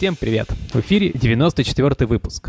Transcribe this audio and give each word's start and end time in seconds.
Всем 0.00 0.16
привет! 0.16 0.48
В 0.72 0.80
эфире 0.80 1.12
94 1.12 2.06
выпуск. 2.06 2.48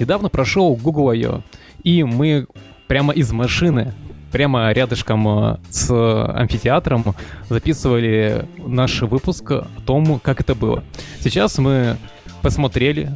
Недавно 0.00 0.28
прошел 0.30 0.74
Google 0.74 1.10
I.O. 1.10 1.42
И 1.84 2.02
мы 2.02 2.48
прямо 2.88 3.12
из 3.12 3.30
машины, 3.30 3.94
прямо 4.32 4.72
рядышком 4.72 5.28
э, 5.28 5.58
с 5.70 5.88
амфитеатром 5.92 7.14
записывали 7.48 8.46
наш 8.58 9.02
выпуск 9.02 9.48
о 9.48 9.68
том, 9.86 10.18
как 10.18 10.40
это 10.40 10.56
было. 10.56 10.82
Сейчас 11.20 11.56
мы 11.58 11.98
посмотрели 12.42 13.14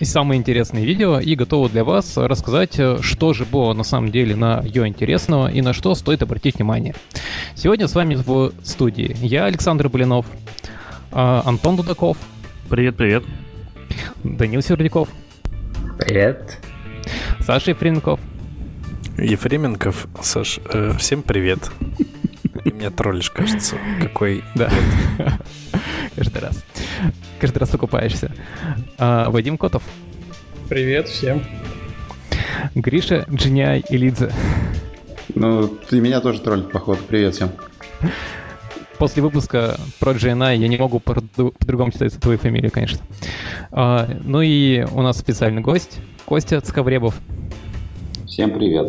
самые 0.00 0.38
интересные 0.38 0.86
видео 0.86 1.18
и 1.18 1.34
готовы 1.34 1.68
для 1.68 1.82
вас 1.82 2.16
рассказать, 2.16 2.78
э, 2.78 2.98
что 3.00 3.32
же 3.32 3.44
было 3.44 3.72
на 3.72 3.82
самом 3.82 4.12
деле 4.12 4.36
на 4.36 4.60
ее 4.62 4.86
интересного 4.86 5.50
и 5.50 5.62
на 5.62 5.72
что 5.72 5.96
стоит 5.96 6.22
обратить 6.22 6.58
внимание. 6.58 6.94
Сегодня 7.56 7.88
с 7.88 7.94
вами 7.96 8.14
в 8.14 8.52
студии 8.62 9.16
я, 9.20 9.46
Александр 9.46 9.88
Блинов, 9.88 10.26
а, 11.10 11.42
Антон 11.44 11.76
Дудаков. 11.76 12.18
Привет, 12.68 12.96
привет. 12.96 13.22
Данил 14.24 14.60
Сердяков. 14.60 15.08
Привет. 15.98 16.58
Саша 17.40 17.70
Ефременков. 17.70 18.18
Ефременков, 19.18 20.08
Саш, 20.20 20.58
э, 20.72 20.92
всем 20.98 21.22
привет. 21.22 21.60
Ты 22.64 22.72
меня 22.72 22.90
троллишь, 22.90 23.30
кажется. 23.30 23.76
Какой... 24.02 24.42
Да. 24.56 24.72
Каждый 26.16 26.42
раз. 26.42 26.64
Каждый 27.40 27.58
раз 27.58 27.68
покупаешься. 27.68 28.32
А, 28.98 29.30
Вадим 29.30 29.58
Котов. 29.58 29.84
Привет 30.68 31.06
всем. 31.06 31.44
Гриша 32.74 33.26
Джиняй 33.32 33.84
Илидзе. 33.88 34.32
Ну, 35.36 35.68
ты 35.68 36.00
меня 36.00 36.20
тоже 36.20 36.40
троллит, 36.40 36.72
походу. 36.72 37.00
Привет 37.06 37.36
всем. 37.36 37.52
После 38.98 39.22
выпуска 39.22 39.78
про 40.00 40.12
GNI 40.12 40.56
я 40.56 40.68
не 40.68 40.78
могу 40.78 41.00
по-другому 41.00 41.90
читать 41.90 42.18
твою 42.18 42.38
фамилию, 42.38 42.70
конечно. 42.70 43.00
А, 43.70 44.08
ну 44.24 44.40
и 44.40 44.86
у 44.94 45.02
нас 45.02 45.18
специальный 45.18 45.60
гость, 45.60 45.98
Костя 46.24 46.60
Цковребов. 46.60 47.14
Всем 48.26 48.52
привет. 48.52 48.86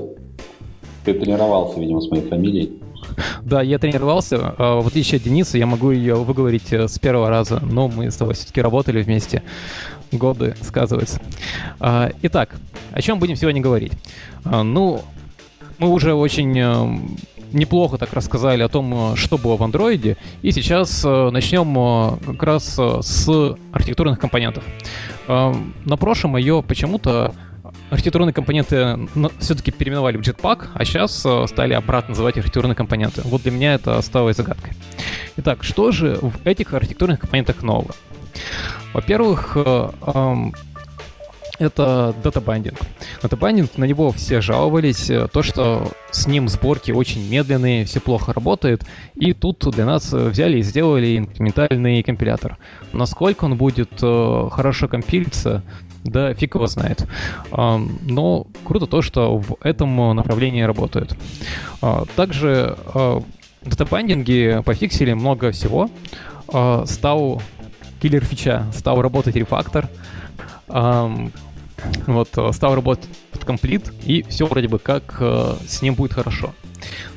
Ты 1.03 1.13
тренировался, 1.13 1.79
видимо, 1.79 1.99
с 2.01 2.09
моей 2.09 2.27
фамилией. 2.27 2.81
Да, 3.43 3.61
я 3.61 3.79
тренировался. 3.79 4.55
А, 4.57 4.81
в 4.81 4.87
отличие 4.87 5.17
от 5.17 5.23
Дениса, 5.23 5.57
я 5.57 5.65
могу 5.65 5.91
ее 5.91 6.15
выговорить 6.15 6.71
э, 6.71 6.87
с 6.87 6.99
первого 6.99 7.29
раза, 7.29 7.59
но 7.59 7.87
мы 7.87 8.09
с 8.09 8.15
тобой 8.15 8.33
все-таки 8.33 8.61
работали 8.61 9.01
вместе. 9.01 9.43
Годы 10.11 10.55
сказываются. 10.61 11.21
А, 11.79 12.11
итак, 12.21 12.55
о 12.91 13.01
чем 13.01 13.19
будем 13.19 13.35
сегодня 13.35 13.61
говорить? 13.61 13.93
А, 14.45 14.63
ну, 14.63 15.01
мы 15.79 15.89
уже 15.89 16.13
очень 16.13 16.57
э, 16.57 16.99
неплохо 17.51 17.97
так 17.97 18.13
рассказали 18.13 18.63
о 18.63 18.69
том, 18.69 19.13
э, 19.13 19.15
что 19.15 19.37
было 19.37 19.55
в 19.55 19.63
андроиде, 19.63 20.17
и 20.41 20.51
сейчас 20.51 21.03
начнем 21.03 22.19
как 22.25 22.43
раз 22.43 22.79
с 22.79 23.55
архитектурных 23.71 24.19
компонентов. 24.19 24.63
На 25.27 25.97
прошлом 25.97 26.37
ее 26.37 26.63
почему-то 26.65 27.33
архитектурные 27.89 28.33
компоненты 28.33 29.07
все-таки 29.39 29.71
переименовали 29.71 30.17
в 30.17 30.21
Jetpack, 30.21 30.67
а 30.73 30.85
сейчас 30.85 31.25
э, 31.25 31.45
стали 31.47 31.73
обратно 31.73 32.09
называть 32.09 32.37
архитектурные 32.37 32.75
компоненты. 32.75 33.21
Вот 33.23 33.43
для 33.43 33.51
меня 33.51 33.73
это 33.73 33.97
осталось 33.97 34.37
загадкой. 34.37 34.73
Итак, 35.37 35.63
что 35.63 35.91
же 35.91 36.17
в 36.21 36.45
этих 36.45 36.73
архитектурных 36.73 37.19
компонентах 37.19 37.61
нового? 37.63 37.91
Во-первых, 38.93 39.53
э, 39.55 39.89
это 41.59 42.15
data 42.23 42.41
binding. 42.41 42.77
Data 43.21 43.40
binding, 43.40 43.77
на 43.77 43.85
него 43.85 44.11
все 44.11 44.41
жаловались, 44.41 45.09
э, 45.09 45.27
то, 45.31 45.43
что 45.43 45.91
с 46.11 46.27
ним 46.27 46.47
сборки 46.47 46.91
очень 46.91 47.27
медленные, 47.27 47.85
все 47.85 47.99
плохо 47.99 48.33
работает, 48.33 48.83
и 49.15 49.33
тут 49.33 49.65
для 49.71 49.85
нас 49.85 50.11
взяли 50.11 50.59
и 50.59 50.61
сделали 50.61 51.17
инкрементальный 51.17 52.03
компилятор. 52.03 52.57
Насколько 52.93 53.45
он 53.45 53.57
будет 53.57 53.99
хорошо 53.99 54.87
компилиться, 54.87 55.63
да 56.03 56.33
фиг 56.33 56.55
его 56.55 56.67
знает. 56.67 57.05
Но 57.51 58.47
круто 58.63 58.87
то, 58.87 59.01
что 59.01 59.37
в 59.37 59.57
этом 59.61 60.15
направлении 60.15 60.61
работают. 60.61 61.15
А, 61.81 62.05
также 62.15 62.77
в 62.85 62.97
а, 62.97 63.23
data 63.63 63.96
binding 63.96 64.53
е 64.53 64.61
пофиксили 64.63 65.13
много 65.13 65.51
всего. 65.51 65.89
А, 66.47 66.85
стал 66.85 67.41
киллер 68.01 68.23
фича, 68.23 68.65
стал 68.73 69.01
работать 69.01 69.35
refactor. 69.35 69.89
Вот, 72.07 72.29
стал 72.53 72.75
работать 72.75 73.07
автокомплит, 73.31 73.91
и 74.05 74.23
все 74.23 74.45
вроде 74.45 74.67
бы 74.67 74.79
как 74.79 75.21
с 75.67 75.81
ним 75.81 75.93
будет 75.95 76.13
хорошо. 76.13 76.53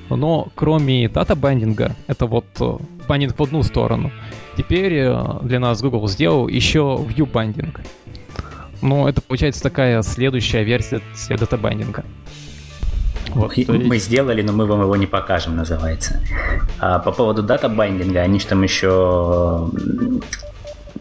Но 0.08 0.48
кроме 0.54 1.08
data 1.08 1.35
binding 1.35 1.81
а, 1.81 1.94
это 2.08 2.26
вот 2.26 2.46
binding 3.08 3.38
в 3.38 3.42
одну 3.42 3.62
сторону, 3.62 4.10
теперь 4.56 4.94
э, 4.94 5.38
для 5.42 5.60
нас 5.60 5.80
Google 5.80 6.08
сделал 6.08 6.48
еще 6.48 6.80
view 7.08 7.32
binding. 7.32 7.80
Ну, 8.82 9.06
это 9.06 9.20
получается 9.20 9.62
такая 9.62 10.02
следующая 10.02 10.64
версия 10.64 11.00
data 11.28 11.52
binding 11.52 11.92
а. 11.92 12.04
Вот, 13.34 13.56
есть... 13.56 13.68
Мы 13.68 13.98
сделали, 13.98 14.42
но 14.42 14.52
мы 14.52 14.66
вам 14.66 14.80
его 14.82 14.96
не 14.96 15.06
покажем, 15.06 15.56
называется. 15.56 16.20
А 16.80 16.98
по 16.98 17.12
поводу 17.12 17.42
data 17.42 17.66
binding 17.66 18.08
а, 18.08 18.20
они 18.20 18.40
же 18.40 18.46
там 18.46 18.62
еще 18.62 19.70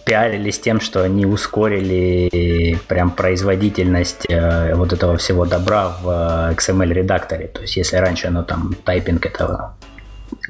пиарились 0.05 0.59
тем, 0.59 0.81
что 0.81 1.03
они 1.03 1.25
ускорили 1.25 2.77
прям 2.87 3.11
производительность 3.11 4.25
э, 4.29 4.73
вот 4.75 4.93
этого 4.93 5.17
всего 5.17 5.45
добра 5.45 5.89
в 6.01 6.51
э, 6.51 6.53
XML 6.55 6.93
редакторе. 6.93 7.47
То 7.47 7.61
есть 7.61 7.77
если 7.77 7.97
раньше 7.97 8.27
оно 8.27 8.43
там 8.43 8.75
typing 8.83 9.25
этого 9.25 9.75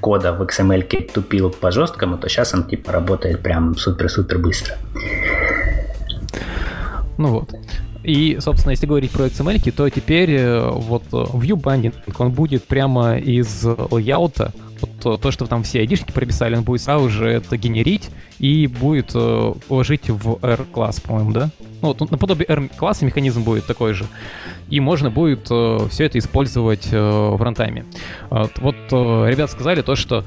кода 0.02 0.34
в 0.34 0.42
XML 0.42 1.12
тупил 1.12 1.50
по 1.50 1.72
жесткому, 1.72 2.18
то 2.18 2.30
сейчас 2.30 2.54
он 2.54 2.64
типа 2.64 2.92
работает 2.92 3.42
прям 3.42 3.76
супер-супер 3.76 4.38
быстро. 4.38 4.76
Ну 7.18 7.28
вот. 7.30 7.50
И, 8.04 8.38
собственно, 8.40 8.72
если 8.72 8.86
говорить 8.86 9.12
про 9.12 9.26
XML, 9.26 9.72
то 9.72 9.90
теперь 9.90 10.32
э, 10.32 10.70
вот 10.72 11.04
э, 11.12 11.16
view 11.16 11.56
binding, 11.56 11.94
он 12.18 12.32
будет 12.32 12.64
прямо 12.64 13.18
из 13.18 13.66
layout 13.66 14.32
а, 14.32 14.54
вот 15.06 15.22
то, 15.22 15.32
что 15.32 15.46
там 15.46 15.64
все 15.64 15.80
айдишники 15.80 16.12
прописали, 16.12 16.56
он 16.56 16.64
будет 16.64 16.82
сразу 16.82 17.10
же 17.10 17.30
это 17.30 17.58
генерить 17.58 18.10
и 18.40 18.68
будет 18.68 19.12
э, 19.14 19.54
ложить 19.70 20.10
в 20.10 20.40
R-класс, 20.44 21.02
по-моему, 21.02 21.32
да? 21.32 21.50
Ну, 21.82 21.90
вот 21.90 22.12
наподобие 22.12 22.46
R-класса 22.48 23.06
механизм 23.06 23.44
будет 23.44 23.66
такой 23.66 23.94
же. 23.94 24.06
И 24.70 24.80
можно 24.80 25.10
будет 25.10 25.48
э, 25.50 25.88
все 25.90 26.06
это 26.06 26.20
использовать 26.20 26.90
э, 26.92 27.00
в 27.00 27.42
рантайме. 27.42 27.86
Вот, 28.30 28.52
вот 28.60 28.76
э, 28.92 29.30
ребят 29.30 29.50
сказали 29.50 29.82
то, 29.82 29.96
что 29.96 30.26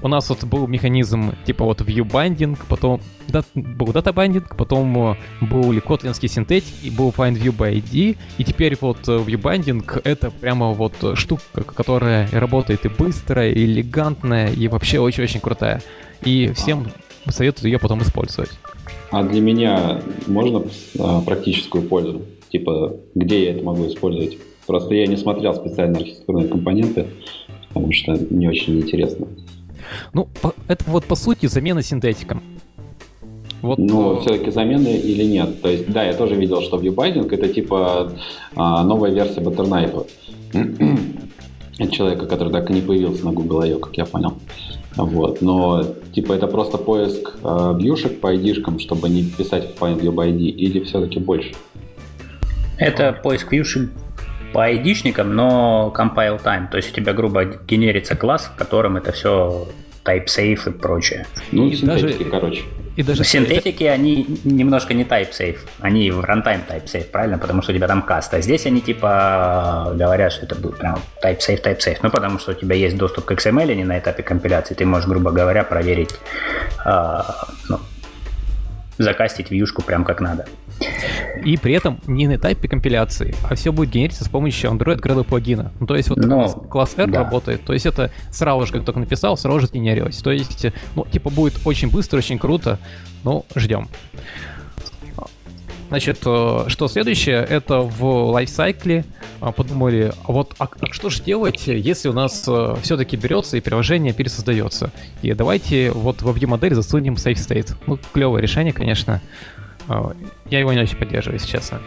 у 0.00 0.08
нас 0.08 0.28
вот 0.28 0.44
был 0.44 0.66
механизм 0.66 1.34
типа 1.44 1.64
вот 1.64 1.80
view 1.80 2.04
binding, 2.04 2.58
потом 2.68 3.00
дат, 3.28 3.46
был 3.54 3.88
binding, 3.88 4.44
потом 4.56 5.12
э, 5.12 5.16
был 5.40 5.72
ли 5.72 5.80
котлинский 5.80 6.28
синтетик, 6.28 6.74
и 6.82 6.90
был 6.90 7.10
find 7.10 7.34
view 7.34 7.56
by 7.56 7.74
ID, 7.74 8.16
и 8.38 8.44
теперь 8.44 8.76
вот 8.80 9.08
э, 9.08 9.12
view 9.12 9.40
binding 9.40 10.00
это 10.04 10.30
прямо 10.30 10.72
вот 10.72 10.94
штука, 11.14 11.62
которая 11.64 12.28
работает 12.32 12.86
и 12.86 12.88
быстро, 12.88 13.48
и 13.48 13.64
элегантная, 13.64 14.52
и 14.52 14.68
вообще 14.68 15.00
очень-очень 15.00 15.40
крутая. 15.40 15.82
И 16.22 16.52
всем 16.54 16.86
советую 17.28 17.70
ее 17.70 17.78
потом 17.78 18.02
использовать. 18.02 18.50
А 19.14 19.22
для 19.22 19.40
меня 19.40 20.00
можно 20.26 20.64
а, 20.98 21.20
практическую 21.20 21.88
пользу? 21.88 22.22
Типа, 22.50 22.96
где 23.14 23.44
я 23.44 23.52
это 23.52 23.62
могу 23.62 23.86
использовать? 23.86 24.38
Просто 24.66 24.96
я 24.96 25.06
не 25.06 25.16
смотрел 25.16 25.54
специально 25.54 25.98
архитектурные 25.98 26.48
компоненты, 26.48 27.06
потому 27.68 27.92
что 27.92 28.18
не 28.30 28.48
очень 28.48 28.80
интересно. 28.80 29.28
Ну, 30.14 30.26
это 30.66 30.84
вот 30.88 31.04
по 31.04 31.14
сути 31.14 31.46
замена 31.46 31.80
синтетиком. 31.80 32.42
Вот... 33.62 33.78
Ну, 33.78 34.18
все-таки 34.18 34.50
замены 34.50 34.96
или 34.96 35.22
нет? 35.22 35.62
То 35.62 35.68
есть, 35.68 35.88
да, 35.92 36.02
я 36.02 36.14
тоже 36.14 36.34
видел, 36.34 36.60
что 36.62 36.78
viewbinding 36.78 37.32
это 37.32 37.48
типа 37.48 38.14
а, 38.56 38.82
новая 38.82 39.12
версия. 39.12 39.42
От 39.42 39.54
человека, 41.92 42.26
который 42.26 42.52
так 42.52 42.68
и 42.68 42.72
не 42.72 42.80
появился 42.80 43.24
на 43.24 43.30
Google 43.30 43.60
I.O., 43.60 43.78
как 43.78 43.96
я 43.96 44.06
понял. 44.06 44.34
Вот. 44.96 45.42
Но 45.42 45.84
типа 46.14 46.34
это 46.34 46.46
просто 46.46 46.78
поиск 46.78 47.36
э, 47.42 47.74
вьюшек 47.78 48.20
по 48.20 48.34
ID, 48.34 48.78
чтобы 48.78 49.08
не 49.08 49.24
писать 49.24 49.74
в 49.74 49.82
find 49.82 50.00
by 50.00 50.30
ID, 50.30 50.38
или 50.38 50.84
все-таки 50.84 51.18
больше? 51.18 51.52
Это 52.78 53.12
поиск 53.12 53.52
вьюшек 53.52 53.90
по 54.52 54.70
id 54.70 55.24
но 55.24 55.92
compile 55.96 56.42
time. 56.42 56.70
То 56.70 56.76
есть 56.76 56.92
у 56.92 56.94
тебя, 56.94 57.12
грубо, 57.12 57.44
генерится 57.44 58.14
класс, 58.14 58.50
в 58.54 58.56
котором 58.56 58.96
это 58.96 59.10
все 59.10 59.66
type 60.04 60.26
safe 60.26 60.68
и 60.68 60.70
прочее. 60.70 61.26
Ну, 61.52 61.68
и 61.68 61.74
синтетики, 61.74 62.18
даже, 62.18 62.30
короче. 62.30 62.62
И 62.96 63.02
даже 63.02 63.24
синтетики, 63.24 63.84
они 63.84 64.26
немножко 64.44 64.94
не 64.94 65.04
type 65.04 65.32
safe, 65.32 65.58
они 65.80 66.10
в 66.10 66.20
runtime 66.20 66.60
type 66.68 66.84
safe, 66.84 67.04
правильно? 67.10 67.38
Потому 67.38 67.62
что 67.62 67.72
у 67.72 67.74
тебя 67.74 67.88
там 67.88 68.02
каст. 68.02 68.32
А 68.34 68.40
здесь 68.40 68.66
они 68.66 68.80
типа 68.80 69.92
говорят, 69.94 70.32
что 70.32 70.46
это 70.46 70.54
будет 70.54 70.78
прям 70.78 70.98
type 71.22 71.38
safe, 71.38 71.62
type 71.62 71.78
safe. 71.78 71.98
Ну, 72.02 72.10
потому 72.10 72.38
что 72.38 72.52
у 72.52 72.54
тебя 72.54 72.76
есть 72.76 72.96
доступ 72.96 73.24
к 73.24 73.32
XML, 73.32 73.72
а 73.72 73.74
не 73.74 73.84
на 73.84 73.98
этапе 73.98 74.22
компиляции. 74.22 74.74
Ты 74.74 74.84
можешь, 74.86 75.08
грубо 75.08 75.32
говоря, 75.32 75.64
проверить, 75.64 76.14
э, 76.84 77.20
ну, 77.68 77.80
закастить 78.98 79.50
вьюшку 79.50 79.82
прям 79.82 80.04
как 80.04 80.20
надо. 80.20 80.46
И 81.44 81.56
при 81.56 81.74
этом 81.74 82.00
не 82.06 82.26
на 82.26 82.36
этапе 82.36 82.68
компиляции, 82.68 83.34
а 83.48 83.54
все 83.54 83.72
будет 83.72 83.90
генериться 83.90 84.24
с 84.24 84.28
помощью 84.28 84.70
Android 84.70 85.00
Gradle 85.00 85.24
плагина. 85.24 85.72
Ну, 85.80 85.86
то 85.86 85.94
есть 85.94 86.08
вот 86.08 86.18
Но, 86.18 86.48
класс 86.48 86.94
R 86.96 87.10
да. 87.10 87.24
работает, 87.24 87.62
то 87.64 87.72
есть 87.72 87.86
это 87.86 88.10
сразу 88.30 88.66
же, 88.66 88.72
как 88.72 88.84
только 88.84 89.00
написал, 89.00 89.36
сразу 89.36 89.60
же 89.60 89.68
генерилось. 89.72 90.18
То 90.18 90.32
есть, 90.32 90.66
ну, 90.94 91.06
типа 91.06 91.30
будет 91.30 91.54
очень 91.64 91.90
быстро, 91.90 92.18
очень 92.18 92.38
круто, 92.38 92.78
ну, 93.24 93.44
ждем. 93.54 93.88
Значит, 95.94 96.22
э, 96.26 96.64
что 96.66 96.88
следующее, 96.88 97.46
это 97.48 97.78
в 97.82 98.04
лайфсайкле 98.32 99.04
а, 99.40 99.52
подумали, 99.52 100.12
вот 100.26 100.52
а, 100.58 100.66
а 100.80 100.86
что 100.92 101.08
же 101.08 101.22
делать, 101.22 101.68
если 101.68 102.08
у 102.08 102.12
нас 102.12 102.44
э, 102.48 102.74
все-таки 102.82 103.16
берется 103.16 103.56
и 103.56 103.60
приложение 103.60 104.12
пересоздается? 104.12 104.90
И 105.22 105.32
давайте 105.34 105.92
вот 105.92 106.22
во 106.22 106.32
view-модель 106.32 106.74
засунем 106.74 107.14
safe 107.14 107.34
state. 107.34 107.76
Ну, 107.86 107.96
клевое 108.12 108.42
решение, 108.42 108.72
конечно. 108.72 109.22
А, 109.86 110.16
я 110.50 110.58
его 110.58 110.72
не 110.72 110.80
очень 110.80 110.96
поддерживаю, 110.96 111.38
если 111.38 111.52
честно. 111.52 111.78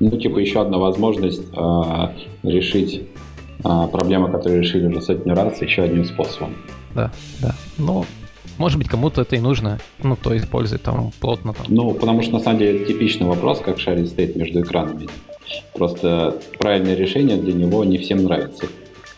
Ну, 0.00 0.10
типа 0.10 0.38
еще 0.38 0.60
одна 0.60 0.76
возможность 0.76 1.40
э, 1.50 2.08
решить 2.42 3.04
э, 3.64 3.88
проблемы, 3.90 4.30
которые 4.30 4.60
решили 4.60 4.86
уже 4.86 5.00
сотню 5.00 5.34
раз, 5.34 5.62
еще 5.62 5.84
одним 5.84 6.04
способом. 6.04 6.54
Да, 6.94 7.10
да. 7.40 7.54
Но 7.78 8.04
может 8.58 8.78
быть, 8.78 8.88
кому-то 8.88 9.22
это 9.22 9.36
и 9.36 9.40
нужно, 9.40 9.78
ну, 10.02 10.16
то 10.16 10.36
использует 10.36 10.82
там 10.82 11.12
плотно. 11.20 11.52
Там. 11.52 11.66
Ну, 11.68 11.94
потому 11.94 12.22
что 12.22 12.32
на 12.32 12.40
самом 12.40 12.58
деле 12.58 12.84
типичный 12.84 13.26
вопрос, 13.26 13.60
как 13.60 13.78
шарить 13.78 14.08
стоит 14.08 14.36
между 14.36 14.60
экранами. 14.60 15.08
Просто 15.74 16.40
правильное 16.58 16.94
решение 16.94 17.36
для 17.36 17.52
него 17.52 17.84
не 17.84 17.98
всем 17.98 18.24
нравится. 18.24 18.66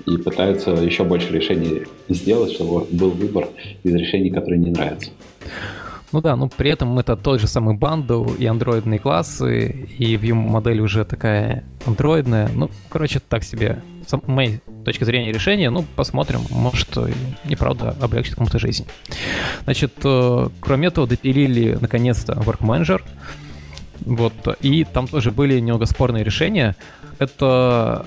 И 0.06 0.17
пытаются 0.17 0.70
еще 0.70 1.05
больше 1.05 1.32
решений 1.32 1.82
сделать, 2.08 2.52
чтобы 2.52 2.87
был 2.90 3.11
выбор 3.11 3.49
из 3.82 3.94
решений, 3.94 4.31
которые 4.31 4.58
не 4.58 4.70
нравятся. 4.70 5.11
Ну 6.12 6.20
да, 6.22 6.37
но 6.37 6.49
при 6.49 6.70
этом 6.70 6.99
это 6.99 7.16
тот 7.16 7.40
же 7.40 7.46
самый 7.46 7.75
бандл 7.75 8.25
и 8.38 8.46
андроидные 8.46 8.99
классы, 8.99 9.69
и 9.99 10.16
Vue 10.16 10.32
модель 10.32 10.81
уже 10.81 11.05
такая 11.05 11.64
андроидная. 11.84 12.49
Ну, 12.55 12.70
короче, 12.88 13.20
так 13.20 13.44
себе. 13.44 13.82
С 14.06 14.19
моей 14.26 14.60
точки 14.87 15.05
зрения 15.05 15.32
решение, 15.32 15.69
ну, 15.69 15.84
посмотрим, 15.96 16.40
может, 16.50 16.96
неправда 17.44 17.94
облегчит 18.00 18.37
кому-то 18.37 18.58
жизнь. 18.58 18.87
Значит, 19.64 19.93
э, 20.02 20.49
кроме 20.60 20.88
этого, 20.88 21.06
допилили 21.06 21.76
наконец-то 21.78 22.32
Work 22.32 22.60
Manager, 22.60 23.02
вот, 24.00 24.32
и 24.62 24.84
там 24.84 25.08
тоже 25.08 25.31
были 25.31 25.60
немного 25.60 25.84
спорные 25.84 26.25
решения. 26.25 26.75
Это 27.19 28.06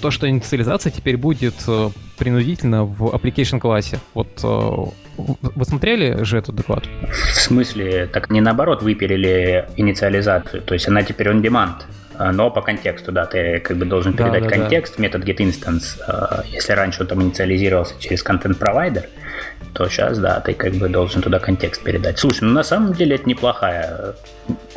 то, 0.00 0.10
что 0.10 0.28
инициализация 0.28 0.90
теперь 0.90 1.18
будет 1.18 1.54
э, 1.66 1.90
принудительно 2.16 2.84
в 2.84 3.14
application 3.14 3.58
классе. 3.58 4.00
Вот 4.14 4.40
э, 4.42 4.84
вы 5.16 5.64
смотрели 5.64 6.22
же 6.24 6.38
этот 6.38 6.54
доклад? 6.54 6.84
В 7.10 7.40
смысле, 7.40 8.06
так 8.06 8.30
не 8.30 8.40
наоборот 8.40 8.82
выпилили 8.82 9.66
инициализацию, 9.76 10.62
то 10.62 10.74
есть 10.74 10.88
она 10.88 11.02
теперь 11.02 11.28
on 11.28 11.40
demand, 11.40 11.84
а, 12.16 12.32
но 12.32 12.50
по 12.50 12.62
контексту, 12.62 13.12
да, 13.12 13.26
ты 13.26 13.60
как 13.60 13.76
бы 13.76 13.84
должен 13.84 14.12
передать 14.12 14.44
да, 14.44 14.48
да, 14.48 14.56
контекст, 14.56 14.96
да. 14.96 15.02
метод 15.02 15.24
getInstance. 15.24 16.00
А, 16.06 16.42
если 16.46 16.72
раньше 16.72 17.02
он 17.02 17.08
там 17.08 17.22
инициализировался 17.22 17.94
через 17.98 18.22
контент-провайдер, 18.22 19.08
то 19.72 19.88
сейчас, 19.88 20.18
да, 20.18 20.40
ты 20.40 20.54
как 20.54 20.74
бы 20.74 20.88
должен 20.88 21.22
туда 21.22 21.40
контекст 21.40 21.82
передать. 21.82 22.18
Слушай, 22.18 22.44
ну 22.44 22.52
на 22.52 22.62
самом 22.62 22.92
деле 22.92 23.16
это 23.16 23.28
неплохая, 23.28 24.14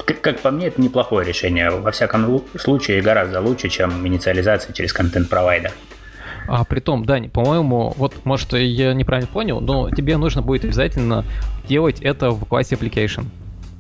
как, 0.06 0.22
как 0.22 0.40
по 0.40 0.50
мне, 0.50 0.68
это 0.68 0.82
неплохое 0.82 1.28
решение. 1.28 1.70
Во 1.70 1.92
всяком 1.92 2.44
случае, 2.58 3.02
гораздо 3.02 3.40
лучше, 3.42 3.70
чем 3.70 4.06
инициализация 4.08 4.74
через 4.74 4.94
контент-провайдер. 4.94 5.72
А 6.48 6.64
при 6.64 6.80
том, 6.80 7.06
Дани, 7.06 7.28
по-моему, 7.28 7.94
вот, 7.98 8.14
может, 8.26 8.54
я 8.54 8.94
неправильно 8.94 9.30
понял, 9.32 9.60
но 9.60 9.90
тебе 9.90 10.18
нужно 10.18 10.42
будет 10.42 10.64
обязательно 10.64 11.26
делать 11.68 12.02
это 12.02 12.32
в 12.32 12.46
классе 12.46 12.76
application. 12.76 13.26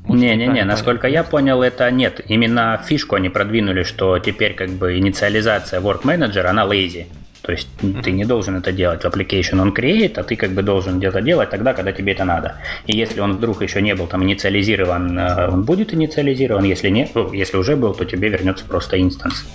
Не-не-не, 0.08 0.64
насколько 0.64 1.08
я 1.08 1.24
понял, 1.24 1.62
это 1.62 1.92
нет. 1.92 2.22
Именно 2.28 2.81
фишку 2.86 3.16
они 3.16 3.30
продвинули, 3.30 3.84
что 3.84 4.19
теперь 4.19 4.54
как 4.54 4.69
бы 4.69 4.98
инициализация 4.98 5.81
Work 5.81 6.04
Manager, 6.04 6.46
она 6.46 6.66
lazy. 6.66 7.08
То 7.42 7.54
есть 7.54 7.69
mm-hmm. 7.81 8.04
ты 8.04 8.12
не 8.12 8.25
должен 8.25 8.58
это 8.58 8.72
делать 8.72 9.04
в 9.04 9.06
application 9.06 9.62
on 9.62 9.74
create, 9.74 10.19
а 10.19 10.24
ты 10.24 10.36
как 10.36 10.52
бы 10.52 10.64
должен 10.64 10.98
где-то 10.98 11.22
делать 11.22 11.50
тогда, 11.50 11.74
когда 11.74 11.92
тебе 11.92 12.12
это 12.12 12.25
надо. 12.25 12.56
И 12.88 12.98
если 12.98 13.22
он 13.22 13.38
вдруг 13.38 13.62
еще 13.62 13.81
не 13.81 13.96
был 13.96 14.08
там 14.08 14.24
инициализирован, 14.24 15.18
э, 15.18 15.48
он 15.50 15.64
будет 15.64 15.94
инициализирован. 15.94 16.66
Если 16.66 16.90
нет, 16.90 17.12
ну, 17.16 17.31
если 17.31 17.58
уже 17.58 17.75
был, 17.75 17.94
то 17.94 18.04
тебе 18.06 18.30
вернется 18.30 18.66
просто 18.66 19.00
инстанс. 19.02 19.46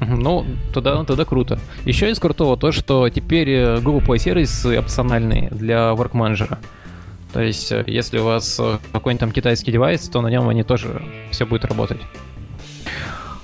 Ну, 0.00 0.46
тогда, 0.72 1.04
тогда 1.04 1.24
круто. 1.24 1.58
Еще 1.84 2.10
из 2.10 2.18
крутого 2.18 2.56
то, 2.56 2.72
что 2.72 3.08
теперь 3.10 3.50
э, 3.50 3.80
Google 3.80 4.00
Play 4.00 4.18
сервисы 4.18 4.78
опциональные 4.78 5.48
для 5.50 5.90
Work 5.90 6.12
Manager. 6.12 6.58
То 7.32 7.40
есть, 7.40 7.70
э, 7.70 7.84
если 7.86 8.18
у 8.18 8.24
вас 8.24 8.58
э, 8.58 8.78
какой-нибудь 8.92 9.20
там 9.20 9.30
китайский 9.30 9.72
девайс, 9.72 10.08
то 10.08 10.22
на 10.22 10.28
нем 10.28 10.48
они 10.48 10.62
тоже 10.62 11.02
все 11.30 11.44
будет 11.44 11.66
работать. 11.66 12.00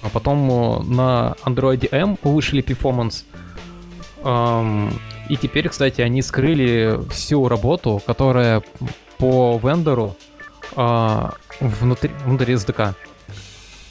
А 0.02 0.08
потом 0.08 0.86
на 0.94 1.34
Android 1.44 1.88
M 1.90 2.16
улучшили 2.22 2.62
performance. 2.62 3.24
И 5.28 5.36
теперь, 5.36 5.68
кстати, 5.68 6.00
они 6.00 6.22
скрыли 6.22 7.00
всю 7.10 7.48
работу, 7.48 8.00
которая 8.06 8.62
по 9.18 9.60
вендору 9.62 10.16
а, 10.76 11.34
внутри, 11.60 12.10
внутри 12.24 12.54
SDK. 12.54 12.94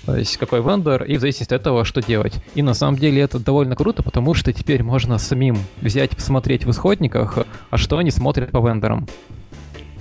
То 0.05 0.15
есть 0.15 0.37
какой 0.37 0.61
вендор, 0.61 1.03
и 1.03 1.17
в 1.17 1.19
зависимости 1.19 1.53
от 1.53 1.61
этого, 1.61 1.83
что 1.83 2.01
делать. 2.01 2.33
И 2.53 2.61
на 2.61 2.73
самом 2.75 2.97
деле 2.97 3.21
это 3.21 3.39
довольно 3.39 3.75
круто, 3.75 4.03
потому 4.03 4.35
что 4.35 4.53
теперь 4.53 4.83
можно 4.83 5.17
самим 5.17 5.57
взять, 5.81 6.11
посмотреть 6.11 6.65
в 6.65 6.71
исходниках, 6.71 7.39
а 7.71 7.77
что 7.77 7.97
они 7.97 8.11
смотрят 8.11 8.51
по 8.51 8.67
вендорам. 8.67 9.07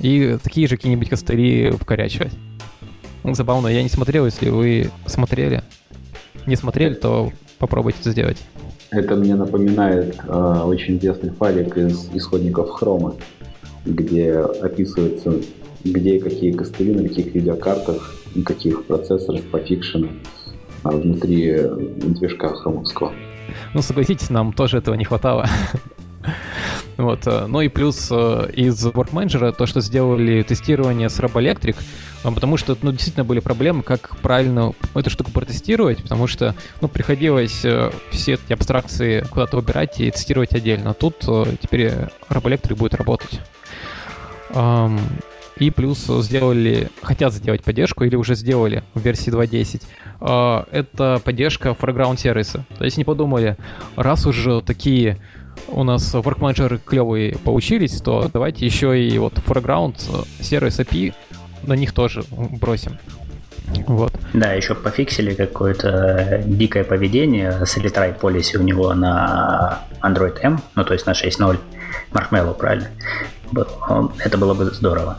И 0.01 0.37
такие 0.43 0.67
же 0.69 0.77
какие-нибудь 0.77 1.09
костыли 1.09 1.71
вкорячивать. 1.71 2.33
Ну, 3.23 3.35
забавно, 3.35 3.69
я 3.69 3.83
не 3.83 3.89
смотрел, 3.89 4.27
если 4.27 4.51
вы 4.51 4.91
смотрели. 5.07 5.63
Не 6.45 6.57
смотрели, 6.57 6.93
то 6.93 7.33
попробуйте 7.59 8.01
это 8.01 8.11
сделать. 8.11 8.37
Это 8.91 9.17
мне 9.17 9.35
напоминает 9.35 10.17
э, 10.29 10.63
очень 10.65 10.99
известный 10.99 11.31
файлик 11.31 11.79
из 11.79 12.11
исходников 12.13 12.71
хрома, 12.71 13.15
где 13.87 14.35
описывается, 14.35 15.37
где 15.83 16.21
какие 16.21 16.53
костыли, 16.53 16.95
на 16.95 17.09
каких 17.09 17.35
видеокартах 17.35 18.24
никаких 18.35 18.85
процессоров 18.85 19.43
по 19.51 19.59
фикшену 19.59 20.09
а 20.85 20.91
внутри 20.91 21.57
движка 21.99 22.51
хромовского. 22.51 23.13
Ну, 23.73 23.83
согласитесь, 23.83 24.31
нам 24.31 24.53
тоже 24.53 24.79
этого 24.79 24.95
не 24.95 25.05
хватало. 25.05 25.47
Вот. 26.97 27.27
Э, 27.27 27.47
ну 27.47 27.61
и 27.61 27.69
плюс 27.69 28.09
э, 28.11 28.51
из 28.55 28.87
Workmanager 28.87 29.53
то, 29.53 29.67
что 29.67 29.81
сделали 29.81 30.43
тестирование 30.43 31.09
с 31.09 31.19
Roboelectric, 31.19 31.77
э, 32.23 32.31
потому 32.33 32.57
что 32.57 32.79
ну, 32.83 32.93
действительно 32.93 33.25
были 33.25 33.41
проблемы, 33.41 33.83
как 33.83 34.17
правильно 34.19 34.73
эту 34.95 35.11
штуку 35.11 35.33
протестировать, 35.33 36.03
потому 36.03 36.29
что 36.29 36.55
ну, 36.81 36.87
приходилось 36.89 37.67
все 38.11 38.33
эти 38.33 38.53
абстракции 38.53 39.25
куда-то 39.29 39.59
убирать 39.59 40.01
и 40.01 40.11
тестировать 40.11 40.55
отдельно. 40.55 40.91
А 40.91 40.95
тут 40.95 41.19
теперь 41.61 41.93
Roboelectric 42.29 42.77
будет 42.77 42.95
работать. 42.95 43.41
И 45.57 45.71
плюс 45.71 46.07
сделали, 46.07 46.91
хотят 47.03 47.33
сделать 47.33 47.63
поддержку 47.63 48.05
или 48.05 48.17
уже 48.17 48.35
сделали 48.35 48.83
в 48.95 49.01
версии 49.01 49.33
2.10. 49.33 49.83
А, 50.21 50.67
это 50.73 51.21
поддержка 51.25 51.71
foreground 51.71 52.19
сервиса. 52.19 52.65
То 52.77 52.85
есть 52.85 52.97
не 52.97 53.05
подумали, 53.05 53.57
раз 53.97 54.27
уже 54.27 54.63
такие 54.63 55.19
у 55.69 55.85
нас 55.85 56.15
work 56.15 56.39
manager 56.41 56.81
клевые 56.85 57.39
получились, 57.39 58.01
то 58.01 58.29
давайте 58.33 58.67
еще 58.67 59.01
и 59.01 59.17
вот 59.19 59.35
foreground 59.35 60.27
сервис 60.41 60.81
API 60.81 61.15
на 61.63 61.75
них 61.75 61.93
тоже 61.93 62.25
бросим. 62.31 62.99
Вот. 63.87 64.13
Да, 64.35 64.53
еще 64.53 64.75
пофиксили 64.75 65.35
какое-то 65.35 66.43
дикое 66.45 66.85
поведение 66.85 67.65
с 67.65 67.77
retry 67.79 68.19
policy 68.19 68.59
у 68.59 68.63
него 68.63 68.93
на 68.93 69.81
Android 70.03 70.39
M, 70.43 70.61
ну 70.75 70.85
то 70.85 70.93
есть 70.93 71.07
на 71.07 71.13
6.0 71.13 71.59
Marshmallow, 72.13 72.55
правильно? 72.55 72.91
Это 74.25 74.39
было 74.39 74.55
бы 74.55 74.65
здорово. 74.67 75.19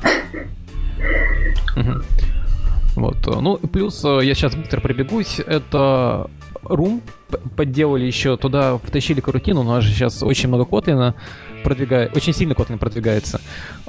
Вот. 2.95 3.17
Ну, 3.25 3.57
плюс 3.57 4.05
э, 4.05 4.19
я 4.23 4.33
сейчас 4.35 4.55
быстро 4.55 4.79
пробегусь. 4.79 5.39
Это 5.39 6.29
Room 6.63 7.01
подделали 7.55 8.05
еще, 8.05 8.37
туда 8.37 8.77
втащили 8.77 9.19
карутину, 9.19 9.61
у 9.61 9.63
нас 9.63 9.83
же 9.83 9.93
сейчас 9.93 10.23
очень 10.23 10.47
много 10.47 10.63
Kotlin 10.63 11.13
продвигает, 11.63 12.15
очень 12.15 12.33
сильно 12.33 12.53
Kotlin 12.53 12.77
продвигается. 12.77 13.41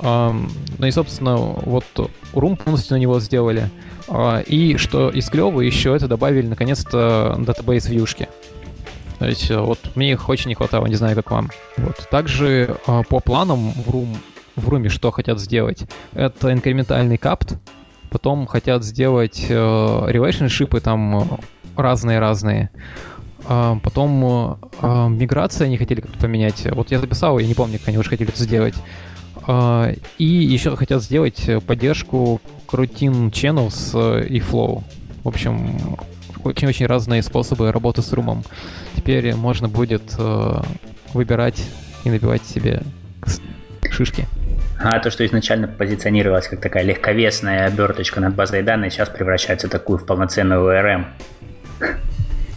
Ну 0.02 0.87
и, 0.87 0.90
собственно, 0.90 1.37
вот 1.37 1.85
Room 2.33 2.57
полностью 2.57 2.97
на 2.97 3.00
него 3.00 3.21
сделали. 3.21 3.71
А, 4.09 4.40
и 4.40 4.76
что 4.76 5.09
из 5.11 5.28
клево 5.28 5.61
еще 5.61 5.95
это 5.95 6.07
добавили 6.07 6.47
наконец-то 6.47 7.37
датабейс 7.38 7.88
вьюшки. 7.88 8.28
То 9.18 9.26
есть 9.26 9.50
э, 9.50 9.58
вот 9.58 9.78
мне 9.94 10.12
их 10.12 10.28
очень 10.28 10.49
не 10.49 10.54
хватало, 10.54 10.87
не 10.87 10.94
знаю, 10.94 11.16
как 11.16 11.30
вам. 11.30 11.50
Вот. 11.76 12.08
Также 12.11 12.76
а, 12.87 13.02
по 13.02 13.20
планам 13.20 13.70
в 13.73 13.88
Room 13.90 14.16
в 14.56 14.68
руме 14.68 14.88
что 14.88 15.11
хотят 15.11 15.38
сделать. 15.38 15.85
Это 16.14 16.52
инкрементальный 16.52 17.18
капт, 17.18 17.58
потом 18.11 18.46
хотят 18.46 18.85
сделать 18.85 19.46
э, 19.49 19.54
relationship 19.54 20.80
там 20.80 21.38
разные-разные. 21.76 22.70
Потом 23.46 24.58
э, 24.82 25.08
миграция 25.08 25.66
они 25.66 25.76
хотели 25.76 26.00
как-то 26.00 26.18
поменять. 26.18 26.66
Вот 26.73 26.90
я 26.90 26.99
записал, 26.99 27.38
я 27.38 27.46
не 27.46 27.54
помню, 27.54 27.78
как 27.78 27.88
они 27.88 27.99
уже 27.99 28.11
хотели 28.11 28.30
это 28.30 28.42
сделать. 28.42 28.75
Э, 29.46 29.94
и 30.18 30.25
еще 30.25 30.75
хотят 30.75 31.02
сделать 31.02 31.49
поддержку 31.66 32.40
Routine 32.68 33.30
Channels 33.30 33.90
э, 33.94 34.26
и 34.26 34.40
Flow. 34.40 34.82
В 35.23 35.28
общем, 35.28 35.99
очень-очень 36.42 36.87
разные 36.87 37.23
способы 37.23 37.70
работы 37.70 38.02
с 38.02 38.12
румом. 38.12 38.42
Теперь 39.07 39.37
можно 39.37 39.69
будет 39.69 40.03
э, 40.19 40.55
выбирать 41.15 41.63
и 42.03 42.11
набивать 42.11 42.43
себе 42.45 42.83
шишки. 43.89 44.27
А 44.81 44.99
то, 44.99 45.13
что 45.13 45.25
изначально 45.25 45.69
позиционировалось 45.69 46.49
как 46.49 46.61
такая 46.61 46.83
легковесная 46.83 47.67
оберточка 47.67 48.21
над 48.21 48.35
базой 48.35 48.65
данных, 48.65 48.93
сейчас 48.93 49.09
превращается 49.09 49.69
в 49.69 49.71
такую 49.71 50.01
в 50.01 50.07
полноценную 50.07 50.61
ORM. 50.61 51.05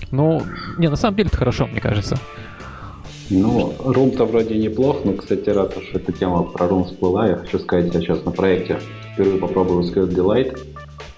Ну, 0.10 0.42
не, 0.80 0.88
на 0.88 0.96
самом 0.96 1.18
деле 1.18 1.28
это 1.28 1.38
хорошо, 1.38 1.68
мне 1.68 1.82
кажется. 1.82 2.18
Ну, 3.30 3.76
Room-то 3.78 4.26
вроде 4.26 4.58
неплох, 4.58 5.06
но, 5.06 5.14
кстати, 5.14 5.50
раз 5.50 5.78
уж 5.78 5.84
эта 5.94 6.12
тема 6.12 6.42
про 6.42 6.66
Room 6.66 6.86
всплыла, 6.86 7.28
я 7.28 7.36
хочу 7.36 7.60
сказать, 7.60 7.94
я 7.94 8.02
сейчас 8.02 8.26
на 8.26 8.32
проекте 8.32 8.80
впервые 9.14 9.38
попробую 9.38 9.84
Square 9.84 10.10
Delight, 10.10 10.58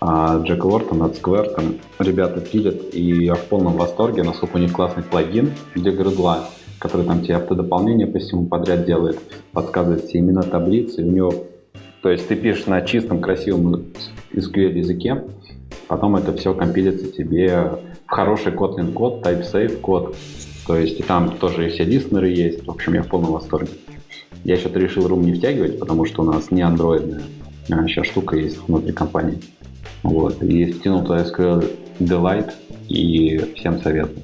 а 0.01 0.41
Джек 0.43 0.65
Уортон 0.65 1.03
от 1.03 1.15
Square, 1.15 1.53
там 1.53 1.75
ребята 2.00 2.41
пилят, 2.41 2.93
и 2.93 3.25
я 3.25 3.36
в 3.36 3.46
полном 3.46 3.74
восторге, 3.74 4.24
насколько 4.24 4.58
у 4.58 4.60
них 4.60 4.74
классный 4.74 5.03
плагин 5.03 5.51
для 5.75 5.91
Gradle, 5.91 6.39
который 6.79 7.05
там 7.05 7.22
тебе 7.22 7.36
автодополнение 7.36 8.08
по 8.08 8.17
всему 8.17 8.48
подряд 8.48 8.86
делает, 8.86 9.20
подсказывает 9.51 10.05
все 10.05 10.17
имена 10.17 10.41
таблицы, 10.41 11.01
и 11.01 11.05
у 11.05 11.12
него, 11.12 11.34
то 12.01 12.10
есть 12.10 12.27
ты 12.27 12.36
пишешь 12.36 12.65
на 12.65 12.81
чистом 12.81 13.22
красивом 13.22 13.84
SQL 14.34 14.74
языке, 14.74 15.24
потом 15.88 16.15
это 16.15 16.34
все 16.34 16.55
компилится 16.55 17.12
тебе 17.12 17.72
в 18.08 18.10
хороший 18.10 18.53
Kotlin 18.53 18.93
код, 18.93 19.24
type-safe 19.24 19.77
код, 19.81 20.15
то 20.65 20.75
есть 20.75 21.00
и 21.00 21.03
там 21.03 21.38
тоже 21.38 21.70
все 21.70 21.84
листнеры 21.84 22.29
есть. 22.29 22.65
В 22.65 22.72
общем, 22.72 22.96
я 22.96 23.03
в 23.03 23.08
полном 23.08 23.34
восторге. 23.34 23.70
Я 24.43 24.58
что-то 24.58 24.79
решил 24.79 25.08
Room 25.08 25.24
не 25.24 25.34
втягивать, 25.34 25.77
потому 25.79 26.05
что 26.05 26.24
у 26.24 26.25
нас 26.25 26.50
не 26.50 26.63
андроидная 26.63 27.22
а 27.70 27.88
сейчас 27.88 28.08
штука 28.08 28.36
есть 28.36 28.58
внутри 28.67 28.91
компании. 28.91 29.39
Вот. 30.03 30.41
И 30.43 30.72
втянул 30.72 31.03
туда 31.03 31.24
SQL 31.24 31.70
Delight 32.00 32.51
и 32.89 33.38
всем 33.55 33.81
советую. 33.81 34.17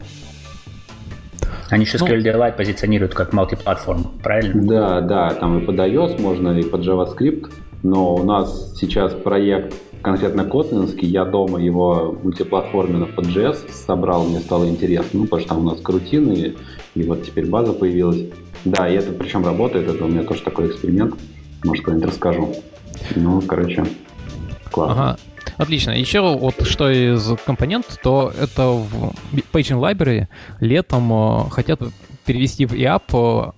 Они 1.70 1.84
еще 1.84 1.98
SQL 1.98 2.18
ну, 2.18 2.24
Delight 2.24 2.56
позиционируют 2.56 3.14
как 3.14 3.34
мультиплатформ, 3.34 4.12
правильно? 4.24 4.64
Да, 4.64 5.02
да, 5.02 5.34
там 5.34 5.60
и 5.60 5.66
под 5.66 5.76
iOS 5.76 6.22
можно, 6.22 6.58
и 6.58 6.64
под 6.64 6.82
JavaScript, 6.82 7.52
но 7.84 8.16
у 8.16 8.24
нас 8.24 8.74
сейчас 8.78 9.14
проект 9.14 9.74
конкретно 10.02 10.46
котлинский, 10.46 11.08
я 11.08 11.26
дома 11.26 11.60
его 11.60 12.18
мультиплатформенно 12.24 13.06
под 13.06 13.26
JS 13.26 13.70
собрал, 13.72 14.26
мне 14.26 14.40
стало 14.40 14.70
интересно, 14.70 15.20
ну, 15.20 15.24
потому 15.24 15.42
что 15.42 15.50
там 15.50 15.60
у 15.60 15.70
нас 15.70 15.82
крутины, 15.82 16.56
и 16.96 17.04
вот 17.04 17.24
теперь 17.24 17.48
база 17.48 17.74
появилась. 17.74 18.22
Да, 18.64 18.88
и 18.88 18.96
это 18.96 19.12
причем 19.12 19.46
работает, 19.46 19.90
это 19.90 20.06
у 20.06 20.08
меня 20.08 20.24
тоже 20.24 20.44
такой 20.44 20.68
эксперимент, 20.68 21.16
может, 21.64 21.84
когда-нибудь 21.84 22.12
расскажу. 22.12 22.56
Ну, 23.16 23.42
короче, 23.42 23.86
классно. 24.72 25.10
Ага. 25.10 25.20
Отлично. 25.58 25.92
Еще 25.92 26.22
вот 26.22 26.68
что 26.68 26.90
из 26.90 27.32
компонент, 27.46 28.00
то 28.04 28.32
это 28.40 28.68
в 28.68 29.14
Paging 29.52 29.80
Library 29.82 30.28
летом 30.60 31.12
э, 31.12 31.50
хотят 31.50 31.82
перевести 32.26 32.66
в 32.66 32.74
EAP 32.74 33.54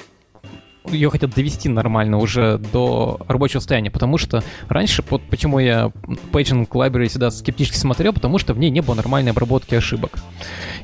ее 0.92 1.10
хотят 1.10 1.34
довести 1.34 1.70
нормально 1.70 2.18
уже 2.18 2.58
до 2.58 3.20
рабочего 3.28 3.60
состояния, 3.60 3.92
потому 3.92 4.18
что 4.18 4.44
раньше, 4.68 5.04
вот 5.10 5.22
почему 5.30 5.60
я 5.60 5.92
Paging 6.32 6.68
Library 6.68 7.08
всегда 7.08 7.32
скептически 7.32 7.78
смотрел, 7.78 8.14
потому 8.14 8.38
что 8.38 8.54
в 8.54 8.60
ней 8.60 8.70
не 8.70 8.82
было 8.82 8.96
нормальной 8.96 9.32
обработки 9.32 9.76
ошибок. 9.76 10.20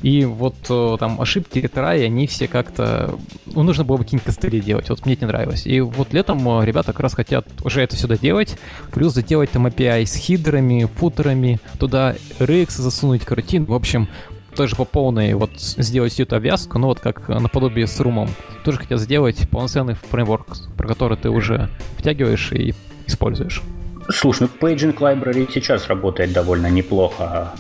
И 0.01 0.25
вот 0.25 0.55
э, 0.69 0.97
там 0.99 1.19
ошибки 1.21 1.59
ретраи, 1.59 2.03
они 2.03 2.27
все 2.27 2.47
как-то... 2.47 3.17
Ну, 3.45 3.63
нужно 3.63 3.83
было 3.83 3.97
бы 3.97 4.03
какие-нибудь 4.03 4.25
костыли 4.25 4.59
делать, 4.59 4.89
вот 4.89 5.05
мне 5.05 5.15
это 5.15 5.25
не 5.25 5.31
нравилось. 5.31 5.65
И 5.65 5.81
вот 5.81 6.13
летом 6.13 6.47
э, 6.47 6.65
ребята 6.65 6.91
как 6.91 7.01
раз 7.01 7.13
хотят 7.13 7.47
уже 7.63 7.81
это 7.81 7.95
сюда 7.95 8.17
делать, 8.17 8.57
плюс 8.91 9.13
заделать 9.13 9.51
там 9.51 9.67
API 9.67 10.05
с 10.05 10.15
хидрами, 10.15 10.87
футерами, 10.97 11.59
туда 11.79 12.15
RX 12.39 12.71
засунуть, 12.81 13.25
каротин, 13.25 13.65
в 13.65 13.73
общем, 13.73 14.09
тоже 14.55 14.75
по 14.75 14.85
полной 14.85 15.33
вот 15.33 15.51
сделать 15.55 16.13
всю 16.13 16.23
эту 16.23 16.35
обвязку, 16.37 16.79
ну 16.79 16.87
вот 16.87 16.99
как 16.99 17.27
наподобие 17.27 17.87
с 17.87 17.99
румом. 17.99 18.29
Тоже 18.63 18.79
хотят 18.79 18.99
сделать 18.99 19.37
полноценный 19.49 19.95
фреймворк, 19.95 20.47
про 20.77 20.87
который 20.87 21.17
ты 21.17 21.29
уже 21.29 21.69
втягиваешь 21.97 22.51
и 22.51 22.73
используешь. 23.05 23.61
Слушай, 24.09 24.47
ну 24.47 24.67
Paging 24.67 24.97
Library 24.97 25.49
сейчас 25.53 25.87
работает 25.87 26.31
довольно 26.31 26.67
неплохо, 26.67 27.51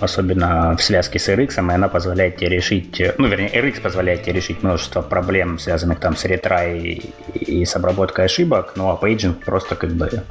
особенно 0.00 0.76
в 0.76 0.82
связке 0.82 1.18
с 1.18 1.28
RX, 1.28 1.56
и 1.56 1.74
она 1.74 1.88
позволяет 1.88 2.36
тебе 2.36 2.48
решить, 2.48 3.02
ну, 3.18 3.26
вернее, 3.26 3.50
RX 3.50 3.80
позволяет 3.80 4.22
тебе 4.22 4.34
решить 4.34 4.62
множество 4.62 5.02
проблем, 5.02 5.58
связанных 5.58 6.00
там 6.00 6.16
с 6.16 6.24
ретрай 6.24 7.02
и 7.34 7.64
с 7.64 7.76
обработкой 7.76 8.24
ошибок, 8.24 8.72
ну, 8.76 8.88
а 8.88 8.96
Paging 8.96 9.34
просто 9.44 9.74
как 9.74 9.90
бы 9.90 10.22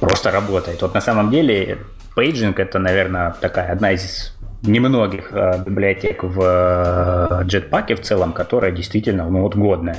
просто 0.00 0.30
работает. 0.30 0.82
Вот 0.82 0.94
на 0.94 1.00
самом 1.00 1.30
деле 1.30 1.78
Paging 2.16 2.54
это, 2.56 2.78
наверное, 2.78 3.34
такая 3.40 3.72
одна 3.72 3.92
из 3.92 4.34
немногих 4.62 5.30
э, 5.32 5.62
библиотек 5.64 6.22
в 6.22 6.40
э, 6.40 7.44
Jetpack 7.44 7.96
в 7.96 8.00
целом, 8.00 8.32
которая 8.32 8.72
действительно 8.72 9.28
ну, 9.28 9.42
вот 9.42 9.56
годная. 9.56 9.96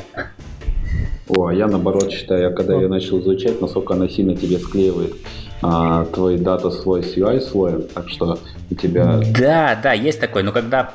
О, 1.27 1.47
а 1.47 1.53
я 1.53 1.67
наоборот 1.67 2.11
считаю, 2.11 2.53
когда 2.53 2.75
я 2.75 2.87
начал 2.87 3.19
изучать, 3.19 3.61
насколько 3.61 3.93
она 3.93 4.07
сильно 4.07 4.35
тебе 4.35 4.59
склеивает 4.59 5.15
а, 5.61 6.05
твой 6.05 6.37
дата 6.37 6.69
слой 6.69 7.03
с 7.03 7.15
UI 7.15 7.39
слоем, 7.39 7.83
так 7.93 8.09
что 8.09 8.37
у 8.69 8.75
тебя... 8.75 9.21
Да, 9.37 9.79
да, 9.81 9.93
есть 9.93 10.19
такой, 10.19 10.43
но 10.43 10.51
когда 10.51 10.91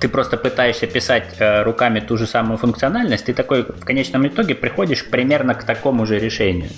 ты 0.00 0.08
просто 0.08 0.36
пытаешься 0.36 0.86
писать 0.86 1.36
э, 1.38 1.62
руками 1.62 2.00
ту 2.00 2.16
же 2.16 2.26
самую 2.26 2.58
функциональность, 2.58 3.26
ты 3.26 3.34
такой 3.34 3.62
в 3.62 3.84
конечном 3.84 4.26
итоге 4.26 4.54
приходишь 4.54 5.06
примерно 5.06 5.54
к 5.54 5.64
такому 5.64 6.06
же 6.06 6.18
решению. 6.18 6.70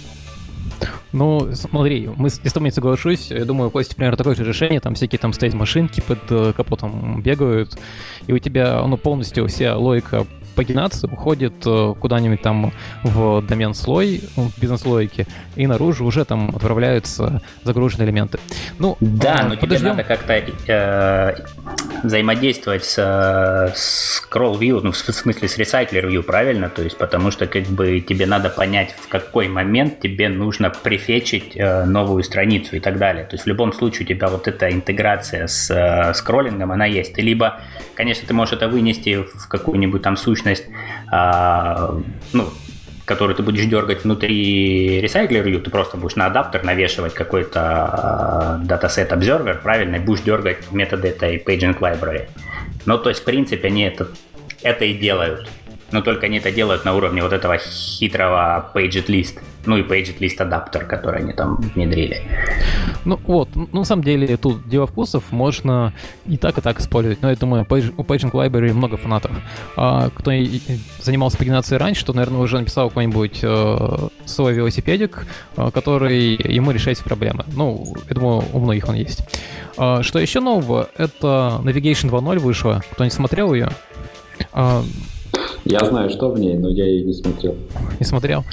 Ну, 1.12 1.48
смотри, 1.54 2.08
мы, 2.16 2.28
с 2.28 2.38
тобой 2.38 2.68
не 2.68 2.74
соглашусь. 2.74 3.30
Я 3.30 3.44
думаю, 3.44 3.70
Костя 3.70 3.96
примерно 3.96 4.16
такое 4.16 4.34
же 4.34 4.44
решение. 4.44 4.80
Там 4.80 4.94
всякие 4.94 5.18
там 5.18 5.32
стоят 5.32 5.54
машинки 5.54 6.00
под 6.00 6.18
э, 6.30 6.52
капотом 6.54 7.22
бегают, 7.22 7.78
и 8.26 8.32
у 8.32 8.38
тебя 8.38 8.84
ну, 8.86 8.96
полностью 8.96 9.48
вся 9.48 9.76
логика 9.76 10.26
пагинации 10.58 11.06
уходит 11.06 11.54
э, 11.66 11.94
куда-нибудь 12.00 12.42
там 12.42 12.72
в 13.04 13.42
домен 13.42 13.74
слой, 13.74 14.22
ну, 14.36 14.50
бизнес-логики, 14.56 15.28
и 15.54 15.68
наружу 15.68 16.04
уже 16.04 16.24
там 16.24 16.48
отправляются 16.48 17.42
загруженные 17.62 18.08
элементы. 18.08 18.40
Ну, 18.80 18.96
да, 18.98 19.42
э, 19.42 19.48
но 19.50 19.56
подождем. 19.56 19.78
тебе 19.78 19.88
надо 19.90 20.02
как-то 20.02 20.32
э, 20.32 21.34
взаимодействовать 22.02 22.84
с, 22.84 22.96
с 22.96 24.20
scroll 24.20 24.58
view, 24.58 24.80
ну, 24.82 24.90
в 24.90 24.96
смысле 24.96 25.48
с 25.48 25.56
recycler 25.58 26.10
view, 26.10 26.22
правильно? 26.22 26.68
То 26.68 26.82
есть, 26.82 26.98
потому 26.98 27.30
что 27.30 27.46
как 27.46 27.66
бы 27.66 28.00
тебе 28.00 28.26
надо 28.26 28.50
понять, 28.50 28.96
в 29.00 29.06
какой 29.06 29.46
момент 29.46 30.00
тебе 30.00 30.28
нужно 30.28 30.70
прифечить 30.70 31.52
э, 31.54 31.84
новую 31.84 32.24
страницу 32.24 32.74
и 32.74 32.80
так 32.80 32.98
далее. 32.98 33.24
То 33.26 33.36
есть, 33.36 33.44
в 33.44 33.48
любом 33.48 33.72
случае 33.72 34.06
у 34.06 34.08
тебя 34.08 34.26
вот 34.26 34.48
эта 34.48 34.72
интеграция 34.72 35.46
с 35.46 35.70
э, 35.70 36.12
скроллингом, 36.14 36.72
она 36.72 36.86
есть. 36.86 37.14
Ты 37.14 37.22
либо, 37.22 37.60
конечно, 37.94 38.26
ты 38.26 38.34
можешь 38.34 38.54
это 38.54 38.66
вынести 38.66 39.22
в 39.22 39.46
какую-нибудь 39.48 40.02
там 40.02 40.16
сущность 40.16 40.47
сущность, 40.48 40.64
а, 41.10 42.00
ну, 42.32 42.48
которую 43.04 43.34
ты 43.36 43.42
будешь 43.42 43.64
дергать 43.64 44.04
внутри 44.04 45.00
Recycler 45.00 45.42
View, 45.42 45.60
ты 45.60 45.70
просто 45.70 45.96
будешь 45.96 46.16
на 46.16 46.26
адаптер 46.26 46.64
навешивать 46.64 47.14
какой-то 47.14 47.60
а, 47.60 48.60
датасет 48.62 49.12
observer, 49.12 49.60
правильно, 49.62 49.96
и 49.96 50.00
будешь 50.00 50.22
дергать 50.22 50.70
методы 50.72 51.08
этой 51.08 51.38
paging 51.38 51.78
library. 51.78 52.28
Ну, 52.86 52.98
то 52.98 53.08
есть, 53.08 53.22
в 53.22 53.24
принципе, 53.24 53.68
они 53.68 53.82
это, 53.82 54.08
это 54.62 54.84
и 54.84 54.94
делают 54.94 55.48
но 55.90 56.02
только 56.02 56.26
они 56.26 56.38
это 56.38 56.50
делают 56.50 56.85
на 56.85 56.95
уровне 56.95 57.23
вот 57.23 57.33
этого 57.33 57.59
хитрого 57.59 58.71
List, 58.75 59.40
ну 59.66 59.76
и 59.76 59.83
List 59.83 60.42
адаптер, 60.42 60.87
который 60.87 61.23
они 61.23 61.33
там 61.33 61.57
внедрили. 61.57 62.23
Ну 63.04 63.18
вот, 63.26 63.49
ну, 63.54 63.68
на 63.73 63.85
самом 63.85 64.02
деле 64.02 64.37
тут 64.37 64.68
дело 64.68 64.87
вкусов, 64.87 65.25
можно 65.30 65.92
и 66.26 66.37
так, 66.37 66.59
и 66.59 66.61
так 66.61 66.80
использовать, 66.80 67.23
но 67.23 67.30
я 67.30 67.37
думаю, 67.37 67.62
у 67.62 68.02
Paging 68.02 68.33
Library 68.33 68.73
много 68.73 68.97
фанатов. 68.97 69.33
А, 69.76 70.11
кто 70.11 70.30
занимался 71.00 71.38
пагинацией 71.38 71.78
раньше, 71.78 72.04
то, 72.04 72.12
наверное, 72.12 72.40
уже 72.40 72.59
написал 72.59 72.88
какой-нибудь 72.88 73.40
э, 73.42 74.09
свой 74.25 74.52
велосипедик, 74.54 75.26
э, 75.57 75.71
который 75.73 76.37
ему 76.37 76.71
решает 76.71 76.99
проблемы. 76.99 77.45
Ну, 77.54 77.95
я 78.09 78.14
думаю, 78.14 78.45
у 78.52 78.59
многих 78.59 78.88
он 78.88 78.95
есть. 78.95 79.23
А, 79.76 80.02
что 80.02 80.18
еще 80.18 80.40
нового? 80.40 80.88
Это 80.97 81.61
Navigation 81.62 82.11
2.0 82.11 82.38
вышла. 82.38 82.83
Кто 82.92 83.04
не 83.04 83.11
смотрел 83.11 83.54
ее? 83.54 83.71
Я 85.68 85.84
знаю, 85.84 86.10
что 86.10 86.30
в 86.30 86.38
ней, 86.38 86.56
но 86.56 86.68
я 86.68 86.87
ее 86.87 87.04
не 87.04 87.12
смотрел. 87.12 87.54
Не 88.00 88.06
смотрел? 88.06 88.44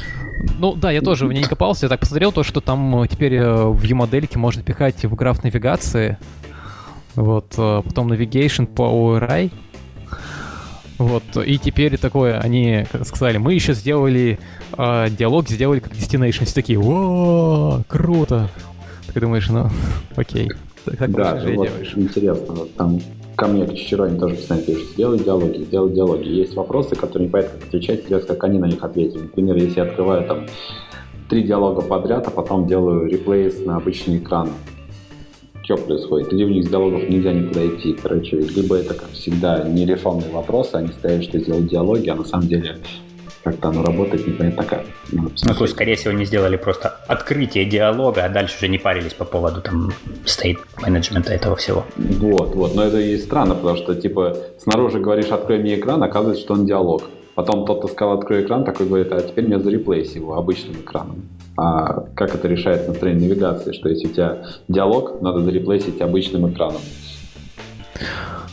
Ну 0.60 0.76
да, 0.76 0.92
я 0.92 1.02
тоже 1.02 1.26
в 1.26 1.34
ней 1.34 1.42
не 1.42 1.48
копался. 1.48 1.86
Я 1.86 1.90
так 1.90 2.02
посмотрел 2.02 2.32
то, 2.32 2.44
что 2.44 2.62
там 2.62 3.02
э, 3.02 3.08
теперь 3.08 3.36
э, 3.36 3.66
в 3.66 3.82
view-модельке 3.82 4.38
можно 4.38 4.62
пихать 4.62 5.04
в 5.06 5.16
граф 5.16 5.44
навигации. 5.44 6.18
Вот, 7.16 7.54
э, 7.58 7.82
потом 7.86 8.12
navigation 8.12 8.68
по 8.68 8.84
ORI. 8.84 9.52
Вот, 10.98 11.24
и 11.46 11.58
теперь 11.58 11.98
такое, 11.98 12.40
они 12.40 12.86
сказали, 13.04 13.38
мы 13.38 13.54
еще 13.54 13.74
сделали 13.74 14.40
э, 14.78 15.08
диалог, 15.10 15.50
сделали 15.50 15.80
как 15.80 15.94
destination. 15.94 16.46
Все 16.46 16.56
такие, 16.56 16.80
о, 16.80 17.82
круто. 17.88 18.50
Ты 19.14 19.22
думаешь, 19.22 19.48
ну, 19.50 19.70
окей. 20.16 20.52
Так, 20.86 21.12
да, 21.12 21.42
вот 21.56 21.70
интересно, 21.96 22.56
там 22.78 23.00
ко 23.36 23.48
мне, 23.48 23.66
к 23.66 23.74
Чичероне 23.74 24.20
тоже 24.20 24.36
постоянно 24.36 24.66
пишут, 24.66 24.90
сделай 24.90 25.20
диалоги, 25.20 25.64
сделай 25.64 25.94
диалоги. 25.94 26.28
Есть 26.30 26.56
вопросы, 26.56 26.96
которые 26.96 27.28
не 27.28 27.32
понятно, 27.32 27.60
как 27.60 27.68
отвечать, 27.68 28.02
интересно, 28.02 28.36
как 28.36 28.44
они 28.46 28.60
на 28.60 28.66
них 28.66 28.84
ответили. 28.84 29.24
Например, 29.24 29.56
если 29.56 29.80
я 29.80 29.86
открываю 29.86 30.28
там 30.28 30.46
три 31.30 31.44
диалога 31.44 31.82
подряд, 31.82 32.28
а 32.28 32.32
потом 32.32 32.68
делаю 32.68 33.08
реплейс 33.08 33.66
на 33.66 33.78
обычный 33.78 34.18
экран, 34.18 34.50
что 35.64 35.78
происходит? 35.78 36.32
Или 36.32 36.44
в 36.44 36.52
них 36.52 36.66
с 36.66 36.70
диалогов 36.70 37.10
нельзя 37.10 37.34
никуда 37.34 37.66
идти. 37.66 37.94
Короче, 37.94 38.38
либо 38.38 38.76
это, 38.76 38.94
как 38.94 39.10
всегда, 39.12 39.68
нерешенные 39.68 40.30
вопросы, 40.30 40.76
они 40.76 40.90
стоят, 40.90 41.24
что 41.24 41.40
сделать 41.40 41.68
диалоги, 41.68 42.08
а 42.10 42.16
на 42.16 42.24
самом 42.24 42.48
деле 42.48 42.78
как-то 43.46 43.70
оно 43.70 43.84
работает 43.84 44.26
непонятно 44.26 44.64
как. 44.64 44.86
Ну, 45.12 45.30
ну 45.44 45.54
то 45.54 45.64
есть, 45.64 45.76
скорее 45.76 45.96
всего, 45.96 46.14
не 46.14 46.26
сделали 46.26 46.58
просто 46.58 46.90
открытие 47.08 47.66
диалога, 47.66 48.26
а 48.26 48.30
дальше 48.30 48.58
уже 48.58 48.68
не 48.68 48.80
парились 48.80 49.14
по 49.14 49.24
поводу 49.24 49.62
там 49.62 49.92
стейт 50.26 50.58
менеджмента 50.82 51.32
этого 51.32 51.56
всего. 51.56 51.86
Вот, 51.96 52.56
вот. 52.56 52.76
Но 52.76 52.84
это 52.84 53.00
и 53.00 53.16
странно, 53.20 53.54
потому 53.54 53.78
что, 53.78 53.94
типа, 53.94 54.36
снаружи 54.60 55.00
говоришь, 55.00 55.28
открой 55.28 55.60
мне 55.60 55.76
экран, 55.76 56.02
оказывается, 56.02 56.44
что 56.44 56.54
он 56.56 56.66
диалог. 56.66 57.04
Потом 57.36 57.68
тот, 57.68 57.80
кто 57.80 57.88
сказал, 57.88 58.18
открой 58.18 58.42
экран, 58.42 58.64
такой 58.64 58.88
говорит, 58.88 59.12
а 59.12 59.22
теперь 59.22 59.46
мне 59.46 59.60
зареплейс 59.60 60.16
его 60.16 60.36
обычным 60.38 60.78
экраном. 60.78 61.30
А 61.56 62.08
как 62.16 62.34
это 62.34 62.48
решается 62.48 62.88
настроение 62.88 63.30
навигации, 63.30 63.74
что 63.74 63.90
если 63.90 64.08
у 64.08 64.12
тебя 64.12 64.44
диалог, 64.68 65.22
надо 65.22 65.42
зареплейсить 65.42 66.02
обычным 66.02 66.50
экраном. 66.52 66.82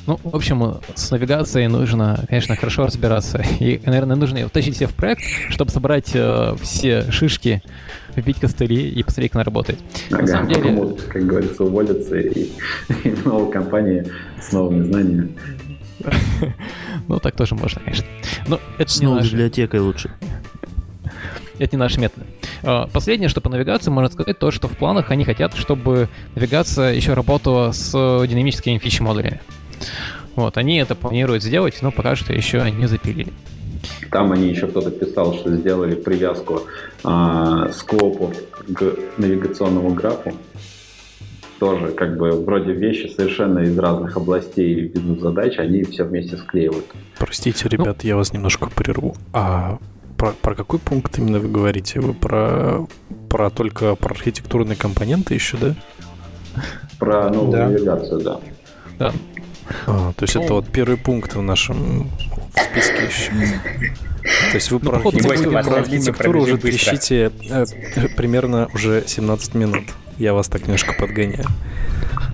Ну, 0.07 0.19
в 0.23 0.35
общем, 0.35 0.81
с 0.95 1.11
навигацией 1.11 1.69
нужно, 1.69 2.25
конечно, 2.29 2.57
хорошо 2.57 2.87
разбираться. 2.87 3.45
И, 3.61 3.81
наверное, 3.87 4.17
нужно 4.17 4.47
втащить 4.49 4.77
себя 4.77 4.89
в 4.89 4.95
проект, 4.95 5.23
чтобы 5.51 5.71
собрать 5.71 6.11
э, 6.15 6.57
все 6.61 7.11
шишки, 7.13 7.63
вбить 8.17 8.41
костыли 8.41 8.89
и 8.89 9.03
посмотреть, 9.03 9.31
как 9.31 9.37
она 9.37 9.45
работает. 9.45 9.79
Ага, 10.11 10.23
На 10.23 10.27
самом 10.27 10.49
деле... 10.49 10.71
Могут, 10.73 11.03
как 11.03 11.25
говорится, 11.25 11.63
уволиться 11.63 12.17
и, 12.19 12.51
и 13.05 13.15
новая 13.25 13.51
компания 13.51 14.07
с 14.41 14.53
новыми 14.53 14.85
знаниями. 14.85 15.37
Ну, 17.09 17.19
так 17.19 17.35
тоже 17.35 17.57
можно, 17.57 17.81
конечно. 17.81 18.07
Но 18.47 18.61
это 18.79 18.91
с 18.91 19.01
новой 19.01 19.25
библиотекой 19.25 19.81
лучше. 19.81 20.13
Это 21.59 21.77
не 21.77 21.81
наши 21.81 22.01
методы. 22.01 22.27
А, 22.63 22.87
последнее, 22.87 23.29
что 23.29 23.41
по 23.41 23.49
навигации 23.49 23.91
можно 23.91 24.11
сказать, 24.11 24.39
то, 24.39 24.51
что 24.51 24.69
в 24.69 24.77
планах 24.77 25.11
они 25.11 25.25
хотят, 25.25 25.55
чтобы 25.55 26.09
навигация 26.35 26.93
еще 26.93 27.15
работала 27.15 27.73
с 27.73 27.93
динамическими 28.27 28.79
фичи-модулями. 28.79 29.41
Вот, 30.37 30.57
они 30.57 30.77
это 30.79 30.95
планируют 30.95 31.43
сделать, 31.43 31.79
но 31.83 31.91
пока 31.91 32.17
что 32.17 32.33
еще 32.33 32.71
не 32.71 32.87
запилили. 32.87 33.33
Там 34.11 34.33
они 34.33 34.49
еще 34.49 34.67
кто-то 34.67 34.91
писал, 34.91 35.35
что 35.35 35.55
сделали 35.57 35.95
привязку 35.95 36.63
э, 37.05 37.71
скопов 37.73 38.37
к 38.75 38.95
навигационному 39.19 39.95
графу. 39.95 40.33
Тоже 41.59 41.93
как 41.93 42.17
бы 42.17 42.33
вроде 42.33 42.73
вещи 42.73 43.07
совершенно 43.07 43.61
из 43.61 43.79
разных 43.79 44.17
областей 44.17 44.89
бизнес-задач, 44.89 45.59
они 45.59 45.85
все 45.85 46.05
вместе 46.05 46.37
склеивают. 46.37 46.87
Простите, 47.19 47.69
ребят, 47.69 47.99
ну, 48.03 48.09
я 48.09 48.17
вас 48.17 48.33
немножко 48.33 48.69
прерву. 48.69 49.15
А 49.33 49.79
про, 50.19 50.33
про 50.33 50.55
какой 50.55 50.79
пункт 50.79 51.19
именно 51.19 51.39
вы 51.39 51.49
говорите? 51.49 52.01
Вы 52.01 52.15
про, 52.15 52.87
про 53.29 53.51
только 53.51 53.95
про 53.95 54.13
архитектурные 54.13 54.77
компоненты 54.77 55.35
еще, 55.35 55.57
да? 55.57 55.75
Про 56.99 57.31
новую 57.31 57.53
да. 57.53 57.69
навигацию, 57.69 58.21
да. 58.21 58.41
Да. 58.99 59.13
А, 59.87 60.13
то 60.13 60.23
есть 60.25 60.37
это 60.37 60.55
вот 60.55 60.69
первый 60.69 60.97
пункт 60.97 61.35
в 61.35 61.43
нашем 61.43 62.11
списке 62.57 63.05
еще. 63.05 63.33
То 64.23 64.55
есть 64.55 64.71
вы 64.71 64.79
ну, 64.83 64.91
про, 64.91 64.99
архитектуру, 64.99 65.51
про 65.51 65.77
архитектуру 65.81 66.43
уже 66.43 66.57
трещите 66.57 67.33
э, 67.51 67.65
примерно 68.17 68.69
уже 68.73 69.03
17 69.07 69.55
минут. 69.55 69.85
Я 70.19 70.35
вас 70.35 70.49
так 70.49 70.63
немножко 70.63 70.93
подгоняю. 70.93 71.47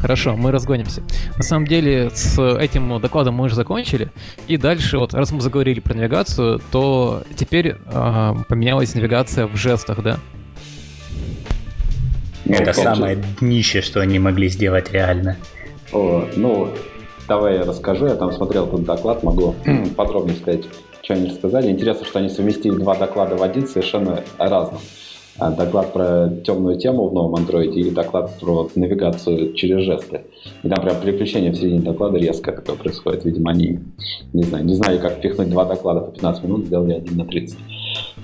Хорошо, 0.00 0.36
мы 0.36 0.52
разгонимся. 0.52 1.02
На 1.36 1.42
самом 1.42 1.66
деле, 1.66 2.10
с 2.14 2.40
этим 2.40 3.00
докладом 3.00 3.34
мы 3.34 3.44
уже 3.46 3.54
закончили. 3.54 4.10
И 4.46 4.56
дальше, 4.56 4.98
вот, 4.98 5.14
раз 5.14 5.32
мы 5.32 5.40
заговорили 5.40 5.80
про 5.80 5.94
навигацию, 5.94 6.60
то 6.70 7.24
теперь 7.36 7.76
э, 7.86 8.34
поменялась 8.48 8.94
навигация 8.94 9.46
в 9.46 9.56
жестах, 9.56 10.02
да? 10.02 10.18
Это 12.44 12.72
самое 12.72 13.16
днище, 13.40 13.82
что 13.82 14.00
они 14.00 14.18
могли 14.18 14.48
сделать 14.48 14.92
реально. 14.92 15.36
О, 15.92 16.28
ну, 16.36 16.72
Давай 17.28 17.56
я 17.56 17.64
расскажу, 17.64 18.06
я 18.06 18.14
там 18.14 18.32
смотрел 18.32 18.66
этот 18.66 18.84
доклад, 18.84 19.22
могу 19.22 19.54
подробнее 19.96 20.36
сказать, 20.36 20.64
что 21.02 21.12
они 21.14 21.28
рассказали. 21.28 21.70
Интересно, 21.70 22.06
что 22.06 22.20
они 22.20 22.30
совместили 22.30 22.74
два 22.74 22.94
доклада 22.94 23.36
в 23.36 23.42
один 23.42 23.68
совершенно 23.68 24.24
разных. 24.38 24.80
А, 25.38 25.50
доклад 25.52 25.92
про 25.92 26.30
темную 26.44 26.78
тему 26.78 27.08
в 27.08 27.12
новом 27.12 27.36
андроиде 27.36 27.80
и 27.82 27.90
доклад 27.90 28.32
про 28.40 28.68
навигацию 28.74 29.52
через 29.52 29.84
жесты. 29.84 30.22
И 30.62 30.68
там 30.68 30.82
прям 30.82 31.00
переключение 31.00 31.52
в 31.52 31.56
середине 31.56 31.80
доклада 31.80 32.18
резко 32.18 32.50
такое 32.50 32.76
происходит. 32.76 33.24
Видимо, 33.24 33.50
они, 33.50 33.78
не 34.32 34.42
знаю, 34.42 34.64
не 34.64 34.74
знали, 34.74 34.96
как 34.98 35.18
впихнуть 35.18 35.50
два 35.50 35.64
доклада 35.64 36.00
по 36.00 36.10
15 36.10 36.44
минут, 36.44 36.66
сделали 36.66 36.94
один 36.94 37.18
на 37.18 37.24
30. 37.26 37.58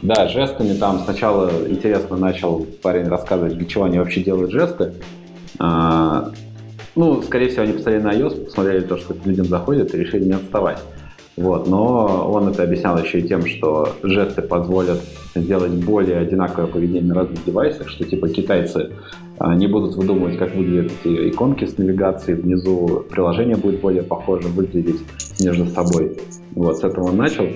Да, 0.02 0.28
жестами 0.28 0.72
там 0.72 1.00
сначала 1.04 1.50
интересно 1.68 2.16
начал 2.16 2.66
парень 2.82 3.06
рассказывать, 3.06 3.58
для 3.58 3.66
чего 3.66 3.84
они 3.84 3.98
вообще 3.98 4.22
делают 4.22 4.50
жесты. 4.50 4.94
Ну, 6.96 7.22
скорее 7.22 7.48
всего, 7.48 7.62
они 7.62 7.72
посмотрели 7.72 8.02
на 8.02 8.12
iOS, 8.12 8.44
посмотрели 8.44 8.80
то, 8.82 8.96
что 8.96 9.16
людям 9.24 9.46
заходит, 9.46 9.94
и 9.94 9.98
решили 9.98 10.24
не 10.24 10.32
отставать. 10.32 10.78
Вот, 11.36 11.66
но 11.66 12.30
он 12.32 12.48
это 12.48 12.62
объяснял 12.62 12.96
еще 12.96 13.18
и 13.18 13.26
тем, 13.26 13.44
что 13.44 13.88
жесты 14.04 14.40
позволят 14.40 15.00
сделать 15.34 15.72
более 15.72 16.18
одинаковое 16.18 16.68
поведение 16.68 17.02
на 17.02 17.14
разных 17.16 17.44
девайсах, 17.44 17.88
что 17.88 18.04
типа 18.04 18.28
китайцы 18.28 18.92
а, 19.38 19.54
не 19.56 19.66
будут 19.66 19.96
выдумывать, 19.96 20.38
как 20.38 20.54
выглядят 20.54 20.92
эти 21.02 21.30
иконки 21.30 21.64
с 21.64 21.76
навигацией, 21.76 22.40
внизу 22.40 23.04
приложение 23.10 23.56
будет 23.56 23.80
более 23.80 24.04
похоже 24.04 24.46
выглядеть 24.46 25.00
между 25.40 25.66
собой. 25.66 26.18
Вот, 26.52 26.78
с 26.78 26.84
этого 26.84 27.06
он 27.08 27.16
начал. 27.16 27.48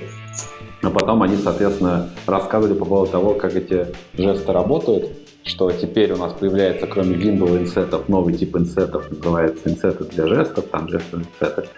А 0.83 0.91
потом 0.91 1.23
они, 1.23 1.37
соответственно, 1.37 2.09
рассказывали 2.27 2.77
по 2.77 2.85
поводу 2.85 3.13
того, 3.13 3.35
как 3.35 3.55
эти 3.55 3.87
жесты 4.17 4.53
работают, 4.53 5.11
что 5.49 5.71
теперь 5.71 6.13
у 6.13 6.17
нас 6.17 6.33
появляется, 6.33 6.87
кроме 6.87 7.17
window 7.17 7.59
инсетов, 7.59 8.09
новый 8.09 8.35
тип 8.35 8.57
инсетов, 8.57 9.11
называется 9.11 9.71
инсеты 9.71 10.05
для 10.05 10.27
жестов, 10.27 10.67
там 10.67 10.89
жесты 10.89 11.17
инсеты. 11.17 11.69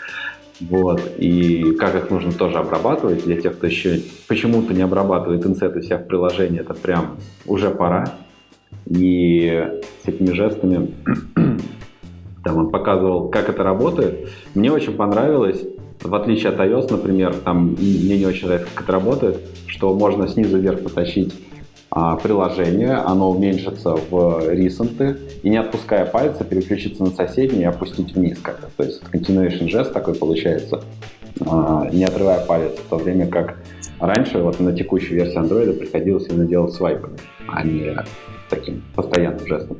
Вот. 0.60 1.00
И 1.18 1.72
как 1.78 1.94
их 1.94 2.10
нужно 2.10 2.32
тоже 2.32 2.58
обрабатывать 2.58 3.24
для 3.24 3.40
тех, 3.40 3.56
кто 3.56 3.66
еще 3.66 4.00
почему-то 4.28 4.74
не 4.74 4.82
обрабатывает 4.82 5.46
инсеты 5.46 5.78
у 5.78 5.82
себя 5.82 5.98
в 5.98 6.06
приложении, 6.06 6.60
это 6.60 6.74
прям 6.74 7.16
уже 7.46 7.70
пора. 7.70 8.16
И 8.86 9.66
с 10.04 10.08
этими 10.08 10.32
жестами 10.32 10.92
там 12.44 12.56
он 12.58 12.70
показывал, 12.70 13.30
как 13.30 13.48
это 13.48 13.62
работает. 13.62 14.28
Мне 14.54 14.70
очень 14.70 14.94
понравилось, 14.94 15.62
в 16.02 16.14
отличие 16.14 16.50
от 16.50 16.58
iOS, 16.58 16.90
например, 16.90 17.34
там 17.34 17.76
мне 17.78 18.18
не 18.18 18.26
очень 18.26 18.46
нравится, 18.46 18.68
как 18.74 18.84
это 18.84 18.92
работает, 18.92 19.38
что 19.66 19.94
можно 19.94 20.28
снизу 20.28 20.58
вверх 20.58 20.82
потащить 20.82 21.34
приложение, 21.90 22.94
оно 22.94 23.30
уменьшится 23.30 23.96
в 23.96 24.48
ресенты, 24.50 25.16
и 25.42 25.50
не 25.50 25.56
отпуская 25.56 26.04
пальца, 26.06 26.44
переключиться 26.44 27.02
на 27.02 27.10
соседний 27.10 27.62
и 27.62 27.64
опустить 27.64 28.14
вниз 28.14 28.38
как-то. 28.40 28.68
То 28.76 28.84
есть 28.84 29.02
continuation 29.12 29.68
жест 29.68 29.92
такой 29.92 30.14
получается, 30.14 30.82
а, 31.46 31.88
не 31.92 32.04
отрывая 32.04 32.44
палец, 32.44 32.78
в 32.78 32.88
то 32.88 32.96
время 32.96 33.26
как 33.26 33.56
раньше 33.98 34.38
вот 34.38 34.60
на 34.60 34.72
текущей 34.72 35.14
версии 35.14 35.38
Android 35.38 35.72
приходилось 35.72 36.28
именно 36.28 36.46
делать 36.46 36.72
свайпами, 36.72 37.18
а 37.48 37.64
не 37.64 37.96
таким 38.48 38.82
постоянным 38.94 39.46
жестом. 39.46 39.78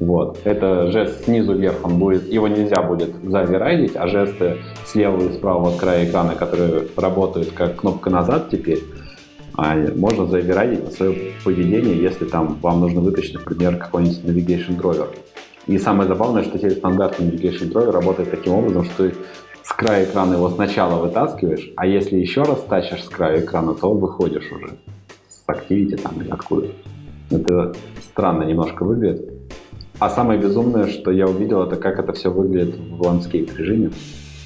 Вот. 0.00 0.40
Это 0.44 0.90
жест 0.90 1.24
снизу 1.24 1.54
вверх, 1.54 1.76
он 1.84 1.98
будет, 1.98 2.30
его 2.32 2.48
нельзя 2.48 2.82
будет 2.82 3.10
заверайдить, 3.22 3.92
а 3.94 4.08
жесты 4.08 4.56
слева 4.86 5.22
и 5.22 5.32
справа 5.32 5.68
от 5.68 5.76
края 5.76 6.04
экрана, 6.04 6.34
которые 6.34 6.88
работают 6.96 7.52
как 7.52 7.76
кнопка 7.76 8.10
назад 8.10 8.48
теперь, 8.50 8.82
а 9.56 9.76
можно 9.94 10.26
заверайдить 10.26 10.92
свое 10.92 11.32
поведение, 11.44 12.00
если 12.00 12.24
там 12.24 12.58
вам 12.60 12.80
нужно 12.80 13.00
вытащить, 13.00 13.34
например, 13.34 13.76
какой-нибудь 13.76 14.24
navigation 14.24 14.80
driver. 14.80 15.08
И 15.66 15.78
самое 15.78 16.08
забавное, 16.08 16.42
что 16.42 16.58
теперь 16.58 16.76
стандартный 16.76 17.28
navigation 17.28 17.72
driver 17.72 17.92
работает 17.92 18.30
таким 18.30 18.54
образом, 18.54 18.84
что 18.84 19.08
ты 19.08 19.14
с 19.62 19.72
края 19.72 20.04
экрана 20.04 20.34
его 20.34 20.50
сначала 20.50 21.00
вытаскиваешь, 21.00 21.72
а 21.76 21.86
если 21.86 22.16
еще 22.16 22.42
раз 22.42 22.62
тащишь 22.68 23.04
с 23.04 23.08
края 23.08 23.40
экрана, 23.40 23.74
то 23.74 23.92
выходишь 23.94 24.50
уже 24.52 24.74
с 25.28 25.48
Activity 25.48 25.96
там 25.96 26.20
или 26.20 26.28
откуда. 26.30 26.68
Это 27.30 27.74
странно 28.02 28.42
немножко 28.42 28.84
выглядит. 28.84 29.30
А 29.98 30.10
самое 30.10 30.38
безумное, 30.38 30.88
что 30.88 31.10
я 31.10 31.26
увидел, 31.26 31.62
это 31.62 31.76
как 31.76 31.98
это 31.98 32.12
все 32.12 32.30
выглядит 32.30 32.76
в 32.76 33.00
landscape 33.00 33.56
режиме. 33.56 33.90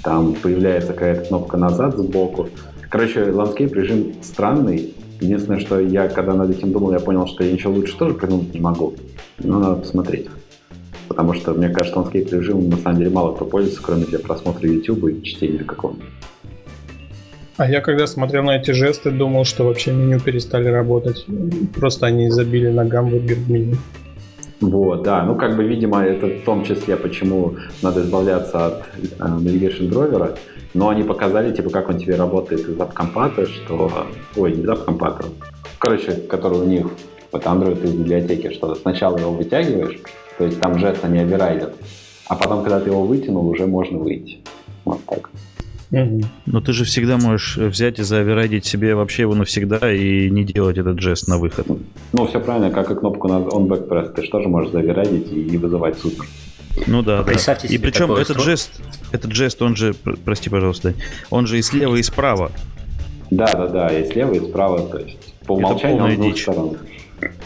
Там 0.04 0.34
появляется 0.34 0.92
какая-то 0.92 1.26
кнопка 1.26 1.56
назад 1.56 1.96
сбоку. 1.96 2.48
Короче, 2.88 3.24
landscape 3.24 3.74
режим 3.74 4.14
странный, 4.22 4.94
Единственное, 5.20 5.60
что 5.60 5.80
я, 5.80 6.08
когда 6.08 6.34
над 6.34 6.50
этим 6.50 6.72
думал, 6.72 6.92
я 6.92 7.00
понял, 7.00 7.26
что 7.26 7.44
я 7.44 7.52
ничего 7.52 7.72
лучше 7.72 7.96
тоже 7.96 8.14
придумать 8.14 8.54
не 8.54 8.60
могу. 8.60 8.94
Но 9.38 9.58
надо 9.58 9.76
посмотреть. 9.76 10.28
Потому 11.08 11.34
что, 11.34 11.54
мне 11.54 11.68
кажется, 11.70 11.98
landscape 11.98 12.32
режимом 12.32 12.68
на 12.68 12.76
самом 12.76 12.98
деле 12.98 13.10
мало 13.10 13.34
кто 13.34 13.44
пользуется, 13.44 13.82
кроме 13.82 14.04
для 14.04 14.18
просмотра 14.18 14.68
YouTube 14.68 15.08
и 15.08 15.22
чтения 15.22 15.64
какого-нибудь. 15.64 16.06
А 17.56 17.68
я 17.68 17.80
когда 17.80 18.06
смотрел 18.06 18.44
на 18.44 18.56
эти 18.56 18.70
жесты, 18.70 19.10
думал, 19.10 19.44
что 19.44 19.64
вообще 19.64 19.92
меню 19.92 20.20
перестали 20.20 20.68
работать. 20.68 21.26
Просто 21.74 22.06
они 22.06 22.30
забили 22.30 22.68
на 22.68 22.84
гамбургер 22.84 23.38
меню. 23.48 23.76
Вот, 24.60 25.02
да. 25.02 25.24
Ну, 25.24 25.34
как 25.34 25.56
бы, 25.56 25.64
видимо, 25.64 26.04
это 26.04 26.26
в 26.26 26.44
том 26.44 26.64
числе, 26.64 26.96
почему 26.96 27.56
надо 27.82 28.02
избавляться 28.02 28.66
от 28.66 28.84
э, 29.18 29.24
Navigation 29.24 29.88
Drawer. 29.88 30.38
Но 30.78 30.90
они 30.90 31.02
показали, 31.02 31.52
типа, 31.52 31.70
как 31.70 31.88
он 31.88 31.98
тебе 31.98 32.14
работает 32.14 32.60
из 32.68 32.80
AppCompat 32.80 33.34
а, 33.34 33.46
что... 33.46 34.06
Ой, 34.36 34.52
не 34.52 34.62
из 34.62 34.68
AppCompat 34.68 35.14
а. 35.14 35.24
Короче, 35.80 36.12
который 36.12 36.60
у 36.60 36.64
них, 36.64 36.86
вот 37.32 37.42
Android 37.42 37.82
из 37.82 37.94
библиотеки, 37.94 38.54
что 38.54 38.76
сначала 38.76 39.18
его 39.18 39.32
вытягиваешь, 39.32 39.98
то 40.38 40.44
есть 40.44 40.60
там 40.60 40.78
жест 40.78 41.04
они 41.04 41.18
оверайдят, 41.18 41.74
а 42.28 42.36
потом, 42.36 42.62
когда 42.62 42.78
ты 42.78 42.90
его 42.90 43.02
вытянул, 43.02 43.48
уже 43.48 43.66
можно 43.66 43.98
выйти. 43.98 44.38
Вот 44.84 45.00
так. 45.04 45.30
Но 45.90 46.60
ты 46.60 46.72
же 46.72 46.84
всегда 46.84 47.16
можешь 47.16 47.56
взять 47.56 47.98
и 47.98 48.04
заоверайдить 48.04 48.64
себе 48.64 48.94
вообще 48.94 49.22
его 49.22 49.34
навсегда 49.34 49.92
и 49.92 50.30
не 50.30 50.44
делать 50.44 50.78
этот 50.78 51.00
жест 51.00 51.26
на 51.26 51.38
выход. 51.38 51.66
Ну, 52.12 52.26
все 52.28 52.38
правильно, 52.38 52.70
как 52.70 52.88
и 52.92 52.94
кнопку 52.94 53.26
на 53.26 53.40
back 53.40 53.88
press, 53.88 54.12
ты 54.14 54.22
же 54.22 54.30
тоже 54.30 54.48
можешь 54.48 54.70
заоверайдить 54.70 55.32
и 55.32 55.56
вызывать 55.56 55.98
супер. 55.98 56.24
Ну 56.86 57.02
да, 57.02 57.22
да. 57.22 57.32
И 57.68 57.78
причем 57.78 58.12
этот 58.12 58.40
жест, 58.40 58.80
этот 59.12 59.32
жест, 59.32 59.60
он 59.62 59.76
же, 59.76 59.94
прости, 60.24 60.50
пожалуйста, 60.50 60.94
он 61.30 61.46
же 61.46 61.58
и 61.58 61.62
слева, 61.62 61.96
и 61.96 62.02
справа. 62.02 62.52
Да, 63.30 63.46
да, 63.54 63.66
да, 63.66 63.88
и 63.88 64.10
слева, 64.10 64.32
и 64.32 64.40
справа, 64.40 64.88
то 64.88 64.98
есть 64.98 65.34
по 65.46 65.52
умолчанию 65.52 66.04
он 66.04 66.20
дичь. 66.20 66.42
сторон. 66.42 66.76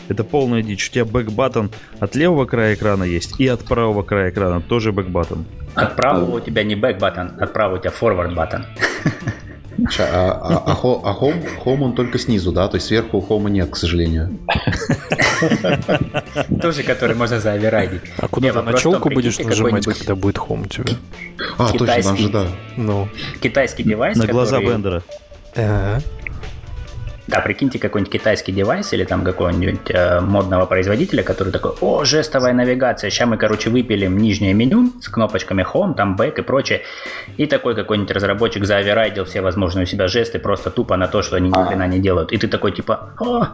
Это 0.09 0.25
полная 0.25 0.63
дичь. 0.63 0.89
У 0.89 0.93
тебя 0.93 1.05
back 1.05 1.31
button 1.31 1.71
от 1.99 2.15
левого 2.15 2.45
края 2.45 2.75
экрана 2.75 3.05
есть, 3.05 3.41
и 3.41 3.47
от 3.49 3.65
правого 3.65 4.03
края 4.03 4.31
экрана 4.31 4.61
тоже 4.61 4.93
back 4.93 5.12
button. 5.12 5.45
От 5.75 5.97
правого 5.97 6.37
у 6.37 6.41
тебя 6.41 6.63
не 6.65 6.75
back 6.75 6.99
button, 6.99 7.41
от 7.41 7.53
правого 7.53 7.79
у 7.79 7.81
тебя 7.81 7.91
forward 7.91 8.29
button. 8.29 8.67
А, 9.99 9.99
а, 9.99 10.63
а, 10.67 10.73
а 10.73 11.15
хом, 11.15 11.35
хом 11.59 11.83
он 11.83 11.95
только 11.95 12.19
снизу, 12.19 12.53
да? 12.53 12.69
То 12.69 12.77
есть 12.77 12.87
сверху 12.87 13.21
home 13.21 13.45
а 13.45 13.51
нет, 13.51 13.71
к 13.71 13.77
сожалению. 13.77 14.39
Тоже, 16.61 16.83
который 16.83 17.17
можно 17.17 17.41
заоверайдить. 17.41 18.03
А 18.19 18.29
куда 18.29 18.53
ты 18.53 18.63
на 18.63 18.75
челку 18.75 19.11
будешь 19.11 19.39
нажимать, 19.39 19.85
когда 19.85 20.15
будет 20.15 20.39
home 20.39 20.63
у 20.63 20.67
тебя? 20.67 20.95
А, 21.59 21.73
точно, 21.73 22.03
там 22.03 22.17
же, 22.17 22.29
да. 22.29 22.47
Ну. 22.77 23.09
Китайский 23.41 23.83
девайс, 23.83 24.17
На 24.17 24.27
глаза 24.27 24.61
Бендера. 24.61 25.03
Да, 27.33 27.41
прикиньте 27.41 27.79
какой-нибудь 27.79 28.13
китайский 28.13 28.53
девайс 28.53 28.93
или 28.93 29.05
там 29.05 29.25
какого-нибудь 29.25 29.91
э, 29.91 30.21
модного 30.21 30.67
производителя, 30.67 31.23
который 31.23 31.51
такой, 31.51 31.73
о, 31.81 32.05
жестовая 32.05 32.53
навигация, 32.53 33.09
сейчас 33.09 33.27
мы, 33.27 33.39
короче, 33.39 33.71
выпилим 33.71 34.19
нижнее 34.19 34.53
меню 34.53 34.93
с 35.01 35.09
кнопочками 35.09 35.65
Home, 35.73 35.95
там 35.95 36.15
Back 36.15 36.41
и 36.41 36.43
прочее. 36.43 36.83
И 37.39 37.47
такой 37.47 37.75
какой-нибудь 37.75 38.11
разработчик 38.11 38.67
заоверайдил 38.67 39.25
все 39.25 39.41
возможные 39.41 39.85
у 39.85 39.87
себя 39.87 40.09
жесты 40.09 40.39
просто 40.41 40.69
тупо 40.69 40.99
на 40.99 41.09
то, 41.09 41.23
что 41.23 41.37
они 41.37 41.49
ни 41.49 41.67
хрена 41.67 41.89
не 41.89 42.01
делают. 42.01 42.33
И 42.33 42.37
ты 42.37 42.49
такой 42.49 42.73
типа, 42.73 43.15
о, 43.19 43.47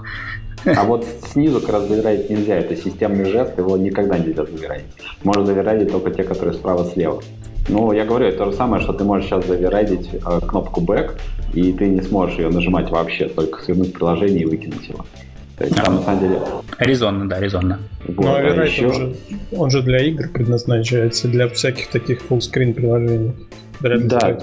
а 0.65 0.85
вот 0.85 1.07
снизу 1.31 1.61
как 1.61 1.71
раз 1.71 1.85
заверять 1.85 2.29
нельзя. 2.29 2.57
Это 2.57 2.75
системный 2.75 3.31
жест, 3.31 3.57
его 3.59 3.77
никогда 3.77 4.19
нельзя 4.19 4.45
заверять. 4.45 4.87
Можно 5.23 5.47
заверять 5.47 5.89
только 5.89 6.11
те, 6.11 6.25
которые 6.25 6.55
справа-слева. 6.55 7.23
Ну, 7.69 7.93
я 7.93 8.05
говорю, 8.05 8.27
это 8.27 8.39
то 8.39 8.51
же 8.51 8.57
самое, 8.57 8.83
что 8.83 8.93
ты 8.93 9.05
можешь 9.05 9.29
сейчас 9.29 9.47
заверадить 9.47 10.11
э, 10.15 10.41
кнопку 10.47 10.81
Back, 10.81 11.13
и 11.55 11.73
ты 11.73 11.87
не 11.87 12.01
сможешь 12.03 12.39
ее 12.39 12.49
нажимать 12.49 12.91
вообще, 12.91 13.29
только 13.29 13.63
свернуть 13.63 13.93
приложение 13.93 14.43
и 14.43 14.47
выкинуть 14.47 14.89
его. 14.89 15.05
То 15.57 15.65
есть, 15.65 15.77
там, 15.77 15.97
на 15.97 16.03
самом 16.03 16.21
деле... 16.21 16.41
Резонно, 16.79 17.29
да, 17.29 17.41
резонно. 17.41 17.81
Вот, 18.07 18.25
Но 18.25 18.35
а 18.37 18.65
еще... 18.65 18.87
он, 18.87 18.93
же, 18.95 19.17
он 19.51 19.71
же 19.71 19.83
для 19.83 19.99
игр 19.99 20.29
предназначается, 20.29 21.27
для 21.27 21.49
всяких 21.49 21.89
таких 21.89 22.21
full-screen 22.29 22.75
приложений. 22.75 23.33
Да. 23.81 24.37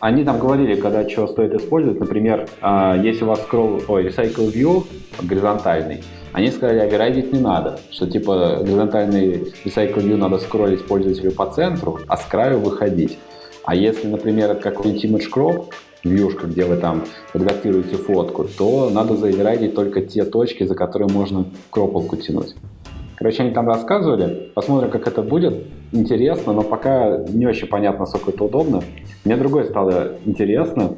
Они 0.00 0.24
там 0.24 0.38
говорили, 0.38 0.74
когда 0.80 1.08
что 1.08 1.28
стоит 1.28 1.54
использовать. 1.54 2.00
Например, 2.00 2.46
а, 2.60 2.96
если 2.96 3.24
у 3.24 3.28
вас 3.28 3.40
scroll, 3.48 3.84
ой, 3.88 4.08
Recycle 4.08 4.52
View 4.52 4.84
горизонтальный, 5.22 6.02
они 6.32 6.48
сказали, 6.48 6.80
а 6.80 6.86
верайдить 6.86 7.32
не 7.32 7.40
надо, 7.40 7.78
что 7.90 8.06
типа 8.10 8.58
горизонтальный 8.62 9.52
Recycle 9.64 9.98
View 9.98 10.16
надо 10.16 10.38
скроллить 10.38 10.86
пользователю 10.86 11.32
по 11.32 11.46
центру, 11.46 12.00
а 12.08 12.16
с 12.16 12.24
краю 12.24 12.58
выходить. 12.58 13.18
А 13.64 13.74
если, 13.74 14.08
например, 14.08 14.50
это 14.50 14.60
какой-нибудь 14.60 15.04
image 15.04 15.30
crop, 15.32 15.66
вьюшка, 16.04 16.46
где 16.46 16.64
вы 16.64 16.76
там 16.76 17.04
редактируете 17.34 17.96
фотку, 17.96 18.44
то 18.44 18.90
надо 18.90 19.16
заверайдить 19.16 19.74
только 19.74 20.02
те 20.02 20.24
точки, 20.24 20.64
за 20.64 20.74
которые 20.74 21.08
можно 21.08 21.46
кропалку 21.70 22.16
тянуть. 22.16 22.54
Короче, 23.16 23.44
они 23.44 23.52
там 23.52 23.68
рассказывали. 23.68 24.50
Посмотрим, 24.54 24.90
как 24.90 25.06
это 25.06 25.22
будет. 25.22 25.54
Интересно, 25.92 26.52
но 26.52 26.62
пока 26.62 27.18
не 27.28 27.46
очень 27.46 27.68
понятно, 27.68 28.00
насколько 28.00 28.30
это 28.30 28.44
удобно. 28.44 28.82
Мне 29.24 29.36
другое 29.36 29.64
стало 29.64 30.14
интересно. 30.24 30.96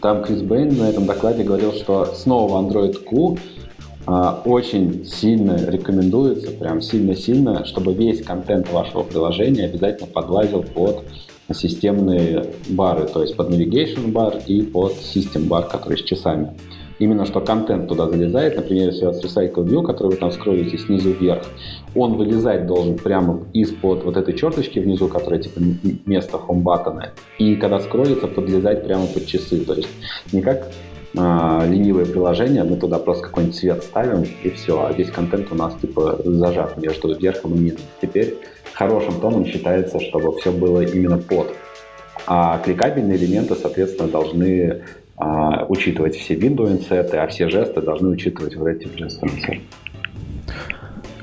Там 0.00 0.22
Крис 0.22 0.42
Бэйн 0.42 0.76
на 0.78 0.88
этом 0.88 1.04
докладе 1.04 1.42
говорил, 1.42 1.72
что 1.72 2.06
снова 2.06 2.62
Android 2.62 2.94
Q 3.04 3.36
а, 4.06 4.40
очень 4.44 5.04
сильно 5.04 5.68
рекомендуется, 5.68 6.52
прям 6.52 6.80
сильно-сильно, 6.80 7.64
чтобы 7.66 7.92
весь 7.92 8.22
контент 8.22 8.72
вашего 8.72 9.02
приложения 9.02 9.64
обязательно 9.66 10.06
подлазил 10.06 10.62
под 10.62 11.04
системные 11.52 12.46
бары, 12.68 13.06
то 13.06 13.22
есть 13.22 13.36
под 13.36 13.50
Navigation 13.50 14.12
бар 14.12 14.38
и 14.46 14.62
под 14.62 14.92
System 14.92 15.46
бар, 15.46 15.66
который 15.66 15.98
с 15.98 16.02
часами 16.02 16.54
именно 16.98 17.26
что 17.26 17.40
контент 17.40 17.88
туда 17.88 18.08
залезает. 18.08 18.56
Например, 18.56 18.88
если 18.88 19.04
у 19.04 19.08
вас 19.08 19.22
Recycle 19.22 19.64
View, 19.64 19.82
который 19.82 20.08
вы 20.08 20.16
там 20.16 20.30
скроллите 20.30 20.78
снизу 20.78 21.10
вверх, 21.10 21.44
он 21.94 22.14
вылезать 22.14 22.66
должен 22.66 22.96
прямо 22.96 23.46
из-под 23.52 24.04
вот 24.04 24.16
этой 24.16 24.34
черточки 24.34 24.78
внизу, 24.78 25.08
которая 25.08 25.40
типа 25.40 25.60
место 26.06 26.36
home 26.36 26.62
баттона, 26.62 27.12
и 27.38 27.56
когда 27.56 27.80
скроллится, 27.80 28.26
подлезать 28.26 28.84
прямо 28.84 29.06
под 29.06 29.26
часы. 29.26 29.64
То 29.64 29.74
есть 29.74 29.88
не 30.32 30.42
как 30.42 30.70
а, 31.16 31.66
ленивое 31.66 32.04
приложение, 32.04 32.64
мы 32.64 32.76
туда 32.76 32.98
просто 32.98 33.24
какой-нибудь 33.24 33.56
цвет 33.56 33.82
ставим, 33.82 34.24
и 34.42 34.50
все, 34.50 34.84
а 34.84 34.92
весь 34.92 35.10
контент 35.10 35.50
у 35.50 35.54
нас 35.54 35.74
типа 35.80 36.20
зажат 36.24 36.76
между 36.76 37.14
верхом 37.14 37.54
и 37.54 37.58
низом. 37.58 37.80
Теперь 38.00 38.36
хорошим 38.76 39.20
тоном 39.20 39.46
считается, 39.46 39.98
чтобы 40.00 40.38
все 40.38 40.52
было 40.52 40.82
именно 40.82 41.18
под. 41.18 41.54
А 42.26 42.58
кликабельные 42.58 43.16
элементы, 43.16 43.54
соответственно, 43.54 44.08
должны 44.08 44.82
а, 45.16 45.64
учитывать 45.68 46.14
все 46.16 46.34
window 46.34 46.70
инсеты, 46.70 47.16
а 47.16 47.26
все 47.26 47.48
жесты 47.48 47.80
должны 47.80 48.10
учитывать 48.10 48.54
вот 48.56 48.68
эти 48.68 48.88
жесты 48.96 49.26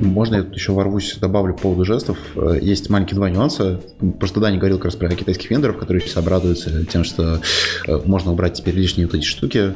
Можно 0.04 0.36
я 0.38 0.44
тут 0.44 0.56
еще 0.56 0.72
ворвусь, 0.72 1.18
добавлю 1.20 1.54
по 1.54 1.62
поводу 1.62 1.86
жестов. 1.86 2.18
Э, 2.36 2.58
есть 2.62 2.90
маленькие 2.90 3.16
два 3.16 3.30
нюанса. 3.30 3.82
Просто 4.20 4.40
да, 4.40 4.52
не 4.52 4.58
говорил 4.58 4.78
как 4.78 4.86
раз 4.86 4.96
про 4.96 5.10
китайских 5.10 5.50
вендоров, 5.50 5.78
которые 5.78 6.02
сейчас 6.02 6.18
обрадуются 6.18 6.86
тем, 6.86 7.04
что 7.04 7.42
э, 7.88 8.02
можно 8.06 8.32
убрать 8.32 8.54
теперь 8.54 8.76
лишние 8.76 9.08
вот 9.08 9.16
эти 9.16 9.26
штуки. 9.26 9.74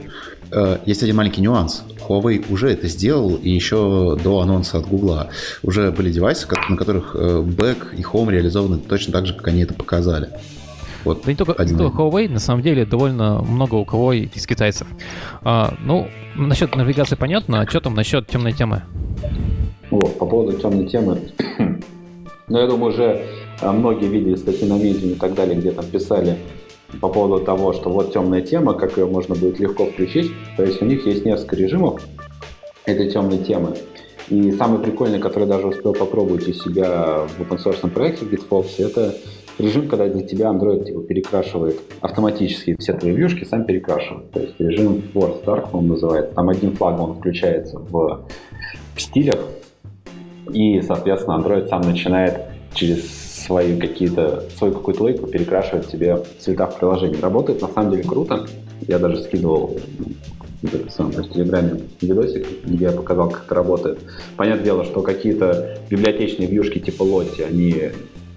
Э, 0.51 0.77
есть 0.85 1.03
один 1.03 1.15
маленький 1.15 1.41
нюанс. 1.41 1.83
Huawei 2.07 2.45
уже 2.49 2.69
это 2.69 2.87
сделал, 2.87 3.35
и 3.35 3.49
еще 3.49 4.17
до 4.23 4.41
анонса 4.41 4.77
от 4.77 4.87
Google 4.87 5.27
уже 5.63 5.91
были 5.91 6.11
девайсы, 6.11 6.47
на 6.69 6.77
которых 6.77 7.15
Back 7.15 7.95
и 7.97 8.01
Home 8.01 8.31
реализованы 8.31 8.77
точно 8.77 9.13
так 9.13 9.25
же, 9.25 9.33
как 9.33 9.47
они 9.47 9.61
это 9.61 9.73
показали. 9.73 10.29
Вот 11.03 11.21
да 11.23 11.31
не 11.31 11.37
только, 11.37 11.53
один. 11.53 11.77
не 11.77 11.83
только 11.83 12.01
Huawei, 12.01 12.29
на 12.29 12.39
самом 12.39 12.61
деле 12.61 12.85
довольно 12.85 13.41
много 13.41 13.75
у 13.75 13.85
кого 13.85 14.13
из 14.13 14.45
китайцев. 14.45 14.87
А, 15.41 15.73
ну, 15.79 16.09
насчет 16.35 16.75
навигации 16.75 17.15
понятно, 17.15 17.61
а 17.61 17.67
что 17.67 17.79
там 17.79 17.95
насчет 17.95 18.27
темной 18.27 18.53
темы? 18.53 18.83
О, 19.89 19.99
по 19.99 20.25
поводу 20.25 20.57
темной 20.57 20.87
темы. 20.87 21.19
ну, 22.47 22.57
я 22.57 22.67
думаю, 22.67 22.91
уже 22.91 23.25
а, 23.61 23.71
многие 23.71 24.07
видели 24.07 24.35
статьи 24.35 24.67
на 24.67 24.73
Medium 24.73 25.13
и 25.13 25.15
так 25.15 25.33
далее, 25.33 25.55
где 25.55 25.71
там 25.71 25.85
писали 25.85 26.37
по 27.01 27.09
поводу 27.09 27.43
того, 27.43 27.73
что 27.73 27.89
вот 27.89 28.13
темная 28.13 28.41
тема, 28.41 28.73
как 28.73 28.97
ее 28.97 29.05
можно 29.05 29.35
будет 29.35 29.59
легко 29.59 29.85
включить. 29.85 30.31
То 30.57 30.63
есть 30.63 30.81
у 30.81 30.85
них 30.85 31.05
есть 31.05 31.25
несколько 31.25 31.55
режимов 31.55 32.01
этой 32.85 33.09
темной 33.09 33.39
темы. 33.39 33.75
И 34.29 34.51
самый 34.51 34.79
прикольный, 34.79 35.19
который 35.19 35.47
даже 35.47 35.67
успел 35.67 35.93
попробовать 35.93 36.47
у 36.47 36.53
себя 36.53 37.25
в 37.37 37.41
open 37.41 37.63
source 37.63 37.89
проекте 37.89 38.25
GitFox, 38.25 38.65
это 38.79 39.15
режим, 39.57 39.87
когда 39.87 40.07
для 40.07 40.25
тебя 40.25 40.47
Android 40.47 40.85
типа, 40.85 41.01
перекрашивает 41.01 41.79
автоматически 42.01 42.75
все 42.77 42.93
твои 42.93 43.13
вьюшки, 43.13 43.45
сам 43.45 43.65
перекрашивает. 43.65 44.31
То 44.31 44.41
есть 44.41 44.59
режим 44.59 45.01
Force 45.13 45.43
Dark 45.45 45.69
он 45.71 45.87
называется. 45.87 46.35
Там 46.35 46.49
один 46.49 46.75
флаг 46.75 46.99
он 46.99 47.13
включается 47.13 47.79
в, 47.79 48.27
в 48.95 49.01
стилях, 49.01 49.39
и, 50.53 50.81
соответственно, 50.81 51.35
Android 51.35 51.67
сам 51.67 51.81
начинает 51.81 52.41
через 52.73 53.27
свои 53.45 53.79
какие-то, 53.79 54.43
свою 54.57 54.73
какую-то 54.73 55.03
логику 55.03 55.27
перекрашивать 55.27 55.87
тебе 55.87 56.19
цвета 56.39 56.67
в 56.67 56.77
приложении. 56.77 57.19
Работает 57.19 57.61
на 57.61 57.69
самом 57.69 57.91
деле 57.91 58.03
круто. 58.03 58.45
Я 58.87 58.99
даже 58.99 59.19
скидывал 59.23 59.77
в 60.61 60.89
самом 60.89 61.11
в 61.11 61.29
Телеграме 61.29 61.81
видосик, 62.01 62.45
где 62.65 62.85
я 62.85 62.91
показал, 62.91 63.29
как 63.29 63.45
это 63.45 63.55
работает. 63.55 63.99
Понятное 64.35 64.65
дело, 64.65 64.83
что 64.83 65.01
какие-то 65.01 65.77
библиотечные 65.89 66.47
вьюшки 66.47 66.79
типа 66.79 67.03
Lottie, 67.03 67.45
они 67.47 67.91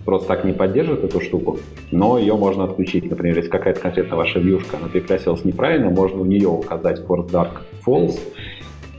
просто 0.05 0.29
так 0.29 0.45
не 0.45 0.53
поддерживает 0.53 1.05
эту 1.05 1.21
штуку, 1.21 1.59
но 1.91 2.19
ее 2.19 2.37
можно 2.37 2.65
отключить. 2.65 3.09
Например, 3.09 3.37
если 3.37 3.51
какая-то 3.51 3.81
конкретно 3.81 4.17
ваша 4.17 4.39
вьюшка, 4.39 4.77
она 4.77 4.89
перекрасилась 4.89 5.45
неправильно, 5.45 5.91
можно 5.91 6.21
в 6.21 6.27
нее 6.27 6.49
указать 6.49 7.01
Force 7.01 7.31
Dark 7.31 7.61
False. 7.87 8.19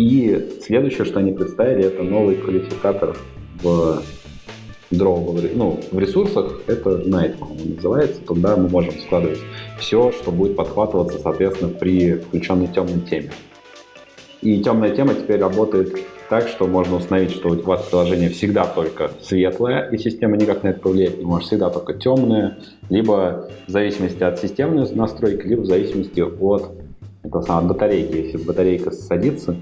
И 0.01 0.57
следующее, 0.65 1.05
что 1.05 1.19
они 1.19 1.31
представили, 1.31 1.85
это 1.85 2.01
новый 2.01 2.35
квалификатор 2.35 3.15
в 3.61 4.01
Draw, 4.89 5.51
ну, 5.53 5.79
в 5.91 5.99
ресурсах, 5.99 6.61
это 6.65 7.03
Night, 7.05 7.37
по-моему, 7.37 7.75
называется. 7.75 8.19
Туда 8.21 8.57
мы 8.57 8.67
можем 8.67 8.99
складывать 8.99 9.37
все, 9.77 10.11
что 10.11 10.31
будет 10.31 10.55
подхватываться, 10.55 11.19
соответственно, 11.19 11.69
при 11.69 12.15
включенной 12.15 12.65
темной 12.67 13.01
теме. 13.01 13.29
И 14.41 14.63
темная 14.63 14.89
тема 14.89 15.13
теперь 15.13 15.39
работает 15.39 15.95
так, 16.29 16.47
что 16.47 16.65
можно 16.65 16.95
установить, 16.95 17.31
что 17.31 17.49
у 17.49 17.61
вас 17.61 17.83
приложение 17.83 18.29
всегда 18.29 18.65
только 18.65 19.11
светлое, 19.21 19.87
и 19.91 19.99
система 19.99 20.35
никак 20.35 20.63
на 20.63 20.69
это 20.69 20.79
повлиять 20.79 21.19
не 21.19 21.25
может, 21.25 21.47
всегда 21.47 21.69
только 21.69 21.93
темное, 21.93 22.57
либо 22.89 23.51
в 23.67 23.71
зависимости 23.71 24.23
от 24.23 24.39
системной 24.39 24.89
настройки, 24.95 25.45
либо 25.45 25.61
в 25.61 25.67
зависимости 25.67 26.21
от, 26.21 26.71
это 27.23 27.41
самое, 27.41 27.67
от 27.67 27.73
батарейки. 27.73 28.15
Если 28.15 28.37
батарейка 28.37 28.89
садится, 28.89 29.55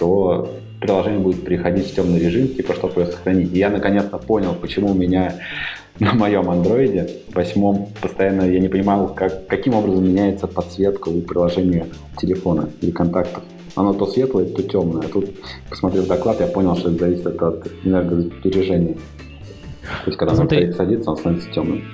то 0.00 0.48
приложение 0.80 1.20
будет 1.20 1.44
переходить 1.44 1.90
в 1.90 1.94
темный 1.94 2.18
режим, 2.18 2.48
типа, 2.48 2.74
чтобы 2.74 3.02
ее 3.02 3.06
сохранить. 3.08 3.52
И 3.52 3.58
я 3.58 3.68
наконец-то 3.68 4.16
понял, 4.16 4.54
почему 4.54 4.90
у 4.90 4.94
меня 4.94 5.34
на 6.00 6.14
моем 6.14 6.50
андроиде 6.50 7.08
восьмом 7.32 7.88
постоянно 8.00 8.42
я 8.42 8.58
не 8.58 8.68
понимал, 8.68 9.14
как, 9.14 9.46
каким 9.46 9.74
образом 9.74 10.08
меняется 10.08 10.46
подсветка 10.46 11.10
у 11.10 11.20
приложения 11.20 11.86
телефона 12.16 12.70
или 12.80 12.90
контактов. 12.90 13.42
Оно 13.76 13.92
то 13.92 14.06
светлое, 14.06 14.46
то 14.46 14.62
темное. 14.62 15.02
А 15.06 15.08
тут, 15.08 15.26
посмотрев 15.68 16.08
доклад, 16.08 16.40
я 16.40 16.46
понял, 16.46 16.76
что 16.76 16.90
это 16.90 16.98
зависит 16.98 17.40
от 17.40 17.68
энергосбережения. 17.84 18.94
То 18.94 20.06
есть, 20.06 20.18
когда 20.18 20.34
Смотри. 20.34 20.66
он 20.66 20.72
садится, 20.72 21.10
он 21.10 21.16
становится 21.18 21.50
темным. 21.52 21.84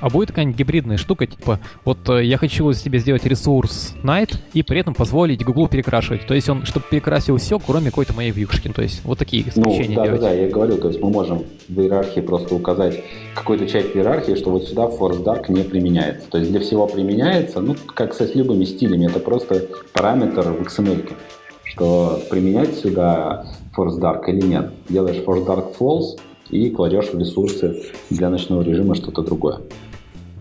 А 0.00 0.08
будет 0.08 0.28
какая-нибудь 0.28 0.58
гибридная 0.58 0.96
штука, 0.96 1.26
типа, 1.26 1.60
вот 1.84 2.08
э, 2.08 2.24
я 2.24 2.38
хочу 2.38 2.72
себе 2.72 2.98
сделать 2.98 3.24
ресурс 3.26 3.94
Night 4.02 4.36
и 4.54 4.62
при 4.62 4.80
этом 4.80 4.94
позволить 4.94 5.44
Google 5.44 5.68
перекрашивать. 5.68 6.26
То 6.26 6.34
есть 6.34 6.48
он, 6.48 6.64
чтобы 6.64 6.86
перекрасил 6.90 7.36
все, 7.36 7.58
кроме 7.58 7.90
какой-то 7.90 8.14
моей 8.14 8.30
вьюшки. 8.30 8.68
То 8.68 8.82
есть 8.82 9.04
вот 9.04 9.18
такие 9.18 9.48
исключения 9.48 9.96
ну, 9.96 10.02
да, 10.02 10.04
делать. 10.04 10.20
Да, 10.20 10.28
да, 10.28 10.34
я 10.34 10.48
говорю, 10.48 10.78
то 10.78 10.88
есть 10.88 11.00
мы 11.00 11.10
можем 11.10 11.44
в 11.68 11.80
иерархии 11.80 12.20
просто 12.20 12.54
указать 12.54 13.02
какую-то 13.34 13.66
часть 13.66 13.94
иерархии, 13.94 14.34
что 14.34 14.50
вот 14.50 14.64
сюда 14.64 14.84
Force 14.84 15.22
Dark 15.22 15.52
не 15.52 15.62
применяется. 15.62 16.28
То 16.30 16.38
есть 16.38 16.50
для 16.50 16.60
всего 16.60 16.86
применяется, 16.86 17.60
ну, 17.60 17.76
как 17.94 18.14
с 18.14 18.34
любыми 18.34 18.64
стилями, 18.64 19.06
это 19.06 19.20
просто 19.20 19.66
параметр 19.92 20.52
в 20.52 20.62
XML, 20.62 21.12
что 21.64 22.22
применять 22.30 22.74
сюда 22.74 23.46
Force 23.76 23.98
Dark 24.00 24.24
или 24.28 24.46
нет. 24.46 24.70
Делаешь 24.88 25.22
Force 25.26 25.46
Dark 25.46 25.76
False, 25.78 26.18
и 26.50 26.70
кладешь 26.70 27.12
в 27.12 27.18
ресурсы 27.18 27.82
для 28.10 28.28
ночного 28.28 28.62
режима 28.62 28.94
что-то 28.94 29.22
другое. 29.22 29.60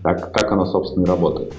Так, 0.04 0.32
так 0.32 0.52
оно, 0.52 0.66
собственно, 0.66 1.04
и 1.04 1.08
работает. 1.08 1.54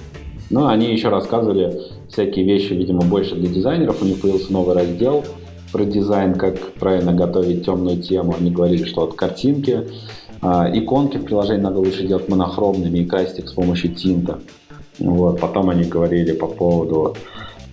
Но 0.49 0.67
они 0.67 0.91
еще 0.91 1.09
рассказывали 1.09 1.81
всякие 2.09 2.45
вещи, 2.45 2.73
видимо, 2.73 3.01
больше 3.01 3.35
для 3.35 3.49
дизайнеров. 3.49 4.01
У 4.01 4.05
них 4.05 4.19
появился 4.19 4.51
новый 4.51 4.75
раздел 4.75 5.23
про 5.71 5.85
дизайн, 5.85 6.35
как 6.35 6.59
правильно 6.73 7.13
готовить 7.13 7.65
темную 7.65 8.01
тему. 8.01 8.35
Они 8.37 8.51
говорили, 8.51 8.83
что 8.83 9.01
вот 9.01 9.15
картинки, 9.15 9.87
э, 10.41 10.47
иконки 10.73 11.17
в 11.17 11.23
приложении 11.23 11.61
надо 11.61 11.79
лучше 11.79 12.05
делать 12.05 12.27
монохромными 12.27 12.99
и 12.99 13.05
красить 13.05 13.39
их 13.39 13.49
с 13.49 13.53
помощью 13.53 13.95
тинта. 13.95 14.39
Вот. 14.99 15.39
Потом 15.39 15.69
они 15.69 15.85
говорили 15.85 16.33
по 16.33 16.47
поводу, 16.47 17.15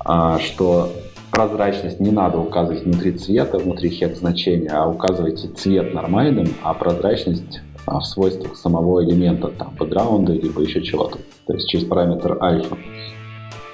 э, 0.08 0.38
что 0.40 0.90
прозрачность 1.32 2.00
не 2.00 2.10
надо 2.10 2.38
указывать 2.38 2.84
внутри 2.84 3.12
цвета, 3.12 3.58
внутри 3.58 3.90
хек 3.90 4.16
значения, 4.16 4.70
а 4.70 4.88
указывайте 4.88 5.48
цвет 5.48 5.94
нормальным, 5.94 6.46
а 6.62 6.74
прозрачность 6.74 7.60
а, 7.60 7.67
в 7.88 8.06
свойствах 8.06 8.56
самого 8.56 9.04
элемента, 9.04 9.48
там, 9.48 9.74
бэкграунда, 9.78 10.32
либо 10.32 10.62
еще 10.62 10.82
чего-то. 10.82 11.18
То 11.46 11.54
есть 11.54 11.68
через 11.68 11.84
параметр 11.84 12.38
альфа. 12.42 12.76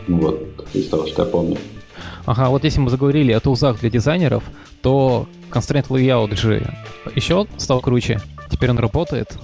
Ну 0.07 0.21
вот, 0.21 0.67
из 0.73 0.89
того, 0.89 1.07
что 1.07 1.23
я 1.23 1.29
помню. 1.29 1.57
Ага, 2.27 2.49
вот 2.49 2.65
если 2.65 2.81
мы 2.81 2.91
заговорили 2.91 3.33
о 3.33 3.41
тулзах 3.41 3.81
для 3.81 3.91
дизайнеров, 3.91 4.45
то 4.83 5.27
Constraint 5.51 5.89
Layout 5.89 6.35
же 6.37 6.67
еще 7.15 7.47
стал 7.57 7.81
круче. 7.81 8.21
Теперь 8.51 8.71
он 8.71 8.79
работает. 8.79 9.37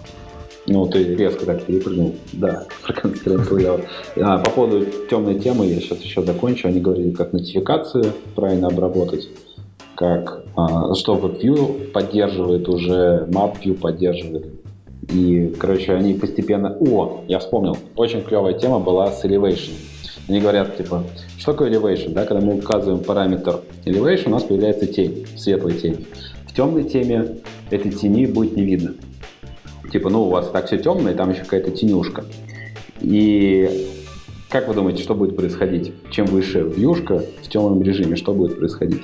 Ну, 0.66 0.86
ты 0.86 1.02
резко 1.16 1.46
так 1.46 1.64
перепрыгнул. 1.64 2.14
Да, 2.32 2.66
про 2.82 2.92
Constraint 2.94 3.84
А, 4.20 4.38
по 4.38 4.50
поводу 4.50 4.86
темной 5.10 5.38
темы 5.38 5.66
я 5.66 5.80
сейчас 5.80 6.00
еще 6.00 6.22
закончу. 6.22 6.68
Они 6.68 6.80
говорили, 6.80 7.10
как 7.10 7.32
нотификации 7.32 8.12
правильно 8.34 8.68
обработать, 8.68 9.28
как 9.94 10.44
а, 10.56 10.94
что 10.94 11.16
WebView 11.16 11.90
поддерживает 11.90 12.68
уже, 12.68 13.26
MapView 13.30 13.74
поддерживает. 13.74 14.59
И, 15.08 15.54
короче, 15.58 15.94
они 15.94 16.14
постепенно... 16.14 16.76
О, 16.80 17.24
я 17.26 17.38
вспомнил. 17.38 17.76
Очень 17.96 18.22
клевая 18.22 18.54
тема 18.54 18.78
была 18.78 19.10
с 19.10 19.24
Elevation. 19.24 19.72
Они 20.28 20.40
говорят, 20.40 20.76
типа, 20.76 21.04
что 21.38 21.52
такое 21.52 21.70
Elevation? 21.70 22.12
Да? 22.12 22.26
Когда 22.26 22.44
мы 22.44 22.54
указываем 22.54 23.02
параметр 23.02 23.60
Elevation, 23.84 24.26
у 24.26 24.30
нас 24.30 24.44
появляется 24.44 24.86
тень, 24.86 25.26
светлая 25.36 25.74
тень. 25.74 26.06
В 26.46 26.54
темной 26.54 26.84
теме 26.84 27.36
этой 27.70 27.90
тени 27.90 28.26
будет 28.26 28.56
не 28.56 28.64
видно 28.64 28.94
типа, 29.90 30.08
ну, 30.08 30.22
у 30.22 30.30
вас 30.30 30.48
так 30.50 30.66
все 30.66 30.78
темно, 30.78 31.10
и 31.10 31.14
там 31.14 31.30
еще 31.30 31.42
какая-то 31.42 31.70
тенюшка. 31.70 32.24
И 33.00 33.88
как 34.48 34.68
вы 34.68 34.74
думаете, 34.74 35.02
что 35.02 35.14
будет 35.14 35.36
происходить? 35.36 35.92
Чем 36.10 36.26
выше 36.26 36.60
вьюшка 36.60 37.22
в 37.42 37.48
темном 37.48 37.82
режиме, 37.82 38.16
что 38.16 38.32
будет 38.32 38.58
происходить? 38.58 39.02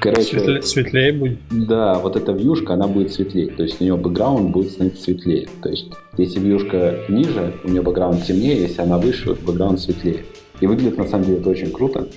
Короче, 0.00 0.22
Светле, 0.22 0.62
светлее 0.62 1.12
будет. 1.12 1.38
Да, 1.50 1.98
вот 1.98 2.16
эта 2.16 2.32
вьюшка, 2.32 2.74
она 2.74 2.86
будет 2.86 3.12
светлее. 3.12 3.48
То 3.48 3.64
есть 3.64 3.80
у 3.80 3.84
нее 3.84 3.96
бэкграунд 3.96 4.50
будет 4.50 4.72
становиться 4.72 5.02
светлее. 5.02 5.48
То 5.62 5.68
есть 5.70 5.90
если 6.16 6.38
вьюшка 6.38 7.00
ниже, 7.08 7.54
у 7.64 7.68
нее 7.68 7.82
бэкграунд 7.82 8.24
темнее, 8.24 8.62
если 8.62 8.82
она 8.82 8.98
выше, 8.98 9.34
бэкграунд 9.34 9.80
светлее. 9.80 10.24
И 10.60 10.66
выглядит 10.66 10.98
на 10.98 11.06
самом 11.06 11.24
деле 11.24 11.38
это 11.38 11.50
очень 11.50 11.72
круто. 11.72 12.08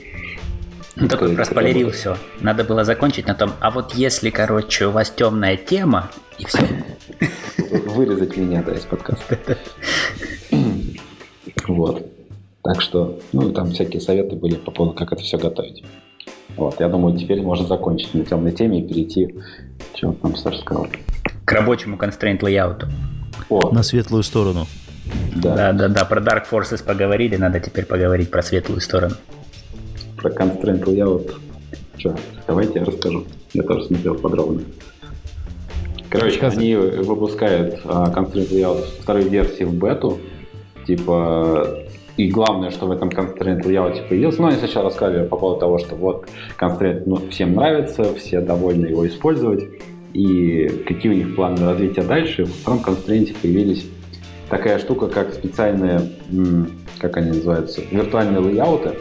Ну, 0.95 1.07
такой 1.07 1.33
проспойлерил 1.35 1.91
все. 1.91 2.17
Надо 2.41 2.63
было 2.63 2.83
закончить 2.83 3.27
на 3.27 3.33
том, 3.33 3.51
а 3.59 3.71
вот 3.71 3.93
если, 3.93 4.29
короче, 4.29 4.87
у 4.87 4.91
вас 4.91 5.09
темная 5.09 5.55
тема, 5.55 6.11
и 6.37 6.45
все. 6.45 6.59
Вырезать 7.87 8.35
меня, 8.37 8.61
да, 8.63 8.73
из 8.73 8.81
подкаста. 8.81 9.37
Вот. 11.67 12.05
Так 12.63 12.81
что, 12.81 13.19
ну, 13.31 13.51
там 13.51 13.71
всякие 13.71 14.01
советы 14.01 14.35
были 14.35 14.55
по 14.55 14.71
поводу, 14.71 14.95
как 14.95 15.13
это 15.13 15.21
все 15.21 15.37
готовить. 15.37 15.83
Вот, 16.57 16.79
я 16.79 16.89
думаю, 16.89 17.17
теперь 17.17 17.41
можно 17.41 17.67
закончить 17.67 18.13
на 18.13 18.25
темной 18.25 18.51
теме 18.51 18.79
и 18.81 18.87
перейти, 18.87 19.35
чего 19.93 20.13
там 20.13 20.35
Саша 20.35 20.59
сказал. 20.59 20.87
К 21.45 21.51
рабочему 21.53 21.97
constraint 21.97 22.39
layout. 22.39 22.85
О. 23.49 23.71
На 23.71 23.83
светлую 23.83 24.23
сторону. 24.23 24.67
Да. 25.35 25.55
да, 25.55 25.73
да, 25.73 25.87
да, 25.87 26.05
про 26.05 26.21
Dark 26.21 26.43
Forces 26.49 26.83
поговорили, 26.83 27.35
надо 27.35 27.59
теперь 27.59 27.85
поговорить 27.85 28.29
про 28.29 28.41
светлую 28.41 28.81
сторону. 28.81 29.15
Про 30.17 30.29
constraint 30.29 30.83
layout. 30.83 31.33
Что, 31.97 32.15
давайте 32.47 32.79
я 32.79 32.85
расскажу. 32.85 33.25
Я 33.53 33.63
тоже 33.63 33.85
смотрел 33.85 34.15
подробно. 34.15 34.61
Короче, 36.09 36.41
Рассказ... 36.41 36.57
они 36.57 36.75
выпускают 36.75 37.85
uh, 37.85 38.13
Constraint 38.13 38.51
Layout 38.51 38.83
второй 39.01 39.23
версии 39.29 39.63
в 39.63 39.73
бету. 39.73 40.19
Типа, 40.85 41.85
и 42.21 42.29
главное, 42.29 42.69
что 42.69 42.85
в 42.85 42.91
этом 42.91 43.09
Constraint 43.09 43.63
Layout 43.63 44.07
появилось, 44.07 44.37
ну, 44.37 44.47
они 44.47 44.57
сначала 44.57 44.85
рассказывали 44.85 45.27
по 45.27 45.37
поводу 45.37 45.59
того, 45.59 45.77
что 45.79 45.95
вот 45.95 46.27
Constraint 46.59 47.03
ну, 47.07 47.15
всем 47.29 47.55
нравится, 47.55 48.13
все 48.13 48.41
довольны 48.41 48.85
его 48.85 49.07
использовать, 49.07 49.67
и 50.13 50.67
какие 50.87 51.11
у 51.11 51.15
них 51.15 51.35
планы 51.35 51.65
развития 51.65 52.03
дальше. 52.03 52.45
В 52.45 52.53
втором 52.53 52.81
Constraint 52.85 53.35
появились 53.41 53.87
такая 54.49 54.77
штука, 54.77 55.07
как 55.07 55.33
специальные, 55.33 56.11
как 56.99 57.17
они 57.17 57.29
называются, 57.29 57.81
виртуальные 57.89 58.39
лейауты, 58.39 58.91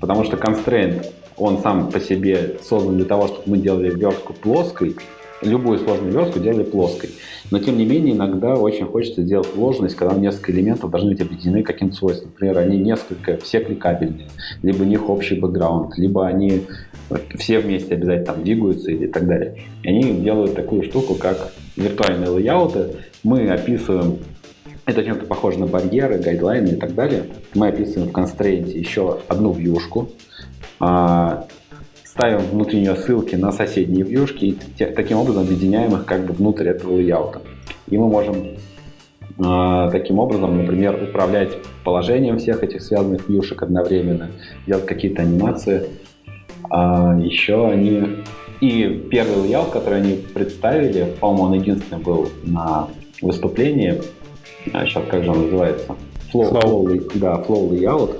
потому 0.00 0.22
что 0.22 0.36
Constraint, 0.36 1.06
он 1.36 1.58
сам 1.58 1.90
по 1.90 1.98
себе 1.98 2.56
создан 2.62 2.98
для 2.98 3.06
того, 3.06 3.26
чтобы 3.26 3.42
мы 3.46 3.58
делали 3.58 3.90
верстку 3.90 4.32
плоской, 4.32 4.94
любую 5.42 5.78
сложную 5.78 6.12
верстку 6.12 6.40
делали 6.40 6.64
плоской. 6.64 7.10
Но 7.50 7.58
тем 7.58 7.78
не 7.78 7.86
менее, 7.86 8.14
иногда 8.14 8.54
очень 8.54 8.86
хочется 8.86 9.22
сделать 9.22 9.48
сложность, 9.54 9.96
когда 9.96 10.14
несколько 10.14 10.52
элементов 10.52 10.90
должны 10.90 11.12
быть 11.12 11.20
объединены 11.20 11.62
каким-то 11.62 11.96
свойством. 11.96 12.30
Например, 12.32 12.58
они 12.58 12.78
несколько, 12.78 13.36
все 13.38 13.60
кликабельные, 13.60 14.28
либо 14.62 14.82
у 14.82 14.86
них 14.86 15.08
общий 15.08 15.34
бэкграунд, 15.36 15.96
либо 15.96 16.26
они 16.26 16.62
все 17.36 17.60
вместе 17.60 17.94
обязательно 17.94 18.26
там 18.26 18.44
двигаются 18.44 18.90
и 18.90 19.06
так 19.06 19.26
далее. 19.26 19.56
И 19.82 19.88
они 19.88 20.20
делают 20.20 20.54
такую 20.54 20.82
штуку, 20.82 21.14
как 21.14 21.52
виртуальные 21.76 22.28
лейауты. 22.30 22.96
Мы 23.22 23.48
описываем 23.48 24.18
это 24.84 25.04
чем-то 25.04 25.26
похоже 25.26 25.58
на 25.58 25.66
барьеры, 25.66 26.18
гайдлайны 26.18 26.68
и 26.68 26.76
так 26.76 26.94
далее. 26.94 27.24
Мы 27.54 27.68
описываем 27.68 28.08
в 28.08 28.12
констрейнте 28.12 28.78
еще 28.78 29.18
одну 29.28 29.52
вьюшку, 29.52 30.10
а, 30.80 31.46
ставим 32.18 32.40
внутри 32.40 32.80
нее 32.80 32.96
ссылки 32.96 33.36
на 33.36 33.52
соседние 33.52 34.04
вьюшки 34.04 34.44
и 34.44 34.84
таким 34.84 35.18
образом 35.18 35.44
объединяем 35.44 35.94
их 35.94 36.04
как 36.04 36.26
бы 36.26 36.32
внутрь 36.32 36.66
этого 36.66 36.96
лейаута. 36.96 37.42
И 37.86 37.96
мы 37.96 38.08
можем 38.08 38.58
э, 39.38 39.88
таким 39.92 40.18
образом, 40.18 40.58
например, 40.58 41.00
управлять 41.00 41.50
положением 41.84 42.38
всех 42.38 42.64
этих 42.64 42.82
связанных 42.82 43.28
вьюшек 43.28 43.62
одновременно, 43.62 44.30
делать 44.66 44.84
какие-то 44.84 45.22
анимации. 45.22 45.86
А 46.70 47.16
еще 47.16 47.68
они... 47.68 48.24
И 48.60 49.06
первый 49.08 49.44
layout, 49.44 49.70
который 49.70 50.00
они 50.00 50.14
представили, 50.34 51.14
по-моему, 51.20 51.44
он 51.44 51.52
единственный 51.52 52.02
был 52.02 52.28
на 52.42 52.88
выступлении, 53.22 54.02
а 54.72 54.84
сейчас 54.84 55.04
как 55.08 55.22
же 55.22 55.30
он 55.30 55.44
называется? 55.44 55.94
Flow, 56.32 56.50
flow. 56.50 56.60
flow 56.60 57.12
да, 57.14 57.34
Flow 57.46 57.70
Layout. 57.70 58.16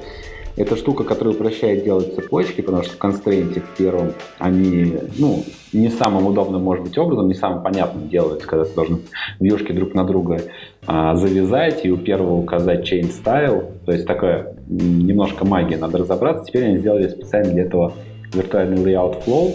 Это 0.58 0.74
штука, 0.74 1.04
которая 1.04 1.36
упрощает 1.36 1.84
делать 1.84 2.16
цепочки, 2.16 2.62
потому 2.62 2.82
что 2.82 2.94
в 2.94 2.98
constraint 2.98 3.55
е 3.55 3.60
в 3.60 3.76
первом 3.76 4.14
они, 4.40 4.92
ну, 5.16 5.44
не 5.72 5.88
самым 5.88 6.26
удобным, 6.26 6.64
может 6.64 6.82
быть, 6.82 6.98
образом, 6.98 7.28
не 7.28 7.34
самым 7.34 7.62
понятным 7.62 8.08
делают, 8.08 8.42
когда 8.42 8.64
ты 8.64 8.74
должен 8.74 9.02
вьюшки 9.38 9.70
друг 9.70 9.94
на 9.94 10.02
друга 10.02 10.40
а, 10.84 11.14
завязать 11.14 11.86
и 11.86 11.92
у 11.92 11.96
первого 11.96 12.34
указать 12.34 12.92
chain 12.92 13.08
style. 13.08 13.66
То 13.86 13.92
есть 13.92 14.04
такая 14.04 14.56
немножко 14.66 15.46
магия, 15.46 15.76
надо 15.76 15.98
разобраться. 15.98 16.46
Теперь 16.46 16.64
они 16.64 16.78
сделали 16.78 17.06
специально 17.06 17.52
для 17.52 17.62
этого 17.62 17.92
виртуальный 18.34 18.82
layout 18.82 19.24
flow. 19.24 19.54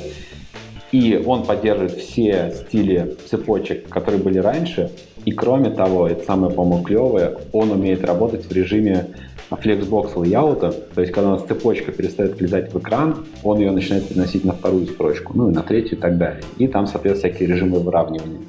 И 0.93 1.21
он 1.25 1.43
поддерживает 1.43 1.97
все 1.97 2.53
стили 2.55 3.17
цепочек, 3.29 3.89
которые 3.89 4.23
были 4.23 4.37
раньше. 4.37 4.89
И 5.25 5.31
кроме 5.31 5.69
того, 5.69 6.07
это 6.07 6.23
самое, 6.23 6.53
по-моему, 6.53 6.83
клевое, 6.85 7.35
он 7.51 7.71
умеет 7.71 8.05
работать 8.05 8.45
в 8.45 8.51
режиме 8.53 9.07
Flexbox 9.55 10.13
layout, 10.15 10.59
то 10.93 11.01
есть 11.01 11.13
когда 11.13 11.29
у 11.29 11.31
нас 11.33 11.43
цепочка 11.43 11.91
перестает 11.91 12.39
влезать 12.39 12.73
в 12.73 12.79
экран, 12.79 13.25
он 13.43 13.59
ее 13.59 13.71
начинает 13.71 14.07
переносить 14.07 14.45
на 14.45 14.53
вторую 14.53 14.87
строчку, 14.87 15.33
ну 15.35 15.49
и 15.49 15.53
на 15.53 15.61
третью 15.61 15.97
и 15.97 16.01
так 16.01 16.17
далее. 16.17 16.43
И 16.57 16.67
там, 16.67 16.87
соответственно, 16.87 17.33
всякие 17.33 17.49
режимы 17.49 17.79
выравнивания. 17.79 18.39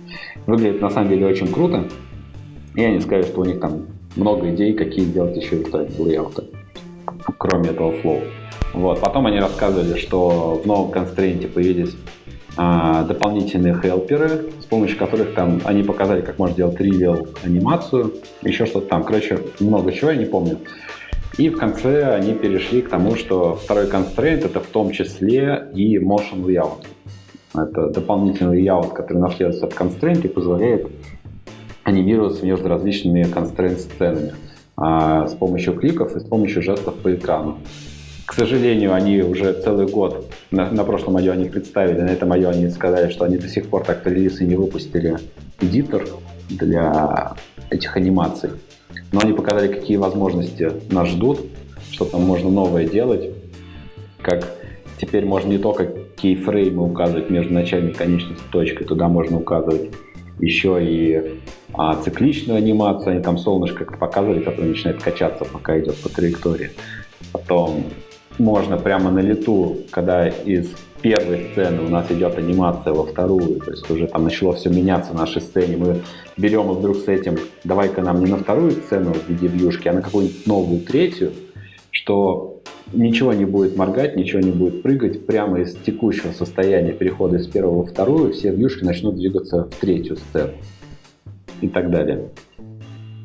Выглядит 0.46 0.80
на 0.80 0.90
самом 0.90 1.08
деле 1.08 1.26
очень 1.26 1.48
круто. 1.48 1.84
Я 2.74 2.90
не 2.90 3.00
скажу, 3.00 3.24
что 3.24 3.40
у 3.40 3.44
них 3.44 3.60
там 3.60 3.86
много 4.16 4.50
идей, 4.54 4.74
какие 4.74 5.04
сделать 5.04 5.36
еще 5.36 5.56
лейауты, 5.56 6.44
кроме 7.38 7.70
этого 7.70 7.92
flow. 7.92 8.22
Вот. 8.74 9.00
Потом 9.00 9.26
они 9.26 9.38
рассказывали, 9.38 9.98
что 9.98 10.60
в 10.62 10.66
новом 10.66 10.90
констрейнте 10.90 11.46
появились 11.46 11.94
дополнительные 12.56 13.74
хелперы, 13.74 14.50
с 14.60 14.64
помощью 14.64 14.98
которых 14.98 15.34
там 15.34 15.60
они 15.64 15.82
показали, 15.82 16.20
как 16.20 16.38
можно 16.38 16.56
делать 16.56 16.76
тривиал 16.76 17.26
анимацию, 17.42 18.14
еще 18.42 18.66
что-то 18.66 18.86
там. 18.88 19.04
Короче, 19.04 19.38
много 19.60 19.92
чего, 19.92 20.10
я 20.10 20.16
не 20.16 20.24
помню. 20.24 20.58
И 21.36 21.48
в 21.48 21.58
конце 21.58 22.14
они 22.14 22.32
перешли 22.32 22.80
к 22.80 22.88
тому, 22.88 23.16
что 23.16 23.56
второй 23.56 23.86
constraint 23.86 24.44
это 24.44 24.60
в 24.60 24.66
том 24.66 24.92
числе 24.92 25.68
и 25.74 25.98
motion 25.98 26.44
layout. 26.44 26.86
Это 27.54 27.88
дополнительный 27.88 28.62
layout, 28.62 28.92
который 28.92 29.18
наследуется 29.18 29.66
от 29.66 29.72
constraint 29.72 30.24
и 30.24 30.28
позволяет 30.28 30.86
анимироваться 31.82 32.46
между 32.46 32.68
различными 32.68 33.22
constraint-сценами 33.24 34.34
а, 34.76 35.26
с 35.26 35.34
помощью 35.34 35.74
кликов 35.74 36.16
и 36.16 36.20
с 36.20 36.24
помощью 36.24 36.62
жестов 36.62 36.94
по 36.94 37.14
экрану. 37.14 37.58
К 38.26 38.32
сожалению, 38.32 38.94
они 38.94 39.22
уже 39.22 39.52
целый 39.52 39.86
год 39.86 40.32
на, 40.50 40.70
на 40.70 40.84
прошлом 40.84 41.18
IO 41.18 41.32
они 41.32 41.48
представили, 41.48 42.00
на 42.00 42.10
этом 42.10 42.32
IO 42.32 42.50
они 42.50 42.68
сказали, 42.70 43.10
что 43.10 43.24
они 43.24 43.36
до 43.36 43.48
сих 43.48 43.68
пор 43.68 43.84
так 43.84 44.06
релиз 44.06 44.40
и 44.40 44.46
не 44.46 44.56
выпустили 44.56 45.18
эдитор 45.60 46.06
для 46.48 47.34
этих 47.70 47.96
анимаций. 47.96 48.50
Но 49.12 49.20
они 49.20 49.32
показали, 49.32 49.72
какие 49.72 49.96
возможности 49.98 50.70
нас 50.90 51.08
ждут, 51.08 51.40
что 51.90 52.04
там 52.06 52.22
можно 52.22 52.50
новое 52.50 52.86
делать, 52.86 53.30
как 54.22 54.50
теперь 55.00 55.24
можно 55.26 55.50
не 55.50 55.58
только 55.58 55.86
кейфреймы 56.16 56.84
указывать 56.84 57.30
между 57.30 57.52
начальной 57.52 57.90
и 57.90 57.94
конечной 57.94 58.36
точкой, 58.50 58.84
туда 58.84 59.08
можно 59.08 59.38
указывать 59.38 59.90
еще 60.40 60.78
и 60.82 61.40
а, 61.74 61.94
цикличную 61.96 62.58
анимацию, 62.58 63.12
они 63.12 63.22
там 63.22 63.38
солнышко 63.38 63.84
показывали, 63.84 64.40
которое 64.40 64.68
начинает 64.68 65.02
качаться, 65.02 65.44
пока 65.44 65.78
идет 65.78 65.96
по 65.96 66.08
траектории. 66.08 66.70
Потом 67.32 67.84
можно 68.38 68.76
прямо 68.76 69.10
на 69.10 69.20
лету, 69.20 69.78
когда 69.90 70.28
из 70.28 70.68
первой 71.02 71.50
сцены 71.52 71.82
у 71.82 71.88
нас 71.88 72.10
идет 72.10 72.38
анимация 72.38 72.92
во 72.92 73.04
вторую, 73.04 73.60
то 73.60 73.70
есть 73.70 73.88
уже 73.90 74.06
там 74.06 74.24
начало 74.24 74.54
все 74.54 74.70
меняться 74.70 75.12
в 75.12 75.16
нашей 75.16 75.42
сцене, 75.42 75.76
мы 75.76 76.00
берем 76.36 76.70
и 76.70 76.74
вдруг 76.74 76.96
с 76.96 77.08
этим, 77.08 77.36
давай-ка 77.62 78.00
нам 78.00 78.24
не 78.24 78.30
на 78.30 78.38
вторую 78.38 78.70
сцену 78.72 79.12
в 79.12 79.28
виде 79.28 79.46
вьюшки, 79.46 79.88
а 79.88 79.92
на 79.92 80.02
какую-нибудь 80.02 80.46
новую 80.46 80.80
третью, 80.80 81.32
что 81.90 82.62
ничего 82.92 83.32
не 83.32 83.44
будет 83.44 83.76
моргать, 83.76 84.16
ничего 84.16 84.40
не 84.40 84.50
будет 84.50 84.82
прыгать, 84.82 85.26
прямо 85.26 85.60
из 85.60 85.74
текущего 85.76 86.32
состояния 86.32 86.92
перехода 86.92 87.36
из 87.36 87.46
первого 87.46 87.82
во 87.82 87.86
вторую 87.86 88.32
все 88.32 88.50
вьюшки 88.50 88.84
начнут 88.84 89.16
двигаться 89.16 89.64
в 89.64 89.74
третью 89.80 90.16
сцену 90.16 90.52
и 91.60 91.68
так 91.68 91.90
далее. 91.90 92.30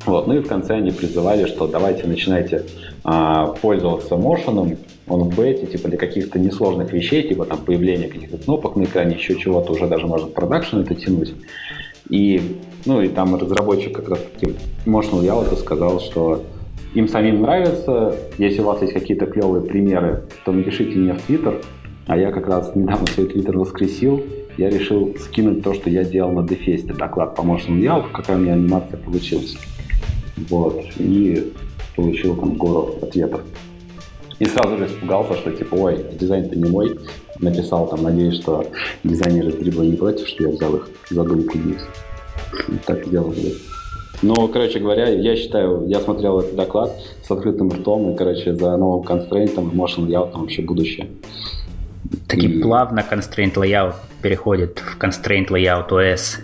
Вот. 0.06 0.26
Ну 0.26 0.34
и 0.34 0.40
в 0.40 0.48
конце 0.48 0.74
они 0.74 0.90
призывали, 0.90 1.46
что 1.46 1.66
давайте 1.66 2.06
начинайте 2.06 2.64
а, 3.04 3.48
пользоваться 3.48 4.16
мошеном, 4.16 4.76
он 5.10 5.28
в 5.28 5.36
бете, 5.36 5.66
типа 5.66 5.88
для 5.88 5.98
каких-то 5.98 6.38
несложных 6.38 6.92
вещей, 6.92 7.26
типа 7.26 7.44
там 7.44 7.58
появления 7.58 8.08
каких-то 8.08 8.38
кнопок 8.38 8.76
на 8.76 8.84
экране, 8.84 9.16
еще 9.16 9.36
чего-то, 9.36 9.72
уже 9.72 9.86
даже 9.86 10.06
можно 10.06 10.28
в 10.28 10.32
продакшн 10.32 10.78
это 10.78 10.94
тянуть. 10.94 11.34
И, 12.08 12.40
ну 12.86 13.02
и 13.02 13.08
там 13.08 13.36
разработчик 13.36 13.94
как 13.96 14.08
раз 14.08 14.20
таки 14.20 14.54
Motion 14.86 15.22
Layout 15.22 15.56
сказал, 15.58 16.00
что 16.00 16.44
им 16.94 17.08
самим 17.08 17.42
нравится, 17.42 18.16
если 18.38 18.60
у 18.60 18.64
вас 18.64 18.82
есть 18.82 18.94
какие-то 18.94 19.26
клевые 19.26 19.62
примеры, 19.62 20.24
то 20.44 20.52
напишите 20.52 20.96
мне 20.96 21.14
в 21.14 21.22
Твиттер, 21.22 21.60
а 22.06 22.16
я 22.16 22.32
как 22.32 22.48
раз 22.48 22.74
недавно 22.74 23.06
свой 23.06 23.26
Твиттер 23.28 23.56
воскресил, 23.58 24.22
я 24.58 24.68
решил 24.68 25.14
скинуть 25.18 25.62
то, 25.62 25.72
что 25.74 25.88
я 25.88 26.04
делал 26.04 26.32
на 26.32 26.46
Дефесте, 26.46 26.92
доклад 26.92 27.36
по 27.36 27.42
Motion 27.42 27.78
Layout, 27.78 28.10
какая 28.12 28.36
у 28.36 28.40
меня 28.40 28.54
анимация 28.54 28.98
получилась. 28.98 29.56
Вот. 30.48 30.82
И 30.98 31.52
получил 31.96 32.36
там 32.36 32.54
гору 32.54 32.94
ответов. 33.02 33.42
И 34.40 34.46
сразу 34.46 34.78
же 34.78 34.86
испугался, 34.86 35.36
что 35.36 35.52
типа, 35.52 35.74
ой, 35.74 36.04
дизайн-то 36.18 36.56
не 36.56 36.68
мой. 36.68 36.98
Написал 37.38 37.88
там, 37.88 38.02
надеюсь, 38.02 38.40
что 38.40 38.66
дизайнеры 39.04 39.52
дрибла 39.52 39.82
не 39.82 39.96
против, 39.96 40.26
что 40.26 40.44
я 40.44 40.48
взял 40.50 40.74
их 40.76 40.88
задумку 41.10 41.58
вниз. 41.58 41.82
Так 42.86 43.06
сделал. 43.06 43.34
Ну, 44.22 44.48
короче 44.48 44.80
говоря, 44.80 45.08
я 45.08 45.36
считаю, 45.36 45.86
я 45.88 46.00
смотрел 46.00 46.40
этот 46.40 46.56
доклад 46.56 46.90
с 47.22 47.30
открытым 47.30 47.70
ртом, 47.70 48.12
и, 48.12 48.16
короче, 48.16 48.54
за 48.54 48.76
новым 48.76 49.02
констрейнтом, 49.02 49.70
motion 49.70 50.06
layout 50.06 50.32
вообще 50.32 50.62
будущее. 50.62 51.08
Таки 52.26 52.46
и... 52.46 52.62
плавно 52.62 53.00
constraint 53.00 53.54
layout 53.54 53.94
переходит 54.22 54.78
в 54.78 54.98
constraint 54.98 55.48
layout 55.48 55.88
OS. 55.90 56.40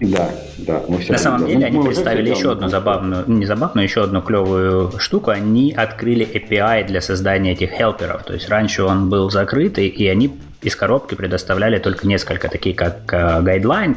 Да, 0.00 0.30
да. 0.58 0.82
Мы 0.88 0.98
все 0.98 1.12
На 1.12 1.18
самом 1.18 1.46
деле 1.46 1.66
они 1.66 1.82
представили 1.82 2.30
еще 2.30 2.52
одну 2.52 2.68
забавную, 2.68 3.24
не 3.26 3.46
забавную, 3.46 3.84
еще 3.84 4.02
одну 4.02 4.20
клевую 4.22 4.92
штуку. 4.98 5.30
Они 5.30 5.72
открыли 5.72 6.26
API 6.26 6.86
для 6.86 7.00
создания 7.00 7.52
этих 7.52 7.70
хелперов. 7.70 8.24
То 8.24 8.34
есть 8.34 8.48
раньше 8.48 8.82
он 8.84 9.08
был 9.08 9.30
закрытый, 9.30 9.86
и 9.86 10.06
они 10.08 10.32
из 10.62 10.76
коробки 10.76 11.14
предоставляли 11.14 11.78
только 11.78 12.06
несколько, 12.06 12.48
такие 12.48 12.74
как 12.74 13.12
guideline, 13.12 13.96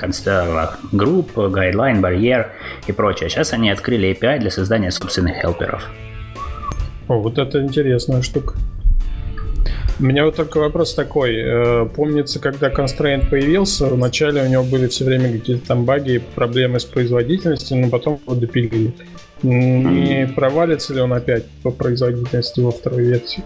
групп, 0.92 1.38
guideline, 1.38 2.00
барьер 2.00 2.52
и 2.88 2.92
прочее. 2.92 3.30
Сейчас 3.30 3.54
они 3.54 3.70
открыли 3.70 4.10
API 4.12 4.40
для 4.40 4.52
создания 4.52 4.92
собственных 4.92 5.38
хелперов. 5.42 5.90
О, 7.08 7.20
вот 7.20 7.38
это 7.38 7.62
интересная 7.62 8.22
штука. 8.24 8.56
У 9.97 10.03
меня 10.03 10.25
вот 10.25 10.36
только 10.36 10.60
вопрос 10.60 10.93
такой. 10.93 11.36
Э, 11.38 11.86
помнится, 11.86 12.39
когда 12.39 12.69
Constraint 12.69 13.29
появился, 13.29 13.88
вначале 13.88 14.43
у 14.43 14.47
него 14.47 14.63
были 14.63 14.88
все 14.88 15.05
время 15.05 15.31
какие-то 15.31 15.67
там 15.67 15.86
баги, 15.86 16.21
проблемы 16.36 16.79
с 16.79 16.86
производительностью, 16.86 17.77
но 17.77 17.89
потом 17.89 18.19
его 18.25 18.36
допилили. 18.36 18.93
Не 19.41 20.27
провалится 20.36 20.93
ли 20.93 21.01
он 21.01 21.13
опять 21.13 21.45
по 21.63 21.71
производительности 21.71 22.60
во 22.60 22.71
второй 22.71 23.03
версии? 23.03 23.43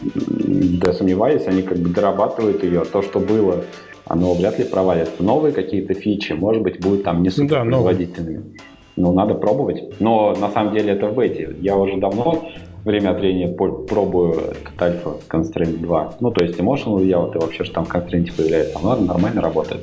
Да, 0.00 0.92
сомневаюсь, 0.92 1.46
они 1.46 1.62
как 1.62 1.78
бы 1.78 1.90
дорабатывают 1.90 2.62
ее. 2.62 2.84
То, 2.84 3.02
что 3.02 3.20
было, 3.20 3.64
оно 4.06 4.32
вряд 4.34 4.58
ли 4.58 4.64
провалится. 4.64 5.22
Новые 5.22 5.52
какие-то 5.52 5.92
фичи, 5.92 6.32
может 6.32 6.62
быть, 6.62 6.80
будут 6.80 7.04
там 7.04 7.22
не 7.22 7.30
супер 7.30 7.62
производительными. 7.62 8.36
Да, 8.38 8.62
ну, 8.96 9.12
надо 9.12 9.34
пробовать. 9.34 10.00
Но 10.00 10.34
на 10.34 10.50
самом 10.50 10.74
деле 10.74 10.92
это 10.92 11.08
в 11.08 11.14
бете. 11.14 11.54
Я 11.60 11.76
уже 11.76 11.98
давно 11.98 12.48
время 12.84 13.10
от 13.10 13.20
времени 13.20 13.54
пробую 13.54 14.34
этот 14.34 14.80
альфа 14.82 15.16
Constraint 15.28 15.78
2. 15.78 16.14
Ну, 16.20 16.30
то 16.30 16.44
есть 16.44 16.58
emotional 16.58 16.98
вот 17.18 17.36
и 17.36 17.38
вообще, 17.38 17.64
что 17.64 17.74
там 17.74 17.84
в 17.84 17.94
Constraint 17.94 18.34
появляется. 18.36 18.78
Оно 18.78 18.96
нормально 18.96 19.40
работает. 19.40 19.82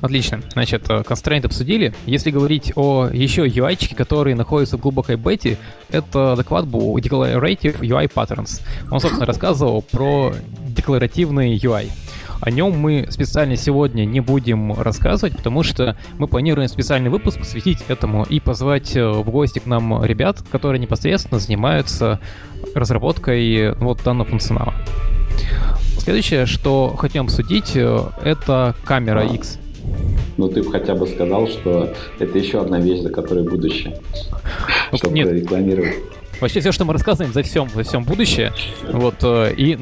Отлично. 0.00 0.40
Значит, 0.52 0.88
э, 0.88 1.02
Constraint 1.02 1.46
обсудили. 1.46 1.92
Если 2.06 2.30
говорить 2.30 2.72
о 2.74 3.08
еще 3.12 3.46
UI, 3.46 3.94
которые 3.94 4.34
находятся 4.34 4.78
в 4.78 4.80
глубокой 4.80 5.16
бете, 5.16 5.58
это 5.90 6.36
доклад 6.36 6.66
был 6.66 6.96
Declarative 6.96 7.80
UI 7.80 8.10
Patterns. 8.12 8.62
Он, 8.90 9.00
собственно, 9.00 9.26
рассказывал 9.26 9.82
про 9.82 10.32
декларативный 10.68 11.56
UI. 11.56 11.90
О 12.40 12.50
нем 12.50 12.78
мы 12.78 13.06
специально 13.10 13.56
сегодня 13.56 14.04
не 14.04 14.20
будем 14.20 14.72
рассказывать, 14.72 15.36
потому 15.36 15.62
что 15.62 15.96
мы 16.18 16.26
планируем 16.26 16.68
специальный 16.68 17.10
выпуск 17.10 17.38
посвятить 17.38 17.84
этому 17.88 18.24
и 18.24 18.40
позвать 18.40 18.96
э, 18.96 19.06
в 19.08 19.30
гости 19.30 19.58
к 19.58 19.66
нам 19.66 20.02
ребят, 20.04 20.38
которые 20.50 20.80
непосредственно 20.80 21.38
занимаются 21.38 22.18
разработкой 22.74 23.74
вот 23.74 24.02
данного 24.02 24.28
функционала. 24.30 24.74
Следующее, 25.98 26.46
что 26.46 26.96
хотим 26.96 27.24
обсудить, 27.24 27.72
э, 27.74 28.00
это 28.24 28.74
камера 28.84 29.22
X. 29.26 29.58
Ну, 30.38 30.48
ты 30.48 30.62
бы 30.62 30.70
хотя 30.70 30.94
бы 30.94 31.06
сказал, 31.06 31.46
что 31.46 31.92
это 32.18 32.38
еще 32.38 32.62
одна 32.62 32.80
вещь, 32.80 33.00
за 33.00 33.10
которой 33.10 33.44
будущее. 33.44 34.00
Ну, 34.90 34.96
чтобы 34.96 35.14
нет. 35.14 35.30
рекламировать. 35.30 35.96
Вообще 36.40 36.60
все, 36.60 36.72
что 36.72 36.86
мы 36.86 36.94
рассказываем, 36.94 37.34
за 37.34 37.42
всем, 37.42 37.68
за 37.68 37.82
всем 37.82 38.04
будущее. 38.04 38.52
Вот, 38.90 39.16
э, 39.22 39.52
и 39.54 39.78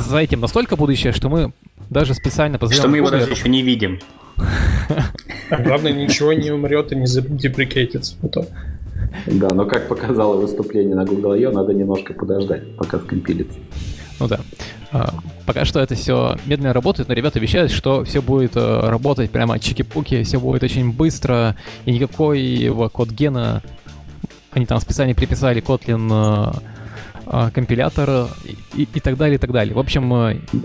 за 0.00 0.18
этим 0.18 0.40
настолько 0.40 0.74
будущее, 0.74 1.12
что 1.12 1.28
мы 1.28 1.52
даже 1.90 2.14
специально 2.14 2.58
позовем... 2.58 2.80
Что 2.80 2.88
мы 2.88 2.96
его 2.98 3.10
даже 3.10 3.30
еще 3.30 3.48
не 3.48 3.62
видим. 3.62 4.00
А 5.50 5.56
главное, 5.62 5.92
ничего 5.92 6.32
не 6.32 6.50
умрет 6.50 6.92
и 6.92 6.96
не 6.96 7.06
заприкетится 7.06 8.16
потом. 8.20 8.46
Да, 9.26 9.48
но 9.52 9.66
как 9.66 9.88
показало 9.88 10.40
выступление 10.40 10.94
на 10.94 11.04
Google 11.04 11.32
I.O., 11.32 11.50
надо 11.50 11.74
немножко 11.74 12.14
подождать, 12.14 12.76
пока 12.76 12.98
скомпилится. 13.00 13.58
Ну 14.20 14.28
да. 14.28 14.40
А, 14.92 15.14
пока 15.46 15.64
что 15.64 15.80
это 15.80 15.94
все 15.94 16.36
медленно 16.46 16.72
работает, 16.72 17.08
но 17.08 17.14
ребята 17.14 17.38
обещают, 17.38 17.72
что 17.72 18.04
все 18.04 18.22
будет 18.22 18.56
э, 18.56 18.80
работать 18.88 19.30
прямо 19.30 19.58
чики-пуки, 19.58 20.22
все 20.22 20.38
будет 20.38 20.62
очень 20.62 20.92
быстро, 20.92 21.56
и 21.86 21.92
никакой 21.92 22.40
его 22.40 22.88
код 22.88 23.10
гена 23.10 23.62
они 24.52 24.66
там 24.66 24.80
специально 24.80 25.14
приписали 25.14 25.62
Kotlin 25.62 26.60
компилятор 27.54 28.28
и, 28.74 28.82
и 28.92 29.00
так 29.00 29.16
далее, 29.16 29.36
и 29.36 29.38
так 29.38 29.52
далее. 29.52 29.74
В 29.74 29.78
общем, 29.78 30.02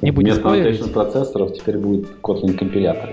не 0.01 0.11
будем 0.11 0.34
Вместо 0.34 0.41
спойлерить. 0.41 0.93
процессоров 0.93 1.53
теперь 1.53 1.78
будет 1.78 2.07
Kotlin 2.22 2.53
компилятор. 2.53 3.11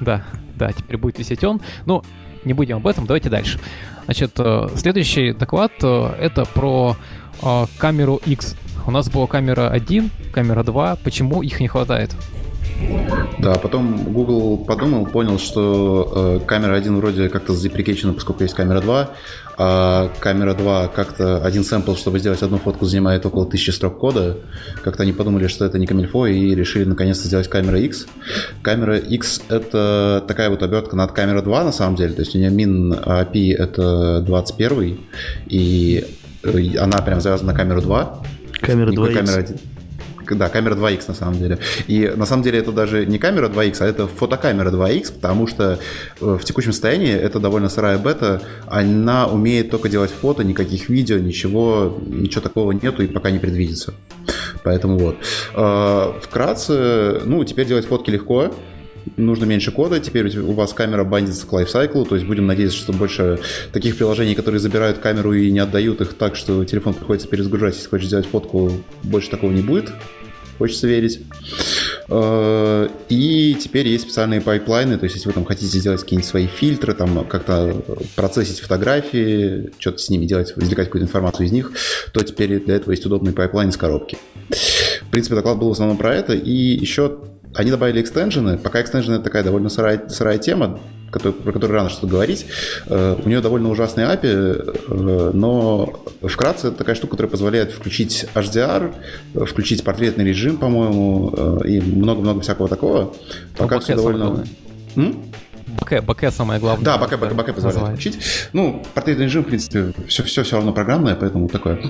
Да, 0.00 0.24
да, 0.56 0.72
теперь 0.72 0.96
будет 0.98 1.18
висеть 1.18 1.42
он. 1.44 1.60
Ну, 1.86 2.02
не 2.44 2.52
будем 2.52 2.76
об 2.76 2.86
этом, 2.86 3.06
давайте 3.06 3.30
дальше. 3.30 3.58
Значит, 4.04 4.38
следующий 4.76 5.32
доклад 5.32 5.72
это 5.82 6.44
про 6.54 6.96
камеру 7.78 8.20
X. 8.26 8.56
У 8.86 8.90
нас 8.90 9.10
была 9.10 9.26
камера 9.26 9.68
1, 9.68 10.10
камера 10.32 10.62
2. 10.62 10.96
Почему 11.04 11.42
их 11.42 11.60
не 11.60 11.68
хватает? 11.68 12.10
Да, 13.38 13.54
потом 13.54 14.12
Google 14.12 14.58
подумал, 14.58 15.04
понял, 15.06 15.38
что 15.38 16.38
э, 16.40 16.46
камера 16.46 16.74
1 16.74 16.96
вроде 16.96 17.28
как-то 17.28 17.52
заприкечена, 17.52 18.12
поскольку 18.12 18.44
есть 18.44 18.54
камера 18.54 18.80
2, 18.80 19.10
а 19.60 20.08
камера 20.20 20.54
2 20.54 20.88
как-то 20.88 21.44
один 21.44 21.64
сэмпл, 21.64 21.94
чтобы 21.96 22.20
сделать 22.20 22.42
одну 22.42 22.58
фотку, 22.58 22.86
занимает 22.86 23.26
около 23.26 23.44
1000 23.44 23.72
строк 23.72 23.98
кода. 23.98 24.36
Как-то 24.84 25.02
они 25.02 25.12
подумали, 25.12 25.48
что 25.48 25.64
это 25.64 25.80
не 25.80 25.86
камильфо, 25.86 26.28
и 26.28 26.54
решили 26.54 26.84
наконец-то 26.84 27.26
сделать 27.26 27.48
камера 27.48 27.78
X. 27.80 28.06
Камера 28.62 28.96
X— 28.96 29.42
это 29.48 30.24
такая 30.28 30.48
вот 30.50 30.62
обертка 30.62 30.94
над 30.94 31.10
камерой 31.10 31.42
2 31.42 31.64
на 31.64 31.72
самом 31.72 31.96
деле, 31.96 32.14
то 32.14 32.22
есть 32.22 32.36
у 32.36 32.38
нее 32.38 32.50
min 32.50 33.04
API— 33.04 33.52
это 33.58 34.20
21 34.20 35.00
и 35.46 36.04
э, 36.44 36.76
она 36.78 36.98
прям 36.98 37.20
завязана 37.20 37.52
на 37.52 37.58
камеру 37.58 37.82
2. 37.82 38.22
Камера 38.60 38.92
2 38.92 39.06
камера 39.08 39.38
1 39.38 39.56
да, 40.34 40.48
камера 40.48 40.74
2X 40.74 41.04
на 41.08 41.14
самом 41.14 41.38
деле. 41.38 41.58
И 41.86 42.12
на 42.14 42.26
самом 42.26 42.42
деле 42.42 42.58
это 42.58 42.72
даже 42.72 43.06
не 43.06 43.18
камера 43.18 43.48
2X, 43.48 43.76
а 43.80 43.86
это 43.86 44.06
фотокамера 44.06 44.70
2X, 44.70 45.14
потому 45.14 45.46
что 45.46 45.78
э, 46.20 46.38
в 46.40 46.44
текущем 46.44 46.72
состоянии 46.72 47.12
это 47.12 47.40
довольно 47.40 47.68
сырая 47.68 47.98
бета, 47.98 48.42
она 48.66 49.26
умеет 49.26 49.70
только 49.70 49.88
делать 49.88 50.10
фото, 50.10 50.44
никаких 50.44 50.88
видео, 50.88 51.18
ничего, 51.18 51.98
ничего 52.06 52.40
такого 52.40 52.72
нету 52.72 53.02
и 53.02 53.06
пока 53.06 53.30
не 53.30 53.38
предвидится. 53.38 53.94
Поэтому 54.64 54.98
вот. 54.98 55.16
Э, 55.54 56.12
вкратце, 56.22 57.20
ну, 57.24 57.44
теперь 57.44 57.66
делать 57.66 57.86
фотки 57.86 58.10
легко, 58.10 58.52
нужно 59.16 59.44
меньше 59.44 59.72
кода, 59.72 60.00
теперь 60.00 60.36
у 60.38 60.52
вас 60.52 60.72
камера 60.72 61.04
бандится 61.04 61.46
к 61.46 61.52
лайфсайклу, 61.52 62.04
то 62.04 62.14
есть 62.14 62.26
будем 62.26 62.46
надеяться, 62.46 62.76
что 62.76 62.92
больше 62.92 63.38
таких 63.72 63.96
приложений, 63.96 64.34
которые 64.34 64.60
забирают 64.60 64.98
камеру 64.98 65.32
и 65.32 65.50
не 65.50 65.58
отдают 65.58 66.00
их 66.00 66.14
так, 66.14 66.36
что 66.36 66.64
телефон 66.64 66.94
приходится 66.94 67.28
перезагружать, 67.28 67.76
если 67.76 67.88
хочешь 67.88 68.06
сделать 68.06 68.26
фотку, 68.26 68.72
больше 69.02 69.30
такого 69.30 69.52
не 69.52 69.62
будет 69.62 69.92
хочется 70.58 70.86
верить. 70.86 71.20
Э, 72.08 72.88
и 73.08 73.56
теперь 73.60 73.88
есть 73.88 74.04
специальные 74.04 74.40
pipeline 74.40 74.86
ы, 74.86 74.98
то 74.98 75.04
есть 75.04 75.16
если 75.16 75.28
вы 75.28 75.34
там 75.34 75.44
хотите 75.44 75.78
сделать 75.78 76.00
какие-нибудь 76.00 76.28
свои 76.28 76.46
фильтры, 76.46 76.94
там 76.94 77.24
как-то 77.24 77.82
процессить 78.16 78.60
фотографии, 78.60 79.70
что-то 79.78 79.98
с 79.98 80.10
ними 80.10 80.26
делать, 80.26 80.52
извлекать 80.56 80.86
какую-то 80.86 81.06
информацию 81.06 81.46
из 81.46 81.52
них, 81.52 81.72
то 82.12 82.20
теперь 82.22 82.60
для 82.64 82.76
этого 82.76 82.92
есть 82.92 83.06
удобный 83.06 83.32
pipeline 83.32 83.70
из 83.70 83.76
коробки. 83.76 84.18
В 85.02 85.10
принципе, 85.10 85.36
доклад 85.36 85.58
был 85.58 85.68
в 85.68 85.72
основном 85.72 85.96
про 85.96 86.14
это, 86.14 86.34
и 86.34 86.52
еще 86.52 87.18
они 87.54 87.70
добавили 87.70 88.00
extension 88.00 88.47
ы. 88.47 88.58
Пока 88.58 88.80
extension 88.82 89.13
ы 89.13 89.16
это 89.16 89.24
такая 89.24 89.42
довольно 89.42 89.68
сырая, 89.68 90.08
сырая 90.08 90.38
тема, 90.38 90.78
который, 91.10 91.32
про 91.32 91.52
которую 91.52 91.76
рано 91.76 91.88
что-то 91.88 92.06
говорить. 92.06 92.46
Uh, 92.86 93.20
у 93.24 93.28
нее 93.28 93.40
довольно 93.40 93.70
ужасный 93.70 94.04
API, 94.04 94.88
uh, 94.88 95.32
но 95.32 96.02
вкратце 96.22 96.68
это 96.68 96.76
такая 96.76 96.94
штука, 96.94 97.12
которая 97.12 97.30
позволяет 97.30 97.72
включить 97.72 98.26
HDR, 98.34 98.94
включить 99.46 99.84
портретный 99.84 100.24
режим, 100.24 100.58
по-моему, 100.58 101.30
uh, 101.30 101.66
и 101.66 101.80
много-много 101.80 102.40
всякого 102.40 102.68
такого. 102.68 103.14
Пока 103.56 103.76
ну, 103.76 103.80
все 103.80 103.96
довольно... 103.96 104.44
БК, 105.80 106.02
БК 106.02 106.30
самое 106.30 106.60
главное. 106.60 106.84
Да, 106.84 106.98
БК, 106.98 107.16
БК, 107.16 107.34
БК 107.34 107.52
позволяет 107.52 107.88
включить. 107.88 108.18
Ну, 108.52 108.82
портретный 108.94 109.26
режим, 109.26 109.44
в 109.44 109.46
принципе, 109.46 109.92
все, 110.08 110.22
все, 110.24 110.42
все 110.42 110.56
равно 110.56 110.72
программное, 110.72 111.14
поэтому 111.14 111.48
такое. 111.48 111.80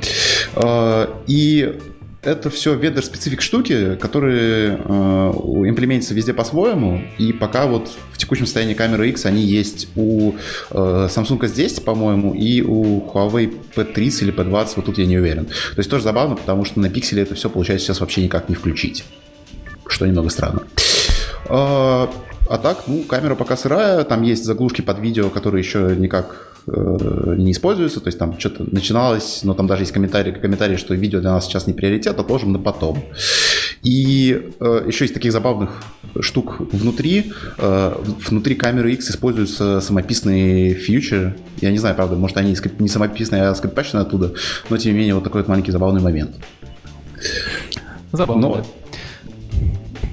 И 1.26 1.78
это 2.22 2.50
все 2.50 2.74
ведер-специфик 2.74 3.40
штуки, 3.40 3.96
которые 3.96 4.80
э, 4.84 5.32
имплементятся 5.66 6.14
везде 6.14 6.34
по-своему, 6.34 7.02
и 7.18 7.32
пока 7.32 7.66
вот 7.66 7.90
в 8.12 8.18
текущем 8.18 8.46
состоянии 8.46 8.74
камеры 8.74 9.08
X 9.10 9.26
они 9.26 9.42
есть 9.42 9.88
у 9.94 10.32
э, 10.70 10.74
Samsung 10.74 11.38
S10, 11.38 11.82
по-моему, 11.82 12.34
и 12.34 12.62
у 12.62 13.00
Huawei 13.12 13.54
P30 13.74 14.22
или 14.22 14.34
P20, 14.34 14.72
вот 14.76 14.84
тут 14.84 14.98
я 14.98 15.06
не 15.06 15.18
уверен. 15.18 15.46
То 15.46 15.78
есть 15.78 15.90
тоже 15.90 16.02
забавно, 16.02 16.34
потому 16.34 16.64
что 16.64 16.80
на 16.80 16.90
пикселе 16.90 17.22
это 17.22 17.34
все 17.34 17.48
получается 17.48 17.86
сейчас 17.86 18.00
вообще 18.00 18.22
никак 18.22 18.48
не 18.48 18.56
включить, 18.56 19.04
что 19.86 20.06
немного 20.06 20.30
странно. 20.30 20.62
Э, 21.48 22.08
а 22.50 22.56
так, 22.56 22.84
ну, 22.86 23.02
камера 23.02 23.34
пока 23.34 23.56
сырая, 23.56 24.04
там 24.04 24.22
есть 24.22 24.44
заглушки 24.44 24.80
под 24.80 24.98
видео, 24.98 25.28
которые 25.28 25.62
еще 25.62 25.94
никак 25.96 26.47
э, 26.72 27.34
не 27.36 27.52
используются, 27.52 28.00
то 28.00 28.08
есть 28.08 28.18
там 28.18 28.38
что-то 28.38 28.64
начиналось, 28.64 29.40
но 29.42 29.54
там 29.54 29.66
даже 29.66 29.82
есть 29.82 29.92
комментарии, 29.92 30.32
комментарии, 30.32 30.76
что 30.76 30.94
видео 30.94 31.20
для 31.20 31.32
нас 31.32 31.46
сейчас 31.46 31.66
не 31.66 31.72
приоритет, 31.72 32.18
отложим 32.18 32.52
на 32.52 32.58
потом. 32.58 33.02
И 33.82 34.52
э, 34.60 34.84
еще 34.86 35.04
из 35.04 35.12
таких 35.12 35.32
забавных 35.32 35.82
штук 36.20 36.60
внутри, 36.72 37.32
э, 37.58 37.94
внутри 38.28 38.54
камеры 38.54 38.92
X 38.92 39.10
используются 39.10 39.80
самописные 39.80 40.74
фьючеры. 40.74 41.36
Я 41.60 41.70
не 41.70 41.78
знаю, 41.78 41.94
правда, 41.94 42.16
может 42.16 42.36
они 42.36 42.56
не 42.78 42.88
самописные, 42.88 43.44
а 43.44 43.54
скрипачные 43.54 44.02
оттуда, 44.02 44.34
но 44.68 44.76
тем 44.76 44.92
не 44.92 44.98
менее 44.98 45.14
вот 45.14 45.24
такой 45.24 45.42
вот 45.42 45.48
маленький 45.48 45.72
забавный 45.72 46.00
момент. 46.00 46.36
Забавно. 48.12 48.42
Но, 48.42 48.66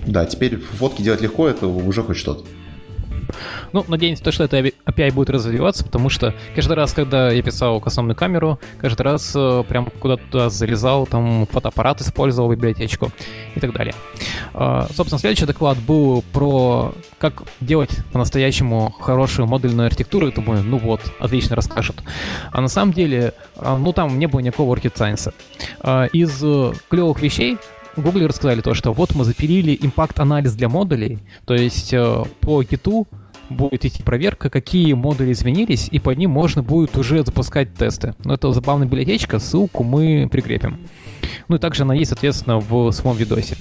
да, 0.06 0.26
теперь 0.26 0.58
фотки 0.58 1.02
делать 1.02 1.22
легко, 1.22 1.48
это 1.48 1.68
уже 1.68 2.04
хоть 2.04 2.18
что-то. 2.18 2.46
Ну, 3.74 3.86
надеемся, 3.88 4.24
то, 4.24 4.32
что 4.32 4.44
это 4.44 4.60
API 4.60 5.14
будет 5.14 5.30
развиваться, 5.30 5.84
потому 5.84 6.10
что 6.10 6.34
каждый 6.56 6.74
раз, 6.74 6.94
когда 6.94 7.30
я 7.30 7.42
писал 7.42 7.80
кастомную 7.80 8.16
камеру, 8.16 8.60
каждый 8.80 9.02
раз 9.04 9.34
э, 9.36 9.64
прям 9.68 9.88
куда-то 10.00 10.50
залезал, 10.50 11.06
там 11.06 11.48
фотоаппарат 11.48 12.02
использовал, 12.02 12.52
библиотечку 12.52 13.12
и 13.56 13.60
так 13.60 13.74
далее. 13.74 13.94
Э, 14.54 14.88
собственно, 14.94 15.20
следующий 15.20 15.46
доклад 15.46 15.78
был 15.80 16.24
про 16.34 16.94
как 17.18 17.44
делать 17.60 17.98
по-настоящему 18.12 18.92
хорошую 19.00 19.48
модульную 19.48 19.88
архитектуру. 19.88 20.28
Я 20.28 20.34
думаю, 20.34 20.64
ну 20.64 20.78
вот, 20.78 21.02
отлично 21.20 21.56
расскажут. 21.56 22.04
А 22.52 22.62
на 22.62 22.68
самом 22.68 22.94
деле, 22.94 23.34
э, 23.58 23.78
ну 23.78 23.94
там 23.94 24.20
не 24.20 24.28
было 24.28 24.40
никакого 24.40 24.76
rocket 24.76 24.94
science. 24.94 25.34
Э, 25.84 26.08
из 26.14 26.40
клевых 26.90 27.22
вещей 27.22 27.58
Google 27.98 28.28
рассказали 28.28 28.62
то, 28.62 28.74
что 28.74 28.94
вот 28.94 29.16
мы 29.16 29.24
запилили 29.24 29.78
импакт-анализ 29.82 30.54
для 30.54 30.70
модулей, 30.70 31.20
то 31.46 31.54
есть 31.54 31.94
э, 31.94 32.24
по 32.42 32.62
гиту 32.64 33.08
будет 33.50 33.86
идти 33.86 34.04
проверка, 34.04 34.50
какие 34.50 34.94
модули 34.94 35.32
изменились, 35.32 35.88
и 35.92 36.00
по 36.00 36.10
ним 36.10 36.32
можно 36.32 36.64
будет 36.64 36.98
уже 36.98 37.24
запускать 37.24 37.74
тесты. 37.76 38.16
Но 38.24 38.34
это 38.34 38.52
забавная 38.52 38.88
библиотечка, 38.88 39.40
ссылку 39.40 39.84
мы 39.84 40.28
прикрепим. 40.32 40.80
Ну 41.48 41.58
и 41.58 41.60
также 41.60 41.84
она 41.84 41.94
есть, 41.94 42.10
соответственно, 42.10 42.60
в 42.60 42.92
своем 42.92 43.18
видосе. 43.18 43.56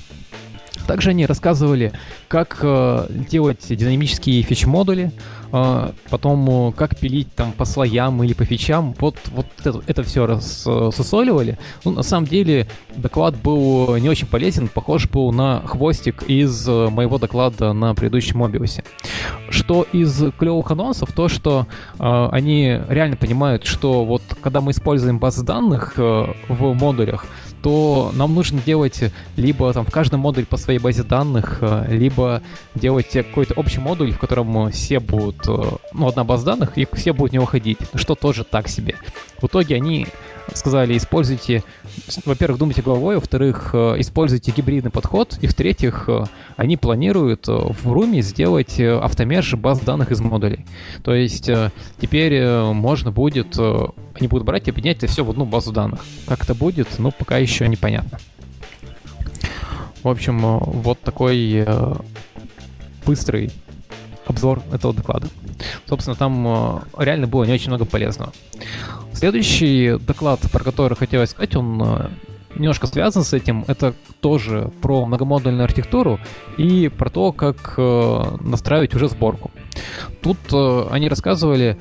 Также 0.86 1.10
они 1.10 1.26
рассказывали, 1.26 1.92
как 2.28 2.58
э, 2.62 3.06
делать 3.30 3.66
динамические 3.68 4.42
фич-модули, 4.42 5.12
э, 5.52 5.90
потом 6.10 6.68
э, 6.68 6.72
как 6.72 6.98
пилить 6.98 7.34
там 7.34 7.52
по 7.52 7.64
слоям 7.64 8.22
или 8.22 8.34
по 8.34 8.44
фичам. 8.44 8.94
Вот, 8.98 9.16
вот 9.32 9.46
это, 9.60 9.80
это 9.86 10.02
все 10.02 10.26
рассусоливали. 10.26 11.58
Ну, 11.84 11.92
на 11.92 12.02
самом 12.02 12.26
деле, 12.26 12.66
доклад 12.96 13.34
был 13.36 13.96
не 13.96 14.08
очень 14.08 14.26
полезен, 14.26 14.68
похож 14.68 15.08
был 15.08 15.32
на 15.32 15.62
хвостик 15.64 16.24
из 16.24 16.68
э, 16.68 16.88
моего 16.90 17.18
доклада 17.18 17.72
на 17.72 17.94
предыдущем 17.94 18.38
Мобиусе. 18.38 18.84
Что 19.48 19.86
из 19.92 20.22
клевых 20.38 20.70
анонсов, 20.70 21.12
то, 21.12 21.28
что 21.28 21.66
э, 21.98 22.28
они 22.32 22.80
реально 22.88 23.16
понимают, 23.16 23.64
что 23.64 24.04
вот 24.04 24.22
когда 24.42 24.60
мы 24.60 24.72
используем 24.72 25.18
базы 25.18 25.44
данных 25.44 25.94
э, 25.96 26.26
в 26.48 26.74
модулях, 26.74 27.26
то 27.64 28.12
нам 28.14 28.34
нужно 28.34 28.60
делать 28.60 29.00
либо 29.36 29.72
там 29.72 29.86
в 29.86 29.90
каждом 29.90 30.20
модуле 30.20 30.44
по 30.44 30.58
своей 30.58 30.78
базе 30.78 31.02
данных, 31.02 31.60
э, 31.62 31.86
либо 31.88 32.42
делать 32.74 33.08
какой-то 33.10 33.54
общий 33.54 33.80
модуль, 33.80 34.12
в 34.12 34.18
котором 34.18 34.70
все 34.70 35.00
будут, 35.00 35.48
э, 35.48 35.70
ну, 35.94 36.06
одна 36.06 36.24
база 36.24 36.44
данных, 36.44 36.76
и 36.76 36.86
все 36.92 37.14
будут 37.14 37.30
в 37.30 37.34
него 37.34 37.46
ходить, 37.46 37.78
что 37.94 38.16
тоже 38.16 38.44
так 38.44 38.68
себе. 38.68 38.96
В 39.40 39.46
итоге 39.46 39.76
они 39.76 40.08
сказали, 40.52 40.94
используйте, 40.94 41.64
во-первых, 42.24 42.58
думайте 42.58 42.82
головой, 42.82 43.16
во-вторых, 43.16 43.70
э, 43.72 43.94
используйте 43.98 44.52
гибридный 44.52 44.90
подход, 44.90 45.38
и 45.40 45.46
в-третьих, 45.46 46.08
они 46.56 46.76
планируют 46.76 47.46
в 47.46 47.92
Руме 47.92 48.22
сделать 48.22 48.80
автомерж 48.80 49.54
баз 49.54 49.80
данных 49.80 50.12
из 50.12 50.20
модулей. 50.20 50.64
То 51.02 51.14
есть 51.14 51.50
теперь 52.00 52.44
можно 52.72 53.10
будет, 53.10 53.58
они 53.58 54.28
будут 54.28 54.44
брать 54.44 54.66
и 54.68 54.70
объединять 54.70 54.98
это 54.98 55.06
все 55.06 55.24
в 55.24 55.30
одну 55.30 55.44
базу 55.44 55.72
данных. 55.72 56.00
Как 56.26 56.44
это 56.44 56.54
будет, 56.54 56.88
ну, 56.98 57.10
пока 57.10 57.38
еще 57.38 57.68
непонятно. 57.68 58.18
В 60.02 60.08
общем, 60.08 60.58
вот 60.58 61.00
такой 61.00 61.66
быстрый 63.06 63.50
обзор 64.26 64.62
этого 64.72 64.94
доклада. 64.94 65.28
Собственно, 65.86 66.16
там 66.16 66.46
э, 66.46 66.80
реально 66.98 67.26
было 67.26 67.44
не 67.44 67.52
очень 67.52 67.68
много 67.68 67.84
полезного. 67.84 68.32
Следующий 69.12 69.98
доклад, 69.98 70.40
про 70.52 70.64
который 70.64 70.96
хотелось 70.96 71.30
сказать, 71.30 71.54
он 71.56 71.82
э, 71.82 72.08
немножко 72.56 72.86
связан 72.86 73.24
с 73.24 73.32
этим. 73.32 73.64
Это 73.66 73.94
тоже 74.20 74.70
про 74.80 75.04
многомодульную 75.06 75.64
архитектуру 75.64 76.18
и 76.56 76.88
про 76.88 77.10
то, 77.10 77.32
как 77.32 77.74
э, 77.76 78.22
настраивать 78.40 78.94
уже 78.94 79.08
сборку. 79.08 79.50
Тут 80.22 80.38
они 80.90 81.08
рассказывали 81.08 81.76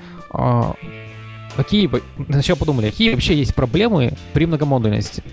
какие... 1.56 1.90
Сначала 2.30 2.58
подумали, 2.58 2.90
какие 2.90 3.12
вообще 3.12 3.36
есть 3.36 3.56
проблемы 3.56 4.14
при 4.34 4.46
многомодульности. 4.46 5.24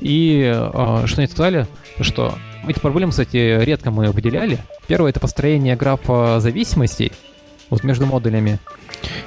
И 0.00 0.52
э, 0.54 1.02
что 1.06 1.20
они 1.20 1.26
сказали, 1.26 1.66
что 2.00 2.34
эти 2.66 2.78
проблемы, 2.78 3.10
кстати, 3.10 3.62
редко 3.64 3.90
мы 3.90 4.10
выделяли. 4.10 4.58
Первое— 4.86 5.10
это 5.12 5.20
построение 5.20 5.76
графа 5.76 6.40
зависимостей 6.40 7.12
вот 7.70 7.84
между 7.84 8.06
модулями. 8.06 8.58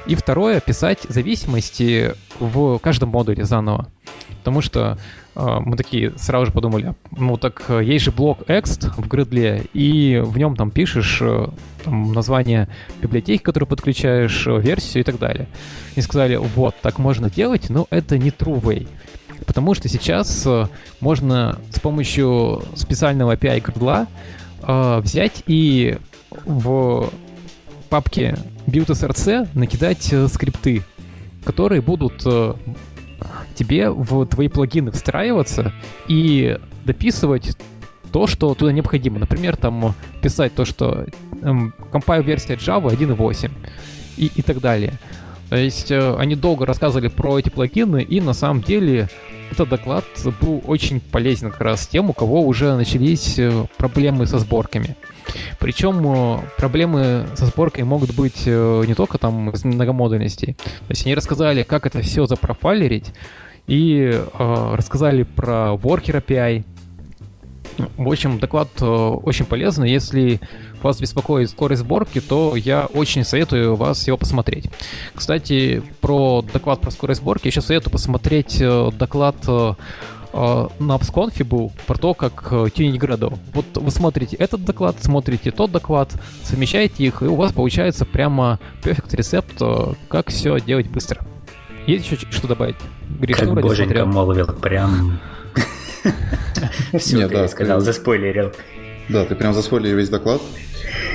И 0.06 0.14
второе— 0.14 0.60
писать 0.66 1.00
зависимости 1.08 2.14
в 2.38 2.78
каждом 2.78 3.10
модуле 3.10 3.44
заново. 3.44 3.88
Потому 4.38 4.60
что 4.60 4.98
мы 5.34 5.76
такие 5.76 6.12
сразу 6.18 6.46
же 6.46 6.52
подумали, 6.52 6.94
ну 7.10 7.38
так 7.38 7.64
э, 7.68 7.82
есть 7.82 8.04
же 8.04 8.10
блок 8.10 8.42
ext 8.48 8.90
в 8.96 9.08
Gradle, 9.08 9.68
и 9.72 10.20
в 10.22 10.36
нем 10.36 10.56
там 10.56 10.70
пишешь 10.70 11.18
э, 11.22 11.46
там, 11.84 12.12
название 12.12 12.68
библиотеки, 13.00 13.42
которую 13.42 13.66
подключаешь, 13.66 14.46
э, 14.46 14.60
версию 14.60 15.02
и 15.02 15.04
так 15.04 15.18
далее. 15.18 15.48
И 15.94 16.02
сказали, 16.02 16.36
вот, 16.36 16.74
так 16.82 16.98
можно 16.98 17.30
делать, 17.30 17.70
но 17.70 17.86
это 17.88 18.18
не 18.18 18.28
true 18.28 18.60
way. 18.60 18.86
Потому 19.46 19.74
что 19.74 19.88
сейчас 19.88 20.46
можно 21.00 21.58
с 21.70 21.80
помощью 21.80 22.62
специального 22.74 23.34
API 23.34 23.60
Gradle 23.60 25.00
взять 25.00 25.42
и 25.46 25.98
в 26.44 27.10
папке 27.90 28.36
build.src 28.68 29.48
накидать 29.54 30.14
скрипты, 30.32 30.84
которые 31.44 31.80
будут 31.80 32.24
тебе 33.54 33.90
в 33.90 34.26
твои 34.26 34.48
плагины 34.48 34.90
встраиваться 34.90 35.72
и 36.08 36.58
дописывать 36.84 37.56
то, 38.12 38.26
что 38.26 38.54
туда 38.54 38.72
необходимо. 38.72 39.18
Например, 39.18 39.56
там 39.56 39.94
писать 40.20 40.54
то, 40.54 40.64
что 40.64 41.06
эм, 41.40 41.74
компайл 41.90 42.22
версия 42.22 42.54
Java 42.54 42.94
1.8 42.94 43.50
и, 44.16 44.30
и 44.34 44.42
так 44.42 44.60
далее. 44.60 44.98
То 45.48 45.56
есть 45.56 45.90
э, 45.90 46.16
они 46.16 46.34
долго 46.34 46.64
рассказывали 46.64 47.08
про 47.08 47.38
эти 47.38 47.48
плагины, 47.48 48.02
и 48.02 48.20
на 48.20 48.32
самом 48.32 48.62
деле 48.62 49.08
этот 49.50 49.68
доклад 49.68 50.04
был 50.40 50.62
очень 50.66 51.00
полезен 51.00 51.50
как 51.50 51.60
раз 51.60 51.86
тем, 51.86 52.08
у 52.08 52.12
кого 52.14 52.42
уже 52.42 52.74
начались 52.74 53.38
э, 53.38 53.66
проблемы 53.76 54.26
со 54.26 54.38
сборками. 54.38 54.96
Причем 55.58 56.00
э, 56.06 56.40
проблемы 56.56 57.26
со 57.34 57.46
сборкой 57.46 57.84
могут 57.84 58.14
быть 58.14 58.42
э, 58.46 58.84
не 58.86 58.94
только 58.94 59.18
там 59.18 59.50
из 59.50 59.64
многомодульностей. 59.64 60.54
То 60.54 60.90
есть 60.90 61.04
они 61.06 61.14
рассказали, 61.14 61.62
как 61.62 61.86
это 61.86 62.00
все 62.02 62.26
запрофайлерить, 62.26 63.12
и 63.66 64.10
э, 64.12 64.74
рассказали 64.74 65.22
про 65.22 65.74
Worker 65.74 66.24
API. 66.24 66.64
В 67.96 68.08
общем, 68.08 68.38
доклад 68.38 68.68
э, 68.80 68.84
очень 68.84 69.44
полезный. 69.44 69.90
Если 69.90 70.40
вас 70.82 71.00
беспокоит 71.00 71.48
скорость 71.48 71.82
сборки, 71.82 72.20
то 72.20 72.56
я 72.56 72.86
очень 72.86 73.24
советую 73.24 73.76
вас 73.76 74.06
его 74.06 74.16
посмотреть. 74.16 74.68
Кстати, 75.14 75.82
про 76.00 76.42
доклад 76.52 76.80
про 76.80 76.90
скорость 76.90 77.20
сборки, 77.20 77.50
сейчас 77.50 77.66
советую 77.66 77.92
посмотреть 77.92 78.62
доклад 78.98 79.36
на 80.32 80.96
AppsConf 80.96 81.44
был 81.44 81.72
про 81.86 81.96
то, 81.98 82.14
как 82.14 82.72
тюнить 82.74 82.98
градов. 82.98 83.34
Вот 83.52 83.66
вы 83.74 83.90
смотрите 83.90 84.36
этот 84.36 84.64
доклад, 84.64 84.96
смотрите 85.00 85.50
тот 85.50 85.70
доклад, 85.70 86.10
совмещаете 86.42 87.04
их, 87.04 87.22
и 87.22 87.26
у 87.26 87.34
вас 87.34 87.52
получается 87.52 88.04
прямо 88.04 88.58
perfect 88.82 89.14
рецепт, 89.16 89.60
как 90.08 90.30
все 90.30 90.58
делать 90.60 90.88
быстро. 90.88 91.20
Есть 91.86 92.10
еще 92.10 92.26
что 92.30 92.46
добавить? 92.46 92.76
Гриш, 93.18 93.36
как 93.36 93.52
боженька 93.52 94.06
молвил, 94.06 94.46
прям... 94.46 95.20
Все, 96.98 97.28
ты 97.28 97.48
сказал, 97.48 97.80
заспойлерил. 97.80 98.52
Да, 99.12 99.24
ты 99.26 99.34
прям 99.34 99.52
заспойлерил 99.52 99.98
весь 99.98 100.08
доклад. 100.08 100.40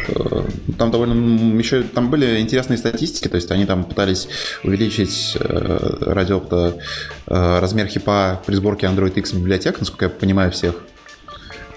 Э, 0.07 0.43
там 0.77 0.91
довольно 0.91 1.57
еще 1.57 1.81
там 1.81 2.11
были 2.11 2.39
интересные 2.39 2.77
статистики, 2.77 3.27
то 3.27 3.35
есть 3.35 3.49
они 3.51 3.65
там 3.65 3.83
пытались 3.83 4.27
увеличить 4.63 5.35
э, 5.39 5.97
ради 6.01 6.33
опыта 6.33 6.77
э, 7.25 7.59
размер 7.59 7.87
хипа 7.87 8.41
при 8.45 8.55
сборке 8.55 8.85
Android 8.85 9.13
X 9.17 9.33
библиотек, 9.33 9.79
насколько 9.79 10.05
я 10.05 10.09
понимаю 10.09 10.51
всех, 10.51 10.75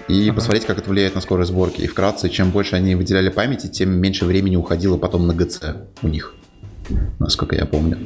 и 0.07 0.27
ага. 0.27 0.35
посмотреть, 0.35 0.65
как 0.65 0.77
это 0.77 0.89
влияет 0.89 1.15
на 1.15 1.21
скорость 1.21 1.51
сборки. 1.51 1.81
И 1.81 1.87
вкратце, 1.87 2.29
чем 2.29 2.51
больше 2.51 2.75
они 2.75 2.95
выделяли 2.95 3.29
памяти, 3.29 3.67
тем 3.67 3.89
меньше 3.91 4.25
времени 4.25 4.55
уходило 4.55 4.97
потом 4.97 5.25
на 5.25 5.31
GC 5.31 5.75
у 6.03 6.07
них 6.07 6.35
насколько 7.19 7.55
я 7.55 7.65
помню. 7.65 7.97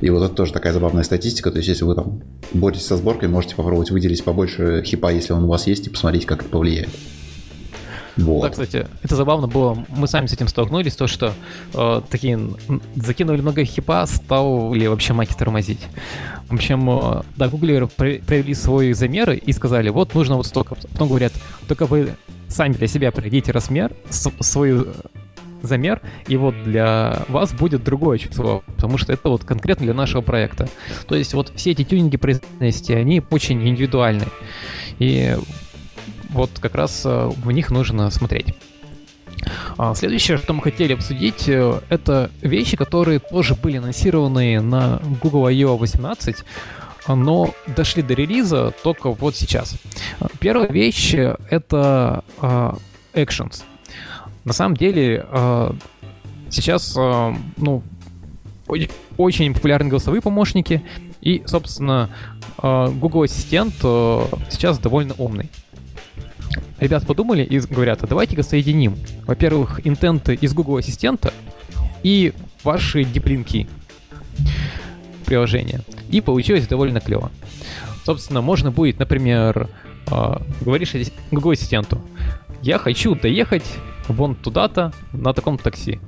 И 0.00 0.08
вот 0.08 0.22
это 0.24 0.34
тоже 0.34 0.52
такая 0.52 0.72
забавная 0.72 1.02
статистика. 1.02 1.50
То 1.50 1.58
есть, 1.58 1.68
если 1.68 1.84
вы 1.84 1.94
там 1.94 2.22
боретесь 2.52 2.86
со 2.86 2.96
сборкой, 2.96 3.28
можете 3.28 3.54
попробовать 3.54 3.90
выделить 3.90 4.24
побольше 4.24 4.82
хипа, 4.82 5.12
если 5.12 5.32
он 5.32 5.44
у 5.44 5.48
вас 5.48 5.66
есть, 5.66 5.86
и 5.86 5.90
посмотреть, 5.90 6.24
как 6.24 6.40
это 6.40 6.48
повлияет. 6.48 6.88
Вот. 8.18 8.42
Да, 8.42 8.50
кстати, 8.50 8.86
это 9.02 9.16
забавно 9.16 9.46
было. 9.46 9.84
Мы 9.88 10.08
сами 10.08 10.26
с 10.26 10.32
этим 10.32 10.48
столкнулись, 10.48 10.96
то, 10.96 11.06
что 11.06 11.32
э, 11.72 12.02
такие 12.10 12.38
закинули 12.96 13.40
много 13.40 13.64
хипа, 13.64 14.04
стали 14.06 14.86
вообще 14.86 15.12
маки 15.12 15.34
тормозить. 15.34 15.80
В 16.48 16.54
общем, 16.54 16.90
э, 16.90 17.22
да, 17.36 17.48
гуглеры 17.48 17.86
провели 17.86 18.54
свои 18.54 18.92
замеры 18.92 19.36
и 19.36 19.52
сказали, 19.52 19.88
вот 19.90 20.14
нужно 20.14 20.36
вот 20.36 20.46
столько. 20.46 20.74
Потом 20.74 21.08
говорят, 21.08 21.32
только 21.68 21.86
вы 21.86 22.14
сами 22.48 22.72
для 22.72 22.88
себя 22.88 23.12
проведите 23.12 23.52
размер, 23.52 23.92
свой 24.10 24.86
замер, 25.62 26.00
и 26.26 26.36
вот 26.36 26.54
для 26.64 27.24
вас 27.28 27.52
будет 27.52 27.84
другое 27.84 28.18
число, 28.18 28.62
потому 28.66 28.98
что 28.98 29.12
это 29.12 29.28
вот 29.28 29.44
конкретно 29.44 29.86
для 29.86 29.94
нашего 29.94 30.22
проекта. 30.22 30.68
То 31.06 31.14
есть 31.14 31.34
вот 31.34 31.52
все 31.54 31.72
эти 31.72 31.84
тюнинги 31.84 32.16
производительности, 32.16 32.92
они 32.92 33.22
очень 33.30 33.66
индивидуальны. 33.66 34.24
И 34.98 35.36
вот 36.28 36.50
как 36.60 36.74
раз 36.74 37.02
э, 37.04 37.26
в 37.28 37.50
них 37.50 37.70
нужно 37.70 38.10
смотреть. 38.10 38.54
А, 39.76 39.94
следующее, 39.94 40.36
что 40.36 40.52
мы 40.52 40.62
хотели 40.62 40.92
обсудить, 40.92 41.48
э, 41.48 41.80
это 41.88 42.30
вещи, 42.42 42.76
которые 42.76 43.18
тоже 43.18 43.54
были 43.54 43.78
анонсированы 43.78 44.60
на 44.60 45.00
Google 45.22 45.46
I.O. 45.46 45.76
18, 45.76 46.36
но 47.08 47.54
дошли 47.66 48.02
до 48.02 48.14
релиза 48.14 48.74
только 48.82 49.10
вот 49.12 49.34
сейчас. 49.34 49.76
Первая 50.40 50.68
вещь— 50.68 51.14
это 51.50 52.22
uh, 52.38 52.78
Actions. 53.14 53.62
На 54.44 54.52
самом 54.52 54.76
деле, 54.76 55.26
сейчас, 56.50 56.94
ну, 56.96 57.82
очень 59.16 59.54
популярны 59.54 59.88
голосовые 59.88 60.20
помощники, 60.20 60.82
и, 61.22 61.42
собственно, 61.46 62.10
Google 62.58 63.22
Ассистент 63.22 63.74
сейчас 64.50 64.78
довольно 64.78 65.14
умный 65.16 65.50
ребят 66.80 67.06
подумали 67.06 67.42
и 67.42 67.58
говорят, 67.60 68.02
а 68.02 68.06
давайте-ка 68.06 68.42
соединим, 68.42 68.96
во-первых, 69.26 69.80
интенты 69.84 70.34
из 70.34 70.54
Google 70.54 70.76
Ассистента 70.78 71.32
и 72.02 72.32
ваши 72.64 73.04
диплинки 73.04 73.66
приложения. 75.24 75.82
И 76.10 76.20
получилось 76.20 76.66
довольно 76.66 77.00
клево. 77.00 77.30
Собственно, 78.04 78.40
можно 78.40 78.70
будет, 78.70 78.98
например, 78.98 79.68
э, 80.10 80.36
говоришь 80.60 80.94
Google 81.30 81.50
Ассистенту, 81.50 82.00
я 82.62 82.78
хочу 82.78 83.14
доехать 83.14 83.64
вон 84.08 84.34
туда-то 84.34 84.92
на 85.12 85.32
таком 85.32 85.58
такси. 85.58 86.00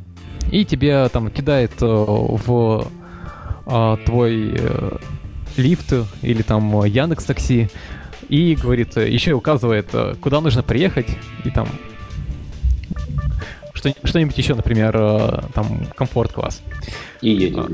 И 0.50 0.64
тебе 0.64 1.08
там 1.08 1.30
кидает 1.30 1.72
э, 1.80 1.86
в 1.86 2.88
э, 3.66 3.96
твой 4.04 4.54
э, 4.56 4.96
лифт 5.56 5.92
или 6.22 6.42
там 6.42 6.84
Яндекс 6.84 7.24
Такси 7.24 7.68
и 8.30 8.54
говорит, 8.54 8.96
э, 8.96 9.10
еще 9.10 9.30
и 9.30 9.34
указывает, 9.34 9.88
э, 9.92 10.14
куда 10.20 10.40
нужно 10.40 10.62
приехать, 10.62 11.08
и 11.44 11.50
там 11.50 11.68
что, 13.74 13.92
что-нибудь 14.04 14.38
еще, 14.38 14.54
например, 14.54 14.96
э, 14.96 15.42
там 15.52 15.86
комфорт-класс. 15.96 16.62
И 17.22 17.30
едет 17.30 17.58
а. 17.58 17.68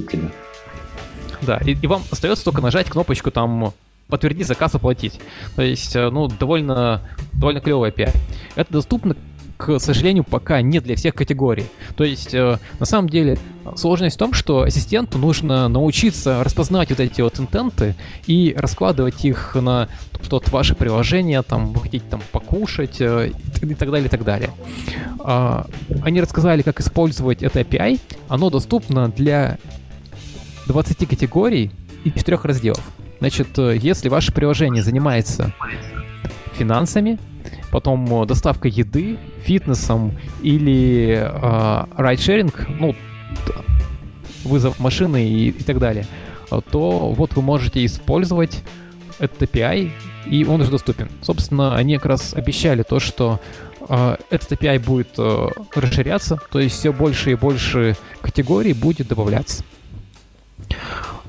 Да, 1.42 1.58
и, 1.58 1.72
и 1.74 1.86
вам 1.86 2.02
остается 2.10 2.42
только 2.42 2.62
нажать 2.62 2.88
кнопочку 2.88 3.30
там 3.30 3.74
подтвердить 4.08 4.46
заказ, 4.46 4.74
оплатить. 4.74 5.20
То 5.56 5.62
есть, 5.62 5.94
ну, 5.94 6.28
довольно, 6.28 7.02
довольно 7.34 7.60
клевая 7.60 7.90
API. 7.90 8.16
Это 8.54 8.72
доступно 8.72 9.14
к 9.56 9.78
сожалению, 9.78 10.24
пока 10.24 10.60
не 10.60 10.80
для 10.80 10.96
всех 10.96 11.14
категорий. 11.14 11.66
То 11.96 12.04
есть, 12.04 12.34
э, 12.34 12.58
на 12.78 12.86
самом 12.86 13.08
деле, 13.08 13.38
сложность 13.76 14.16
в 14.16 14.18
том, 14.18 14.32
что 14.32 14.62
ассистенту 14.62 15.18
нужно 15.18 15.68
научиться 15.68 16.42
распознавать 16.44 16.90
вот 16.90 17.00
эти 17.00 17.20
вот 17.20 17.38
интенты 17.40 17.94
и 18.26 18.54
раскладывать 18.56 19.24
их 19.24 19.54
на 19.54 19.88
что 20.22 20.36
вот 20.36 20.48
ваше 20.50 20.74
приложение, 20.74 21.42
там, 21.42 21.72
вы 21.72 21.80
хотите 21.80 22.04
там 22.10 22.20
покушать 22.32 23.00
э, 23.00 23.30
и 23.62 23.74
так 23.74 23.90
далее, 23.90 24.06
и 24.06 24.10
так 24.10 24.24
далее. 24.24 24.50
Э, 25.24 25.62
они 26.02 26.20
рассказали, 26.20 26.62
как 26.62 26.80
использовать 26.80 27.42
это 27.42 27.60
API. 27.60 28.00
Оно 28.28 28.50
доступно 28.50 29.08
для 29.08 29.58
20 30.66 31.08
категорий 31.08 31.70
и 32.04 32.10
4 32.10 32.38
разделов. 32.42 32.82
Значит, 33.20 33.58
э, 33.58 33.76
если 33.80 34.08
ваше 34.08 34.32
приложение 34.32 34.82
занимается 34.82 35.52
финансами, 36.54 37.18
потом 37.70 38.22
э, 38.22 38.26
доставка 38.26 38.68
еды, 38.68 39.18
фитнесом 39.42 40.18
или 40.42 41.18
э, 41.20 41.84
райдшеринг, 41.96 42.66
ну, 42.78 42.94
вызов 44.44 44.78
машины 44.78 45.28
и, 45.28 45.48
и 45.48 45.62
так 45.62 45.78
далее, 45.78 46.06
то 46.70 47.12
вот 47.12 47.34
вы 47.34 47.42
можете 47.42 47.84
использовать 47.84 48.62
этот 49.18 49.42
API, 49.42 49.90
и 50.26 50.44
он 50.44 50.60
уже 50.60 50.70
доступен. 50.70 51.08
Собственно, 51.22 51.74
они 51.74 51.96
как 51.96 52.06
раз 52.06 52.34
обещали 52.34 52.82
то, 52.82 53.00
что 53.00 53.40
э, 53.88 54.16
этот 54.30 54.52
API 54.52 54.78
будет 54.84 55.10
э, 55.18 55.48
расширяться, 55.74 56.38
то 56.50 56.60
есть 56.60 56.76
все 56.76 56.92
больше 56.92 57.32
и 57.32 57.34
больше 57.34 57.96
категорий 58.20 58.72
будет 58.72 59.08
добавляться. 59.08 59.64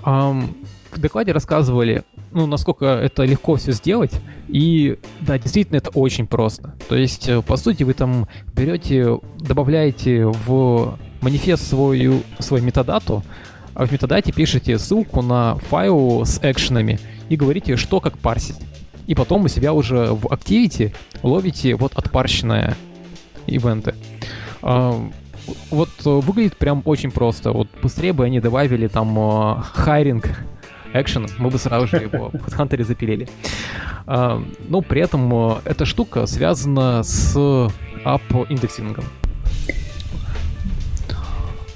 в 0.04 1.00
докладе 1.00 1.32
рассказывали, 1.32 2.04
ну, 2.32 2.46
насколько 2.46 2.86
это 2.86 3.24
легко 3.24 3.56
все 3.56 3.72
сделать, 3.72 4.12
и 4.48 4.98
да, 5.22 5.38
действительно 5.38 5.78
это 5.78 5.90
очень 5.92 6.28
просто. 6.28 6.76
То 6.88 6.96
есть, 6.96 7.28
э, 7.30 7.42
по 7.42 7.58
сути, 7.58 7.84
вы 7.84 7.94
там 7.94 8.28
берете, 8.54 9.20
добавляете 9.40 10.26
в 10.26 10.98
манифест 11.22 11.68
свою, 11.68 12.22
свою 12.40 12.64
метадату, 12.64 13.24
а 13.74 13.86
в 13.86 13.92
метадате 13.92 14.32
пишете 14.32 14.78
ссылку 14.78 15.22
на 15.22 15.56
файл 15.56 16.26
с 16.26 16.40
экшенами 16.42 17.00
и 17.30 17.36
говорите, 17.36 17.76
что 17.76 18.00
как 18.00 18.18
парсить. 18.18 18.58
И 19.06 19.16
потом 19.16 19.46
у 19.46 19.48
себя 19.48 19.74
уже 19.74 20.08
в 20.08 20.26
Activity 20.26 20.94
ловите 21.24 21.76
вот 21.76 21.94
отпаршенные 21.96 22.76
event 23.46 23.82
ы. 23.82 23.96
А, 24.62 25.00
вот 25.70 25.90
выглядит 26.04 26.58
прям 26.58 26.82
очень 26.86 27.12
просто. 27.12 27.52
Вот 27.52 27.68
быстрее 27.82 28.14
бы 28.14 28.26
они 28.26 28.40
добавили 28.40 28.88
там 28.88 29.62
hiring 29.62 30.30
action, 30.94 31.28
мы 31.38 31.50
бы 31.50 31.58
сразу 31.58 31.88
же 31.88 31.98
его 31.98 32.32
в 32.34 32.54
Хантере 32.54 32.84
запилили. 32.84 33.28
А, 34.06 34.42
но 34.68 34.82
при 34.82 35.02
этом 35.02 35.60
эта 35.66 35.86
штука 35.86 36.26
связана 36.26 37.04
с 37.04 37.36
App 38.04 38.26
Indexing 38.26 38.84
ом. 38.84 39.06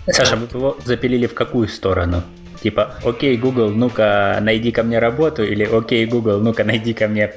Саша, 0.08 0.36
вы 0.36 0.48
его 0.52 0.78
запилили 0.84 1.28
в 1.28 1.34
какую 1.34 1.68
сторону? 1.68 2.24
Типа, 2.62 2.96
окей, 3.04 3.38
Google, 3.38 3.70
ну-ка 3.70 4.40
найди 4.42 4.72
ко 4.72 4.84
мне 4.84 5.00
работу, 5.00 5.44
или 5.44 5.64
окей, 5.64 6.06
Google, 6.06 6.40
ну-ка 6.40 6.64
найди 6.64 6.94
ко 6.94 7.08
мне 7.08 7.34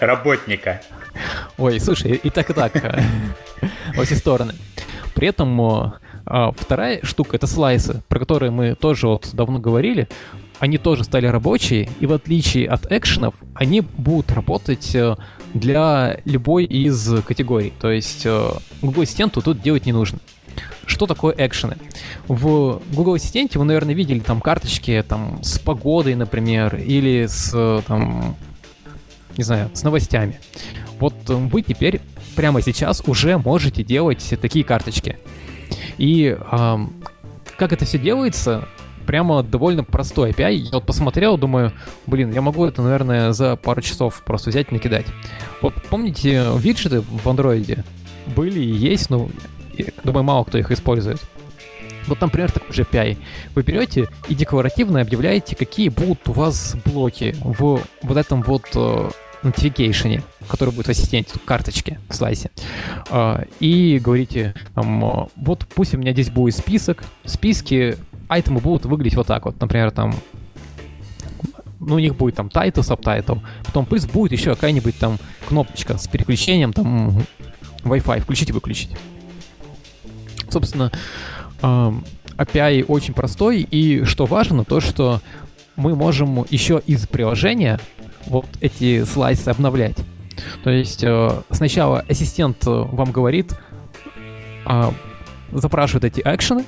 работника. 0.00 0.82
Ой, 1.56 1.80
слушай, 1.80 2.12
и 2.22 2.30
так, 2.30 2.50
и 2.50 2.52
так. 2.52 2.72
Во 3.96 4.04
все 4.04 4.14
стороны. 4.14 4.54
При 5.14 5.28
этом 5.28 5.60
а, 6.26 6.52
вторая 6.56 7.00
штука— 7.02 7.36
это 7.38 7.46
слайсы, 7.46 8.02
про 8.08 8.18
которые 8.18 8.50
мы 8.50 8.74
тоже 8.74 9.08
вот 9.08 9.30
давно 9.32 9.58
говорили. 9.58 10.08
Они 10.58 10.76
тоже 10.76 11.04
стали 11.04 11.26
рабочие, 11.26 11.88
и 12.00 12.06
в 12.06 12.12
отличие 12.12 12.68
от 12.68 12.90
экшенов, 12.90 13.34
они 13.54 13.80
будут 13.80 14.32
работать 14.32 14.94
э, 14.94 15.16
для 15.54 16.20
любой 16.24 16.64
из 16.64 17.22
категорий. 17.24 17.72
То 17.80 17.90
есть 17.90 18.22
э, 18.24 18.50
Google 18.82 19.02
Ассистенту 19.02 19.40
тут 19.40 19.62
делать 19.62 19.86
не 19.86 19.92
нужно. 19.92 20.18
Что 20.84 21.06
такое 21.06 21.34
экшены? 21.38 21.76
В 22.26 22.82
Google 22.92 23.14
Ассистенте 23.14 23.58
вы, 23.58 23.66
наверное, 23.66 23.94
видели 23.94 24.18
там 24.18 24.40
карточки 24.40 25.04
там, 25.06 25.42
с 25.42 25.58
погодой, 25.58 26.16
например, 26.16 26.74
или 26.76 27.26
с, 27.26 27.82
там, 27.86 28.36
не 29.36 29.44
знаю, 29.44 29.70
с 29.74 29.84
новостями. 29.84 30.40
Вот 30.98 31.14
вы 31.28 31.62
теперь 31.62 32.00
прямо 32.34 32.62
сейчас 32.62 33.02
уже 33.06 33.38
можете 33.38 33.84
делать 33.84 34.34
такие 34.40 34.64
карточки. 34.64 35.18
И 35.98 36.36
эм, 36.50 36.92
как 37.56 37.72
это 37.72 37.84
все 37.84 37.98
делается, 37.98 38.68
прямо 39.08 39.42
довольно 39.42 39.84
простой 39.84 40.32
API. 40.32 40.52
Я 40.52 40.70
вот 40.72 40.84
посмотрел, 40.84 41.38
думаю, 41.38 41.72
блин, 42.06 42.30
я 42.30 42.42
могу 42.42 42.66
это, 42.66 42.82
наверное, 42.82 43.32
за 43.32 43.56
пару 43.56 43.80
часов 43.80 44.22
просто 44.22 44.50
взять 44.50 44.66
и 44.70 44.74
накидать. 44.74 45.06
Вот 45.62 45.72
помните 45.88 46.44
виджеты 46.58 47.00
в 47.00 47.26
андроиде? 47.26 47.84
Были 48.36 48.60
и 48.60 48.70
есть, 48.70 49.08
но 49.08 49.30
думаю, 50.04 50.24
мало 50.24 50.44
кто 50.44 50.58
их 50.58 50.70
использует. 50.70 51.22
Вот, 52.06 52.20
например, 52.20 52.52
такой 52.52 52.74
же 52.74 52.82
API. 52.82 53.16
Вы 53.54 53.62
берете 53.62 54.08
и 54.28 54.34
декларативно 54.34 55.00
объявляете, 55.00 55.56
какие 55.56 55.88
будут 55.88 56.28
у 56.28 56.32
вас 56.32 56.76
блоки 56.84 57.34
в 57.40 57.80
вот 58.02 58.16
этом 58.18 58.42
вот 58.42 58.64
uh, 58.74 59.10
notification, 59.42 60.22
который 60.48 60.74
будет 60.74 60.86
в 60.86 60.90
ассистенте, 60.90 61.38
карточке, 61.46 61.98
в 62.10 62.14
слайсе. 62.14 62.50
Uh, 63.06 63.48
и 63.60 63.98
говорите, 64.04 64.54
um, 64.74 65.30
вот 65.36 65.66
пусть 65.74 65.94
у 65.94 65.98
меня 65.98 66.12
здесь 66.12 66.28
будет 66.28 66.54
список. 66.54 67.04
Списки 67.24 67.96
айтемы 68.28 68.60
будут 68.60 68.86
выглядеть 68.86 69.16
вот 69.16 69.26
так 69.26 69.44
вот. 69.44 69.60
Например, 69.60 69.90
там 69.90 70.14
ну, 71.80 71.96
у 71.96 71.98
них 71.98 72.16
будет 72.16 72.34
там 72.34 72.48
title, 72.48 72.82
subtitle, 72.82 73.40
потом 73.64 73.86
плюс 73.86 74.06
будет 74.06 74.32
еще 74.32 74.54
какая-нибудь 74.54 74.98
там 74.98 75.18
кнопочка 75.48 75.96
с 75.96 76.06
переключением 76.08 76.72
там 76.72 77.22
Wi-Fi, 77.82 78.20
включить 78.20 78.50
и 78.50 78.52
выключить. 78.52 78.90
Собственно, 80.50 80.90
API 81.62 82.84
очень 82.86 83.14
простой, 83.14 83.62
и 83.62 84.04
что 84.04 84.26
важно, 84.26 84.64
то, 84.64 84.80
что 84.80 85.20
мы 85.76 85.94
можем 85.94 86.44
еще 86.50 86.82
из 86.86 87.06
приложения 87.06 87.80
вот 88.26 88.46
эти 88.60 89.04
слайсы 89.04 89.48
обновлять. 89.48 89.96
То 90.62 90.70
есть 90.70 91.02
э, 91.02 91.42
сначала 91.50 92.04
ассистент 92.08 92.64
вам 92.64 93.10
говорит, 93.10 93.52
а, 94.64 94.92
запрашивает 95.50 96.04
эти 96.04 96.20
экшены, 96.24 96.64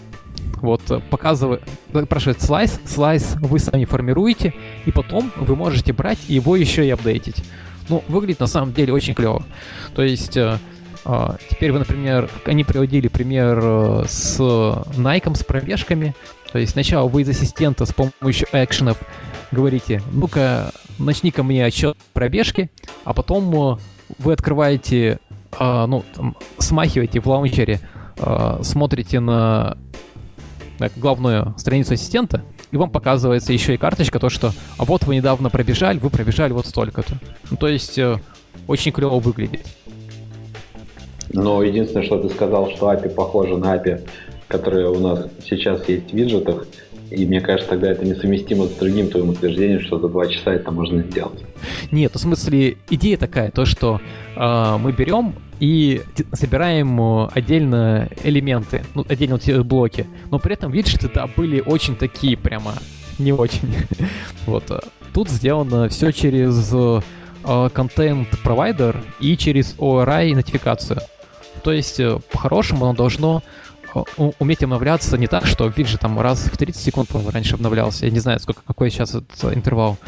вот, 0.63 0.83
показывает, 1.11 1.63
запрашивает 1.93 2.41
слайс, 2.41 2.81
слайс 2.87 3.37
вы 3.41 3.59
сами 3.59 3.85
формируете, 3.85 4.55
и 4.87 4.93
потом 4.93 5.31
вы 5.37 5.57
можете 5.57 5.93
брать 5.93 6.19
и 6.29 6.35
его 6.35 6.57
еще 6.57 6.87
и 6.87 6.91
апдейтить. 6.91 7.45
Ну, 7.91 8.05
выглядит 8.07 8.41
на 8.41 8.47
самом 8.47 8.73
деле 8.73 8.93
очень 8.93 9.15
клево. 9.15 9.43
То 9.95 10.03
есть 10.03 10.37
э, 10.37 10.59
а, 11.05 11.37
теперь 11.51 11.73
вы, 11.73 11.81
например, 11.81 12.31
они 12.45 12.63
приводили 12.63 13.09
пример 13.09 13.59
э, 13.61 14.05
с 14.07 14.39
Nike, 14.39 15.35
с 15.35 15.43
пробежками. 15.43 16.15
То 16.53 16.59
есть 16.59 16.73
сначала 16.73 17.09
вы 17.09 17.23
из 17.23 17.29
ассистента 17.29 17.87
с 17.87 17.93
помощью 17.93 18.47
экшенов 18.53 18.99
говорите, 19.51 20.03
ну-ка, 20.13 20.71
начни-ка 20.99 21.43
мне 21.43 21.65
отчет 21.65 21.97
пробежки, 22.13 22.71
а 23.05 23.13
потом 23.13 23.73
э, 23.73 23.79
вы 24.19 24.33
открываете, 24.33 25.19
ну, 25.59 26.05
там, 26.15 26.37
смахиваете 26.59 27.21
в 27.21 27.27
лаунчере, 27.27 27.81
смотрите 28.63 29.19
на 29.19 29.77
главную 30.97 31.55
страницу 31.59 31.95
ассистента, 31.95 32.43
и 32.71 32.77
вам 32.77 32.91
показывается 32.91 33.53
еще 33.53 33.75
и 33.75 33.77
карточка, 33.77 34.19
то, 34.19 34.29
что 34.29 34.53
а 34.79 34.85
вот 34.85 35.05
вы 35.05 35.17
недавно 35.17 35.51
пробежали, 35.51 35.99
вы 35.99 36.11
пробежали 36.11 36.53
вот 36.53 36.67
столько-то. 36.67 37.15
Ну, 37.51 37.57
то 37.57 37.69
есть 37.69 37.99
э, 37.99 38.17
очень 38.67 38.93
клево 38.93 39.19
выглядит. 39.19 39.67
Но 41.33 41.63
единственное, 41.63 42.05
что 42.05 42.19
ты 42.19 42.29
сказал, 42.29 42.71
что 42.71 42.93
API 42.93 43.11
похоже 43.11 43.57
на 43.57 43.77
API, 43.77 44.07
которые 44.49 44.89
у 44.89 44.99
нас 44.99 45.27
сейчас 45.45 45.89
есть 45.89 46.11
в 46.11 46.15
виджетах, 46.15 46.67
и 47.11 47.27
мне 47.27 47.41
кажется, 47.41 47.71
тогда 47.71 47.91
это 47.91 48.05
несовместимо 48.05 48.67
с 48.67 48.71
другим 48.71 49.09
твоим 49.09 49.31
утверждением, 49.31 49.81
что 49.81 49.99
за 49.99 50.09
два 50.09 50.27
часа 50.27 50.53
это 50.53 50.71
можно 50.71 51.03
сделать. 51.03 51.41
Нет, 51.91 52.15
в 52.15 52.19
смысле, 52.19 52.77
идея 52.89 53.17
такая, 53.17 53.51
то, 53.51 53.65
что 53.65 54.01
э, 54.37 54.77
мы 54.79 54.93
берем 54.93 55.35
и 55.59 56.01
собираем 56.33 57.29
отдельно 57.33 58.09
элементы, 58.25 58.83
ну, 58.95 59.05
отдельно 59.09 59.39
блоки, 59.63 60.07
но 60.31 60.39
при 60.39 60.55
этом 60.55 60.73
виджеты, 60.73 61.11
да, 61.13 61.29
были 61.37 61.61
очень 61.61 61.97
такие 61.97 62.37
прямо 62.37 62.75
не 63.19 63.33
очень. 63.33 63.75
вот. 64.47 64.71
Тут 65.13 65.29
сделано 65.29 65.89
все 65.89 66.13
через 66.13 66.73
контент-провайдер 67.43 69.03
и 69.19 69.37
через 69.37 69.75
ORI 69.77 70.35
нотификацию. 70.35 71.01
То 71.63 71.73
есть, 71.73 72.01
э, 72.01 72.19
по-хорошему, 72.33 72.87
оно 72.87 72.95
должно 72.95 73.43
э, 73.43 73.70
уметь 74.39 74.63
обновляться 74.63 75.17
не 75.19 75.27
так, 75.27 75.47
что 75.47 75.67
виджет 75.69 76.01
там 76.01 76.19
раз 76.21 76.41
в 76.41 76.57
30 76.57 76.83
секунд 76.83 77.11
раньше 77.33 77.55
обновлялся. 77.55 78.07
Я 78.07 78.13
не 78.13 78.21
знаю, 78.21 78.41
сколько, 78.41 78.63
какой 78.67 78.91
сейчас 78.91 79.15
этот 79.15 79.55
интервал. 79.55 79.99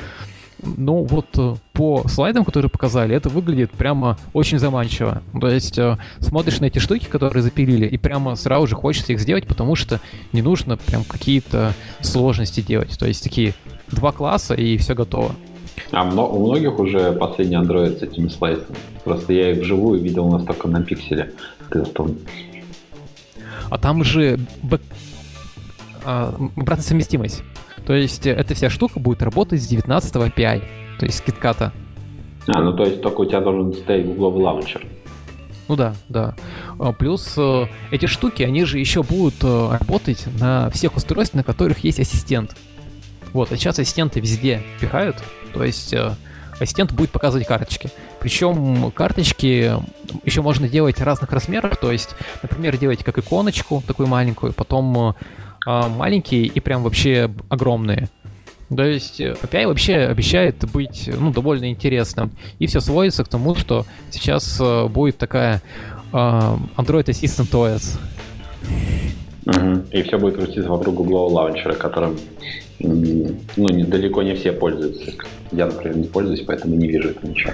Ну, 0.63 1.03
вот 1.03 1.27
э, 1.39 1.57
по 1.73 2.07
слайдам, 2.07 2.45
которые 2.45 2.71
показали, 2.71 3.17
это 3.17 3.29
выглядит 3.29 3.73
прямо 3.73 4.17
очень 4.33 4.61
заманчиво. 4.61 5.21
То 5.41 5.49
есть 5.49 5.77
смотришь 6.21 6.61
на 6.61 6.67
эти 6.67 6.79
штуки, 6.79 7.07
которые 7.07 7.43
запилили, 7.43 7.87
и 7.87 7.99
прямо 7.99 8.37
сразу 8.37 8.69
же 8.69 8.77
хочется 8.77 9.13
их 9.13 9.19
сделать, 9.19 9.49
потому 9.49 9.75
что 9.75 10.01
не 10.33 10.41
нужно 10.41 10.77
прям 10.77 11.03
какие-то 11.03 11.75
сложности 12.01 12.61
делать. 12.61 12.97
То 12.97 13.09
есть 13.09 13.25
такие 13.25 13.55
два 13.89 14.13
класса, 14.13 14.55
и 14.55 14.77
все 14.77 14.95
готово. 14.95 15.35
А 15.91 16.05
у 16.05 16.47
многих 16.47 16.79
уже 16.79 17.13
последний 17.13 17.57
Android 17.57 17.99
с 17.99 18.03
этими 18.03 18.29
слайсами. 18.29 18.77
Просто 19.05 19.33
я 19.33 19.53
их 19.53 19.63
вживую 19.63 20.01
видел 20.01 20.27
у 20.27 20.33
нас 20.33 20.45
только 20.45 20.69
на 20.69 20.83
пикселе. 20.83 21.33
А 23.73 23.79
там 23.79 24.05
же 24.05 24.39
бэк... 24.63 24.83
а, 26.05 26.35
обратная 26.57 26.85
совместимость. 26.85 27.43
То 27.87 27.95
есть 27.95 28.27
э, 28.27 28.33
эта 28.33 28.55
вся 28.55 28.69
штука 28.69 29.01
будет 29.01 29.23
работать 29.23 29.63
с 29.63 29.67
19 29.67 30.15
API, 30.15 30.63
то 30.99 31.07
есть 31.07 31.19
с 31.19 31.23
KitKat. 31.23 31.73
А, 32.49 32.61
ну 32.61 32.77
то 32.77 32.85
есть 32.85 33.01
только 33.01 33.23
у 33.23 33.25
тебя 33.25 33.41
должен 33.41 33.73
стоять 33.73 34.05
Google 34.05 34.43
лаунчер. 34.43 34.87
Ну 35.69 35.77
да, 35.77 35.95
да. 36.11 36.37
А, 36.79 36.93
плюс 36.93 37.33
э, 37.39 37.65
эти 37.91 38.05
штуки, 38.05 38.43
они 38.43 38.65
же 38.65 38.79
еще 38.79 39.03
будут 39.03 39.37
э, 39.43 39.77
работать 39.81 40.27
на 40.39 40.69
всех 40.69 40.95
устройствах, 40.95 41.37
на 41.37 41.43
которых 41.43 41.79
есть 41.79 41.99
ассистент. 41.99 42.55
Вот, 43.33 43.53
а 43.53 43.57
сейчас 43.57 43.79
ассистенты 43.79 44.21
везде 44.21 44.61
пихают, 44.83 45.17
то 45.55 45.65
есть 45.65 45.95
ассистент 46.61 46.93
будет 46.93 47.11
показывать 47.11 47.47
карточки. 47.47 47.89
Причем 48.23 48.93
карточки 48.93 49.73
еще 50.25 50.43
можно 50.43 50.69
делать 50.69 51.01
разных 51.01 51.33
размеров, 51.33 51.77
то 51.77 51.91
есть, 51.91 52.11
например, 52.41 52.77
делать 52.77 53.03
как 53.03 53.19
иконочку 53.19 53.83
такую 53.85 54.07
маленькую, 54.07 54.53
потом 54.53 55.17
э, 55.67 55.89
маленькие 55.89 56.45
и 56.45 56.61
прям 56.61 56.85
вообще 56.85 57.29
огромные. 57.49 58.09
То 58.75 58.85
есть 58.85 59.21
API 59.21 59.67
вообще 59.67 59.97
обещает 59.97 60.71
быть 60.73 61.11
ну, 61.19 61.33
довольно 61.33 61.69
интересным. 61.69 62.31
И 62.61 62.69
все 62.69 62.81
сводится 62.81 63.25
к 63.25 63.29
тому, 63.29 63.57
что 63.57 63.87
сейчас 64.13 64.57
э, 64.61 64.87
будет 64.87 65.19
такая 65.19 65.61
э, 66.13 66.17
Android 66.17 67.07
Assistant 67.07 67.51
OS. 67.51 67.99
Угу. 69.47 69.87
И 69.91 70.03
все 70.03 70.17
будет 70.17 70.37
крутиться 70.37 70.71
вокруг 70.71 70.95
Google 70.95 71.27
лаунчера, 71.27 71.75
которым 71.75 72.17
ну, 72.79 73.69
недалеко 73.69 74.23
не 74.23 74.37
все 74.37 74.53
пользуются. 74.53 75.13
Я, 75.51 75.67
например, 75.67 75.97
не 75.97 76.07
пользуюсь, 76.07 76.43
поэтому 76.47 76.77
не 76.77 76.87
вижу 76.87 77.09
этого 77.09 77.29
ничего. 77.29 77.53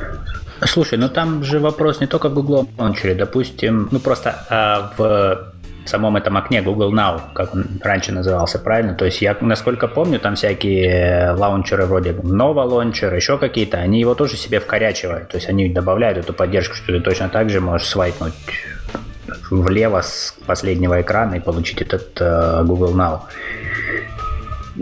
Слушай, 0.65 0.99
ну 0.99 1.09
там 1.09 1.45
же 1.45 1.61
вопрос 1.61 2.01
не 2.01 2.07
только 2.07 2.29
в 2.29 2.35
Google 2.35 2.69
лаунчере, 2.79 3.15
допустим, 3.15 3.89
ну 3.93 4.01
просто 4.01 4.45
а, 4.51 4.93
в 4.97 5.53
самом 5.89 6.17
этом 6.17 6.37
окне 6.37 6.63
Google 6.63 6.93
Now, 6.93 7.21
как 7.33 7.55
он 7.55 7.65
раньше 7.83 8.13
назывался, 8.13 8.59
правильно? 8.59 8.95
То 8.95 9.05
есть 9.05 9.23
я, 9.23 9.37
насколько 9.41 9.89
помню, 9.89 10.21
там 10.21 10.35
всякие 10.35 11.33
лаунчеры 11.33 11.87
вроде 11.87 12.11
Nova 12.11 12.69
Launcher, 12.69 13.15
еще 13.15 13.39
какие-то, 13.39 13.79
они 13.79 14.01
его 14.01 14.15
тоже 14.15 14.37
себе 14.37 14.61
вкорячивают. 14.61 15.29
То 15.29 15.37
есть 15.37 15.49
они 15.49 15.69
добавляют 15.69 16.19
эту 16.19 16.33
поддержку, 16.33 16.75
что 16.75 16.93
ты 16.93 17.01
точно 17.01 17.29
так 17.29 17.51
же 17.51 17.61
можешь 17.61 17.89
свайпнуть 17.89 18.35
влево 19.51 20.03
с 20.03 20.35
последнего 20.47 21.01
экрана 21.01 21.37
и 21.37 21.41
получить 21.41 21.83
этот 21.83 22.21
э, 22.21 22.63
Google 22.65 22.95
Now. 22.95 23.21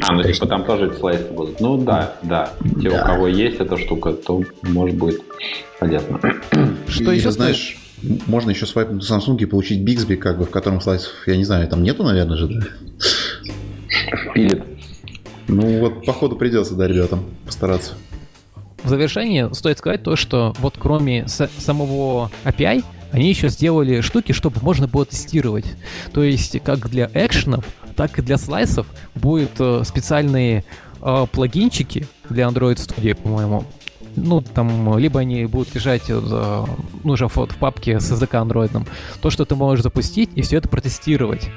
А, 0.02 0.12
ну 0.12 0.22
то 0.22 0.32
типа 0.32 0.46
там 0.46 0.64
тоже 0.64 0.92
слайсы 0.98 1.30
будут. 1.32 1.60
Ну 1.60 1.78
да, 1.78 2.16
да. 2.22 2.52
Те, 2.80 2.90
да. 2.90 3.02
у 3.02 3.06
кого 3.06 3.28
есть 3.28 3.60
эта 3.60 3.76
штука, 3.76 4.12
то 4.12 4.42
может 4.62 4.96
быть 4.96 5.16
полезно. 5.78 6.20
Что 6.88 7.12
еще 7.12 7.30
знаешь? 7.30 7.78
Можно 8.26 8.50
еще 8.50 8.66
свайпнуть 8.66 9.08
на 9.08 9.14
Samsung 9.16 9.38
и 9.38 9.46
получить 9.46 9.80
Bixby, 9.80 10.16
как 10.16 10.38
бы, 10.38 10.44
в 10.44 10.50
котором 10.50 10.80
слайсов, 10.80 11.12
я 11.26 11.36
не 11.36 11.44
знаю, 11.44 11.66
там 11.66 11.82
нету, 11.82 12.04
наверное 12.04 12.36
же, 12.36 12.48
да? 12.48 12.66
Пилит. 14.34 14.62
Ну 15.48 15.80
вот, 15.80 16.04
походу 16.04 16.36
придется, 16.36 16.74
да, 16.74 16.86
ребятам 16.86 17.24
постараться. 17.46 17.94
В 18.82 18.88
завершение 18.88 19.52
стоит 19.54 19.78
сказать 19.78 20.02
то, 20.02 20.14
что 20.14 20.54
вот 20.58 20.74
кроме 20.78 21.26
самого 21.26 22.30
API, 22.44 22.84
они 23.12 23.28
еще 23.28 23.48
сделали 23.48 24.00
штуки, 24.02 24.32
чтобы 24.32 24.60
можно 24.60 24.86
было 24.86 25.06
тестировать. 25.06 25.64
То 26.12 26.22
есть 26.22 26.60
как 26.62 26.90
для 26.90 27.10
экшенов, 27.14 27.64
так 27.96 28.18
и 28.18 28.22
для 28.22 28.36
слайсов 28.36 28.86
будет 29.14 29.52
э, 29.58 29.82
специальные 29.84 30.64
э, 31.02 31.26
плагинчики 31.32 32.06
для 32.28 32.44
Android 32.44 32.76
Studio, 32.76 33.14
по-моему. 33.14 33.64
Ну, 34.16 34.40
там, 34.40 34.98
либо 34.98 35.20
они 35.20 35.44
будут 35.46 35.74
лежать 35.74 36.04
э, 36.08 36.64
ну, 37.04 37.12
уже 37.12 37.28
в, 37.28 37.46
папке 37.58 38.00
с 38.00 38.10
SDK 38.10 38.36
андроидным. 38.36 38.86
То, 39.20 39.30
что 39.30 39.44
ты 39.44 39.54
можешь 39.54 39.82
запустить 39.82 40.30
и 40.34 40.42
все 40.42 40.58
это 40.58 40.68
протестировать. 40.68 41.48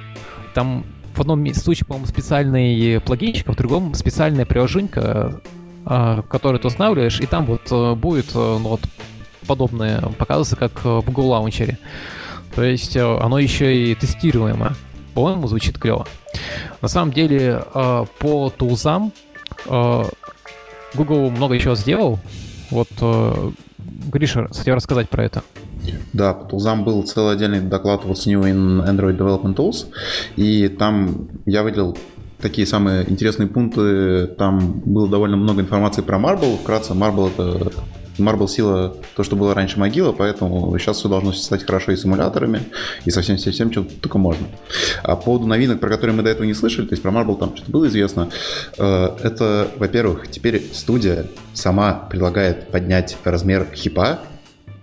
Там 0.54 0.86
в 1.16 1.22
одном 1.22 1.54
случае, 1.54 1.86
по-моему, 1.86 2.08
специальный 2.08 3.00
плагинчик, 3.02 3.50
а 3.50 3.54
в 3.54 3.56
другом 3.56 3.94
специальная 3.94 4.46
приложенька, 4.46 5.42
э, 5.86 6.22
которую 6.30 6.60
ты 6.60 6.68
устанавливаешь, 6.68 7.20
и 7.20 7.26
там 7.26 7.46
вот 7.46 7.72
э, 7.72 7.96
будет 7.96 8.32
э, 8.36 8.38
ну, 8.38 8.70
вот, 8.70 8.82
подобное 9.48 10.02
показывается, 10.18 10.56
как 10.56 10.84
в 10.84 11.02
Google 11.02 11.32
Launcher. 11.32 11.78
То 12.56 12.64
есть 12.64 12.96
э, 12.96 13.18
оно 13.20 13.40
еще 13.40 13.76
и 13.76 13.96
тестируемо. 13.96 14.76
По-моему, 15.20 15.48
звучит 15.48 15.78
клево. 15.78 16.08
На 16.82 16.88
самом 16.88 17.12
деле, 17.12 17.62
э, 17.74 18.06
по 18.20 18.50
тулзам 18.50 19.12
э, 19.66 20.04
Google 20.96 21.30
много 21.30 21.56
еще 21.56 21.76
сделал. 21.76 22.20
Вот 22.72 22.88
Гриша 24.14 24.48
хотел 24.48 24.76
рассказать 24.76 25.10
про 25.10 25.26
это. 25.26 25.44
Да, 26.14 26.34
по 26.34 26.46
тулзам 26.46 26.86
был 26.86 27.04
целый 27.04 27.34
отдельный 27.34 27.60
доклад 27.60 28.06
вот 28.06 28.18
с 28.18 28.28
New 28.28 28.44
in 28.44 28.88
Android 28.88 29.18
Development 29.18 29.56
Tools, 29.56 29.88
и 30.38 30.70
там 30.70 31.28
я 31.46 31.64
выделил 31.64 31.98
такие 32.42 32.66
самые 32.66 33.10
интересные 33.12 33.48
пункты. 33.48 34.28
Там 34.28 34.82
было 34.86 35.10
довольно 35.10 35.36
много 35.36 35.62
информации 35.62 36.02
про 36.02 36.18
Marble. 36.18 36.58
Вкратце, 36.60 36.94
Marble— 36.94 37.32
это 37.38 37.74
Marble 38.22 38.48
сила 38.48 38.96
то, 39.16 39.24
что 39.24 39.36
было 39.36 39.54
раньше 39.54 39.80
могила, 39.80 40.12
поэтому 40.12 40.78
сейчас 40.80 40.98
все 40.98 41.10
должно 41.10 41.32
стать 41.34 41.66
хорошо 41.66 41.92
и 41.92 41.96
с 41.96 42.06
эмуляторами, 42.06 42.62
и 43.06 43.12
со 43.12 43.22
всем, 43.22 43.38
всем, 43.38 43.54
всем, 43.54 43.72
чем 43.72 43.86
только 43.86 44.18
можно. 44.18 44.48
А 45.04 45.16
по 45.16 45.24
поводу 45.24 45.48
новинок, 45.48 45.80
про 45.80 45.90
которые 45.90 46.16
мы 46.16 46.24
до 46.24 46.30
этого 46.30 46.46
не 46.46 46.54
слышали, 46.54 46.86
то 46.86 46.94
есть 46.94 47.02
про 47.02 47.12
Marble 47.12 47.38
там 47.38 47.56
что-то 47.56 47.72
было 47.72 47.88
известно, 47.88 48.30
э, 48.78 49.10
это, 49.24 49.72
во-первых, 49.78 50.30
теперь 50.30 50.64
студия 50.74 51.26
сама 51.54 51.94
предлагает 52.10 52.68
поднять 52.68 53.18
размер 53.24 53.68
хипа, 53.74 54.20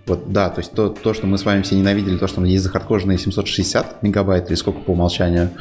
вот, 0.07 0.31
да, 0.31 0.49
то 0.49 0.59
есть 0.59 0.71
то, 0.71 0.87
то, 0.89 1.13
что 1.13 1.27
мы 1.27 1.37
с 1.37 1.43
вами 1.43 1.61
все 1.63 1.75
ненавидели, 1.75 2.17
то, 2.17 2.27
что 2.27 2.43
есть 2.45 2.63
захардкоженные 2.63 3.17
760 3.17 4.03
мегабайт 4.03 4.47
или 4.47 4.55
сколько 4.55 4.79
по 4.79 4.91
умолчанию. 4.91 5.51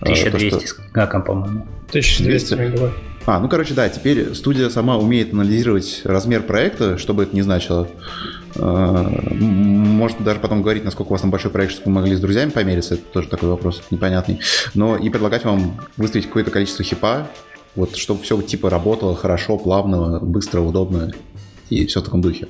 1200 0.00 0.56
э, 0.56 0.90
то, 0.92 1.06
что... 1.06 1.20
по-моему. 1.20 1.66
1200 1.90 2.54
мегабайт. 2.54 2.92
А, 3.26 3.38
ну, 3.38 3.48
короче, 3.48 3.72
да, 3.72 3.88
теперь 3.88 4.34
студия 4.34 4.68
сама 4.68 4.98
умеет 4.98 5.32
анализировать 5.32 6.02
размер 6.04 6.42
проекта, 6.42 6.98
что 6.98 7.14
бы 7.14 7.22
это 7.22 7.36
ни 7.36 7.40
значило. 7.40 7.88
Э, 8.56 9.10
может 9.30 10.22
даже 10.24 10.40
потом 10.40 10.62
говорить, 10.62 10.84
насколько 10.84 11.10
у 11.10 11.12
вас 11.12 11.20
там 11.20 11.30
большой 11.30 11.52
проект, 11.52 11.72
чтобы 11.72 11.86
вы 11.86 11.92
могли 11.92 12.16
с 12.16 12.20
друзьями 12.20 12.50
помериться. 12.50 12.94
Это 12.94 13.04
тоже 13.12 13.28
такой 13.28 13.48
вопрос 13.48 13.80
непонятный. 13.90 14.40
Но 14.74 14.96
и 14.96 15.08
предлагать 15.08 15.44
вам 15.44 15.80
выставить 15.96 16.26
какое-то 16.26 16.50
количество 16.50 16.84
хипа, 16.84 17.28
вот, 17.76 17.96
чтобы 17.96 18.24
все 18.24 18.40
типа 18.42 18.70
работало 18.70 19.14
хорошо, 19.14 19.56
плавно, 19.56 20.18
быстро, 20.18 20.60
удобно 20.60 21.12
и 21.82 21.86
все 21.86 22.00
в 22.00 22.04
таком 22.04 22.20
духе. 22.20 22.48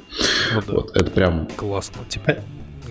Ну, 0.55 0.63
да. 0.67 0.73
вот, 0.73 0.97
это 0.97 1.11
прям... 1.11 1.49
Классно. 1.57 2.01
Типа 2.09 2.37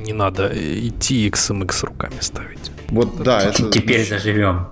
не 0.03 0.13
надо 0.13 0.51
идти 0.53 1.29
XMX 1.29 1.85
руками 1.85 2.15
ставить. 2.19 2.71
Вот, 2.89 3.23
да. 3.23 3.41
Это... 3.41 3.69
Теперь 3.69 4.07
заживем. 4.07 4.67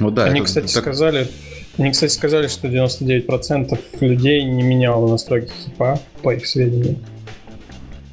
Вот, 0.00 0.14
да, 0.14 0.24
Они, 0.24 0.40
это, 0.40 0.46
кстати, 0.46 0.72
так... 0.72 0.82
сказали, 0.82 1.28
они, 1.76 1.92
кстати, 1.92 2.12
сказали, 2.12 2.48
что 2.48 2.68
99% 2.68 3.78
людей 4.00 4.44
не 4.44 4.62
меняло 4.62 5.08
настройки 5.08 5.52
хипа, 5.64 6.00
по 6.22 6.34
их 6.34 6.46
сведениям. 6.46 6.98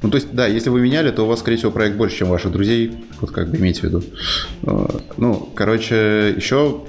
Ну, 0.02 0.10
то 0.10 0.16
есть, 0.16 0.32
да, 0.32 0.46
если 0.46 0.70
вы 0.70 0.80
меняли, 0.80 1.10
то 1.10 1.24
у 1.24 1.26
вас, 1.26 1.40
скорее 1.40 1.56
всего, 1.56 1.72
проект 1.72 1.96
больше, 1.96 2.18
чем 2.18 2.28
ваших 2.28 2.52
друзей. 2.52 2.92
Вот 3.20 3.30
как 3.30 3.50
бы 3.50 3.56
имейте 3.56 3.80
в 3.80 3.84
виду. 3.84 4.02
Э, 4.62 4.86
ну, 5.16 5.48
короче, 5.54 6.34
еще 6.36 6.84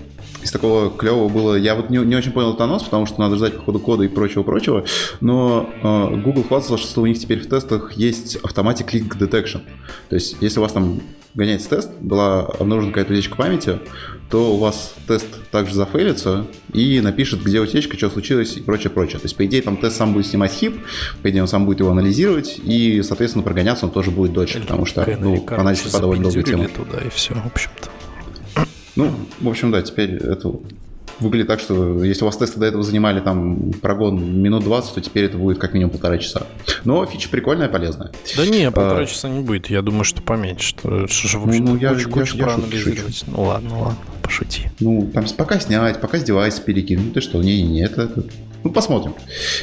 из 0.47 0.51
такого 0.51 0.89
клевого 0.89 1.27
было... 1.29 1.55
Я 1.55 1.75
вот 1.75 1.89
не, 1.89 1.97
не 1.99 2.15
очень 2.15 2.31
понял 2.31 2.49
этот 2.49 2.61
анонс, 2.61 2.83
потому 2.83 3.05
что 3.05 3.19
надо 3.19 3.35
ждать 3.35 3.57
по 3.57 3.63
ходу 3.63 3.79
кода 3.79 4.03
и 4.03 4.07
прочего-прочего, 4.07 4.85
но 5.19 5.69
э, 5.83 6.15
Google 6.21 6.43
хвастался, 6.43 6.83
что 6.83 7.01
у 7.01 7.05
них 7.05 7.19
теперь 7.19 7.41
в 7.41 7.47
тестах 7.47 7.93
есть 7.93 8.37
Automatic 8.37 8.87
Link 8.91 9.17
Detection. 9.17 9.61
То 10.09 10.15
есть, 10.15 10.37
если 10.39 10.59
у 10.59 10.61
вас 10.61 10.71
там 10.71 11.01
гоняется 11.35 11.69
тест, 11.69 11.91
была 11.99 12.45
обнаружена 12.45 12.93
какая-то 12.93 13.13
утечка 13.13 13.35
памяти, 13.35 13.79
то 14.29 14.53
у 14.53 14.57
вас 14.57 14.95
тест 15.07 15.27
также 15.51 15.75
зафейлится 15.75 16.47
и 16.73 16.99
напишет, 17.01 17.43
где 17.43 17.59
утечка, 17.59 17.97
что 17.97 18.09
случилось 18.09 18.55
и 18.55 18.61
прочее, 18.61 18.89
прочее. 18.89 19.19
То 19.19 19.25
есть, 19.25 19.35
по 19.35 19.45
идее, 19.45 19.61
там 19.61 19.75
тест 19.75 19.97
сам 19.97 20.13
будет 20.13 20.27
снимать 20.27 20.51
хип, 20.51 20.77
по 21.21 21.29
идее, 21.29 21.41
он 21.41 21.47
сам 21.49 21.65
будет 21.65 21.81
его 21.81 21.91
анализировать, 21.91 22.59
и, 22.63 23.01
соответственно, 23.03 23.43
прогоняться 23.43 23.85
он 23.85 23.91
тоже 23.91 24.11
будет 24.11 24.31
дольше, 24.31 24.61
потому 24.61 24.85
что 24.85 25.05
ну, 25.19 25.45
анализ 25.49 25.81
хипа 25.81 25.99
довольно 25.99 26.23
долгая 26.23 26.43
тема. 26.43 26.67
туда, 26.69 26.99
и 26.99 27.09
все, 27.09 27.33
в 27.33 27.45
общем-то. 27.45 27.96
Ну, 28.97 29.11
в 29.39 29.47
общем, 29.47 29.71
да, 29.71 29.81
теперь 29.81 30.15
это 30.15 30.53
выглядит 31.19 31.47
так, 31.47 31.59
что 31.59 32.03
если 32.03 32.23
у 32.23 32.25
вас 32.25 32.37
тесты 32.37 32.59
до 32.59 32.65
этого 32.65 32.83
занимали 32.83 33.19
там 33.19 33.71
прогон 33.81 34.41
минут 34.41 34.63
20, 34.63 34.95
то 34.95 35.01
теперь 35.01 35.25
это 35.25 35.37
будет 35.37 35.57
как 35.57 35.73
минимум 35.73 35.91
полтора 35.91 36.17
часа. 36.17 36.47
Но 36.83 37.05
фича 37.05 37.29
прикольная, 37.29 37.69
полезная. 37.69 38.11
Да 38.35 38.45
не, 38.45 38.69
полтора 38.71 39.01
а, 39.01 39.05
часа 39.05 39.29
не 39.29 39.41
будет. 39.41 39.69
Я 39.69 39.81
думаю, 39.81 40.03
что 40.03 40.21
поменьше. 40.21 40.69
Что, 40.69 41.07
что 41.07 41.27
же, 41.27 41.39
в 41.39 41.47
общем, 41.47 41.65
ну, 41.65 41.77
я, 41.77 41.89
кучу, 41.93 42.07
я, 42.07 42.13
кучу 42.13 42.37
я, 42.37 42.43
проанализировать. 42.43 43.23
Ну 43.27 43.43
ладно, 43.43 43.79
ладно, 43.79 43.97
пошути. 44.21 44.69
Ну, 44.79 45.09
там 45.13 45.25
пока 45.35 45.59
снять, 45.59 45.99
пока 46.01 46.19
с 46.19 46.23
девайса 46.23 46.61
перекинуть. 46.61 47.13
Ты 47.13 47.21
что, 47.21 47.41
не-не-не, 47.41 47.83
это, 47.83 48.03
это... 48.03 48.23
Ну, 48.63 48.71
посмотрим. 48.71 49.13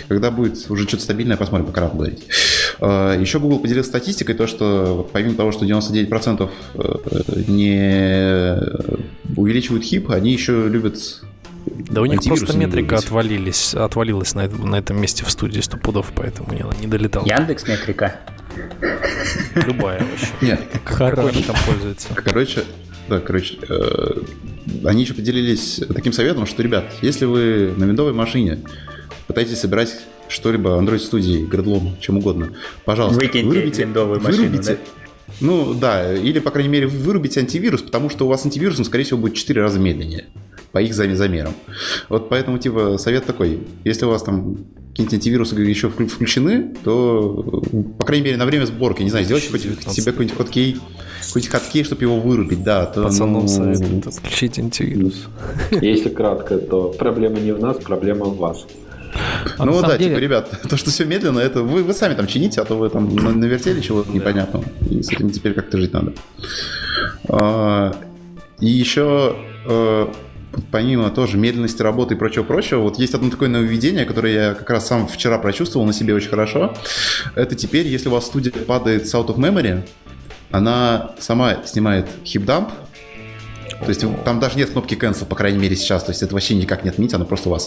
Когда 0.08 0.30
будет 0.30 0.70
уже 0.70 0.88
что-то 0.88 1.02
стабильное, 1.02 1.36
посмотрим, 1.36 1.66
пока 1.66 1.82
рано 1.82 1.94
говорить. 1.94 2.24
А, 2.80 3.18
Еще 3.18 3.38
Google 3.38 3.58
поделился 3.58 3.90
статистикой, 3.90 4.34
то, 4.34 4.46
что 4.46 5.08
помимо 5.12 5.34
того, 5.34 5.52
что 5.52 5.66
99% 5.66 6.48
э, 6.74 7.42
не 7.48 8.58
увеличивают 9.44 9.84
хип, 9.84 10.10
они 10.10 10.32
еще 10.32 10.68
любят 10.68 11.22
да 11.66 12.02
у 12.02 12.06
них 12.06 12.22
просто 12.22 12.56
метрика 12.56 12.96
отвалились, 12.96 13.74
отвалилась 13.74 14.34
на, 14.34 14.48
на 14.48 14.76
этом 14.76 15.00
месте 15.00 15.24
в 15.24 15.30
студии 15.30 15.60
стопудов, 15.60 16.12
поэтому 16.14 16.52
не, 16.52 16.62
не 16.80 16.86
долетал. 16.86 17.24
Яндекс 17.24 17.66
метрика. 17.66 18.20
Любая 19.54 20.00
вообще. 20.00 20.28
Нет, 20.42 20.60
какой 20.84 21.30
они 21.30 21.42
там 21.42 21.56
пользуются. 21.66 22.08
Короче, 22.14 22.64
да, 23.08 23.20
короче, 23.20 23.58
э, 23.68 24.20
они 24.84 25.02
еще 25.02 25.14
поделились 25.14 25.80
таким 25.94 26.12
советом, 26.12 26.46
что, 26.46 26.62
ребят, 26.62 26.84
если 27.00 27.24
вы 27.24 27.72
на 27.76 27.84
виндовой 27.84 28.12
машине 28.12 28.60
пытаетесь 29.26 29.60
собирать 29.60 29.94
что-либо 30.28 30.70
Android 30.70 30.98
студии, 30.98 31.44
градлом, 31.44 31.96
чем 32.00 32.18
угодно, 32.18 32.52
пожалуйста, 32.84 33.20
Выкиньте 33.20 33.48
вырубите, 33.48 33.82
виндовую 33.82 34.20
машину, 34.20 34.48
вырубите, 34.48 34.78
да? 34.84 35.03
Ну 35.40 35.74
да, 35.74 36.14
или, 36.14 36.38
по 36.38 36.50
крайней 36.50 36.70
мере, 36.70 36.86
вырубите 36.86 37.40
антивирус, 37.40 37.82
потому 37.82 38.10
что 38.10 38.26
у 38.26 38.28
вас 38.28 38.44
антивирус, 38.44 38.78
он, 38.78 38.84
скорее 38.84 39.04
всего, 39.04 39.18
будет 39.18 39.34
в 39.34 39.36
4 39.36 39.60
раза 39.60 39.78
медленнее 39.78 40.26
по 40.72 40.78
их 40.82 40.92
замерам. 40.92 41.54
Вот 42.08 42.28
поэтому, 42.28 42.58
типа, 42.58 42.98
совет 42.98 43.24
такой, 43.24 43.60
если 43.84 44.06
у 44.06 44.08
вас 44.08 44.24
там 44.24 44.56
какие-нибудь 44.90 45.14
антивирусы 45.14 45.54
еще 45.56 45.88
включены, 45.88 46.74
то, 46.82 47.62
по 47.98 48.04
крайней 48.04 48.24
мере, 48.24 48.36
на 48.36 48.44
время 48.44 48.66
сборки, 48.66 49.02
не 49.02 49.10
знаю, 49.10 49.24
сделайте 49.24 49.48
себе 49.48 50.12
какой-нибудь 50.12 50.36
хоткей, 50.36 50.80
какой-нибудь 51.26 51.48
хоткей, 51.48 51.84
чтобы 51.84 52.02
его 52.02 52.18
вырубить, 52.18 52.64
да. 52.64 52.86
То, 52.86 53.04
Пацанам 53.04 53.42
ну... 53.42 53.48
советуют 53.48 54.06
отключить 54.08 54.58
антивирус. 54.58 55.28
Если 55.70 56.08
кратко, 56.08 56.58
то 56.58 56.88
проблема 56.98 57.38
не 57.38 57.52
в 57.52 57.60
нас, 57.60 57.76
проблема 57.76 58.26
в 58.26 58.36
вас. 58.36 58.66
А 59.58 59.64
ну 59.64 59.80
да, 59.80 59.96
деле... 59.96 60.10
типа, 60.10 60.18
ребят, 60.20 60.60
то, 60.68 60.76
что 60.76 60.90
все 60.90 61.04
медленно, 61.04 61.38
это 61.38 61.62
вы, 61.62 61.82
вы 61.82 61.94
сами 61.94 62.14
там 62.14 62.26
чините, 62.26 62.60
а 62.60 62.64
то 62.64 62.76
вы 62.76 62.90
там 62.90 63.14
навертели 63.14 63.80
чего-то 63.80 64.10
непонятного. 64.12 64.64
И 64.90 65.02
с 65.02 65.10
этим 65.10 65.30
теперь 65.30 65.54
как-то 65.54 65.78
жить 65.78 65.92
надо. 65.92 66.12
А, 67.28 67.94
И 68.60 68.68
еще 68.68 69.36
э, 69.66 70.06
помимо 70.70 71.10
тоже 71.10 71.36
медленности 71.36 71.82
работы 71.82 72.14
и 72.14 72.16
прочего-прочего, 72.16 72.80
вот 72.80 72.98
есть 72.98 73.14
одно 73.14 73.30
такое 73.30 73.48
нововведение, 73.48 74.04
которое 74.04 74.32
я 74.32 74.54
как 74.54 74.70
раз 74.70 74.86
сам 74.86 75.06
вчера 75.06 75.38
прочувствовал 75.38 75.86
на 75.86 75.92
себе 75.92 76.14
очень 76.14 76.30
хорошо. 76.30 76.74
Это 77.34 77.54
теперь, 77.54 77.86
если 77.86 78.08
у 78.08 78.12
вас 78.12 78.26
студия 78.26 78.52
падает 78.52 79.08
с 79.08 79.14
out 79.14 79.28
of 79.28 79.36
memory, 79.36 79.86
она 80.50 81.12
сама 81.18 81.64
снимает 81.64 82.06
хипдамп, 82.24 82.70
то 83.84 83.90
есть 83.90 84.04
там 84.24 84.40
даже 84.40 84.56
нет 84.58 84.70
кнопки 84.70 84.94
cancel, 84.94 85.26
по 85.26 85.36
крайней 85.36 85.58
мере, 85.58 85.76
сейчас. 85.76 86.04
То 86.04 86.10
есть 86.10 86.22
это 86.22 86.34
вообще 86.34 86.54
никак 86.54 86.84
не 86.84 86.90
отменить, 86.90 87.14
она 87.14 87.24
просто 87.24 87.48
у 87.48 87.52
вас 87.52 87.66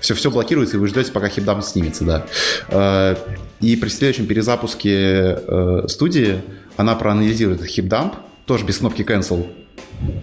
все, 0.00 0.14
все 0.14 0.30
блокируется, 0.30 0.76
и 0.76 0.80
вы 0.80 0.88
ждете, 0.88 1.12
пока 1.12 1.28
хипдамп 1.28 1.64
снимется, 1.64 2.04
да. 2.04 2.26
Э, 2.68 3.16
и 3.60 3.76
при 3.76 3.88
следующем 3.88 4.26
перезапуске 4.26 5.38
э, 5.46 5.84
студии 5.88 6.42
она 6.76 6.94
проанализирует 6.94 7.64
хипдамп, 7.64 8.14
тоже 8.46 8.64
без 8.64 8.78
кнопки 8.78 9.02
cancel, 9.02 9.46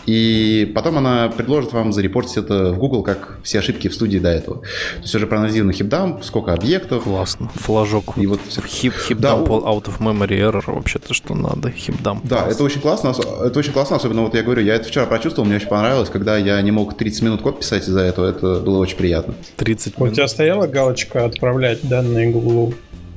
и 0.05 0.71
потом 0.76 0.97
она 0.97 1.30
предложит 1.30 1.74
вам 1.74 1.93
зарепортить 1.93 2.38
это 2.38 2.71
в 2.71 2.78
Google, 2.78 3.03
как 3.03 3.39
все 3.43 3.59
ошибки 3.59 3.88
в 3.88 3.93
студии 3.93 4.17
до 4.17 4.30
этого. 4.30 4.61
То 4.61 5.01
есть 5.01 5.15
уже 5.15 5.28
проанализировано 5.28 5.74
хипдам, 5.74 6.21
сколько 6.24 6.53
объектов. 6.53 7.03
Классно. 7.03 7.49
Флажок. 7.55 8.17
И 8.17 8.28
вот 8.28 8.39
хип, 8.67 8.93
хипдам 8.93 9.45
да, 9.45 9.49
out 9.49 9.86
of 9.86 9.99
memory 9.99 10.39
error 10.39 10.63
вообще-то 10.65 11.13
что 11.13 11.36
надо. 11.36 11.71
Хипдам. 11.71 12.21
Да, 12.24 12.47
это 12.47 12.63
очень 12.63 12.82
классно. 12.82 13.13
Это 13.43 13.59
очень 13.59 13.71
классно, 13.71 13.95
особенно 13.95 14.21
вот 14.24 14.36
я 14.36 14.43
говорю, 14.43 14.61
я 14.61 14.76
это 14.76 14.88
вчера 14.88 15.05
прочувствовал, 15.05 15.47
мне 15.47 15.57
очень 15.57 15.67
понравилось, 15.67 16.09
когда 16.09 16.38
я 16.38 16.61
не 16.61 16.71
мог 16.71 16.97
30 16.97 17.21
минут 17.24 17.41
код 17.41 17.59
писать 17.59 17.84
из-за 17.84 18.01
этого. 18.01 18.30
Это 18.30 18.59
было 18.59 18.78
очень 18.80 18.97
приятно. 18.97 19.34
30 19.57 19.97
минут. 19.97 20.11
У 20.11 20.15
тебя 20.15 20.28
стояла 20.28 20.67
галочка 20.67 21.26
отправлять 21.26 21.88
данные 21.88 22.32
Google? 22.32 22.74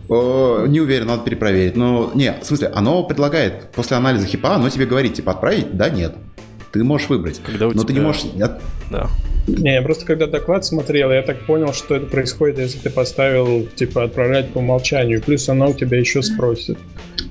Не 0.09 0.81
уверен, 0.81 1.09
надо 1.09 1.25
перепроверить. 1.25 1.75
Но, 1.75 2.13
не, 2.15 2.33
в 2.41 2.45
смысле, 2.45 2.69
оно 2.69 3.03
предлагает, 3.03 3.73
после 3.73 3.97
анализа 3.97 4.27
хипа, 4.27 4.55
оно 4.55 4.71
тебе 4.71 4.87
говорит, 4.87 5.15
типа, 5.15 5.33
отправить? 5.33 5.77
Да, 5.77 5.91
нет. 5.91 6.15
Ты 6.79 6.85
можешь 6.85 7.09
выбрать. 7.09 7.41
Когда 7.45 7.67
у 7.67 7.73
но 7.73 7.83
тебя... 7.83 7.87
ты 7.87 7.93
не 7.95 8.01
можешь... 8.01 8.25
Да. 8.91 9.09
Не, 9.47 9.75
я 9.75 9.83
просто 9.83 10.05
когда 10.05 10.27
доклад 10.27 10.65
смотрел, 10.65 11.13
я 11.13 11.23
так 11.23 11.47
понял, 11.47 11.73
что 11.73 11.95
это 11.95 12.07
происходит, 12.07 12.59
если 12.59 12.79
ты 12.79 12.91
поставил, 12.91 13.67
типа, 13.77 14.05
отправлять 14.05 14.51
по 14.51 14.59
умолчанию. 14.59 15.23
Плюс 15.23 15.49
она 15.49 15.67
у 15.67 15.75
тебя 15.75 15.99
еще 15.99 16.23
спросит. 16.23 16.79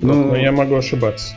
Ну, 0.02 0.26
но 0.26 0.36
я 0.36 0.52
могу 0.52 0.76
ошибаться. 0.76 1.36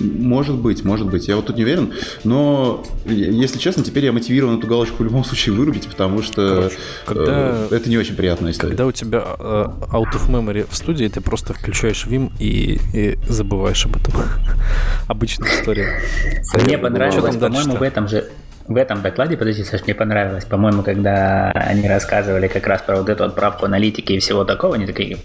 Может 0.00 0.56
быть, 0.56 0.84
может 0.84 1.08
быть. 1.08 1.28
Я 1.28 1.36
вот 1.36 1.46
тут 1.46 1.56
не 1.56 1.64
уверен. 1.64 1.92
Но, 2.24 2.84
если 3.04 3.58
честно, 3.58 3.82
теперь 3.82 4.04
я 4.04 4.12
мотивирован 4.12 4.58
эту 4.58 4.66
галочку 4.66 5.02
в 5.02 5.04
любом 5.06 5.24
случае 5.24 5.54
вырубить, 5.54 5.86
потому 5.88 6.22
что 6.22 6.54
Короче, 6.54 6.76
когда, 7.04 7.66
э, 7.70 7.74
это 7.76 7.88
не 7.88 7.98
очень 7.98 8.14
приятная 8.14 8.52
история. 8.52 8.70
Когда 8.70 8.86
у 8.86 8.92
тебя 8.92 9.24
э, 9.38 9.66
out 9.92 10.12
of 10.12 10.28
memory 10.28 10.66
в 10.70 10.76
студии, 10.76 11.06
ты 11.08 11.20
просто 11.20 11.54
включаешь 11.54 12.06
Vim 12.06 12.30
и, 12.38 12.80
и 12.92 13.18
забываешь 13.28 13.84
об 13.86 13.96
этом. 13.96 14.14
Обычная 15.08 15.48
история. 15.48 16.00
Мне 16.62 16.78
понравилось, 16.78 17.36
по-моему, 17.36 17.76
в 17.76 17.82
этом 17.82 18.08
же 18.08 18.28
в 18.68 18.76
этом 18.76 19.00
докладе, 19.00 19.36
подожди, 19.36 19.62
Саш, 19.62 19.82
мне 19.84 19.94
понравилось, 19.94 20.44
по-моему, 20.44 20.82
когда 20.82 21.52
они 21.52 21.86
рассказывали 21.88 22.48
как 22.48 22.66
раз 22.66 22.82
про 22.82 22.96
вот 22.96 23.08
эту 23.08 23.24
отправку 23.24 23.66
аналитики 23.66 24.12
и 24.12 24.18
всего 24.18 24.44
такого, 24.44 24.74
они 24.74 24.86
такие, 24.86 25.18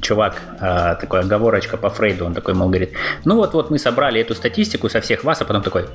чувак, 0.00 0.42
а, 0.60 0.94
такой 0.94 1.20
оговорочка 1.20 1.76
по 1.76 1.90
Фрейду, 1.90 2.26
он 2.26 2.34
такой, 2.34 2.54
мол, 2.54 2.68
говорит, 2.68 2.92
ну 3.24 3.36
вот-вот 3.36 3.70
мы 3.70 3.78
собрали 3.78 4.20
эту 4.20 4.34
статистику 4.34 4.88
со 4.88 5.00
всех 5.00 5.24
вас, 5.24 5.40
а 5.40 5.44
потом 5.44 5.62
такой, 5.62 5.86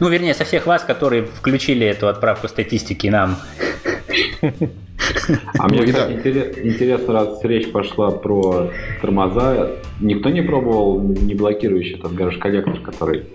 ну, 0.00 0.08
вернее, 0.08 0.34
со 0.34 0.44
всех 0.44 0.66
вас, 0.66 0.82
которые 0.82 1.24
включили 1.24 1.86
эту 1.86 2.08
отправку 2.08 2.48
статистики 2.48 3.06
нам. 3.06 3.36
А 5.58 5.68
мне, 5.68 5.86
кстати, 5.86 6.12
интересно, 6.62 7.12
раз 7.12 7.44
речь 7.44 7.70
пошла 7.70 8.10
про 8.10 8.70
тормоза, 9.00 9.70
никто 10.00 10.30
не 10.30 10.42
пробовал 10.42 11.00
не 11.00 11.34
блокирующий 11.34 11.98
этот 11.98 12.14
гараж 12.14 12.38
коллектор, 12.38 12.80
который 12.80 13.26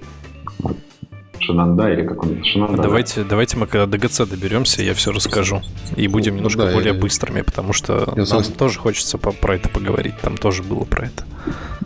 Шинанда 1.42 1.92
или 1.92 2.06
как 2.06 2.24
он? 2.24 2.44
Шинанда. 2.44 2.82
Давайте, 2.82 3.24
давайте 3.24 3.58
мы 3.58 3.68
когда 3.68 3.86
до 3.86 3.98
ГЦ 3.98 4.28
доберемся, 4.30 4.84
я 4.84 4.94
все 4.94 5.12
расскажу. 5.12 5.62
И 5.96 6.08
будем 6.08 6.36
немножко 6.36 6.66
да, 6.66 6.74
более 6.74 6.94
я... 6.94 7.00
быстрыми, 7.00 7.42
потому 7.42 7.74
что 7.74 8.14
я 8.16 8.26
нам 8.26 8.44
тоже 8.44 8.80
хочется 8.80 9.18
про 9.18 9.56
это 9.56 9.70
поговорить. 9.70 10.18
Там 10.22 10.38
тоже 10.38 10.64
было 10.64 10.84
про 10.84 11.08
это. 11.08 11.24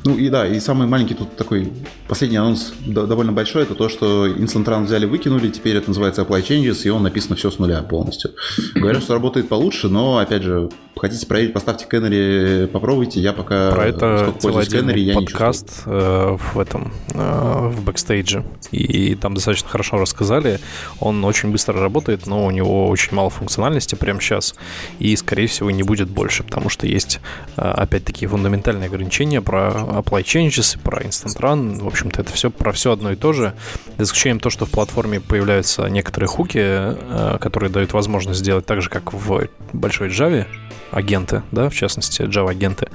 Ну 0.06 0.16
и 0.18 0.30
да, 0.30 0.48
и 0.48 0.60
самый 0.60 0.88
маленький 0.88 1.16
тут 1.16 1.36
такой 1.36 1.74
последний 2.08 2.38
анонс 2.38 2.74
довольно 2.86 3.32
большой, 3.32 3.64
это 3.64 3.74
то, 3.74 3.90
что 3.90 4.28
Instant 4.28 4.66
Run 4.66 4.84
взяли, 4.84 5.06
выкинули, 5.06 5.50
теперь 5.50 5.76
это 5.78 5.90
называется 5.90 6.22
Apply 6.22 6.44
Changes, 6.44 6.84
и 6.84 6.90
он 6.90 7.04
написано 7.04 7.36
все 7.36 7.50
с 7.50 7.58
нуля 7.58 7.82
полностью. 7.82 8.32
Говорят, 8.76 9.02
что 9.02 9.14
работает 9.14 9.50
получше, 9.50 9.88
но, 9.88 10.20
опять 10.20 10.44
же, 10.44 10.70
хотите 10.96 11.26
проверить, 11.26 11.54
поставьте 11.54 11.88
Canary, 11.90 12.68
попробуйте, 12.68 13.20
я 13.20 13.34
пока 13.34 13.72
Про 13.72 13.88
это 13.88 14.34
целый 14.40 14.66
Canary, 14.66 15.00
я 15.00 15.16
подкаст 15.16 15.84
э, 15.88 16.38
в 16.54 16.60
этом, 16.60 16.94
э, 17.14 17.70
в 17.70 17.84
бэкстейдже, 17.84 18.44
и 18.72 19.16
там 19.16 19.34
достаточно 19.34 19.70
хорошо 19.70 19.98
рассказали, 19.98 20.60
он 21.00 21.24
очень 21.26 21.52
быстро 21.52 21.80
работает, 21.80 22.28
но 22.28 22.46
у 22.46 22.52
него 22.52 22.90
очень 22.90 23.16
мало 23.16 23.32
функциональности 23.32 23.96
прямо 23.96 24.22
сейчас, 24.22 24.54
и, 25.00 25.16
скорее 25.16 25.48
всего, 25.48 25.72
не 25.72 25.84
будет 25.84 26.10
больше, 26.10 26.44
потому 26.44 26.70
что 26.70 26.86
есть, 26.86 27.20
э, 27.58 27.62
опять-таки, 27.62 28.28
фундаментальные 28.28 28.88
ограничения 28.88 29.42
про 29.46 29.70
apply 29.70 30.24
changes, 30.24 30.78
про 30.82 31.02
instant 31.02 31.40
run. 31.40 31.82
В 31.82 31.88
общем-то, 31.88 32.22
это 32.22 32.34
все 32.34 32.50
про 32.50 32.72
все 32.72 32.92
одно 32.92 33.12
и 33.12 33.16
то 33.16 33.32
же. 33.32 33.54
За 33.98 34.04
исключением 34.04 34.40
то, 34.40 34.50
что 34.50 34.66
в 34.66 34.72
платформе 34.72 35.22
появляются 35.22 35.84
некоторые 35.88 36.28
хуки, 36.28 36.60
э, 36.60 37.38
которые 37.40 37.70
дают 37.70 37.94
возможность 37.94 38.40
сделать 38.40 38.66
так 38.66 38.82
же, 38.82 38.90
как 38.90 39.14
в 39.14 39.48
большой 39.72 40.10
Java 40.10 40.46
агенты, 40.92 41.44
да, 41.52 41.70
в 41.70 41.76
частности, 41.76 42.22
Java-агенты, 42.22 42.90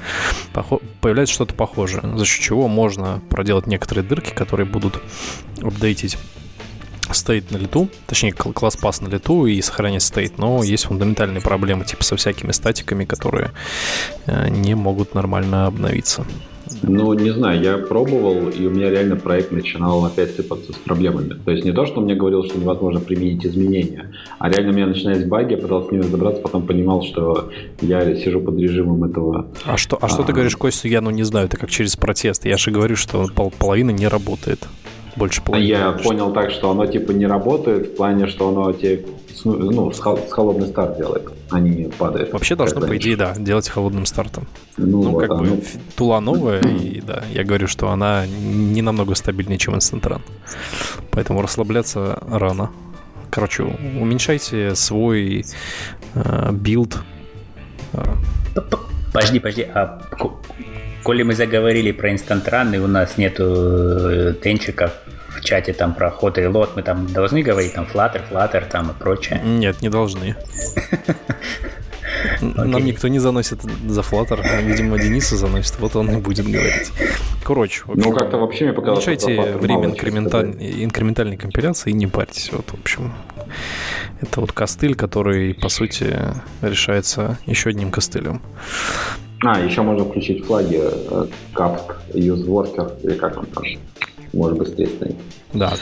появляется 1.01 1.35
что-то 1.35 1.55
похожее, 1.55 2.03
за 2.17 2.25
счет 2.25 2.43
чего 2.43 2.67
можно 2.67 3.21
проделать 3.29 3.67
некоторые 3.67 4.05
дырки, 4.05 4.31
которые 4.31 4.67
будут 4.67 5.03
апдейтить 5.63 6.17
стейт 7.15 7.51
на 7.51 7.57
лету, 7.57 7.89
точнее 8.07 8.33
класс 8.33 8.77
пас 8.77 9.01
на 9.01 9.09
лету 9.09 9.47
и 9.47 9.61
сохранять 9.61 10.03
стейт, 10.03 10.39
но 10.39 10.63
есть 10.63 10.85
фундаментальные 10.85 11.41
проблемы 11.41 11.85
типа 11.85 12.05
со 12.05 12.17
всякими 12.17 12.53
статиками, 12.53 13.05
которые 13.05 13.51
э, 14.27 14.49
не 14.49 14.75
могут 14.75 15.15
нормально 15.15 15.67
обновиться. 15.67 16.25
Ну, 16.83 17.13
не 17.15 17.31
знаю, 17.31 17.61
я 17.61 17.79
пробовал, 17.79 18.49
и 18.49 18.67
у 18.67 18.71
меня 18.71 18.91
реально 18.91 19.17
проект 19.17 19.51
начинал 19.51 20.05
опять 20.05 20.35
сыпаться 20.37 20.73
с 20.73 20.77
проблемами. 20.77 21.35
То 21.45 21.51
есть 21.51 21.65
не 21.65 21.73
то, 21.73 21.85
что 21.87 22.01
мне 22.01 22.15
говорил, 22.15 22.45
что 22.45 22.59
невозможно 22.59 23.01
применить 23.01 23.45
изменения, 23.45 24.13
а 24.39 24.49
реально 24.49 24.71
у 24.71 24.75
меня 24.75 24.87
начинались 24.87 25.25
баги, 25.25 25.53
я 25.53 25.59
пытался 25.59 25.89
с 25.89 25.93
ними 25.93 26.03
разобраться, 26.03 26.43
потом 26.43 26.67
понимал, 26.67 27.03
что 27.03 27.51
я 27.81 28.15
сижу 28.17 28.41
под 28.41 28.59
режимом 28.59 29.05
этого. 29.05 29.49
А 29.65 29.77
что, 29.77 29.97
а, 30.01 30.07
а 30.07 30.09
что 30.09 30.23
ты 30.23 30.33
говоришь, 30.33 30.57
Костя, 30.57 30.89
я 30.89 31.01
ну 31.01 31.11
не 31.11 31.25
знаю, 31.25 31.47
это 31.47 31.57
как 31.57 31.71
через 31.71 31.97
протест. 31.97 32.45
Я 32.45 32.57
же 32.57 32.71
говорю, 32.71 32.97
что 32.97 33.27
пол, 33.35 33.53
половина 33.57 33.91
не 33.91 34.07
работает 34.07 34.67
больше 35.21 35.43
половины. 35.43 35.69
Я 35.69 35.93
понял 35.93 36.33
так, 36.33 36.51
что 36.51 36.71
оно 36.71 36.87
типа 36.87 37.13
не 37.13 37.27
работает 37.27 37.89
в 37.89 37.97
плане, 37.97 38.27
что 38.27 38.49
оно 38.49 38.73
тебе 38.73 39.05
ну, 39.45 39.93
с, 39.93 40.01
холодный 40.01 40.67
старт 40.67 40.97
делает, 40.97 41.29
а 41.51 41.61
не 41.61 41.89
падает. 41.89 42.33
Вообще 42.33 42.57
должно, 42.57 42.81
по 42.81 42.97
идее, 42.97 43.17
да, 43.17 43.35
делать 43.37 43.69
холодным 43.69 44.07
стартом. 44.07 44.47
Ну, 44.79 45.03
ну 45.03 45.11
вот, 45.11 45.21
как 45.21 45.39
бы 45.39 45.63
тула 45.95 46.21
новая, 46.21 46.61
и 46.83 47.01
да, 47.01 47.23
я 47.33 47.45
говорю, 47.45 47.67
что 47.67 47.91
она 47.91 48.27
не 48.27 48.83
намного 48.83 49.15
стабильнее, 49.15 49.59
чем 49.59 49.75
Instant 49.75 50.21
Поэтому 51.11 51.43
расслабляться 51.43 52.19
рано. 52.29 52.71
Короче, 53.31 53.63
уменьшайте 53.63 54.75
свой 54.75 55.45
э, 56.15 56.53
build. 56.53 56.99
Подожди, 59.13 59.39
подожди, 59.39 59.67
а 59.75 60.01
коли 61.03 61.23
мы 61.25 61.35
заговорили 61.35 61.93
про 61.93 62.11
Instant 62.11 62.52
Run 62.52 62.69
ы, 62.69 62.81
у 62.81 62.87
нас 62.87 63.19
нету 63.19 63.45
э, 63.45 64.35
тенчиков 64.43 64.93
в 65.41 65.45
чате 65.45 65.73
там 65.73 65.95
про 65.95 66.11
ход 66.11 66.39
и 66.39 66.47
лот, 66.47 66.77
мы 66.77 66.83
там 66.83 67.07
должны 67.07 67.43
говорить 67.43 67.75
там 67.75 67.87
Flutter, 67.93 68.23
Flutter 68.31 68.65
там 68.71 68.91
и 68.91 68.95
прочее? 68.95 69.41
Нет, 69.45 69.83
не 69.83 69.89
должны. 69.89 70.37
Нам 72.41 72.85
никто 72.85 73.09
не 73.09 73.19
заносит 73.19 73.63
за 73.63 74.01
Flutter, 74.01 74.41
а, 74.43 74.61
видимо, 74.61 74.99
Дениса 74.99 75.37
заносит, 75.37 75.79
вот 75.79 75.97
он 75.97 76.11
и 76.11 76.17
будет 76.17 76.47
говорить. 76.47 76.93
Короче, 77.45 77.83
ну 77.87 78.13
как-то 78.13 78.39
вообще 78.39 78.65
мне 78.65 78.75
показалось, 78.75 79.05
Получайте 79.05 79.59
время 79.59 79.87
инкременталь... 79.87 80.57
инкрементальной 80.61 81.37
компиляции 81.37 81.91
и 81.91 81.95
не 81.95 82.07
парьтесь. 82.07 82.51
Вот, 82.53 82.71
в 82.71 82.75
общем, 82.75 83.13
это 84.21 84.41
вот 84.41 84.53
костыль, 84.53 84.95
который, 84.95 85.55
по 85.55 85.69
сути, 85.69 86.17
решается 86.63 87.39
еще 87.47 87.71
одним 87.71 87.91
костылем. 87.91 88.41
А, 89.43 89.59
еще 89.59 89.83
можно 89.83 90.05
включить 90.05 90.45
флаги 90.45 90.83
Cap 91.55 91.81
Use 92.13 92.45
Worker, 92.45 93.01
или 93.03 93.15
как 93.15 93.39
он 93.39 93.47
там 93.47 93.65
может 94.33 94.59
быстрее 94.59 94.89
станет. 94.89 95.17
Да, 95.53 95.75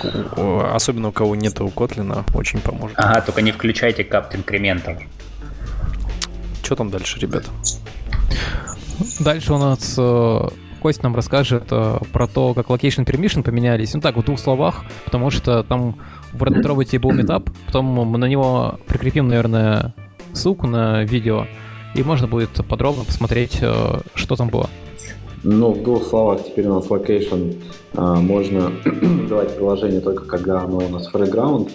особенно 0.74 1.08
у 1.08 1.12
кого 1.12 1.34
нету 1.34 1.70
Kotlin, 1.74 2.24
очень 2.34 2.60
поможет. 2.60 2.98
Ага, 2.98 3.20
только 3.22 3.42
не 3.42 3.52
включайте 3.52 4.04
капт 4.04 4.34
инкрементов. 4.34 4.96
Что 6.62 6.76
там 6.76 6.90
дальше, 6.90 7.18
ребята? 7.20 7.48
Дальше 9.20 9.54
у 9.54 9.58
нас 9.58 9.94
э, 9.96 10.48
Кость 10.80 11.02
нам 11.02 11.16
расскажет 11.16 11.64
э, 11.70 11.98
про 12.12 12.26
то, 12.28 12.54
как 12.54 12.68
location 12.68 13.04
permission 13.04 13.42
поменялись. 13.42 13.94
Ну 13.94 14.00
так, 14.00 14.16
в 14.16 14.22
двух 14.22 14.38
словах, 14.38 14.84
потому 15.04 15.30
что 15.30 15.62
там 15.64 15.96
в 16.32 16.42
Red 16.42 16.62
Robot 16.62 16.98
был 17.00 17.12
метап, 17.12 17.50
потом 17.66 17.86
мы 17.86 18.18
на 18.18 18.26
него 18.26 18.78
прикрепим, 18.86 19.28
наверное, 19.28 19.94
ссылку 20.32 20.66
на 20.66 21.02
видео, 21.02 21.46
и 21.94 22.02
можно 22.02 22.28
будет 22.28 22.50
подробно 22.68 23.04
посмотреть, 23.04 23.58
э, 23.60 24.00
что 24.14 24.36
там 24.36 24.48
было. 24.50 24.70
Ну, 25.44 25.72
в 25.72 25.82
двух 25.82 26.04
словах, 26.04 26.44
теперь 26.44 26.66
у 26.66 26.74
нас 26.74 26.86
location 26.86 27.54
а, 27.94 28.14
можно 28.14 28.72
давать 29.28 29.54
приложение 29.56 30.00
только 30.00 30.24
когда 30.24 30.62
оно 30.62 30.78
у 30.78 30.88
нас 30.88 31.08
foreground, 31.12 31.70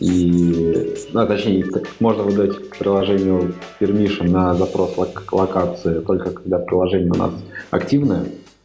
и, 0.00 0.94
ну, 1.12 1.26
точнее, 1.26 1.66
можно 1.98 2.22
выдать 2.22 2.70
приложению 2.70 3.54
permission 3.80 4.30
на 4.30 4.54
запрос 4.54 4.96
лок- 4.96 5.22
локации 5.32 6.00
только 6.00 6.30
когда 6.30 6.58
приложение 6.58 7.12
у 7.12 7.16
нас 7.16 7.32
активное 7.70 8.24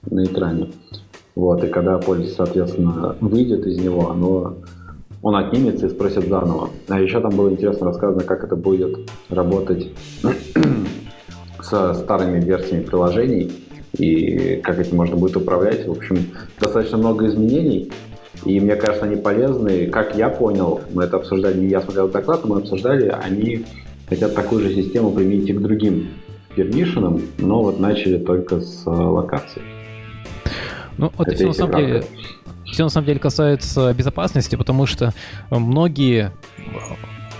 на 0.09 0.26
экране. 0.26 0.71
Вот, 1.36 1.63
и 1.63 1.67
когда 1.67 1.97
пользователь, 1.97 2.36
соответственно, 2.36 3.15
выйдет 3.19 3.65
из 3.65 3.78
него, 3.80 4.09
оно, 4.09 4.55
он 5.21 5.36
отнимется 5.36 5.88
и 5.88 5.89
спросит 5.89 6.30
заново. 6.30 6.69
А 6.88 6.99
еще 6.99 7.19
там 7.19 7.36
было 7.36 7.49
интересно 7.49 7.88
рассказано, 7.88 8.23
как 8.23 8.43
это 8.43 8.55
будет 8.55 8.97
работать 9.30 9.89
со 11.61 11.93
старыми 11.93 12.39
версиями 12.39 12.84
приложений 12.84 13.51
и 13.97 14.57
как 14.63 14.79
этим 14.79 14.97
можно 14.97 15.15
будет 15.15 15.35
управлять. 15.37 15.87
В 15.87 15.91
общем, 15.91 16.17
достаточно 16.59 16.97
много 16.97 17.27
изменений, 17.27 17.91
и 18.45 18.59
мне 18.59 18.75
кажется, 18.75 19.05
они 19.05 19.15
полезны. 19.15 19.87
Как 19.87 20.15
я 20.15 20.29
понял, 20.29 20.81
мы 20.93 21.03
это 21.03 21.17
обсуждали, 21.17 21.59
не 21.59 21.67
я 21.67 21.81
смотрел 21.81 22.07
доклад, 22.07 22.45
мы 22.45 22.57
обсуждали, 22.57 23.07
они 23.07 23.65
хотят 24.07 24.35
такую 24.35 24.61
же 24.61 24.73
систему 24.73 25.11
применить 25.11 25.49
и 25.49 25.53
к 25.53 25.61
другим 25.61 26.09
пермишинам, 26.55 27.21
но 27.37 27.63
вот 27.63 27.79
начали 27.79 28.17
только 28.17 28.61
с 28.61 28.85
э, 28.85 28.89
локации. 28.89 29.61
Ну, 30.97 31.11
вот 31.17 31.27
это 31.27 31.35
все 31.35 31.47
на 31.47 31.53
самом 31.53 31.75
деле 31.75 32.03
все 32.65 32.83
на 32.83 32.89
самом 32.89 33.07
деле 33.07 33.19
касается 33.19 33.93
безопасности, 33.93 34.55
потому 34.55 34.85
что 34.85 35.13
многие 35.49 36.31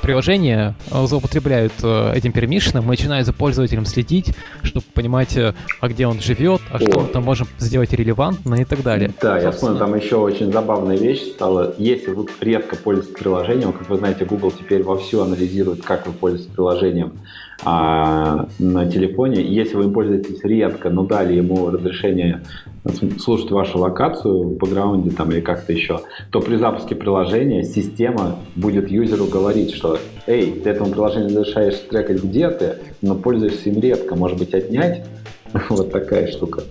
приложения 0.06 0.76
э, 0.92 1.06
злоупотребляют 1.08 1.74
э, 1.82 2.14
этим 2.14 2.32
пермишином, 2.32 2.86
начинают 2.86 3.26
за 3.26 3.34
пользователем 3.34 3.86
следить, 3.86 4.36
чтобы 4.62 4.86
понимать, 4.94 5.36
э, 5.36 5.54
а 5.82 5.88
где 5.88 6.06
он 6.06 6.22
живет, 6.22 6.62
а 6.72 6.76
О. 6.76 6.80
что 6.80 7.00
мы 7.00 7.08
там 7.08 7.24
можем 7.24 7.48
сделать 7.58 7.92
релевантно 7.92 8.56
и 8.56 8.66
так 8.66 8.84
далее. 8.84 9.12
Да, 9.20 9.40
я 9.40 9.52
вспомнил, 9.52 9.80
там 9.80 9.96
еще 9.96 10.18
очень 10.18 10.52
забавная 10.52 10.96
вещь 10.96 11.24
стала. 11.32 11.74
Если 11.80 12.12
вы 12.12 12.28
редко 12.40 12.76
пользуетесь 12.76 13.16
приложением, 13.16 13.74
как 13.74 13.90
вы 13.90 13.98
знаете, 13.98 14.26
Google 14.26 14.52
теперь 14.52 14.84
вовсю 14.84 15.22
анализирует, 15.22 15.84
как 15.84 16.06
вы 16.06 16.14
пользуетесь 16.14 16.54
приложением 16.54 17.14
а, 17.66 18.48
на 18.60 18.86
телефоне. 18.86 19.42
Если 19.42 19.76
вы 19.76 19.86
им 19.86 19.94
пользуетесь 19.94 20.44
редко, 20.44 20.90
но 20.90 21.04
дали 21.06 21.36
ему 21.36 21.70
разрешение 21.70 22.44
слушать 23.20 23.50
вашу 23.50 23.80
локацию 23.80 24.44
в 24.44 24.58
бэкграунде 24.58 25.10
там, 25.10 25.32
или 25.32 25.42
как-то 25.42 25.74
еще, 25.74 26.02
то 26.30 26.40
при 26.40 26.58
запуске 26.58 26.96
приложения 26.96 27.64
система 27.64 28.38
будет 28.56 28.92
юзеру 28.92 29.26
говорить, 29.26 29.74
что 29.74 29.98
«Эй, 30.28 30.52
ты 30.52 30.70
этому 30.70 30.92
приложению 30.92 31.30
разрешаешь 31.30 31.76
трекать 31.90 32.24
где 32.24 32.50
ты, 32.52 32.76
но 33.02 33.16
пользуешься 33.16 33.70
им 33.70 33.80
редко, 33.80 34.16
может 34.16 34.38
быть, 34.38 34.54
отнять?» 34.54 35.04
Вот 35.70 35.92
такая 35.92 36.28
штука. 36.28 36.64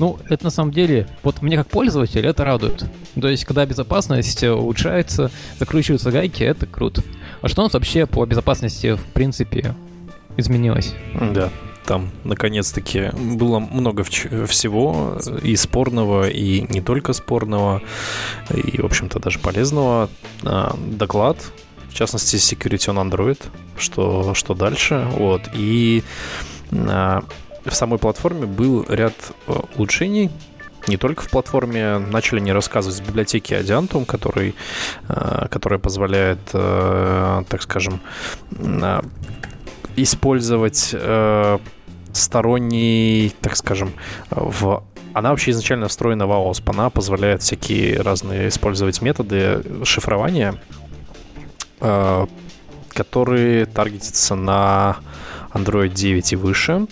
Ну, 0.00 0.18
это 0.30 0.44
на 0.44 0.50
самом 0.50 0.72
деле, 0.72 1.06
вот 1.22 1.42
мне 1.42 1.58
как 1.58 1.68
пользователь 1.68 2.26
это 2.26 2.42
радует. 2.42 2.86
То 3.20 3.28
есть, 3.28 3.44
когда 3.44 3.66
безопасность 3.66 4.42
улучшается, 4.42 5.30
закручиваются 5.58 6.10
гайки, 6.10 6.42
это 6.42 6.66
круто. 6.66 7.02
А 7.42 7.48
что 7.48 7.60
у 7.60 7.64
нас 7.64 7.74
вообще 7.74 8.06
по 8.06 8.24
безопасности, 8.24 8.94
в 8.94 9.04
принципе, 9.12 9.74
изменилось? 10.38 10.94
Да, 11.34 11.50
там, 11.84 12.10
наконец-таки, 12.24 13.10
было 13.12 13.58
много 13.58 14.02
всего 14.02 15.18
и 15.42 15.54
спорного, 15.54 16.30
и 16.30 16.62
не 16.72 16.80
только 16.80 17.12
спорного, 17.12 17.82
и, 18.54 18.80
в 18.80 18.86
общем-то, 18.86 19.20
даже 19.20 19.38
полезного. 19.38 20.08
А, 20.44 20.74
доклад, 20.78 21.36
в 21.90 21.94
частности, 21.94 22.36
Security 22.36 22.90
on 22.90 23.10
Android, 23.10 23.38
что, 23.76 24.32
что 24.32 24.54
дальше, 24.54 25.06
вот, 25.10 25.42
и 25.52 26.02
а, 26.72 27.22
в 27.70 27.74
самой 27.74 27.98
платформе 27.98 28.46
был 28.46 28.84
ряд 28.88 29.14
э, 29.46 29.54
улучшений, 29.76 30.30
не 30.88 30.96
только 30.96 31.22
в 31.22 31.30
платформе. 31.30 31.98
Начали 31.98 32.40
не 32.40 32.52
рассказывать 32.52 32.98
с 32.98 33.00
библиотеки 33.00 33.54
Adiantum, 33.54 34.04
который, 34.04 34.54
э, 35.08 35.46
которая 35.50 35.78
позволяет, 35.78 36.40
э, 36.52 37.44
так 37.48 37.62
скажем, 37.62 38.00
использовать 39.96 40.94
сторонний, 42.12 43.34
так 43.40 43.56
скажем, 43.56 43.92
в 44.30 44.82
она 45.12 45.30
вообще 45.30 45.50
изначально 45.50 45.88
встроена 45.88 46.26
в 46.26 46.30
AOSP. 46.30 46.70
Она 46.70 46.88
позволяет 46.88 47.42
всякие 47.42 48.00
разные 48.00 48.48
использовать 48.48 49.02
методы 49.02 49.62
шифрования, 49.84 50.54
которые 51.80 53.66
таргетятся 53.66 54.36
на 54.36 54.98
Android 55.52 55.88
9 55.88 56.32
и 56.32 56.36
выше. 56.36 56.86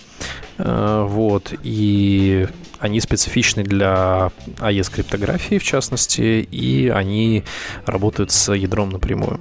Э, 0.59 1.05
вот, 1.07 1.53
и 1.63 2.47
они 2.79 2.99
специфичны 2.99 3.63
для 3.63 4.31
AES 4.57 4.91
криптографии, 4.93 5.57
в 5.57 5.63
частности, 5.63 6.47
и 6.51 6.89
они 6.89 7.43
работают 7.85 8.31
с 8.31 8.53
ядром 8.53 8.89
напрямую. 8.89 9.39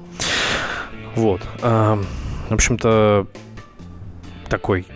Вот. 1.17 1.43
Э, 1.63 2.03
в 2.49 2.55
общем-то, 2.55 3.27
такой 4.49 4.87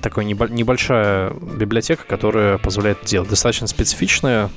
такой 0.00 0.24
небольшая 0.24 1.30
библиотека, 1.30 2.04
которая 2.06 2.56
позволяет 2.58 3.04
делать. 3.04 3.28
Достаточно 3.28 3.66
специфичная. 3.66 4.48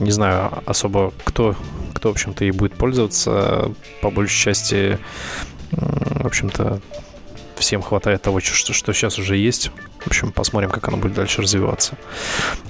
Не 0.00 0.10
знаю 0.10 0.50
особо, 0.66 1.12
кто, 1.24 1.54
кто 1.94 2.08
в 2.08 2.12
общем-то, 2.12 2.44
и 2.44 2.50
будет 2.50 2.74
пользоваться. 2.74 3.72
По 4.02 4.10
большей 4.10 4.36
части, 4.36 4.98
в 5.70 6.26
общем-то, 6.26 6.80
всем 7.58 7.82
хватает 7.82 8.22
того, 8.22 8.40
что, 8.40 8.72
что 8.72 8.92
сейчас 8.92 9.18
уже 9.18 9.36
есть. 9.36 9.70
В 10.00 10.06
общем, 10.06 10.32
посмотрим, 10.32 10.70
как 10.70 10.88
оно 10.88 10.96
будет 10.96 11.14
дальше 11.14 11.42
развиваться. 11.42 11.96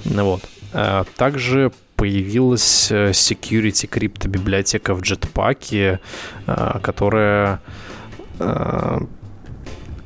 Ну 0.05 0.25
вот. 0.25 0.41
А, 0.73 1.03
также 1.15 1.71
появилась 1.99 2.91
э, 2.91 3.09
security 3.11 3.85
крипто 3.85 4.29
библиотека 4.29 4.93
в 4.93 5.01
Jetpack, 5.01 5.99
а, 6.47 6.79
которая 6.79 7.59
а, 8.39 9.01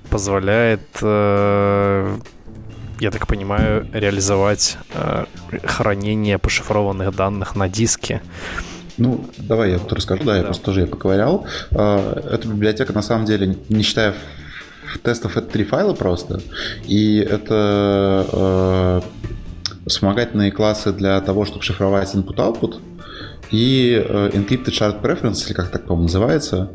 позволяет, 0.10 0.82
э, 1.04 2.18
я 3.00 3.12
так 3.12 3.28
понимаю, 3.28 3.88
реализовать 3.94 4.78
э, 4.96 5.26
хранение 5.64 6.40
пошифрованных 6.40 7.16
данных 7.16 7.56
на 7.56 7.70
диске. 7.70 8.24
Ну, 8.98 9.26
давай 9.38 9.72
я 9.72 9.80
тут 9.80 9.94
расскажу, 9.94 10.24
да, 10.24 10.38
я 10.38 10.44
просто 10.44 10.66
тоже 10.66 10.82
я 10.82 10.88
поковырял. 10.88 11.46
Эта 11.72 12.42
библиотека, 12.46 12.94
на 12.94 13.02
самом 13.02 13.26
деле, 13.26 13.56
не 13.70 13.84
считая 13.84 14.14
тестов 15.02 15.38
это 15.38 15.48
три 15.48 15.64
файла 15.64 15.94
просто, 15.94 16.42
и 16.86 17.18
это 17.18 18.28
э, 18.32 19.02
вспомогательные 19.88 20.52
классы 20.52 20.94
для 20.94 21.20
того, 21.22 21.46
чтобы 21.46 21.64
шифровать 21.64 22.14
input-output, 22.14 22.80
и 23.54 24.04
э, 24.04 24.32
Encrypted 24.34 24.72
Shard 24.72 25.02
Preference, 25.02 25.46
или 25.46 25.54
как 25.54 25.70
так, 25.70 25.84
по-моему, 25.84 26.08
называется. 26.08 26.72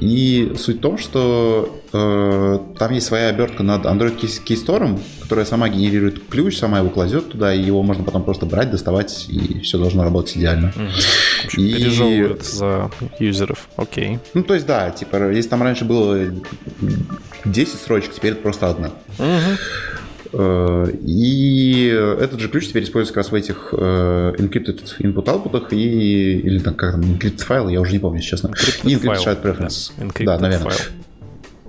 И 0.00 0.54
суть 0.58 0.78
в 0.78 0.80
том, 0.80 0.96
что 0.96 1.82
э, 1.92 2.58
там 2.78 2.92
есть 2.92 3.06
своя 3.06 3.28
обертка 3.28 3.62
над 3.62 3.84
Android 3.84 4.18
Keystore, 4.18 4.98
которая 5.20 5.44
сама 5.44 5.68
генерирует 5.68 6.26
ключ, 6.26 6.56
сама 6.56 6.78
его 6.78 6.88
кладет 6.88 7.28
туда, 7.28 7.52
и 7.52 7.60
его 7.60 7.82
можно 7.82 8.04
потом 8.04 8.22
просто 8.22 8.46
брать, 8.46 8.70
доставать, 8.70 9.26
и 9.28 9.60
все 9.60 9.76
должно 9.76 10.02
работать 10.02 10.38
идеально. 10.38 10.72
Mm-hmm. 10.74 11.56
И... 11.58 11.74
Пережевывают 11.74 12.42
за 12.42 12.90
юзеров, 13.18 13.68
окей. 13.76 14.14
Okay. 14.14 14.18
Ну, 14.32 14.44
то 14.44 14.54
есть, 14.54 14.66
да, 14.66 14.90
типа, 14.90 15.30
если 15.30 15.50
там 15.50 15.62
раньше 15.62 15.84
было 15.84 16.24
10 17.44 17.74
строчек, 17.74 18.14
теперь 18.14 18.32
это 18.32 18.40
просто 18.40 18.70
одна. 18.70 18.92
Mm-hmm. 19.18 19.58
Э, 20.36 20.90
и 21.02 21.86
этот 22.20 22.40
же 22.40 22.48
ключ 22.48 22.68
теперь 22.68 22.84
используется 22.84 23.14
как 23.14 23.24
раз 23.24 23.32
в 23.32 23.34
этих 23.34 23.68
э, 23.72 24.34
encrypted 24.38 24.98
input-output 25.00 25.74
и 25.74 26.38
или 26.40 26.58
там 26.58 26.74
как 26.74 26.92
там 26.92 27.02
encrypted 27.02 27.44
файл, 27.44 27.68
я 27.68 27.80
уже 27.80 27.92
не 27.92 27.98
помню, 27.98 28.20
честно. 28.20 28.48
Encrypted 28.48 28.90
и 28.90 28.94
encrypted 28.94 29.24
child 29.24 29.42
preference. 29.42 29.92
Да, 30.24 30.36
да 30.36 30.38
наверное. 30.38 30.70
Файл. 30.70 31.04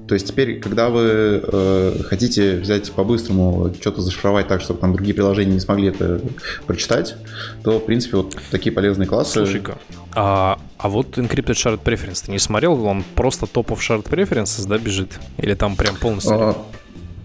То 0.07 0.13
есть 0.13 0.27
теперь, 0.27 0.59
когда 0.59 0.89
вы 0.89 1.41
э, 1.43 1.99
хотите 2.07 2.57
взять 2.57 2.91
по-быстрому 2.91 3.73
что-то 3.79 4.01
зашифровать 4.01 4.47
так, 4.47 4.61
чтобы 4.61 4.79
там 4.79 4.93
другие 4.93 5.15
приложения 5.15 5.53
не 5.53 5.59
смогли 5.59 5.87
это 5.87 6.21
прочитать, 6.67 7.15
то, 7.63 7.79
в 7.79 7.85
принципе, 7.85 8.17
вот 8.17 8.37
такие 8.51 8.71
полезные 8.71 9.07
классы... 9.07 9.33
Слушай-ка, 9.33 9.79
а, 10.13 10.59
а 10.77 10.89
вот 10.89 11.17
Encrypted 11.17 11.53
Shard 11.53 11.83
Preference 11.83 12.25
ты 12.25 12.31
не 12.31 12.39
смотрел? 12.39 12.85
Он 12.85 13.03
просто 13.15 13.47
топов 13.47 13.81
Shard 13.81 14.07
Preferences, 14.07 14.67
да, 14.67 14.77
бежит? 14.77 15.19
Или 15.37 15.55
там 15.55 15.75
прям 15.75 15.95
полностью... 15.95 16.33
А, 16.33 16.57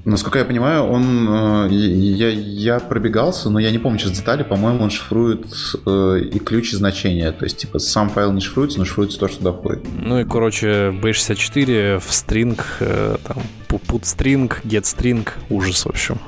Насколько 0.05 0.39
я 0.39 0.45
понимаю, 0.45 0.85
он 0.85 1.29
э, 1.29 1.69
я, 1.71 2.31
я 2.31 2.81
пробегался, 2.81 3.51
но 3.51 3.59
я 3.59 3.71
не 3.71 3.79
помню 3.79 3.99
сейчас 3.99 4.13
детали. 4.13 4.43
По-моему, 4.43 4.85
он 4.85 4.91
шифрует 4.91 5.47
э, 5.87 6.21
и 6.33 6.39
ключ 6.39 6.73
и 6.73 6.77
значения. 6.77 7.31
То 7.33 7.45
есть, 7.45 7.59
типа, 7.59 7.79
сам 7.79 8.09
файл 8.09 8.33
не 8.33 8.41
шифруется, 8.41 8.79
но 8.79 8.85
шифруется 8.85 9.19
то, 9.19 9.29
что 9.29 9.39
туда 9.39 9.53
входит. 9.53 9.85
Ну 9.93 10.21
и, 10.21 10.25
короче, 10.25 10.91
B64 10.91 11.99
в 11.99 12.09
string, 12.09 12.61
э, 12.81 13.17
там, 13.23 13.39
put 13.69 14.03
string, 14.03 14.51
get 14.65 14.83
string, 14.83 15.29
ужас, 15.51 15.85
в 15.85 15.89
общем. 15.89 16.19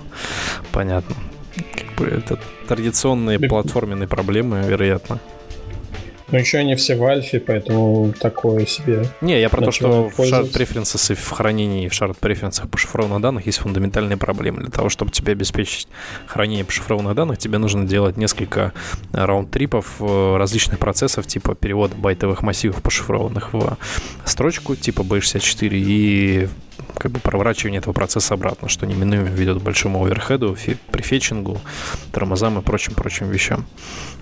Понятно. 0.71 1.17
Как 1.75 1.97
бы 1.97 2.07
это 2.07 2.39
традиционные 2.69 3.39
платформенные 3.39 4.09
проблемы, 4.09 4.63
вероятно. 4.67 5.19
Но 6.33 6.39
еще 6.39 6.59
они 6.59 6.75
все 6.75 6.97
в 6.97 7.05
альфе, 7.05 7.41
поэтому 7.41 8.13
такое 8.19 8.65
себе. 8.65 9.05
Не, 9.21 9.39
я 9.39 9.51
про 9.51 9.63
то, 9.63 9.71
что 9.71 10.09
в 10.09 10.19
Shard 10.19 10.51
Preferences 10.51 11.13
и 11.13 11.15
в 11.15 11.31
хранении 11.31 11.89
в 11.89 11.93
Shard 11.93 12.19
Preferences 12.19 12.67
по 12.67 12.79
шифрованных 12.79 13.21
данных 13.21 13.47
есть 13.47 13.59
фундаментальные 13.59 14.17
проблемы. 14.17 14.63
Для 14.63 14.71
того, 14.71 14.89
чтобы 14.89 15.11
тебе 15.11 15.33
обеспечить 15.33 15.89
хранение 16.27 16.65
по 16.65 16.73
шифрованных 16.73 17.15
данных, 17.15 17.39
тебе 17.39 17.59
нужно 17.59 17.87
делать 17.87 18.17
несколько 18.17 18.73
раунд-трипов 19.13 19.97
э, 20.01 20.37
различных 20.39 20.79
процессов, 20.79 21.27
типа 21.27 21.55
перевода 21.55 21.95
байтовых 21.97 22.43
массивов 22.43 22.83
пошифрованных 22.83 23.53
в 23.53 23.77
строчку 24.25 24.75
типа 24.75 25.03
B64 25.03 25.69
и 25.73 26.49
как 27.03 27.11
бы 27.11 27.19
проворачивание 27.19 27.81
этого 27.81 27.93
процесса 27.93 28.35
обратно, 28.35 28.69
что 28.69 28.87
неминуемо 28.87 29.29
ведет 29.29 29.59
к 29.59 29.63
большому 29.63 30.05
оверхеду 30.05 30.57
при 30.93 31.03
фетчингу, 31.03 31.61
тормозам 32.13 32.59
и 32.61 32.63
прочим-прочим 32.63 33.29
вещам. 33.29 33.67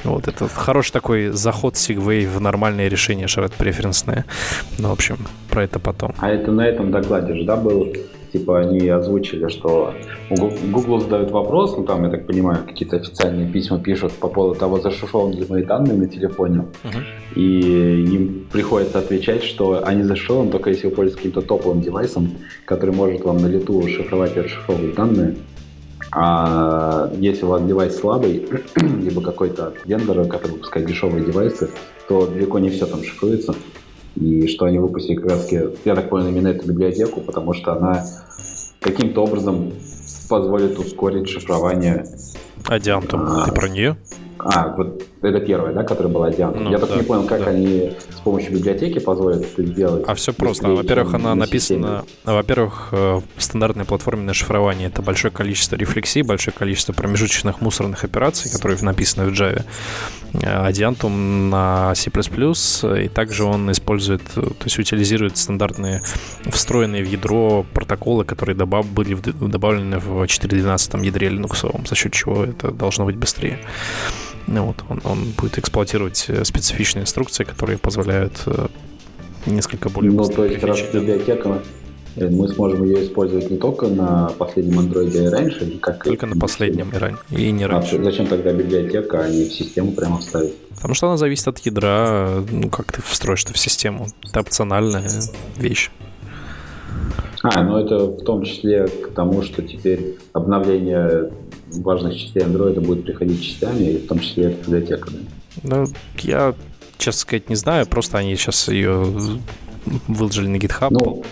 Вот, 0.02 0.28
это 0.28 0.48
хороший 0.48 0.92
такой 0.92 1.28
заход 1.28 1.74
Segway 1.74 2.26
в 2.26 2.40
нормальное 2.40 2.88
решение 2.88 3.28
шарат 3.28 3.52
преференсное. 3.52 4.24
Ну, 4.78 4.88
в 4.88 4.92
общем, 4.92 5.18
про 5.50 5.64
это 5.64 5.78
потом. 5.78 6.14
А 6.18 6.30
это 6.30 6.50
на 6.52 6.62
этом 6.62 6.90
докладе 6.90 7.34
же, 7.34 7.44
да, 7.44 7.56
был 7.56 7.92
типа 8.32 8.60
они 8.60 8.88
озвучили, 8.88 9.48
что 9.48 9.94
Google 10.30 11.00
задают 11.00 11.30
вопрос, 11.30 11.76
ну 11.76 11.84
там, 11.84 12.04
я 12.04 12.10
так 12.10 12.26
понимаю, 12.26 12.64
какие-то 12.66 12.96
официальные 12.96 13.50
письма 13.50 13.78
пишут 13.78 14.12
по 14.12 14.28
поводу 14.28 14.58
того, 14.58 14.80
зашифрованы 14.80 15.34
ли 15.34 15.46
мои 15.48 15.62
данные 15.62 15.96
на 15.96 16.06
телефоне, 16.06 16.66
uh-huh. 16.84 17.36
и 17.36 18.04
им 18.14 18.46
приходится 18.52 18.98
отвечать, 18.98 19.42
что 19.42 19.82
они 19.84 20.02
зашифрованы 20.02 20.50
только 20.50 20.70
если 20.70 20.88
вы 20.88 20.94
пользуетесь 20.94 21.16
каким-то 21.16 21.42
топовым 21.42 21.80
девайсом, 21.80 22.30
который 22.64 22.94
может 22.94 23.24
вам 23.24 23.38
на 23.38 23.46
лету 23.46 23.86
шифровать 23.88 24.36
и 24.36 24.40
расшифровывать 24.40 24.94
данные. 24.94 25.36
А 26.12 27.08
если 27.18 27.44
у 27.44 27.48
вас 27.48 27.62
девайс 27.62 27.96
слабый, 27.96 28.48
либо 28.76 29.22
какой-то 29.22 29.74
вендор, 29.84 30.26
который 30.26 30.52
выпускает 30.52 30.86
дешевые 30.86 31.24
девайсы, 31.24 31.70
то 32.08 32.26
далеко 32.26 32.58
не 32.58 32.70
все 32.70 32.86
там 32.86 33.04
шифруется 33.04 33.54
и 34.16 34.46
что 34.48 34.66
они 34.66 34.78
выпустили 34.78 35.16
как 35.16 35.30
раз, 35.30 35.52
я 35.52 35.94
так 35.94 36.08
понял, 36.08 36.28
именно 36.28 36.48
эту 36.48 36.66
библиотеку, 36.66 37.20
потому 37.20 37.54
что 37.54 37.72
она 37.72 38.04
каким-то 38.80 39.24
образом 39.24 39.72
позволит 40.28 40.78
ускорить 40.78 41.28
шифрование. 41.28 42.06
Адиантум, 42.66 43.22
а, 43.22 43.46
ты 43.46 43.52
про 43.52 43.68
нее? 43.68 43.96
А, 44.44 44.74
вот 44.76 45.02
это 45.22 45.40
первая, 45.40 45.74
да, 45.74 45.82
которая 45.82 46.12
была 46.12 46.30
Диана. 46.30 46.56
Ну, 46.58 46.70
Я 46.70 46.78
только 46.78 46.94
да, 46.94 47.00
не 47.00 47.06
понял, 47.06 47.26
как 47.26 47.44
да. 47.44 47.50
они 47.50 47.92
с 48.08 48.20
помощью 48.20 48.52
библиотеки 48.52 48.98
позволят 48.98 49.42
это 49.42 49.64
сделать. 49.64 50.04
А 50.06 50.14
все 50.14 50.32
просто. 50.32 50.68
Во-первых, 50.68 51.14
она 51.14 51.34
написана... 51.34 52.04
Во-первых, 52.24 52.88
э, 52.92 53.20
стандартная 53.38 53.84
платформенное 53.84 54.34
шифрование— 54.34 54.88
это 54.92 55.02
большое 55.02 55.32
количество 55.32 55.76
рефлексий, 55.76 56.22
большое 56.22 56.54
количество 56.56 56.92
промежуточных 56.92 57.60
мусорных 57.60 58.04
операций, 58.04 58.50
которые 58.50 58.78
написаны 58.82 59.28
в 59.28 59.32
Java. 59.32 59.64
Adiantum 60.32 61.48
на 61.48 61.94
C++, 61.94 62.10
и 62.10 63.08
также 63.08 63.44
он 63.44 63.70
использует, 63.72 64.22
то 64.34 64.54
есть 64.64 64.78
утилизирует 64.78 65.36
стандартные 65.36 66.02
встроенные 66.50 67.02
в 67.02 67.08
ядро 67.08 67.66
протоколы, 67.74 68.24
которые 68.24 68.56
добав, 68.56 68.86
были 68.86 69.14
добавлены 69.14 69.98
в 69.98 70.22
4.12 70.22 71.04
ядре 71.04 71.28
Linux, 71.28 71.86
за 71.86 71.94
счет 71.94 72.12
чего 72.12 72.44
это 72.44 72.70
должно 72.70 73.06
быть 73.06 73.16
быстрее. 73.16 73.58
Ну, 74.50 74.66
вот, 74.66 74.76
он, 74.88 75.00
он 75.04 75.18
будет 75.38 75.58
эксплуатировать 75.58 76.24
э, 76.28 76.44
специфичные 76.44 77.04
инструкции, 77.04 77.44
которые 77.44 77.78
позволяют 77.78 78.42
э, 78.46 78.66
несколько 79.46 79.88
более 79.90 80.10
Ну, 80.10 80.24
то 80.24 80.44
есть, 80.44 80.64
раз 80.64 80.82
библиотека, 80.92 81.62
э, 82.16 82.28
мы 82.28 82.48
сможем 82.48 82.82
ее 82.82 83.04
использовать 83.04 83.48
не 83.48 83.58
только 83.58 83.86
на 83.86 84.32
последнем 84.38 84.80
андроиде 84.80 85.22
и 85.22 85.28
раньше, 85.28 85.78
как 85.80 86.02
Только 86.02 86.26
на 86.26 86.34
последнем 86.34 86.90
и, 86.90 86.96
ран... 86.96 87.18
и 87.30 87.52
не 87.52 87.62
а 87.62 87.68
раньше. 87.68 87.96
А 87.96 88.02
зачем 88.02 88.26
тогда 88.26 88.52
библиотека, 88.52 89.22
а 89.22 89.28
не 89.28 89.44
в 89.44 89.52
систему 89.52 89.92
прямо 89.92 90.18
вставить? 90.18 90.56
Потому 90.74 90.94
что 90.94 91.06
она 91.06 91.16
зависит 91.16 91.46
от 91.46 91.60
ядра, 91.60 92.42
ну, 92.50 92.68
как 92.70 92.90
ты 92.90 93.02
встроишь 93.02 93.44
это 93.44 93.52
в 93.52 93.58
систему. 93.58 94.08
Это 94.28 94.40
опциональная 94.40 95.08
вещь. 95.58 95.92
А, 97.44 97.62
ну 97.62 97.78
это 97.78 97.98
в 98.06 98.24
том 98.24 98.42
числе 98.42 98.88
к 98.88 99.12
тому, 99.14 99.42
что 99.42 99.62
теперь 99.62 100.18
обновление 100.32 101.30
важных 101.78 102.16
частей 102.16 102.42
андроида 102.42 102.80
будет 102.80 103.04
приходить 103.04 103.42
частями, 103.42 103.84
и 103.84 103.98
в 103.98 104.06
том 104.06 104.18
числе 104.20 104.44
это 104.44 104.64
библиотека. 104.64 105.08
Да? 105.10 105.18
Ну, 105.62 105.86
я, 106.18 106.54
честно 106.98 107.20
сказать, 107.20 107.48
не 107.48 107.56
знаю, 107.56 107.86
просто 107.86 108.18
они 108.18 108.34
сейчас 108.36 108.68
ее 108.68 109.04
выложили 110.08 110.48
на 110.48 110.56
GitHub. 110.56 110.88
Ну, 110.90 111.22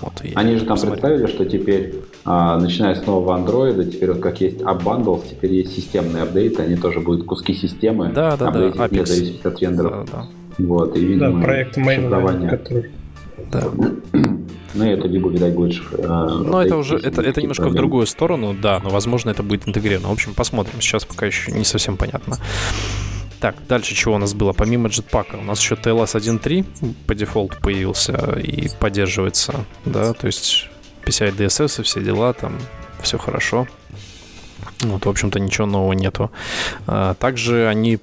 вот, 0.00 0.22
они 0.34 0.56
же 0.56 0.60
там 0.60 0.76
посмотрю. 0.76 1.00
представили, 1.00 1.26
что 1.26 1.44
теперь, 1.46 1.94
а, 2.24 2.58
начиная 2.58 2.94
с 2.94 3.06
нового 3.06 3.34
андроида, 3.34 3.84
теперь 3.84 4.12
вот 4.12 4.20
как 4.20 4.40
есть 4.40 4.58
App 4.58 4.82
Bundles, 4.82 5.24
теперь 5.30 5.54
есть 5.54 5.74
системные 5.74 6.24
апдейты, 6.24 6.62
они 6.62 6.76
тоже 6.76 7.00
будут 7.00 7.26
куски 7.26 7.54
системы, 7.54 8.12
да, 8.14 8.36
да, 8.36 8.50
да, 8.50 8.88
вне 8.88 9.06
зависимости 9.06 9.46
от 9.46 9.60
вендоров. 9.60 10.10
Да, 10.10 10.12
да. 10.12 10.64
Вот, 10.64 10.96
и, 10.96 11.00
видимо, 11.00 11.40
да, 11.40 11.44
проект 11.44 11.78
Mainline, 11.78 12.48
который... 12.48 12.90
Да. 13.50 13.64
Ну, 14.76 14.84
это 14.84 15.08
либо, 15.08 15.30
видать, 15.30 15.54
будет... 15.54 15.82
Э, 15.92 16.06
ну, 16.06 16.58
это 16.58 16.76
уже, 16.76 16.96
это, 16.96 17.22
это 17.22 17.40
немножко 17.40 17.62
проблемы. 17.62 17.70
в 17.70 17.76
другую 17.76 18.06
сторону, 18.06 18.54
да, 18.54 18.80
но, 18.82 18.90
возможно, 18.90 19.30
это 19.30 19.42
будет 19.42 19.66
интегрировано. 19.66 20.08
В 20.08 20.12
общем, 20.12 20.34
посмотрим. 20.34 20.80
Сейчас 20.80 21.04
пока 21.04 21.26
еще 21.26 21.52
не 21.52 21.64
совсем 21.64 21.96
понятно. 21.96 22.38
Так, 23.40 23.56
дальше 23.68 23.94
чего 23.94 24.14
у 24.14 24.18
нас 24.18 24.34
было? 24.34 24.52
Помимо 24.52 24.88
Jetpack, 24.88 25.38
у 25.38 25.42
нас 25.42 25.60
еще 25.60 25.74
TLS 25.74 26.16
1.3 26.16 26.94
по 27.06 27.14
дефолту 27.14 27.56
появился 27.60 28.38
и 28.38 28.68
поддерживается, 28.80 29.64
да, 29.84 30.12
то 30.14 30.26
есть 30.26 30.68
PCI 31.04 31.36
DSS 31.36 31.80
и 31.80 31.82
все 31.84 32.02
дела, 32.02 32.32
там 32.32 32.58
все 33.02 33.18
хорошо. 33.18 33.66
Вот, 34.80 35.04
в 35.04 35.08
общем-то, 35.08 35.38
ничего 35.38 35.66
нового 35.66 35.92
нету. 35.92 36.30
А, 36.86 37.14
также 37.14 37.68
они 37.68 37.98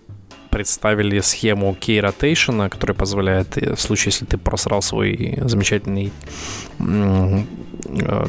представили 0.53 1.19
схему 1.19 1.75
key 1.79 1.99
rotation, 1.99 2.69
которая 2.69 2.95
позволяет, 2.95 3.57
э, 3.57 3.73
в 3.73 3.81
случае, 3.81 4.11
если 4.11 4.25
ты 4.25 4.37
просрал 4.37 4.83
свой 4.83 5.39
замечательный 5.41 6.11
э, 6.79 6.83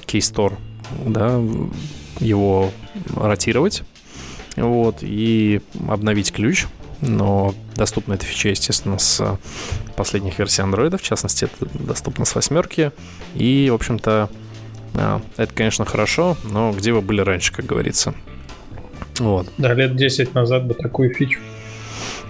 key 0.07 0.21
store, 0.21 0.55
да, 1.05 1.39
его 2.21 2.71
ротировать 3.15 3.83
вот, 4.57 4.99
и 5.03 5.61
обновить 5.87 6.33
ключ. 6.33 6.65
Но 7.03 7.55
доступна 7.77 8.15
эта 8.15 8.25
фича, 8.25 8.49
естественно, 8.49 8.99
с 8.99 9.39
последних 9.95 10.39
версий 10.39 10.63
Android, 10.63 10.97
в 10.97 11.03
частности, 11.03 11.45
это 11.45 11.69
доступно 11.75 12.25
с 12.25 12.35
восьмерки. 12.35 12.93
И, 13.35 13.69
в 13.71 13.75
общем-то, 13.75 14.31
э, 14.95 15.21
это, 15.37 15.53
конечно, 15.53 15.85
хорошо, 15.85 16.39
но 16.45 16.73
где 16.73 16.93
вы 16.93 17.03
были 17.03 17.21
раньше, 17.21 17.53
как 17.53 17.67
говорится. 17.67 18.15
Вот. 19.19 19.47
Да, 19.59 19.75
лет 19.75 19.95
10 19.95 20.35
назад 20.35 20.67
бы 20.67 20.73
такую 20.73 21.13
фичу 21.13 21.41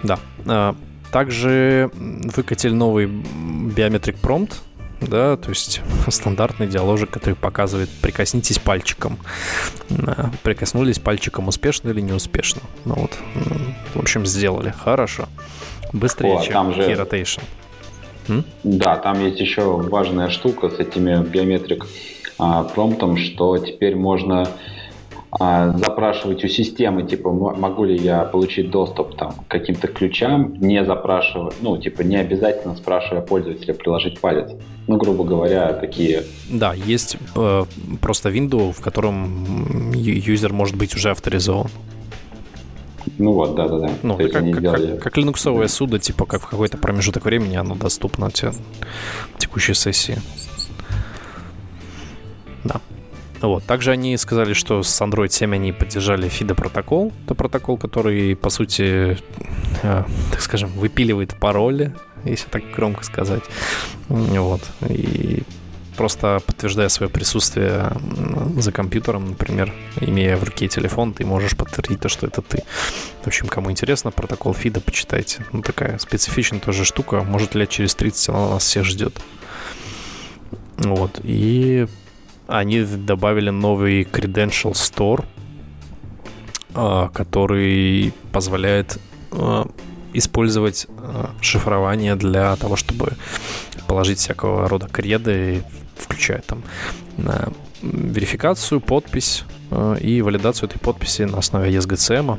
да. 0.05 0.19
А, 0.47 0.77
также 1.11 1.91
выкатили 1.95 2.73
новый 2.73 3.07
Biometric 3.07 4.21
Prompt, 4.23 4.53
да, 5.01 5.37
то 5.37 5.51
есть 5.51 5.81
стандартный 6.09 6.67
диалог, 6.67 7.11
который 7.11 7.35
показывает 7.35 7.89
«прикоснитесь 8.01 8.59
пальчиком». 8.59 9.19
А, 9.91 10.31
прикоснулись 10.43 10.99
пальчиком 10.99 11.49
успешно 11.49 11.91
или 11.91 12.01
неуспешно. 12.01 12.63
Ну 12.85 12.95
вот, 12.95 13.13
в 13.95 13.99
общем, 13.99 14.27
сделали. 14.27 14.73
Хорошо. 14.85 15.29
Быстрее, 15.93 16.39
О, 16.39 16.43
чем 16.43 16.53
там 16.53 16.75
же... 16.75 16.83
Key 16.83 16.97
Rotation. 16.97 17.43
М? 18.29 18.45
Да, 18.63 18.97
там 18.97 19.25
есть 19.25 19.39
еще 19.41 19.63
важная 19.63 20.31
штука 20.31 20.71
с 20.71 20.79
этими 20.79 21.23
биометрик 21.23 21.87
а, 22.39 22.65
промптом, 22.65 23.17
что 23.17 23.59
теперь 23.59 23.97
можно 23.97 24.43
а, 24.43 24.49
запрашивать 25.39 26.45
у 26.45 26.49
системы, 26.49 27.03
типа, 27.03 27.31
могу 27.31 27.85
ли 27.85 27.97
я 27.97 28.25
получить 28.25 28.71
доступ 28.71 29.17
там, 29.17 29.33
к 29.33 29.49
каким-то 29.49 29.89
ключам, 29.89 30.55
не 30.61 30.85
запрашивая, 30.85 31.53
ну, 31.61 31.77
типа, 31.77 32.03
не 32.03 32.17
обязательно 32.17 32.77
спрашивая 32.77 33.23
пользователя 33.23 33.75
приложить 33.75 34.21
палец. 34.21 34.53
Ну, 34.87 34.97
грубо 34.97 35.25
говоря, 35.25 35.73
такие... 35.73 36.25
Да, 36.51 36.75
есть 36.75 37.17
э, 37.35 37.65
просто 38.01 38.29
window, 38.29 38.73
в 38.73 38.81
котором 38.81 39.93
юзер 39.93 40.53
может 40.53 40.77
быть 40.77 40.95
уже 40.95 41.11
авторизован. 41.11 41.71
Ну 43.19 43.33
вот, 43.33 43.55
да-да-да. 43.55 43.91
Ну, 44.03 44.17
как, 44.17 44.33
как, 44.33 44.63
как, 44.63 45.03
как 45.03 45.17
линуксовое 45.17 45.69
судо, 45.69 45.99
типа, 45.99 46.27
как 46.27 46.43
в 46.43 46.49
какой-то 46.49 46.79
промежуток 46.79 47.25
времени 47.25 47.57
оно 47.57 47.75
доступно 47.75 48.29
в 48.29 49.39
текущей 49.39 49.75
сессии. 49.75 50.19
Да. 52.65 52.81
Вот. 53.41 53.65
Также 53.65 53.91
они 53.91 54.17
сказали, 54.17 54.55
что 54.55 54.83
с 54.83 55.01
Android 55.03 55.31
7 55.31 55.55
они 55.55 55.73
поддержали 55.73 56.29
FIDA 56.29 56.55
протокол. 56.55 57.13
Это 57.25 57.35
протокол, 57.35 57.77
который, 57.77 58.35
по 58.37 58.51
сути, 58.51 59.19
э, 59.83 60.05
так 60.31 60.41
скажем, 60.41 60.71
выпиливает 60.71 61.39
пароли, 61.39 61.95
если 62.25 62.49
так 62.49 62.63
громко 62.75 63.05
сказать. 63.05 63.43
Вот. 64.09 64.63
И 64.89 65.43
просто 65.97 66.41
подтверждая 66.47 66.89
свое 66.89 67.11
присутствие 67.11 67.93
за 68.57 68.73
компьютером, 68.73 69.31
например, 69.31 69.73
имея 70.01 70.37
в 70.37 70.45
руке 70.45 70.69
телефон, 70.69 71.13
ты 71.13 71.25
можешь 71.25 71.57
подтвердить 71.57 72.01
то, 72.01 72.09
что 72.09 72.27
это 72.27 72.43
ты. 72.43 72.63
В 73.23 73.27
общем, 73.27 73.47
кому 73.47 73.71
интересно, 73.71 74.11
протокол 74.11 74.55
фида 74.55 74.81
почитайте. 74.81 75.45
Ну, 75.53 75.63
такая 75.63 75.99
специфичная 75.99 76.61
тоже 76.61 76.85
штука. 76.85 77.23
Может, 77.23 77.55
лет 77.55 77.69
через 77.71 77.95
30 77.95 78.29
она 78.31 78.49
нас 78.51 78.65
всех 78.65 78.85
ждет. 78.85 79.19
Вот. 80.79 81.21
И 81.23 81.87
они 82.47 82.83
добавили 82.83 83.51
новый 83.51 84.03
Credential 84.03 84.73
Store, 84.73 85.25
а, 86.75 87.09
который 87.09 88.13
позволяет 88.33 88.99
а, 89.33 89.67
использовать 90.13 90.87
шифрование 91.41 92.15
для 92.15 92.55
того, 92.57 92.77
чтобы 92.77 93.15
положить 93.89 94.19
всякого 94.19 94.69
рода 94.69 94.87
креды, 94.87 95.65
включая 95.97 96.41
там 96.43 96.63
верификацию, 97.83 98.81
подпись 98.81 99.45
и 100.01 100.23
валидацию 100.23 100.69
этой 100.69 100.79
подписи 100.79 101.23
на 101.23 101.39
основе 101.39 101.75
ESGCM. 101.75 102.39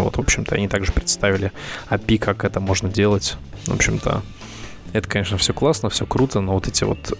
Вот, 0.00 0.16
в 0.16 0.20
общем-то, 0.20 0.54
они 0.54 0.68
также 0.68 0.90
представили 0.90 1.52
API, 1.90 2.18
как 2.18 2.44
это 2.44 2.60
можно 2.60 2.88
делать. 2.88 3.36
В 3.66 3.74
общем-то, 3.74 4.22
это, 4.94 5.08
конечно, 5.08 5.36
все 5.36 5.52
классно, 5.52 5.90
все 5.90 6.06
круто, 6.06 6.40
но 6.40 6.54
вот 6.54 6.66
эти 6.66 6.84
вот 6.84 7.12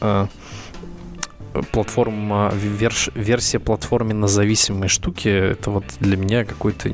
платформа, 1.72 2.50
верш, 2.54 3.10
версия 3.14 3.58
платформенно 3.58 4.26
зависимой 4.26 4.88
штуки, 4.88 5.28
это 5.28 5.70
вот 5.70 5.84
для 6.00 6.16
меня 6.16 6.44
какой-то 6.44 6.90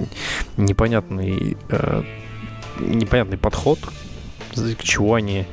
непонятный, 0.57 1.57
э, 1.71 2.03
непонятный 2.81 3.39
подход, 3.39 3.79
чему 4.83 5.15
они 5.15 5.47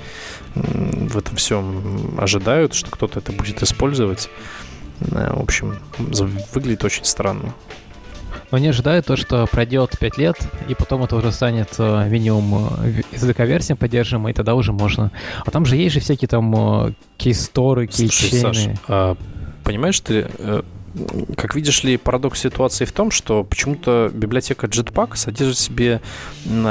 в 0.56 1.18
этом 1.18 1.36
всем 1.36 2.15
ожидают, 2.18 2.73
что 2.73 2.90
кто-то 2.90 3.19
это 3.19 3.32
будет 3.32 3.61
использовать. 3.61 4.30
Э, 5.11 5.34
в 5.36 5.41
общем, 5.41 5.77
выглядит 5.98 6.84
очень 6.84 7.06
странно. 7.06 7.53
Но 8.51 8.57
они 8.57 8.67
ожидают 8.67 9.05
то, 9.05 9.15
что 9.15 9.45
пройдет 9.47 9.97
5 9.99 10.17
лет, 10.17 10.38
и 10.67 10.76
потом 10.76 11.03
это 11.03 11.15
уже 11.15 11.31
станет 11.31 11.69
э, 11.77 12.07
минимум 12.09 12.69
языковерсия 13.11 13.76
поддерживаемая, 13.76 14.34
и 14.34 14.35
тогда 14.35 14.55
уже 14.55 14.72
можно. 14.72 15.11
А 15.45 15.51
там 15.51 15.65
же 15.65 15.76
есть 15.76 15.93
же 15.93 15.99
всякие 15.99 16.27
там 16.27 16.53
э, 16.88 16.93
кейсторы, 17.17 17.88
кейчейны. 17.88 18.77
А, 18.88 19.17
понимаешь, 19.63 19.99
ты 19.99 20.27
как 21.35 21.55
видишь 21.55 21.84
ли, 21.84 21.97
парадокс 21.97 22.39
ситуации 22.39 22.85
в 22.85 22.91
том, 22.91 23.11
что 23.11 23.43
почему-то 23.43 24.09
библиотека 24.13 24.67
Jetpack 24.67 25.15
содержит 25.15 25.57
в 25.57 25.59
себе 25.59 26.01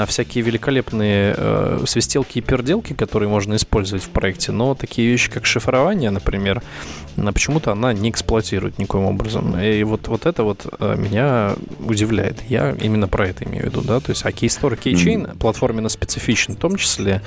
всякие 0.07 0.43
великолепные 0.45 1.35
э, 1.37 1.85
свистелки 1.87 2.39
и 2.39 2.41
перделки, 2.41 2.93
которые 2.93 3.29
можно 3.29 3.57
использовать 3.57 4.05
в 4.05 4.09
проекте, 4.09 4.53
но 4.53 4.75
такие 4.75 5.09
вещи, 5.09 5.31
как 5.31 5.47
шифрование, 5.47 6.11
например, 6.11 6.63
почему-то 7.17 7.73
она 7.73 7.93
не 7.93 8.11
эксплуатирует 8.11 8.79
никоим 8.79 9.05
образом. 9.05 9.59
И 9.61 9.83
вот, 9.85 10.09
вот 10.09 10.27
это 10.27 10.43
вот 10.43 10.67
э, 10.79 10.97
меня 10.97 11.55
удивляет. 11.81 12.43
Я 12.49 12.73
именно 12.73 13.09
про 13.09 13.29
это 13.29 13.45
имею 13.45 13.65
в 13.65 13.67
виду, 13.67 13.83
да, 13.83 14.01
то 14.01 14.11
есть 14.11 14.25
а 14.25 14.31
Keystore 14.31 14.79
Keychain 14.81 15.27
mm-hmm. 15.27 15.39
платформенно 15.39 15.89
специфичен 15.89 16.55
в 16.55 16.59
том 16.59 16.77
числе, 16.77 17.23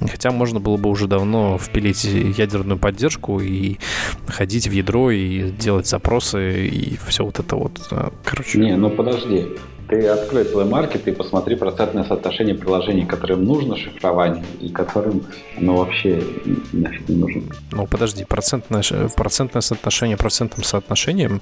хотя 0.00 0.30
можно 0.30 0.60
было 0.60 0.76
бы 0.76 0.88
уже 0.90 1.06
давно 1.06 1.58
впилить 1.58 2.04
ядерную 2.04 2.78
поддержку 2.78 3.40
и 3.40 3.78
ходить 4.28 4.68
в 4.68 4.72
ядро 4.72 5.10
и 5.10 5.50
делать 5.50 5.86
запросы 5.86 6.35
и 6.38 6.96
все 7.08 7.24
вот 7.24 7.38
это 7.38 7.56
вот. 7.56 7.80
Э, 7.90 8.10
короче. 8.24 8.58
Не, 8.58 8.76
ну 8.76 8.90
подожди. 8.90 9.48
Ты 9.88 10.04
открой 10.08 10.42
Play 10.42 10.68
Market 10.68 11.02
и 11.08 11.12
посмотри 11.12 11.54
процентное 11.54 12.02
соотношение 12.02 12.56
приложений, 12.56 13.06
которым 13.06 13.44
нужно 13.44 13.76
шифрование 13.76 14.44
и 14.60 14.68
которым 14.68 15.22
оно 15.56 15.76
вообще 15.76 16.20
нафиг 16.72 17.08
не 17.08 17.14
нужно. 17.14 17.42
Ну, 17.70 17.86
подожди, 17.86 18.24
процентное, 18.24 18.82
процентное 19.16 19.62
соотношение 19.62 20.16
процентным 20.16 20.64
соотношением, 20.64 21.40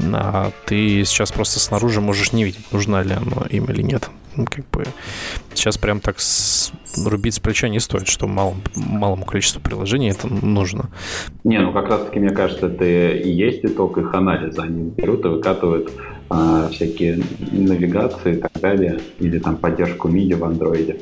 а 0.00 0.52
ты 0.64 1.04
сейчас 1.04 1.32
просто 1.32 1.60
снаружи 1.60 2.00
можешь 2.00 2.32
не 2.32 2.44
видеть, 2.44 2.72
нужно 2.72 3.02
ли 3.02 3.12
оно 3.12 3.44
им 3.50 3.66
или 3.66 3.82
нет. 3.82 4.08
Ну, 4.36 4.46
как 4.46 4.68
бы 4.70 4.84
сейчас 5.54 5.76
прям 5.76 6.00
так 6.00 6.20
с... 6.20 6.72
рубить 7.04 7.34
с 7.34 7.40
плеча 7.40 7.68
не 7.68 7.80
стоит, 7.80 8.08
что 8.08 8.26
мал... 8.26 8.54
малому 8.74 9.24
количеству 9.24 9.60
приложений 9.60 10.10
это 10.10 10.28
нужно. 10.28 10.90
Не, 11.44 11.58
ну 11.58 11.72
как 11.72 11.88
раз 11.88 12.04
таки, 12.06 12.18
мне 12.18 12.30
кажется, 12.30 12.66
это 12.66 12.84
и 12.84 13.30
есть 13.30 13.64
итог 13.64 13.98
их 13.98 14.14
анализа. 14.14 14.62
Они 14.62 14.90
берут 14.90 15.24
и 15.24 15.28
выкатывают 15.28 15.92
а, 16.30 16.68
всякие 16.68 17.22
навигации 17.50 18.36
и 18.36 18.36
так 18.36 18.52
далее, 18.60 19.00
или 19.18 19.38
там 19.38 19.56
поддержку 19.56 20.08
MIDI 20.08 20.34
в 20.34 20.44
андроиде. 20.44 20.98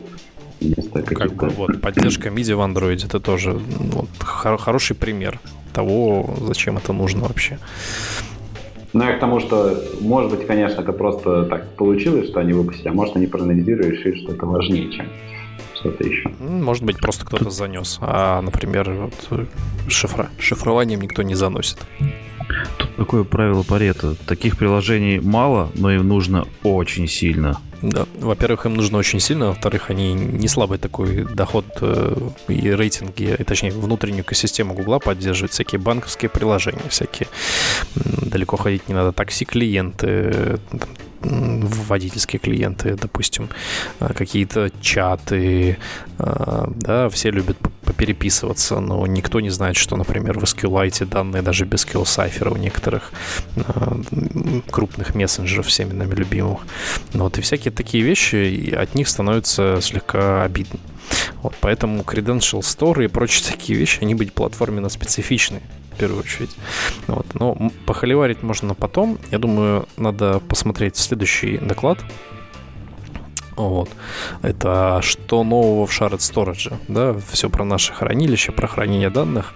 Как 1.14 1.32
бы 1.34 1.48
вот 1.48 1.80
поддержка 1.80 2.28
MIDI 2.34 2.54
в 2.54 2.60
андроиде 2.60 3.06
это 3.06 3.20
тоже 3.20 3.52
вот, 3.52 4.08
хор- 4.18 4.58
хороший 4.58 4.96
пример 4.96 5.40
того, 5.72 6.36
зачем 6.40 6.78
это 6.78 6.92
нужно 6.92 7.22
вообще. 7.22 7.58
Ну, 8.92 9.04
я 9.04 9.16
к 9.16 9.20
тому, 9.20 9.38
что, 9.40 9.82
может 10.00 10.30
быть, 10.30 10.46
конечно, 10.46 10.82
это 10.82 10.92
просто 10.92 11.44
так 11.44 11.76
получилось, 11.76 12.28
что 12.28 12.40
они 12.40 12.52
выпустили, 12.52 12.88
а 12.88 12.92
может, 12.92 13.16
они 13.16 13.26
проанализировали 13.26 13.88
и 13.88 13.90
решили, 13.92 14.22
что 14.22 14.32
это 14.32 14.46
важнее, 14.46 14.90
чем 14.90 15.06
что-то 15.74 16.04
еще. 16.04 16.28
Может 16.40 16.84
быть, 16.84 16.98
просто 16.98 17.24
кто-то 17.24 17.50
занес. 17.50 17.98
А, 18.00 18.42
например, 18.42 18.90
вот 18.90 19.48
шифра... 19.88 20.28
шифрованием 20.38 21.00
никто 21.00 21.22
не 21.22 21.34
заносит. 21.34 21.78
Тут 22.78 22.96
такое 22.96 23.24
правило 23.24 23.62
Парета. 23.62 24.14
Таких 24.26 24.58
приложений 24.58 25.20
мало, 25.20 25.70
но 25.74 25.90
им 25.92 26.06
нужно 26.06 26.46
очень 26.62 27.08
сильно. 27.08 27.58
Да, 27.82 28.06
во-первых, 28.18 28.66
им 28.66 28.74
нужно 28.74 28.98
очень 28.98 29.20
сильно, 29.20 29.48
во-вторых, 29.48 29.90
они 29.90 30.12
не 30.12 30.48
слабый 30.48 30.78
такой 30.78 31.24
доход 31.24 31.64
э, 31.80 32.16
и 32.48 32.70
рейтинги, 32.70 33.34
и, 33.38 33.44
точнее, 33.44 33.70
внутреннюю 33.70 34.22
экосистему 34.22 34.74
Гугла 34.74 34.98
поддерживают 34.98 35.52
всякие 35.52 35.78
банковские 35.78 36.28
приложения, 36.28 36.88
всякие 36.90 37.28
далеко 37.94 38.56
ходить 38.56 38.88
не 38.88 38.94
надо, 38.94 39.12
такси-клиенты, 39.12 40.60
водительские 41.22 42.40
клиенты, 42.40 42.96
допустим, 42.96 43.48
э, 44.00 44.12
какие-то 44.14 44.70
чаты, 44.80 45.78
э, 46.18 46.64
да, 46.68 47.08
все 47.08 47.30
любят 47.30 47.56
попереписываться, 47.84 48.80
но 48.80 49.06
никто 49.06 49.40
не 49.40 49.50
знает, 49.50 49.76
что, 49.76 49.96
например, 49.96 50.38
в 50.38 50.44
SQLite 50.44 51.06
данные 51.06 51.42
даже 51.42 51.64
без 51.64 51.84
SQL-сайфера 51.84 52.50
у 52.50 52.56
некоторых 52.56 53.12
крупных 54.70 55.14
мессенджеров, 55.14 55.66
всеми 55.66 55.92
нами 55.92 56.14
любимых. 56.14 56.60
Ну 57.14 57.24
вот 57.24 57.38
и 57.38 57.40
всякие 57.40 57.69
такие 57.70 58.04
вещи, 58.04 58.36
и 58.36 58.74
от 58.74 58.94
них 58.94 59.08
становится 59.08 59.80
слегка 59.80 60.42
обидно. 60.42 60.78
Вот, 61.42 61.54
поэтому 61.60 62.02
Credential 62.02 62.60
Store 62.60 63.04
и 63.04 63.08
прочие 63.08 63.50
такие 63.50 63.78
вещи, 63.78 63.98
они 64.02 64.14
быть 64.14 64.32
платформенно 64.32 64.88
специфичны 64.88 65.60
первую 66.00 66.20
очередь. 66.20 66.56
Вот. 67.06 67.26
Но 67.34 67.70
похоливарить 67.84 68.42
можно 68.42 68.74
потом. 68.74 69.18
Я 69.30 69.38
думаю, 69.38 69.86
надо 69.96 70.40
посмотреть 70.40 70.96
следующий 70.96 71.58
доклад. 71.58 71.98
Вот. 73.56 73.90
Это 74.40 75.00
что 75.02 75.44
нового 75.44 75.86
в 75.86 75.90
Shared 75.90 76.18
Storage. 76.18 76.72
Да? 76.88 77.14
Все 77.30 77.50
про 77.50 77.64
наше 77.64 77.92
хранилище, 77.92 78.52
про 78.52 78.66
хранение 78.66 79.10
данных. 79.10 79.52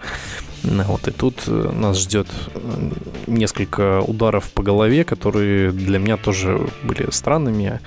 Вот, 0.65 1.09
и 1.09 1.11
тут 1.11 1.43
э, 1.47 1.71
нас 1.73 1.99
ждет 1.99 2.27
э, 2.55 2.91
несколько 3.27 4.01
ударов 4.01 4.51
по 4.51 4.63
голове, 4.63 5.05
которые 5.05 5.73
для 5.73 5.99
меня 5.99 6.17
тоже 6.17 6.69
были 6.83 7.11
странными. 7.11 7.81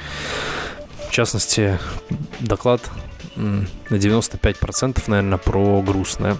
В 1.08 1.12
частности, 1.12 1.80
доклад 2.40 2.82
на 3.36 3.66
95%, 3.90 5.04
наверное, 5.08 5.38
про 5.38 5.82
грустное 5.82 6.38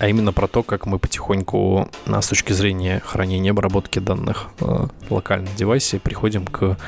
а 0.00 0.08
именно 0.08 0.32
про 0.32 0.48
то, 0.48 0.62
как 0.62 0.86
мы 0.86 0.98
потихоньку 0.98 1.90
с 2.06 2.26
точки 2.26 2.54
зрения 2.54 3.02
хранения 3.04 3.50
обработки 3.50 3.98
данных 3.98 4.46
э, 4.60 4.86
локальных 5.10 5.54
девайсе 5.56 6.00
приходим 6.00 6.46
к 6.46 6.78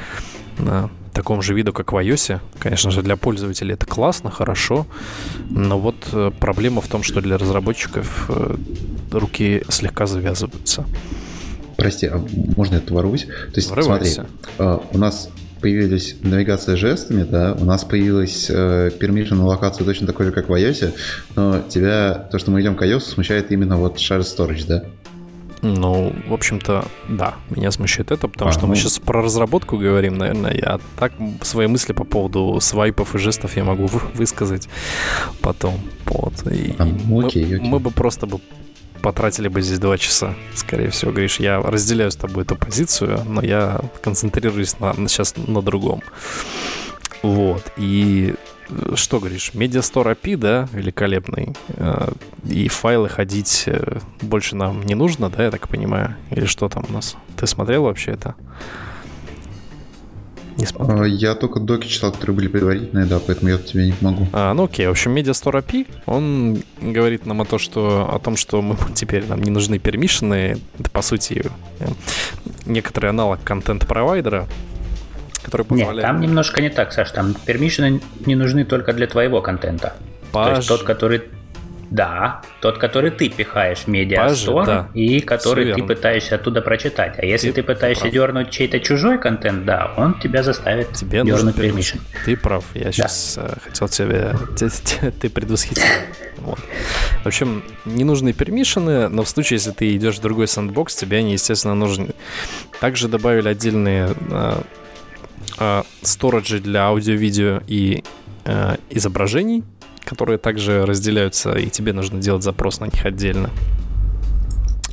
такому 1.13 1.43
же 1.43 1.55
виду, 1.55 1.73
как 1.73 1.93
в 1.93 1.97
iOS. 1.97 2.41
Конечно 2.59 2.91
же, 2.91 3.03
для 3.03 3.17
пользователей 3.17 3.75
это 3.75 3.87
классно, 3.87 4.31
хорошо, 4.31 4.87
но 5.51 5.79
вот 5.79 5.97
э, 6.13 6.31
проблема 6.39 6.81
в 6.81 6.89
том, 6.89 7.03
что 7.03 7.21
для 7.21 7.39
разработчиков 7.39 8.27
э, 8.29 8.57
руки 9.11 9.63
слегка 9.69 10.07
завязываются. 10.07 10.85
Прости, 11.77 12.07
а 12.07 12.25
можно 12.57 12.77
я 12.77 12.95
ворвусь? 12.95 13.25
То 13.25 13.57
есть, 13.57 13.71
Врывайся. 13.71 14.27
смотри, 14.27 14.33
э, 14.59 14.79
у 14.93 14.99
нас 14.99 15.29
появились 15.61 16.17
навигация 16.23 16.77
жестами, 16.77 17.23
да, 17.23 17.55
у 17.59 17.65
нас 17.65 17.85
появилась 17.85 18.51
э, 18.51 18.91
permission 19.01 19.37
на 19.37 19.47
локацию 19.47 19.87
точно 19.87 20.07
такой 20.07 20.27
же, 20.27 20.33
как 20.33 20.49
в 20.49 20.53
iOS, 20.53 20.93
но 21.37 21.61
тебя, 21.69 22.29
то, 22.31 22.39
что 22.39 22.51
мы 22.51 22.61
идем 22.61 22.75
к 22.75 22.83
iOS, 22.83 23.01
смущает 23.01 23.53
именно 23.53 23.77
вот 23.77 23.97
shared 23.97 24.23
storage, 24.23 24.67
да? 24.67 24.85
Ну, 25.63 26.13
в 26.27 26.35
общем-то, 26.35 26.85
да, 27.09 27.37
меня 27.51 27.71
смущает 27.71 28.11
это, 28.11 28.27
потому 28.27 28.51
а, 28.51 28.53
что 28.53 28.63
ну... 28.63 28.69
мы 28.69 28.77
сейчас 28.77 28.99
про 28.99 29.23
разработку 29.23 29.79
говорим, 29.79 30.19
наверное. 30.19 30.55
Я 30.55 30.81
так 30.99 31.13
свои 31.43 31.69
мысли 31.69 31.93
по 31.93 32.03
поводу 32.03 32.59
свайпов 32.61 33.15
и 33.15 33.19
жестов 33.19 33.57
я 33.57 33.63
могу 33.63 33.89
высказать 34.15 34.69
потом. 35.41 35.81
Вот. 36.07 36.35
И 36.51 36.75
а, 36.79 36.85
мы, 36.85 37.27
окей, 37.27 37.45
окей. 37.45 37.61
мы 37.61 37.79
бы 37.79 37.93
просто 37.93 38.27
бы 38.27 38.41
потратили 39.03 39.49
бы 39.49 39.63
здесь 39.63 39.79
два 39.79 39.99
часа, 39.99 40.35
скорее 40.55 40.91
всего, 40.91 41.13
Гриш. 41.13 41.39
Я 41.39 41.61
разделяю 41.61 42.11
с 42.11 42.17
тобой 42.17 42.43
эту 42.43 42.57
позицию, 42.57 43.21
но 43.25 43.41
я 43.41 43.81
концентрируюсь 44.01 44.79
на, 44.81 44.95
сейчас 45.09 45.35
на 45.37 45.63
другом. 45.63 46.03
Вот. 47.23 47.73
И 47.77 48.35
что 48.95 49.19
говоришь, 49.19 49.55
Медиастор 49.55 50.09
API, 50.09 50.37
да, 50.37 50.69
великолепный. 50.73 51.55
Э, 51.69 52.13
и 52.49 52.69
файлы 52.69 53.09
ходить 53.09 53.65
э, 53.67 53.99
больше 54.21 54.57
нам 54.57 54.83
не 54.83 54.95
нужно, 54.95 55.31
да, 55.31 55.45
я 55.45 55.51
так 55.51 55.69
понимаю? 55.69 56.17
Или 56.31 56.47
что 56.47 56.69
там 56.69 56.85
у 56.89 56.93
нас? 56.93 57.17
Ты 57.37 57.47
смотрел 57.47 57.85
вообще 57.85 58.13
это? 58.13 58.35
Не 60.57 60.67
смотрел. 60.67 61.03
А, 61.03 61.07
я 61.07 61.35
только 61.35 61.61
доки 61.61 61.87
читал, 61.87 62.13
которые 62.13 62.37
были 62.37 62.49
предварительные, 62.49 63.07
да, 63.07 63.21
поэтому 63.25 63.51
я 63.51 63.59
тебе 63.59 63.87
не 63.87 63.93
помогу. 63.93 64.29
А, 64.33 64.53
ну 64.55 64.65
окей, 64.65 64.87
в 64.87 64.91
общем, 64.91 65.17
Mediastore 65.17 65.65
API, 65.65 65.87
он 66.07 66.63
говорит 66.81 67.27
нам 67.27 67.41
о, 67.41 67.45
то, 67.45 67.59
что, 67.59 68.09
о 68.13 68.19
том, 68.19 68.37
что 68.37 68.61
мы 68.61 68.77
теперь 68.95 69.27
нам 69.27 69.43
не 69.43 69.51
нужны 69.51 69.79
пермишины. 69.79 70.59
Это, 70.79 70.91
по 70.91 71.03
сути, 71.03 71.45
некоторый 72.67 73.11
аналог 73.11 73.43
контент-провайдера. 73.43 74.47
Который 75.43 75.65
позволяет... 75.65 75.97
Нет, 75.97 76.03
там 76.07 76.21
немножко 76.21 76.61
не 76.61 76.71
так, 76.71 76.93
Саш, 76.93 77.11
там 77.11 77.35
пермишины 77.35 78.01
не 78.27 78.35
нужны 78.35 78.65
только 78.65 78.93
для 78.93 79.07
твоего 79.07 79.41
контента. 79.41 79.95
Паж... 80.33 80.49
То 80.49 80.57
есть 80.57 80.69
тот, 80.69 80.83
который 80.85 81.23
да, 81.93 82.41
тот, 82.61 82.79
который 82.79 83.11
ты 83.11 83.29
пихаешь 83.29 83.81
в 83.81 83.89
медиастор 83.89 84.65
да. 84.65 84.89
и 84.95 85.21
который 85.21 85.75
ты 85.75 85.83
пытаешься 85.83 86.37
оттуда 86.37 86.63
прочитать. 86.63 87.19
А 87.19 87.27
если 87.27 87.49
ты, 87.49 87.57
ты 87.57 87.63
пытаешься 87.63 88.05
прав. 88.05 88.15
дернуть 88.15 88.51
чей-то 88.51 88.81
чужой 88.81 89.19
контент, 89.19 89.67
да, 89.67 89.93
он 89.99 90.19
тебя 90.19 90.43
заставит 90.43 90.93
Тебе 90.95 91.23
дернуть 91.23 91.55
permission. 91.55 92.01
Ты 92.25 92.39
прав, 92.39 92.65
я 92.73 92.85
да. 92.85 92.93
сейчас 92.93 93.39
э, 93.39 93.57
хотел 93.63 93.89
тебе... 93.89 94.35
Ты 95.21 95.29
предвосхитил. 95.29 95.85
Вот. 96.39 96.59
В 97.25 97.27
общем, 97.27 97.63
не 97.85 98.05
нужны 98.05 98.33
пермишины, 98.33 99.09
но 99.09 99.23
в 99.23 99.29
случае, 99.29 99.59
если 99.59 99.71
ты 99.71 99.95
идешь 99.95 100.17
в 100.17 100.23
другой 100.23 100.49
сэндбокс, 100.49 100.95
тебе 100.97 101.19
они, 101.19 101.33
естественно, 101.33 101.75
нужны. 101.75 102.15
Также 102.81 103.07
добавили 103.07 103.49
отдельные 103.49 104.15
э, 104.31 104.63
сториджи 106.03 106.61
для 106.61 106.87
аудио-видео 106.87 107.63
и 107.67 108.05
э, 108.45 108.77
изображений, 108.91 109.65
которые 110.05 110.39
также 110.39 110.85
разделяются, 110.85 111.53
и 111.53 111.69
тебе 111.69 111.93
нужно 111.93 112.21
делать 112.21 112.43
запрос 112.43 112.81
на 112.81 112.87
них 112.87 113.05
отдельно. 113.05 113.51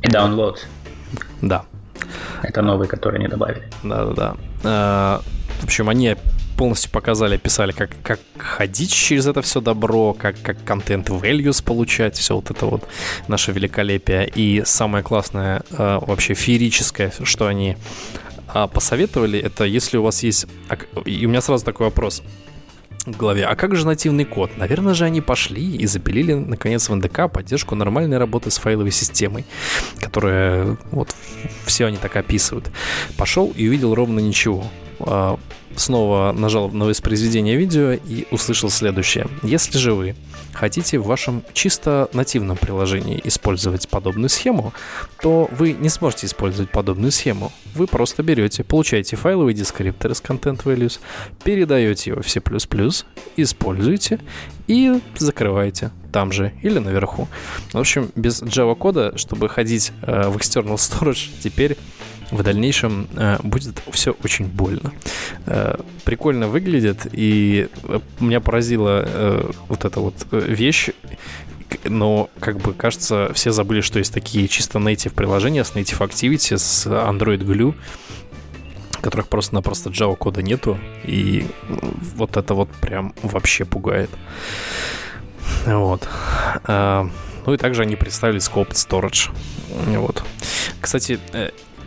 И 0.02 0.08
download. 0.08 0.56
Да. 1.42 1.64
Это 2.42 2.62
новый, 2.62 2.88
который 2.88 3.20
не 3.20 3.28
добавили. 3.28 3.68
Да-да-да. 3.82 4.36
А, 4.64 5.22
в 5.60 5.64
общем, 5.64 5.88
они 5.88 6.16
полностью 6.56 6.90
показали, 6.90 7.36
описали, 7.36 7.72
как, 7.72 7.90
как 8.02 8.20
ходить 8.36 8.92
через 8.92 9.26
это 9.26 9.40
все 9.40 9.60
добро, 9.60 10.12
как, 10.12 10.40
как 10.42 10.62
контент 10.64 11.08
values 11.08 11.64
получать, 11.64 12.16
все 12.16 12.34
вот 12.36 12.50
это 12.50 12.66
вот 12.66 12.86
наше 13.28 13.52
великолепие. 13.52 14.28
И 14.28 14.62
самое 14.64 15.02
классное, 15.02 15.62
а, 15.72 16.00
вообще 16.00 16.34
феерическое, 16.34 17.12
что 17.22 17.46
они 17.46 17.76
а, 18.54 18.66
посоветовали, 18.66 19.38
это 19.38 19.64
если 19.64 19.96
у 19.96 20.02
вас 20.02 20.22
есть... 20.22 20.46
И 21.04 21.26
у 21.26 21.28
меня 21.28 21.40
сразу 21.40 21.64
такой 21.64 21.86
вопрос 21.86 22.22
в 23.06 23.16
голове. 23.16 23.46
А 23.46 23.56
как 23.56 23.76
же 23.76 23.86
нативный 23.86 24.24
код? 24.24 24.56
Наверное 24.56 24.94
же 24.94 25.04
они 25.04 25.20
пошли 25.20 25.76
и 25.76 25.86
запилили, 25.86 26.34
наконец, 26.34 26.88
в 26.88 26.94
НДК 26.94 27.30
поддержку 27.32 27.74
нормальной 27.74 28.18
работы 28.18 28.50
с 28.50 28.58
файловой 28.58 28.90
системой, 28.90 29.44
которая, 29.98 30.76
вот, 30.90 31.14
все 31.64 31.86
они 31.86 31.96
так 31.96 32.16
описывают. 32.16 32.70
Пошел 33.16 33.52
и 33.56 33.68
увидел 33.68 33.94
ровно 33.94 34.20
ничего. 34.20 34.64
А, 35.00 35.38
снова 35.76 36.32
нажал 36.32 36.70
на 36.70 36.86
воспроизведение 36.86 37.56
видео 37.56 37.92
и 37.92 38.26
услышал 38.30 38.70
следующее. 38.70 39.26
Если 39.42 39.78
же 39.78 39.94
вы 39.94 40.16
хотите 40.52 40.98
в 40.98 41.06
вашем 41.06 41.42
чисто 41.52 42.08
нативном 42.12 42.56
приложении 42.56 43.20
использовать 43.24 43.88
подобную 43.88 44.28
схему, 44.28 44.72
то 45.22 45.48
вы 45.52 45.72
не 45.72 45.88
сможете 45.88 46.26
использовать 46.26 46.70
подобную 46.70 47.12
схему. 47.12 47.52
Вы 47.74 47.86
просто 47.86 48.22
берете, 48.22 48.64
получаете 48.64 49.16
файловый 49.16 49.54
дескриптор 49.54 50.10
из 50.10 50.20
Content 50.20 50.62
Values, 50.64 50.98
передаете 51.44 52.10
его 52.10 52.22
в 52.22 52.28
C++, 52.28 52.40
используете 53.36 54.18
и 54.66 55.00
закрываете 55.16 55.92
там 56.12 56.32
же 56.32 56.52
или 56.62 56.78
наверху. 56.78 57.28
В 57.72 57.78
общем, 57.78 58.10
без 58.16 58.42
Java 58.42 58.74
кода, 58.74 59.16
чтобы 59.16 59.48
ходить 59.48 59.92
э, 60.02 60.28
в 60.28 60.36
external 60.36 60.74
storage, 60.74 61.30
теперь 61.42 61.76
в 62.30 62.42
дальнейшем 62.42 63.08
э, 63.16 63.38
будет 63.42 63.82
все 63.90 64.12
очень 64.22 64.46
больно. 64.46 64.92
Э, 65.46 65.76
прикольно 66.04 66.48
выглядит, 66.48 67.06
и 67.12 67.68
э, 67.84 68.00
меня 68.20 68.40
поразила 68.40 69.50
вот 69.68 69.84
эта 69.84 70.00
вот 70.00 70.14
вещь, 70.30 70.90
но, 71.84 72.30
как 72.40 72.58
бы, 72.58 72.72
кажется, 72.72 73.30
все 73.34 73.52
забыли, 73.52 73.80
что 73.80 73.98
есть 73.98 74.12
такие 74.12 74.48
чисто 74.48 74.78
native 74.78 75.14
приложения 75.14 75.64
с 75.64 75.72
native 75.72 75.98
activity, 75.98 76.56
с 76.56 76.86
Android 76.86 77.38
Glue, 77.38 77.74
которых 79.00 79.28
просто-напросто 79.28 79.90
Java 79.90 80.16
кода 80.16 80.42
нету, 80.42 80.78
и 81.04 81.46
вот 82.16 82.36
это 82.36 82.54
вот 82.54 82.68
прям 82.80 83.14
вообще 83.22 83.64
пугает. 83.64 84.10
Вот. 85.64 86.08
Ну 86.66 87.54
и 87.54 87.56
также 87.56 87.82
они 87.82 87.96
представили 87.96 88.40
Scoped 88.40 88.72
Storage. 88.72 89.30
Вот. 89.96 90.22
Кстати, 90.80 91.18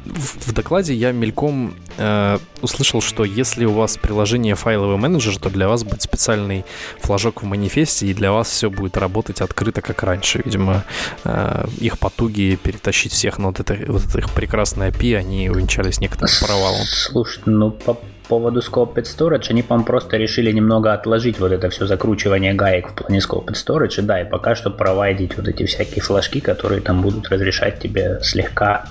в, 0.06 0.50
в 0.50 0.54
докладе 0.54 0.94
я 0.94 1.12
мельком 1.12 1.76
э, 1.98 2.38
услышал, 2.62 3.02
что 3.02 3.24
если 3.24 3.66
у 3.66 3.74
вас 3.74 3.98
приложение 3.98 4.56
файловый 4.56 4.98
менеджер, 4.98 5.38
то 5.38 5.50
для 5.50 5.68
вас 5.68 5.84
будет 5.84 6.02
специальный 6.02 6.66
флажок 7.00 7.44
в 7.44 7.46
манифесте, 7.46 8.08
и 8.08 8.14
для 8.14 8.32
вас 8.32 8.50
все 8.50 8.70
будет 8.70 8.98
работать 8.98 9.42
открыто, 9.42 9.82
как 9.82 10.04
раньше. 10.04 10.42
Видимо, 10.44 10.84
э, 11.24 11.66
их 11.80 12.00
потуги 12.00 12.58
перетащить 12.62 13.14
всех 13.14 13.38
на 13.38 13.48
вот 13.48 13.60
это, 13.60 13.78
вот 13.88 14.06
это 14.06 14.20
их 14.20 14.30
прекрасное 14.32 14.92
API, 14.92 15.18
они 15.18 15.50
увенчались 15.50 16.00
некоторым 16.00 16.34
провалом. 16.46 16.86
Слушай, 16.86 17.42
ну 17.46 17.72
по 17.72 17.98
поводу 18.28 18.62
Scoped 18.62 19.04
Storage, 19.04 19.50
они, 19.50 19.64
по-моему, 19.64 19.86
просто 19.86 20.18
решили 20.18 20.52
немного 20.52 20.94
отложить 20.94 21.40
вот 21.40 21.52
это 21.52 21.70
все 21.70 21.86
закручивание 21.86 22.54
гаек 22.54 22.90
в 22.90 22.94
плане 22.94 23.20
Scoped 23.20 23.54
Storage, 23.54 24.00
и 24.00 24.02
да, 24.02 24.22
и 24.22 24.30
пока 24.30 24.56
что 24.56 24.70
проводить 24.70 25.38
вот 25.38 25.48
эти 25.48 25.66
всякие 25.66 26.02
флажки, 26.02 26.40
которые 26.40 26.82
там 26.82 27.02
будут 27.02 27.30
разрешать 27.30 27.80
тебе 27.80 28.20
слегка 28.22 28.86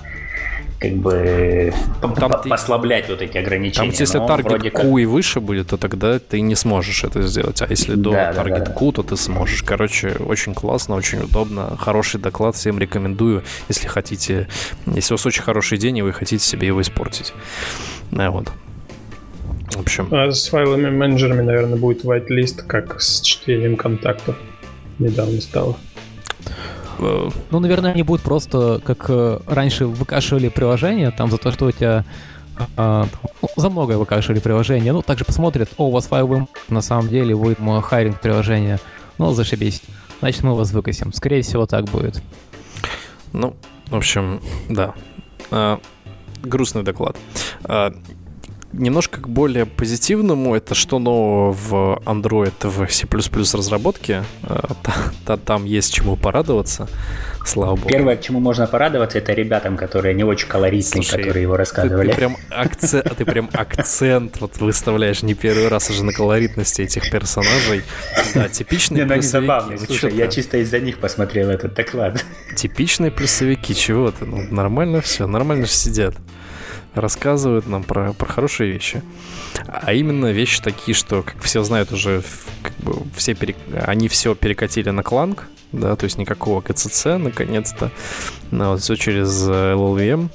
как 0.82 0.96
бы 0.96 1.72
там 2.00 2.14
послаблять 2.48 3.06
ты, 3.06 3.12
вот 3.12 3.22
эти 3.22 3.38
ограничения. 3.38 3.90
Там, 3.90 3.98
если 3.98 4.18
таргет 4.18 4.62
Q 4.62 4.70
как... 4.70 4.84
и 4.84 5.06
выше 5.06 5.40
будет, 5.40 5.68
то 5.68 5.76
тогда 5.76 6.18
ты 6.18 6.40
не 6.40 6.56
сможешь 6.56 7.04
это 7.04 7.22
сделать. 7.22 7.62
А 7.62 7.66
если 7.70 7.94
до 7.94 8.10
да, 8.10 8.32
таргет 8.32 8.64
да, 8.64 8.64
да, 8.66 8.72
Q, 8.72 8.92
то 8.92 9.02
ты 9.02 9.16
сможешь. 9.16 9.62
Короче, 9.62 10.16
очень 10.26 10.54
классно, 10.54 10.96
очень 10.96 11.20
удобно. 11.20 11.76
Хороший 11.78 12.20
доклад, 12.20 12.56
всем 12.56 12.78
рекомендую, 12.80 13.44
если 13.68 13.86
хотите. 13.86 14.48
Если 14.86 15.14
у 15.14 15.16
вас 15.16 15.24
очень 15.24 15.42
хороший 15.42 15.78
день, 15.78 15.98
и 15.98 16.02
вы 16.02 16.12
хотите 16.12 16.44
себе 16.44 16.66
его 16.66 16.80
испортить. 16.80 17.32
Да, 18.10 18.30
вот. 18.30 18.48
В 19.70 19.80
общем. 19.80 20.08
А 20.10 20.32
с 20.32 20.48
файлами 20.48 20.90
менеджерами, 20.90 21.42
наверное, 21.42 21.78
будет 21.78 22.04
whitelist, 22.04 22.64
как 22.66 23.00
с 23.00 23.20
чтением 23.20 23.76
контактов. 23.76 24.36
Недавно 24.98 25.40
стало. 25.40 25.76
Э, 26.98 27.30
ну, 27.50 27.58
наверное, 27.60 27.92
они 27.92 28.02
будут 28.02 28.22
просто, 28.22 28.80
как 28.84 29.06
э, 29.08 29.40
раньше 29.46 29.86
выкашивали 29.86 30.48
приложение, 30.48 31.10
там 31.10 31.30
за 31.30 31.38
то, 31.38 31.52
что 31.52 31.66
у 31.66 31.70
тебя 31.72 32.04
а, 32.76 33.06
ну, 33.40 33.48
за 33.56 33.70
многое 33.70 33.98
выкашивали 33.98 34.40
приложение. 34.40 34.92
Ну, 34.92 35.02
также 35.02 35.24
посмотрят, 35.24 35.70
о, 35.76 35.88
у 35.88 35.90
вас 35.90 36.06
файловый 36.06 36.46
на 36.68 36.82
самом 36.82 37.08
деле 37.08 37.34
будет 37.34 37.58
мой 37.58 37.82
хайринг 37.82 38.20
приложения. 38.20 38.78
Ну, 39.18 39.32
зашибись. 39.32 39.82
Значит, 40.20 40.42
мы 40.42 40.54
вас 40.54 40.72
выкосим. 40.72 41.12
Скорее 41.12 41.42
всего, 41.42 41.66
так 41.66 41.84
будет. 41.86 42.22
Ну, 43.32 43.56
в 43.86 43.96
общем, 43.96 44.40
да. 44.68 44.94
А, 45.50 45.80
грустный 46.42 46.82
доклад. 46.82 47.16
А, 47.64 47.92
немножко 48.72 49.20
к 49.20 49.28
более 49.28 49.66
позитивному, 49.66 50.54
это 50.54 50.74
что 50.74 50.98
нового 50.98 51.52
в 51.52 52.02
Android 52.04 52.52
в 52.62 52.88
C++ 52.90 53.06
разработке. 53.56 54.24
Э, 54.42 55.36
там 55.44 55.64
есть 55.64 55.92
чему 55.92 56.16
порадоваться, 56.16 56.88
слава 57.44 57.76
богу. 57.76 57.88
Первое, 57.88 58.16
к 58.16 58.22
чему 58.22 58.40
можно 58.40 58.66
порадоваться, 58.66 59.18
это 59.18 59.32
ребятам, 59.32 59.76
которые 59.76 60.14
не 60.14 60.24
очень 60.24 60.48
колоритные, 60.48 61.02
Слушай, 61.02 61.18
которые 61.18 61.42
его 61.42 61.56
рассказывали. 61.56 62.08
Ты, 62.08 62.12
ты, 62.12 62.16
прям 62.16 62.36
акцент, 62.50 63.16
ты 63.16 63.24
прям 63.24 63.50
акцент 63.52 64.40
вот 64.40 64.58
выставляешь 64.58 65.22
не 65.22 65.34
первый 65.34 65.68
раз 65.68 65.90
уже 65.90 66.04
на 66.04 66.12
колоритности 66.12 66.82
этих 66.82 67.10
персонажей. 67.10 67.82
Да, 68.34 68.48
типичные 68.48 69.06
плюсовики. 69.06 69.46
забавные, 69.46 69.78
ну, 69.78 69.86
слушай, 69.86 70.14
я 70.14 70.28
чисто 70.28 70.58
из-за 70.58 70.80
них 70.80 70.98
посмотрел 70.98 71.50
этот 71.50 71.74
доклад. 71.74 72.24
Типичные 72.56 73.10
плюсовики, 73.10 73.74
чего 73.74 74.10
ты? 74.10 74.24
Ну, 74.24 74.42
нормально 74.50 75.00
все, 75.00 75.26
нормально 75.26 75.66
же 75.66 75.72
сидят 75.72 76.14
рассказывают 76.94 77.66
нам 77.66 77.82
про, 77.84 78.12
про 78.12 78.26
хорошие 78.26 78.72
вещи. 78.72 79.02
А 79.66 79.92
именно 79.92 80.32
вещи 80.32 80.60
такие, 80.62 80.94
что, 80.94 81.22
как 81.22 81.40
все 81.42 81.62
знают 81.62 81.92
уже, 81.92 82.22
как 82.62 82.74
бы 82.76 83.02
все 83.16 83.34
перек... 83.34 83.56
они 83.86 84.08
все 84.08 84.34
перекатили 84.34 84.90
на 84.90 85.02
кланг, 85.02 85.48
да, 85.72 85.96
то 85.96 86.04
есть 86.04 86.18
никакого 86.18 86.60
КЦЦ, 86.60 87.06
наконец-то. 87.18 87.90
Ну, 88.50 88.70
вот, 88.72 88.82
все 88.82 88.94
через 88.96 89.48
LLVM. 89.48 90.28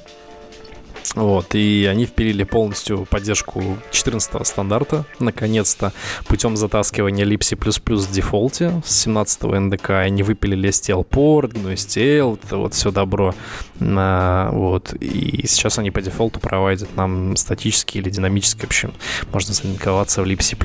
Вот, 1.14 1.54
и 1.54 1.86
они 1.90 2.06
впилили 2.06 2.44
полностью 2.44 3.06
поддержку 3.06 3.78
14 3.90 4.46
стандарта, 4.46 5.04
наконец-то, 5.18 5.92
путем 6.26 6.56
затаскивания 6.56 7.24
Lipsy++ 7.24 7.56
в 7.56 8.12
дефолте 8.12 8.82
с 8.84 9.02
17 9.02 9.42
НДК. 9.42 9.90
Они 9.90 10.22
выпилили 10.22 10.68
STL-порт, 10.68 11.54
GNU 11.54 12.38
это 12.42 12.56
вот 12.56 12.74
все 12.74 12.90
добро. 12.90 13.34
А, 13.80 14.50
вот, 14.50 14.94
и 15.00 15.46
сейчас 15.46 15.78
они 15.78 15.90
по 15.90 16.02
дефолту 16.02 16.40
проводят 16.40 16.94
нам 16.96 17.36
статический 17.36 18.00
или 18.00 18.10
динамический, 18.10 18.62
в 18.62 18.66
общем, 18.66 18.92
можно 19.32 19.54
залинковаться 19.54 20.22
в 20.22 20.26
Lipsy++. 20.26 20.56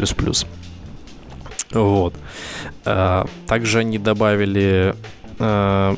Вот. 1.71 2.15
А, 2.85 3.25
также 3.47 3.79
они 3.79 3.97
добавили 3.97 4.95
а, 5.39 5.95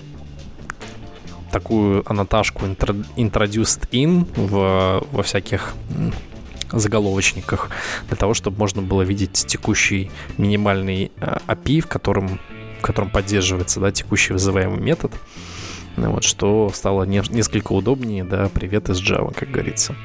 такую 1.55 2.03
аннотажку 2.05 2.65
introduced 2.65 3.89
in 3.91 4.27
в, 4.35 5.07
во 5.09 5.23
всяких 5.23 5.73
заголовочниках 6.69 7.69
для 8.09 8.17
того, 8.17 8.33
чтобы 8.33 8.57
можно 8.59 8.81
было 8.81 9.03
видеть 9.03 9.31
текущий 9.31 10.11
минимальный 10.37 11.13
э, 11.21 11.37
API, 11.47 11.79
в 11.79 11.87
котором, 11.87 12.41
в 12.79 12.81
котором 12.81 13.09
поддерживается 13.09 13.79
да, 13.79 13.93
текущий 13.93 14.33
вызываемый 14.33 14.81
метод. 14.81 15.13
Вот, 15.95 16.25
что 16.25 16.69
стало 16.73 17.03
не, 17.03 17.23
несколько 17.29 17.71
удобнее, 17.71 18.25
да, 18.25 18.49
привет 18.53 18.89
из 18.89 19.01
Java, 19.01 19.33
как 19.33 19.49
говорится. 19.49 19.95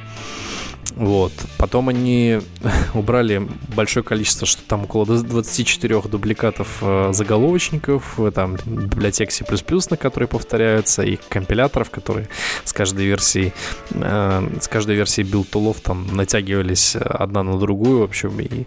Вот. 0.96 1.32
Потом 1.58 1.88
они 1.88 2.40
убрали 2.94 3.46
большое 3.74 4.04
количество, 4.04 4.46
что 4.46 4.62
там 4.62 4.84
около 4.84 5.06
24 5.06 6.02
дубликатов 6.02 6.78
э, 6.82 7.10
заголовочников, 7.12 8.18
э, 8.18 8.30
там 8.34 8.56
библиотек 8.66 9.30
C++, 9.30 9.44
на 9.90 9.96
которые 9.96 10.28
повторяются, 10.28 11.02
и 11.02 11.18
компиляторов, 11.28 11.90
которые 11.90 12.28
с 12.64 12.72
каждой 12.72 13.06
версией, 13.06 13.52
э, 13.90 14.58
с 14.60 14.68
каждой 14.68 14.96
версией 14.96 15.28
build 15.28 15.52
tool 15.52 15.71
ов 15.71 15.80
там 15.80 16.06
натягивались 16.14 16.96
одна 16.96 17.42
на 17.42 17.58
другую, 17.58 18.00
в 18.00 18.02
общем, 18.04 18.40
и 18.40 18.66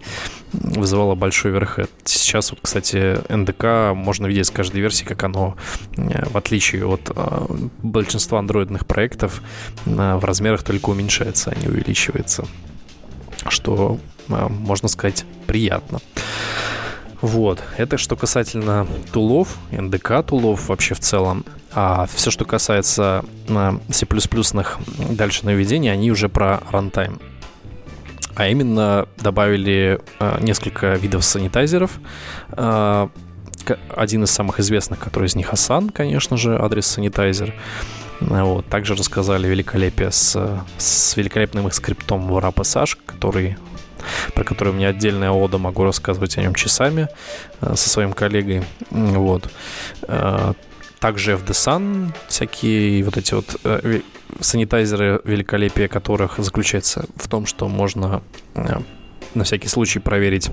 вызывало 0.52 1.14
большой 1.14 1.52
overhead. 1.52 1.90
Сейчас 2.04 2.50
вот, 2.50 2.60
кстати, 2.62 3.18
NDK 3.28 3.94
можно 3.94 4.26
видеть 4.26 4.46
с 4.46 4.50
каждой 4.50 4.80
версии, 4.80 5.04
как 5.04 5.22
оно, 5.24 5.56
в 5.96 6.36
отличие 6.36 6.86
от 6.86 7.10
большинства 7.82 8.38
андроидных 8.38 8.86
проектов, 8.86 9.42
в 9.84 10.24
размерах 10.24 10.62
только 10.62 10.90
уменьшается, 10.90 11.50
а 11.50 11.60
не 11.60 11.66
увеличивается 11.66 12.13
увеличивается, 12.14 12.46
что, 13.48 13.98
а, 14.28 14.48
можно 14.48 14.88
сказать, 14.88 15.24
приятно. 15.46 16.00
Вот, 17.20 17.62
это 17.78 17.96
что 17.96 18.16
касательно 18.16 18.86
тулов, 19.12 19.56
NDK 19.70 20.24
тулов 20.24 20.68
вообще 20.68 20.94
в 20.94 21.00
целом. 21.00 21.44
А 21.72 22.06
все, 22.06 22.30
что 22.30 22.44
касается 22.44 23.24
а, 23.48 23.80
C++ 23.90 24.06
дальше 25.10 25.46
наведения, 25.46 25.92
они 25.92 26.10
уже 26.10 26.28
про 26.28 26.60
рантайм. 26.70 27.20
А 28.36 28.48
именно 28.48 29.06
добавили 29.16 30.00
э, 30.18 30.38
несколько 30.40 30.94
видов 30.94 31.24
санитайзеров. 31.24 32.00
Э, 32.50 33.06
один 33.94 34.24
из 34.24 34.32
самых 34.32 34.58
известных, 34.58 34.98
который 34.98 35.26
из 35.26 35.36
них 35.36 35.52
Асан, 35.52 35.90
конечно 35.90 36.36
же, 36.36 36.58
адрес 36.60 36.84
санитайзер. 36.84 37.54
Вот. 38.20 38.66
Также 38.66 38.94
рассказали 38.94 39.46
великолепие 39.48 40.10
с, 40.10 40.62
с 40.78 41.16
великолепным 41.16 41.66
их 41.66 41.74
скриптом 41.74 42.26
в 42.28 42.38
RapSH, 42.38 42.98
который 43.06 43.56
про 44.34 44.44
который 44.44 44.70
у 44.70 44.72
меня 44.72 44.88
отдельная 44.88 45.30
ода, 45.30 45.58
могу 45.58 45.84
рассказывать 45.84 46.36
о 46.38 46.42
нем 46.42 46.54
часами 46.54 47.08
э, 47.60 47.74
со 47.74 47.88
своим 47.88 48.12
коллегой. 48.12 48.62
Вот. 48.90 49.50
Э, 50.02 50.52
также 50.98 51.32
FD 51.32 51.50
Sun, 51.50 52.12
всякие 52.28 53.04
вот 53.04 53.16
эти 53.16 53.34
вот 53.34 53.56
э, 53.64 54.00
санитайзеры, 54.40 55.20
великолепие 55.24 55.88
которых 55.88 56.38
заключается 56.38 57.06
в 57.16 57.28
том, 57.28 57.46
что 57.46 57.68
можно 57.68 58.22
на 59.34 59.44
всякий 59.44 59.68
случай 59.68 59.98
проверить 59.98 60.50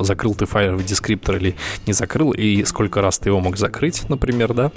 закрыл 0.00 0.34
ты 0.34 0.46
файл 0.46 0.76
в 0.76 0.84
дескриптор 0.84 1.36
или 1.36 1.54
не 1.86 1.92
закрыл, 1.92 2.32
и 2.32 2.64
сколько 2.64 3.00
раз 3.00 3.18
ты 3.18 3.28
его 3.28 3.38
мог 3.38 3.56
закрыть, 3.56 4.08
например, 4.08 4.52
да, 4.52 4.72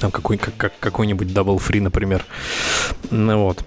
там 0.00 0.10
какой, 0.10 0.36
как, 0.36 0.56
как, 0.56 0.72
какой-нибудь 0.78 1.28
Double 1.28 1.58
Free, 1.58 1.80
например. 1.80 2.24
Ну 3.10 3.44
вот. 3.44 3.64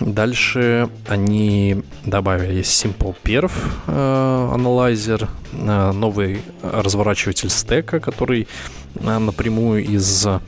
Дальше 0.00 0.88
они 1.06 1.82
добавили 2.04 2.62
Simple 2.62 3.14
Perf 3.22 3.52
э, 3.86 4.50
анализер, 4.52 5.28
э, 5.52 5.92
новый 5.92 6.42
разворачиватель 6.62 7.48
стека, 7.48 8.00
который 8.00 8.48
э, 8.96 9.18
напрямую 9.18 9.84
из, 9.84 10.26
э, 10.26 10.40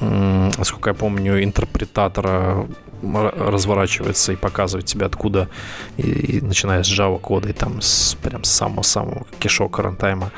насколько 0.00 0.90
я 0.90 0.94
помню, 0.94 1.44
интерпретатора 1.44 2.66
разворачивается 3.02 4.32
и 4.32 4.36
показывает 4.36 4.86
тебе 4.86 5.06
откуда, 5.06 5.48
и, 5.96 6.02
и 6.02 6.40
начиная 6.40 6.82
с 6.82 6.88
Java 6.88 7.18
кода 7.18 7.48
и 7.48 7.52
там 7.52 7.80
с, 7.80 8.16
прям 8.22 8.44
с 8.44 8.50
самого-самого 8.50 9.26
кишок 9.38 9.78
рантайма 9.78 10.30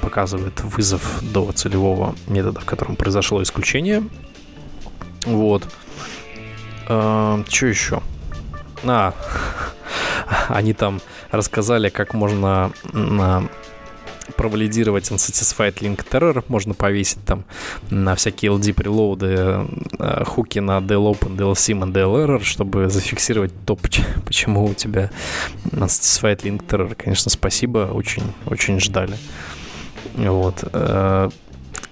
показывает 0.00 0.60
вызов 0.62 1.20
до 1.22 1.52
целевого 1.52 2.14
метода, 2.26 2.60
в 2.60 2.64
котором 2.64 2.96
произошло 2.96 3.42
исключение. 3.42 4.02
Вот. 5.24 5.68
А, 6.88 7.42
что 7.48 7.66
еще? 7.66 8.02
А, 8.84 9.14
они 10.48 10.72
там 10.72 11.00
рассказали, 11.30 11.88
как 11.88 12.14
можно 12.14 12.72
провалидировать 14.36 15.10
unsatisfied 15.10 15.74
link 15.80 16.04
terror, 16.08 16.44
можно 16.48 16.74
повесить 16.74 17.24
там 17.24 17.44
на 17.90 18.14
всякие 18.14 18.52
LD 18.52 18.74
прелоуды 18.74 19.66
э, 19.98 20.24
хуки 20.24 20.58
на 20.58 20.78
DLOpen, 20.78 21.36
DLSIM 21.36 21.88
и 21.88 21.92
DLError, 21.92 22.42
чтобы 22.42 22.88
зафиксировать 22.88 23.52
то, 23.64 23.76
почему 24.24 24.64
у 24.64 24.74
тебя 24.74 25.10
unsatisfied 25.64 26.42
link 26.42 26.66
terror. 26.66 26.94
Конечно, 26.94 27.30
спасибо, 27.30 27.90
очень, 27.92 28.22
очень 28.46 28.80
ждали. 28.80 29.16
Вот. 30.14 30.64
Э, 30.72 31.30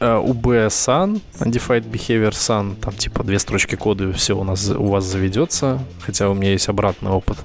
э, 0.01 0.07
UB 0.07 0.67
Sun, 0.69 1.21
Undefined 1.39 1.91
Behavior 1.91 2.33
Sun, 2.33 2.77
там 2.77 2.95
типа 2.95 3.23
две 3.23 3.39
строчки 3.39 3.75
кода 3.77 4.09
и 4.09 4.13
все 4.13 4.37
у 4.37 4.45
нас 4.45 4.69
у 4.69 4.87
вас 4.87 5.05
заведется, 5.05 5.85
хотя 6.01 6.29
у 6.29 6.35
меня 6.35 6.53
есть 6.53 6.69
обратный 6.69 7.11
опыт. 7.11 7.39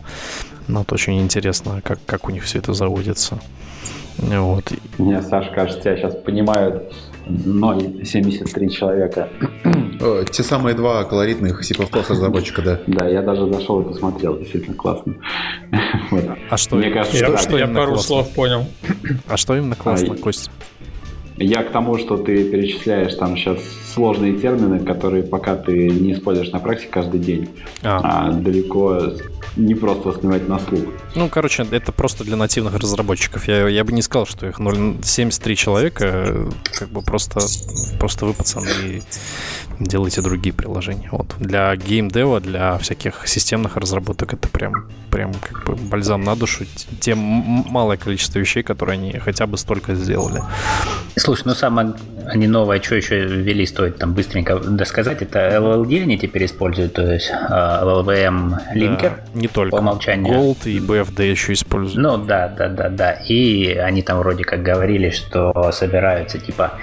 Но 0.67 0.79
вот 0.79 0.93
очень 0.93 1.19
интересно, 1.19 1.81
как, 1.83 1.99
как 2.05 2.27
у 2.27 2.31
них 2.31 2.43
все 2.43 2.59
это 2.59 2.73
заводится. 2.73 3.39
Вот. 4.17 4.71
Мне, 4.97 5.21
Саша, 5.21 5.51
кажется, 5.53 5.89
я 5.89 5.97
сейчас 5.97 6.15
понимают 6.15 6.93
0,73 7.27 8.69
человека. 8.69 9.29
О, 10.01 10.23
те 10.23 10.43
самые 10.43 10.75
два 10.75 11.03
колоритных 11.03 11.63
C++ 11.63 11.73
разработчика, 11.73 12.61
да. 12.61 12.79
Да, 12.87 13.07
я 13.07 13.21
даже 13.21 13.51
зашел 13.51 13.81
и 13.81 13.85
посмотрел, 13.85 14.37
действительно 14.37 14.75
классно. 14.75 15.15
А 16.49 16.57
что, 16.57 16.75
Мне 16.75 16.89
кажется, 16.91 17.17
я, 17.17 17.37
что 17.37 17.57
я 17.57 17.67
пару 17.67 17.93
классно? 17.93 18.07
слов 18.07 18.33
понял. 18.33 18.65
А 19.27 19.37
что 19.37 19.55
именно 19.55 19.75
классно, 19.75 20.13
а, 20.13 20.17
Костя? 20.17 20.51
Я 21.39 21.63
к 21.63 21.71
тому, 21.71 21.97
что 21.97 22.17
ты 22.17 22.43
перечисляешь 22.49 23.15
там 23.15 23.37
сейчас 23.37 23.59
сложные 23.93 24.33
термины, 24.33 24.79
которые 24.79 25.23
пока 25.23 25.55
ты 25.55 25.89
не 25.89 26.11
используешь 26.11 26.51
на 26.51 26.59
практике 26.59 26.89
каждый 26.91 27.21
день, 27.21 27.49
а, 27.81 28.27
а 28.27 28.31
далеко 28.31 29.13
не 29.55 29.73
просто 29.73 30.09
воспринимать 30.09 30.49
на 30.49 30.59
слух. 30.59 30.81
Ну, 31.15 31.29
короче, 31.29 31.65
это 31.71 31.93
просто 31.93 32.25
для 32.25 32.35
нативных 32.35 32.75
разработчиков. 32.75 33.47
Я, 33.47 33.69
я 33.69 33.83
бы 33.85 33.93
не 33.93 34.01
сказал, 34.01 34.25
что 34.25 34.47
их 34.47 34.59
0,73 34.59 35.55
человека, 35.55 36.49
как 36.77 36.89
бы 36.89 37.01
просто, 37.01 37.39
просто 37.99 38.25
вы, 38.25 38.33
пацаны, 38.33 39.01
делаете 39.79 40.21
другие 40.21 40.53
приложения. 40.53 41.09
Вот. 41.11 41.35
Для 41.39 41.75
геймдева, 41.75 42.39
для 42.39 42.77
всяких 42.77 43.27
системных 43.27 43.77
разработок 43.77 44.33
это 44.33 44.47
прям, 44.47 44.89
прям 45.09 45.33
как 45.33 45.65
бы 45.65 45.75
бальзам 45.75 46.21
на 46.21 46.35
душу. 46.35 46.65
Тем 46.99 47.17
малое 47.17 47.97
количество 47.97 48.39
вещей, 48.39 48.63
которые 48.63 48.93
они 48.93 49.17
хотя 49.19 49.47
бы 49.47 49.57
столько 49.57 49.95
сделали. 49.95 50.41
Слушай, 51.15 51.43
ну 51.45 51.53
самое 51.53 51.93
они 52.27 52.47
новое, 52.47 52.81
что 52.81 52.95
еще 52.95 53.25
ввели, 53.25 53.65
стоит 53.65 53.97
там 53.97 54.13
быстренько 54.13 54.59
досказать, 54.59 55.21
это 55.21 55.39
LLD 55.39 56.03
они 56.03 56.17
теперь 56.17 56.45
используют, 56.45 56.93
то 56.93 57.11
есть 57.11 57.31
LLVM 57.31 58.73
линкер. 58.73 59.23
Да 59.33 59.39
не 59.39 59.47
только. 59.47 59.75
По 59.75 59.79
умолчанию. 59.79 60.33
Gold 60.33 60.69
и 60.69 60.79
BFD 60.79 61.29
еще 61.29 61.53
используют. 61.53 61.97
Ну 61.97 62.17
да, 62.17 62.47
да, 62.47 62.69
да, 62.69 62.89
да. 62.89 63.11
И 63.13 63.73
они 63.73 64.01
там 64.01 64.19
вроде 64.19 64.43
как 64.43 64.61
говорили, 64.61 65.09
что 65.09 65.71
собираются 65.71 66.37
типа 66.37 66.73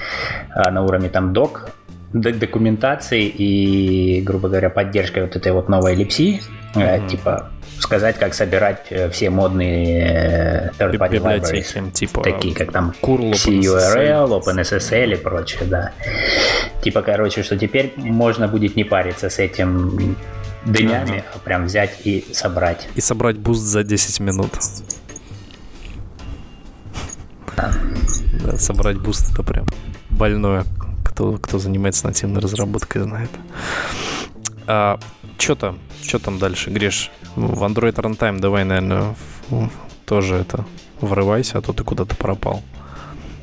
а, 0.55 0.71
на 0.71 0.83
уровне 0.83 1.09
там 1.09 1.33
док, 1.33 1.69
документации 2.13 3.27
и, 3.27 4.21
грубо 4.23 4.49
говоря, 4.49 4.71
поддержкой 4.71 5.25
вот 5.25 5.37
этой 5.37 5.53
вот 5.53 5.69
новой 5.69 5.95
libc, 5.95 6.41
mm-hmm. 6.75 7.09
типа 7.09 7.51
сказать, 7.79 8.19
как 8.19 8.35
собирать 8.35 8.87
э, 8.91 9.11
все 9.11 9.31
модные 9.31 10.01
э, 10.01 10.71
third-party 10.79 11.21
libraries, 11.21 11.91
типа 11.93 12.23
такие 12.23 12.55
как 12.55 12.73
там 12.73 12.95
Curl, 13.03 13.33
CURL, 13.33 14.41
OpenSSL 14.41 15.13
и 15.13 15.17
прочее, 15.17 15.65
да. 15.67 15.93
Типа, 16.83 17.03
короче, 17.03 17.43
что 17.43 17.57
теперь 17.57 17.93
можно 17.97 18.49
будет 18.49 18.77
не 18.77 18.85
париться 18.85 19.29
с 19.29 19.39
этими 19.39 20.17
днями, 20.65 21.25
а 21.35 21.39
прям 21.39 21.67
взять 21.67 21.99
и 22.05 22.25
собрать. 22.33 22.89
И 22.95 23.01
собрать 23.01 23.37
Boost 23.37 23.63
за 23.63 23.83
10 23.83 24.21
минут. 24.21 24.51
Да 27.57 27.73
собрать 28.59 28.99
Boost 28.99 29.33
это 29.33 29.43
прям 29.43 29.67
больное. 30.11 30.65
Кто, 31.07 31.39
кто 31.39 31.59
занимается 31.59 32.07
нативной 32.07 32.41
разработкой, 32.41 33.03
знает. 33.03 33.31
А, 34.67 34.99
что 35.39 35.55
там? 35.55 35.79
Что 36.03 36.19
там 36.19 36.39
дальше, 36.39 36.71
Гриш? 36.71 37.11
В 37.37 37.63
Android 37.63 37.95
Runtime 37.95 38.41
давай, 38.41 38.65
наверное, 38.65 39.15
тоже 40.05 40.35
это 40.35 40.65
врывайся, 41.01 41.59
а 41.59 41.63
то 41.63 41.73
ты 41.73 41.85
куда-то 41.85 42.17
пропал. 42.17 42.63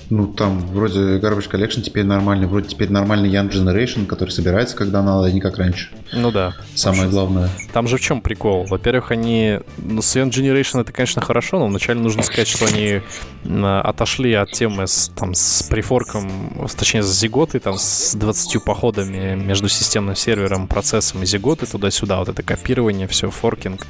Ну, 0.09 0.27
там 0.27 0.59
вроде 0.59 1.19
Garbage 1.19 1.49
Collection 1.49 1.81
теперь 1.81 2.05
нормальный, 2.05 2.47
вроде 2.47 2.67
теперь 2.67 2.91
нормальный 2.91 3.31
Young 3.31 3.49
Generation, 3.49 4.05
который 4.05 4.29
собирается, 4.29 4.75
когда 4.75 5.01
надо, 5.01 5.31
не 5.31 5.39
как 5.39 5.57
раньше. 5.57 5.89
Ну 6.15 6.31
да. 6.31 6.53
Самое 6.75 7.09
главное. 7.09 7.49
Там 7.71 7.87
же 7.87 7.97
в 7.97 8.01
чем 8.01 8.21
прикол? 8.21 8.65
Во-первых, 8.65 9.11
они... 9.11 9.59
Ну, 9.77 9.99
Young 9.99 10.29
Generation 10.29 10.81
это, 10.81 10.91
конечно, 10.91 11.21
хорошо, 11.21 11.59
но 11.59 11.67
вначале 11.67 11.99
нужно 11.99 12.23
сказать, 12.23 12.47
что 12.47 12.65
они 12.65 13.01
отошли 13.43 14.33
от 14.33 14.51
темы 14.51 14.87
с, 14.87 15.11
там, 15.15 15.33
с 15.33 15.63
прифорком, 15.63 16.67
точнее, 16.77 17.03
с 17.03 17.19
зиготой, 17.19 17.59
там, 17.59 17.77
с 17.77 18.15
20 18.15 18.63
походами 18.63 19.35
между 19.35 19.69
системным 19.69 20.15
сервером, 20.15 20.67
процессом 20.67 21.23
и 21.23 21.25
зиготой 21.25 21.67
туда-сюда. 21.67 22.19
Вот 22.19 22.29
это 22.29 22.43
копирование, 22.43 23.07
все, 23.07 23.29
форкинг. 23.29 23.87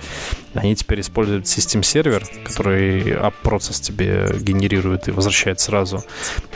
Они 0.54 0.76
теперь 0.76 1.02
используют 1.02 1.48
систем 1.48 1.84
сервер, 1.84 2.26
который 2.46 3.02
app-процесс 3.02 3.80
тебе 3.80 4.30
генерирует 4.40 5.08
и 5.08 5.12
возвращает 5.12 5.60
сразу 5.60 6.04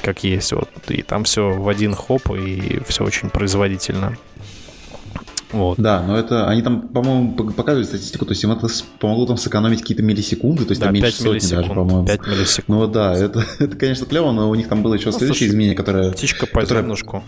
как 0.02 0.24
есть. 0.24 0.54
Вот. 0.54 0.70
И 0.88 1.02
там 1.02 1.24
все 1.26 1.50
в 1.50 1.68
один 1.68 1.94
хоп, 1.94 2.32
и 2.32 2.80
все 2.88 3.04
очень 3.04 3.30
производительно. 3.30 4.18
Вот. 5.52 5.78
Да, 5.80 6.04
но 6.06 6.18
это 6.18 6.50
они 6.50 6.62
там, 6.62 6.90
по-моему, 6.90 7.34
показывают 7.34 7.88
статистику, 7.88 8.26
то 8.26 8.32
есть 8.32 8.44
им 8.44 8.52
это 8.52 8.68
помогло 9.00 9.26
там 9.28 9.38
сэкономить 9.38 9.82
какие-то 9.82 10.04
миллисекунды, 10.04 10.66
то 10.66 10.72
есть 10.72 10.82
да, 10.82 10.88
там 10.88 10.96
меньше 10.96 11.14
сотни 11.14 11.56
даже, 11.56 11.70
по-моему. 11.70 12.06
5 12.06 12.28
миллисекунд. 12.28 12.68
Ну 12.68 12.88
да, 12.88 13.16
это, 13.16 13.46
это 13.60 13.76
конечно, 13.78 14.06
клево, 14.06 14.32
но 14.32 14.50
у 14.50 14.56
них 14.56 14.68
там 14.68 14.84
было 14.84 14.96
еще 14.96 15.12
ну, 15.12 15.18
следующее 15.18 15.50
изменение, 15.50 15.76
которое... 15.76 16.12
Птичка 16.12 16.48
по 16.48 16.62
которое, 16.62 16.82
зернышку 16.82 17.24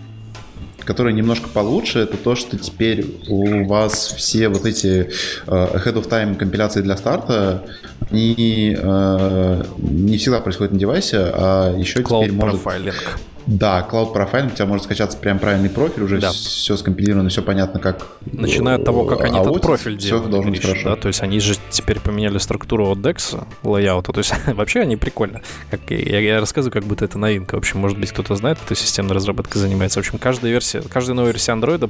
которое 0.89 1.13
немножко 1.13 1.47
получше, 1.49 1.99
это 1.99 2.17
то, 2.17 2.33
что 2.33 2.57
теперь 2.57 3.05
у 3.27 3.63
вас 3.67 4.11
все 4.17 4.49
вот 4.49 4.65
эти 4.65 5.11
uh, 5.45 5.75
ahead 5.75 5.93
of 5.93 6.09
time 6.09 6.35
компиляции 6.35 6.81
для 6.81 6.97
старта, 6.97 7.63
они 8.09 8.75
uh, 8.75 9.67
не 9.77 10.17
всегда 10.17 10.39
происходят 10.39 10.73
на 10.73 10.79
девайсе, 10.79 11.17
а 11.31 11.77
еще 11.77 11.99
Cloud 11.99 12.23
теперь 12.23 12.31
может... 12.31 12.59
Profiling. 12.59 12.95
Да, 13.45 13.87
Cloud 13.89 14.13
Profile, 14.13 14.47
у 14.47 14.49
тебя 14.51 14.65
может 14.65 14.85
скачаться 14.85 15.17
прям 15.17 15.39
правильный 15.39 15.69
профиль, 15.69 16.03
уже 16.03 16.19
да. 16.19 16.31
все 16.31 16.77
скомпилировано, 16.77 17.29
все 17.29 17.41
понятно, 17.41 17.79
как... 17.79 18.07
Начиная 18.31 18.77
от 18.77 18.85
того, 18.85 19.05
как 19.05 19.21
они 19.21 19.39
этот 19.39 19.61
профиль 19.61 19.97
делают, 19.97 20.25
все 20.25 20.31
должно 20.31 20.51
быть 20.51 20.61
хорошо. 20.61 20.89
Да? 20.89 20.95
То 20.95 21.07
есть 21.07 21.21
они 21.21 21.39
же 21.39 21.55
теперь 21.69 21.99
поменяли 21.99 22.37
структуру 22.37 22.89
от 22.89 22.99
DEX 22.99 23.45
лайаута, 23.63 24.13
то 24.13 24.19
есть 24.19 24.33
вообще 24.47 24.81
они 24.81 24.97
прикольно. 24.97 25.41
Как, 25.71 25.79
я, 25.89 26.19
я 26.19 26.39
рассказываю, 26.39 26.73
как 26.73 26.83
будто 26.83 27.05
это 27.05 27.17
новинка. 27.17 27.55
В 27.55 27.59
общем, 27.59 27.79
может 27.79 27.97
быть, 27.97 28.11
кто-то 28.11 28.35
знает, 28.35 28.57
кто 28.63 28.75
системной 28.75 29.15
разработкой 29.15 29.61
занимается. 29.61 29.99
В 29.99 30.05
общем, 30.05 30.17
каждая 30.19 30.51
версия, 30.51 30.81
каждая 30.81 31.15
новая 31.15 31.31
версия 31.31 31.53
Android 31.53 31.89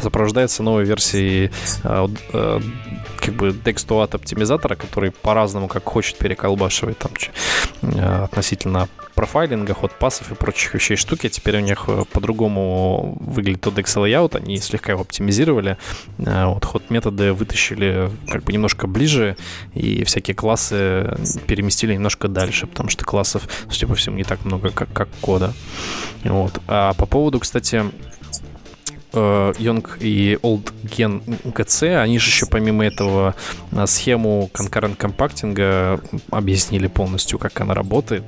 сопровождается 0.00 0.62
новой 0.62 0.84
версией 0.84 1.50
э, 1.84 2.08
э, 2.32 2.60
как 3.20 3.34
бы 3.34 3.48
DEX 3.48 4.04
оптимизатора, 4.12 4.74
который 4.74 5.10
по-разному, 5.10 5.68
как 5.68 5.84
хочет, 5.84 6.16
переколбашивает 6.18 6.98
там 6.98 7.12
э, 7.82 8.24
относительно 8.24 8.88
профайлинга, 9.18 9.74
ход 9.74 9.90
пассов 9.98 10.30
и 10.30 10.36
прочих 10.36 10.74
вещей 10.74 10.96
штуки. 10.96 11.28
Теперь 11.28 11.56
у 11.56 11.60
них 11.60 11.86
э, 11.88 12.04
по-другому 12.12 13.18
выглядит 13.18 13.60
тот 13.60 13.76
Excel 13.76 14.04
layout, 14.04 14.36
они 14.36 14.58
слегка 14.58 14.92
его 14.92 15.02
оптимизировали. 15.02 15.76
Э, 16.18 16.46
вот 16.46 16.64
ход 16.64 16.88
методы 16.88 17.32
вытащили 17.32 18.12
как 18.28 18.44
бы 18.44 18.52
немножко 18.52 18.86
ближе, 18.86 19.36
и 19.74 20.04
всякие 20.04 20.36
классы 20.36 21.18
переместили 21.48 21.94
немножко 21.94 22.28
дальше, 22.28 22.68
потому 22.68 22.90
что 22.90 23.04
классов, 23.04 23.48
судя 23.68 23.88
по 23.88 23.96
всему, 23.96 24.16
не 24.16 24.22
так 24.22 24.44
много, 24.44 24.70
как, 24.70 24.92
как 24.92 25.08
кода. 25.20 25.52
Вот. 26.22 26.60
А 26.68 26.92
по 26.92 27.06
поводу, 27.06 27.40
кстати, 27.40 27.82
Э, 29.12 29.52
Young 29.58 29.86
и 30.00 30.38
Old 30.42 30.72
Gen 30.84 31.22
GC, 31.44 31.96
они 31.96 32.18
же 32.18 32.28
еще 32.28 32.46
помимо 32.46 32.84
этого 32.84 33.34
э, 33.72 33.86
схему 33.86 34.50
concurrent 34.52 34.96
компактинга 34.96 36.00
объяснили 36.30 36.88
полностью, 36.88 37.38
как 37.38 37.58
она 37.60 37.74
работает. 37.74 38.24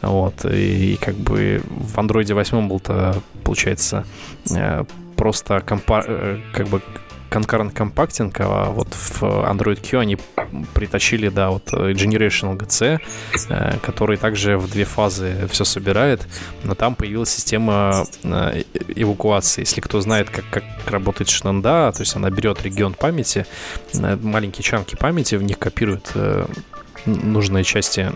Вот. 0.00 0.44
И, 0.46 0.94
и 0.94 0.96
как 0.96 1.16
бы 1.16 1.62
в 1.64 1.98
Android 1.98 2.32
8 2.32 2.68
был-то, 2.68 3.22
получается, 3.44 4.06
э, 4.50 4.84
просто 5.16 5.60
компа 5.60 6.40
как 6.52 6.68
бы 6.68 6.80
concurrent 7.32 7.72
компактинг, 7.72 8.36
а 8.40 8.70
вот 8.70 8.88
в 8.94 9.22
Android 9.22 9.80
Q 9.80 9.98
они 9.98 10.18
притащили, 10.74 11.28
да, 11.28 11.50
вот 11.50 11.72
Generational 11.72 12.56
GC, 12.56 13.00
э, 13.48 13.78
который 13.82 14.16
также 14.16 14.58
в 14.58 14.70
две 14.70 14.84
фазы 14.84 15.48
все 15.50 15.64
собирает, 15.64 16.26
но 16.64 16.74
там 16.74 16.94
появилась 16.94 17.30
система 17.30 18.04
э, 18.22 18.62
эвакуации. 18.94 19.62
Если 19.62 19.80
кто 19.80 20.00
знает, 20.00 20.30
как, 20.30 20.44
как 20.50 20.64
работает 20.86 21.30
Шинанда, 21.30 21.92
то 21.92 22.00
есть 22.00 22.14
она 22.16 22.30
берет 22.30 22.62
регион 22.62 22.94
памяти, 22.94 23.46
э, 23.94 24.16
маленькие 24.16 24.62
чанки 24.62 24.96
памяти, 24.96 25.36
в 25.36 25.42
них 25.42 25.58
копирует 25.58 26.12
нужные 27.06 27.64
части 27.64 28.12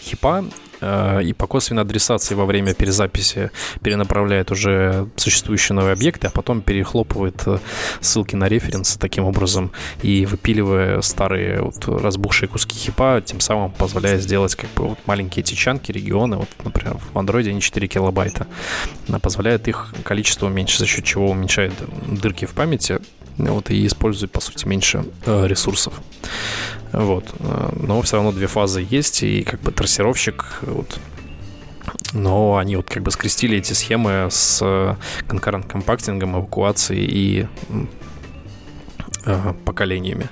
хипа 0.00 0.30
Э, 0.30 0.44
и 0.82 1.32
по 1.32 1.46
косвенной 1.46 1.82
адресации 1.82 2.34
во 2.34 2.46
время 2.46 2.74
перезаписи 2.74 3.50
перенаправляет 3.82 4.50
уже 4.50 5.08
существующие 5.16 5.76
новые 5.76 5.92
объекты, 5.92 6.26
а 6.28 6.30
потом 6.30 6.62
перехлопывает 6.62 7.42
э, 7.46 7.58
ссылки 8.00 8.36
на 8.36 8.48
референсы 8.48 8.98
таким 8.98 9.24
образом 9.24 9.72
и 10.02 10.26
выпиливая 10.26 11.00
старые 11.00 11.60
вот 11.60 11.86
разбухшие 11.86 12.48
куски 12.48 12.76
хипа, 12.76 13.22
тем 13.24 13.40
самым 13.40 13.70
позволяя 13.70 14.18
сделать 14.18 14.54
как 14.54 14.70
бы 14.70 14.88
вот 14.88 14.98
маленькие 15.06 15.42
течанки, 15.42 15.92
регионы, 15.92 16.36
вот, 16.36 16.48
например, 16.64 16.96
в 17.12 17.16
Android 17.16 17.48
они 17.48 17.60
4 17.60 17.88
килобайта, 17.88 18.46
позволяет 19.22 19.68
их 19.68 19.92
количество 20.04 20.46
уменьшить, 20.46 20.80
за 20.80 20.86
счет 20.86 21.04
чего 21.04 21.30
уменьшает 21.30 21.72
дырки 22.06 22.44
в 22.46 22.52
памяти, 22.52 23.00
вот, 23.38 23.70
и 23.70 23.86
использует, 23.86 24.32
по 24.32 24.40
сути, 24.40 24.66
меньше 24.66 25.04
э, 25.26 25.46
ресурсов. 25.46 26.00
Вот. 26.92 27.24
Э, 27.38 27.72
но 27.80 28.02
все 28.02 28.16
равно 28.16 28.32
две 28.32 28.46
фазы 28.46 28.86
есть, 28.88 29.22
и 29.22 29.42
как 29.42 29.60
бы 29.60 29.72
трассировщик 29.72 30.60
вот, 30.62 30.98
но 32.12 32.56
они 32.56 32.76
вот 32.76 32.88
как 32.88 33.02
бы 33.02 33.10
скрестили 33.10 33.58
эти 33.58 33.72
схемы 33.72 34.28
с 34.30 34.96
конкурент 35.26 35.66
компактингом, 35.66 36.36
эвакуацией 36.36 37.06
и 37.06 37.46
э, 39.24 39.54
поколениями. 39.64 40.28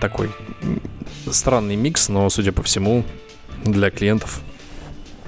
Такой 0.00 0.30
странный 1.30 1.76
микс, 1.76 2.08
но, 2.08 2.28
судя 2.30 2.52
по 2.52 2.62
всему, 2.62 3.04
для 3.64 3.90
клиентов, 3.90 4.40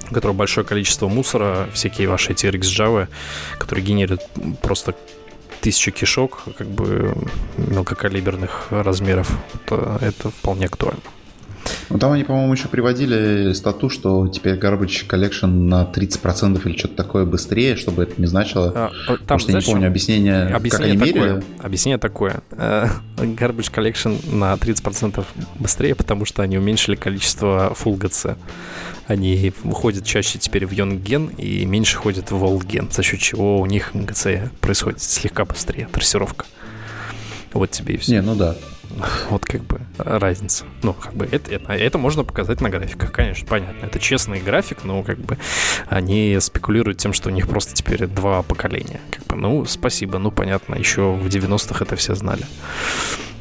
у 0.09 0.13
которых 0.13 0.37
большое 0.37 0.65
количество 0.65 1.07
мусора, 1.07 1.69
всякие 1.73 2.07
ваши 2.07 2.31
эти 2.31 2.45
RX 2.45 2.61
Java, 2.61 3.07
которые 3.57 3.85
генерируют 3.85 4.21
просто 4.61 4.95
тысячи 5.61 5.91
кишок, 5.91 6.43
как 6.57 6.67
бы 6.67 7.15
мелкокалиберных 7.57 8.67
размеров. 8.71 9.31
Это, 9.53 9.99
это 10.01 10.29
вполне 10.29 10.65
актуально. 10.65 11.01
Ну, 11.89 11.99
там 11.99 12.13
они, 12.13 12.23
по-моему, 12.23 12.53
еще 12.53 12.67
приводили 12.67 13.53
стату, 13.53 13.89
что 13.89 14.27
теперь 14.27 14.55
Garbage 14.55 15.07
Collection 15.07 15.47
на 15.47 15.83
30% 15.83 16.61
или 16.65 16.77
что-то 16.77 16.95
такое 16.95 17.25
быстрее, 17.25 17.75
чтобы 17.75 18.03
это 18.03 18.19
не 18.19 18.27
значило. 18.27 18.71
А, 18.73 18.91
там, 19.07 19.17
Потому 19.17 19.39
что 19.39 19.51
я 19.51 19.59
не 19.59 19.65
помню 19.65 19.87
объяснение, 19.87 20.47
объяснение 20.47 20.97
как 20.97 21.03
они 21.03 21.11
такое, 21.13 21.33
мерили. 21.33 21.43
Объяснение 21.59 21.97
такое. 21.97 22.41
Э, 22.51 22.87
Garbage 23.17 23.71
Collection 23.73 24.35
на 24.35 24.53
30% 24.53 25.23
быстрее, 25.59 25.95
потому 25.95 26.25
что 26.25 26.43
они 26.43 26.57
уменьшили 26.57 26.95
количество 26.95 27.75
Full 27.77 27.97
GC. 27.97 28.37
Они 29.07 29.51
ходят 29.73 30.05
чаще 30.05 30.39
теперь 30.39 30.65
в 30.65 30.71
Йонген 30.71 31.27
и 31.37 31.65
меньше 31.65 31.97
ходят 31.97 32.31
в 32.31 32.37
Волген, 32.37 32.89
за 32.91 33.03
счет 33.03 33.19
чего 33.19 33.59
у 33.59 33.65
них 33.65 33.93
GC 33.93 34.49
происходит 34.61 35.01
слегка 35.01 35.43
быстрее, 35.43 35.89
трассировка. 35.91 36.45
Вот 37.53 37.71
тебе 37.71 37.95
и 37.95 37.97
все. 37.97 38.13
Не, 38.13 38.21
ну 38.21 38.35
да. 38.35 38.55
Вот 39.29 39.45
как 39.45 39.63
бы 39.63 39.81
разница. 39.97 40.65
Ну, 40.83 40.93
как 40.93 41.13
бы 41.13 41.27
это, 41.31 41.51
это, 41.51 41.73
это 41.73 41.97
можно 41.97 42.23
показать 42.23 42.61
на 42.61 42.69
графиках, 42.69 43.11
конечно, 43.11 43.47
понятно. 43.47 43.85
Это 43.85 43.99
честный 43.99 44.39
график, 44.39 44.83
но 44.83 45.03
как 45.03 45.19
бы 45.19 45.37
они 45.87 46.37
спекулируют 46.39 46.97
тем, 46.97 47.13
что 47.13 47.29
у 47.29 47.31
них 47.31 47.47
просто 47.47 47.73
теперь 47.73 48.07
два 48.07 48.41
поколения. 48.43 48.99
Как 49.11 49.25
бы, 49.25 49.35
ну, 49.35 49.65
спасибо, 49.65 50.17
ну, 50.17 50.31
понятно, 50.31 50.75
еще 50.75 51.13
в 51.13 51.25
90-х 51.25 51.85
это 51.85 51.95
все 51.95 52.15
знали. 52.15 52.45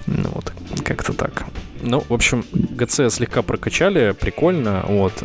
Ну, 0.07 0.31
вот, 0.33 0.53
как-то 0.85 1.13
так. 1.13 1.45
Ну, 1.83 2.05
в 2.09 2.13
общем, 2.13 2.45
ГЦ 2.53 3.13
слегка 3.13 3.43
прокачали, 3.43 4.13
прикольно, 4.13 4.85
вот. 4.87 5.23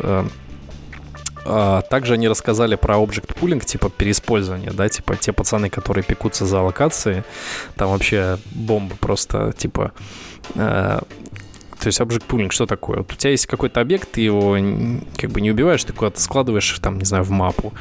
А, 1.48 1.82
также 1.82 2.14
они 2.14 2.28
рассказали 2.28 2.74
про 2.74 2.96
Object 2.96 3.38
Pooling, 3.40 3.64
типа 3.64 3.88
переиспользование, 3.88 4.72
да, 4.72 4.88
типа 4.88 5.16
те 5.16 5.32
пацаны, 5.32 5.70
которые 5.70 6.02
пекутся 6.02 6.44
за 6.44 6.60
локации, 6.60 7.24
там 7.76 7.90
вообще 7.90 8.38
бомба 8.52 8.96
просто, 8.96 9.52
типа, 9.56 9.92
э, 10.56 10.98
то 11.78 11.86
есть 11.86 12.00
Object 12.00 12.26
Pooling 12.26 12.50
что 12.50 12.66
такое? 12.66 12.98
Вот 12.98 13.12
у 13.12 13.16
тебя 13.16 13.30
есть 13.30 13.46
какой-то 13.46 13.80
объект, 13.80 14.10
ты 14.12 14.22
его 14.22 14.56
как 15.16 15.30
бы 15.30 15.40
не 15.40 15.52
убиваешь, 15.52 15.84
ты 15.84 15.92
куда-то 15.92 16.20
складываешь, 16.20 16.78
там, 16.80 16.98
не 16.98 17.04
знаю, 17.04 17.22
в 17.22 17.30
мапу 17.30 17.72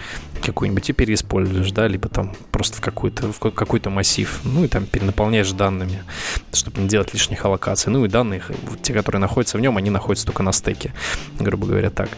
какую-нибудь 0.43 0.89
и 0.89 0.93
переиспользуешь, 0.93 1.71
да, 1.71 1.87
либо 1.87 2.07
там 2.07 2.35
просто 2.51 2.77
в 2.77 2.81
какой-то 2.81 3.31
в 3.31 3.39
какой-то 3.39 3.89
массив, 3.89 4.41
ну 4.43 4.63
и 4.63 4.67
там 4.67 4.85
перенаполняешь 4.85 5.51
данными, 5.51 6.03
чтобы 6.53 6.81
не 6.81 6.87
делать 6.87 7.13
лишних 7.13 7.43
аллокаций. 7.45 7.91
Ну 7.91 8.05
и 8.05 8.09
данные, 8.09 8.43
те, 8.83 8.93
которые 8.93 9.19
находятся 9.19 9.57
в 9.57 9.61
нем, 9.61 9.77
они 9.77 9.89
находятся 9.89 10.27
только 10.27 10.43
на 10.43 10.51
стеке, 10.51 10.93
грубо 11.39 11.65
говоря, 11.65 11.89
так. 11.89 12.09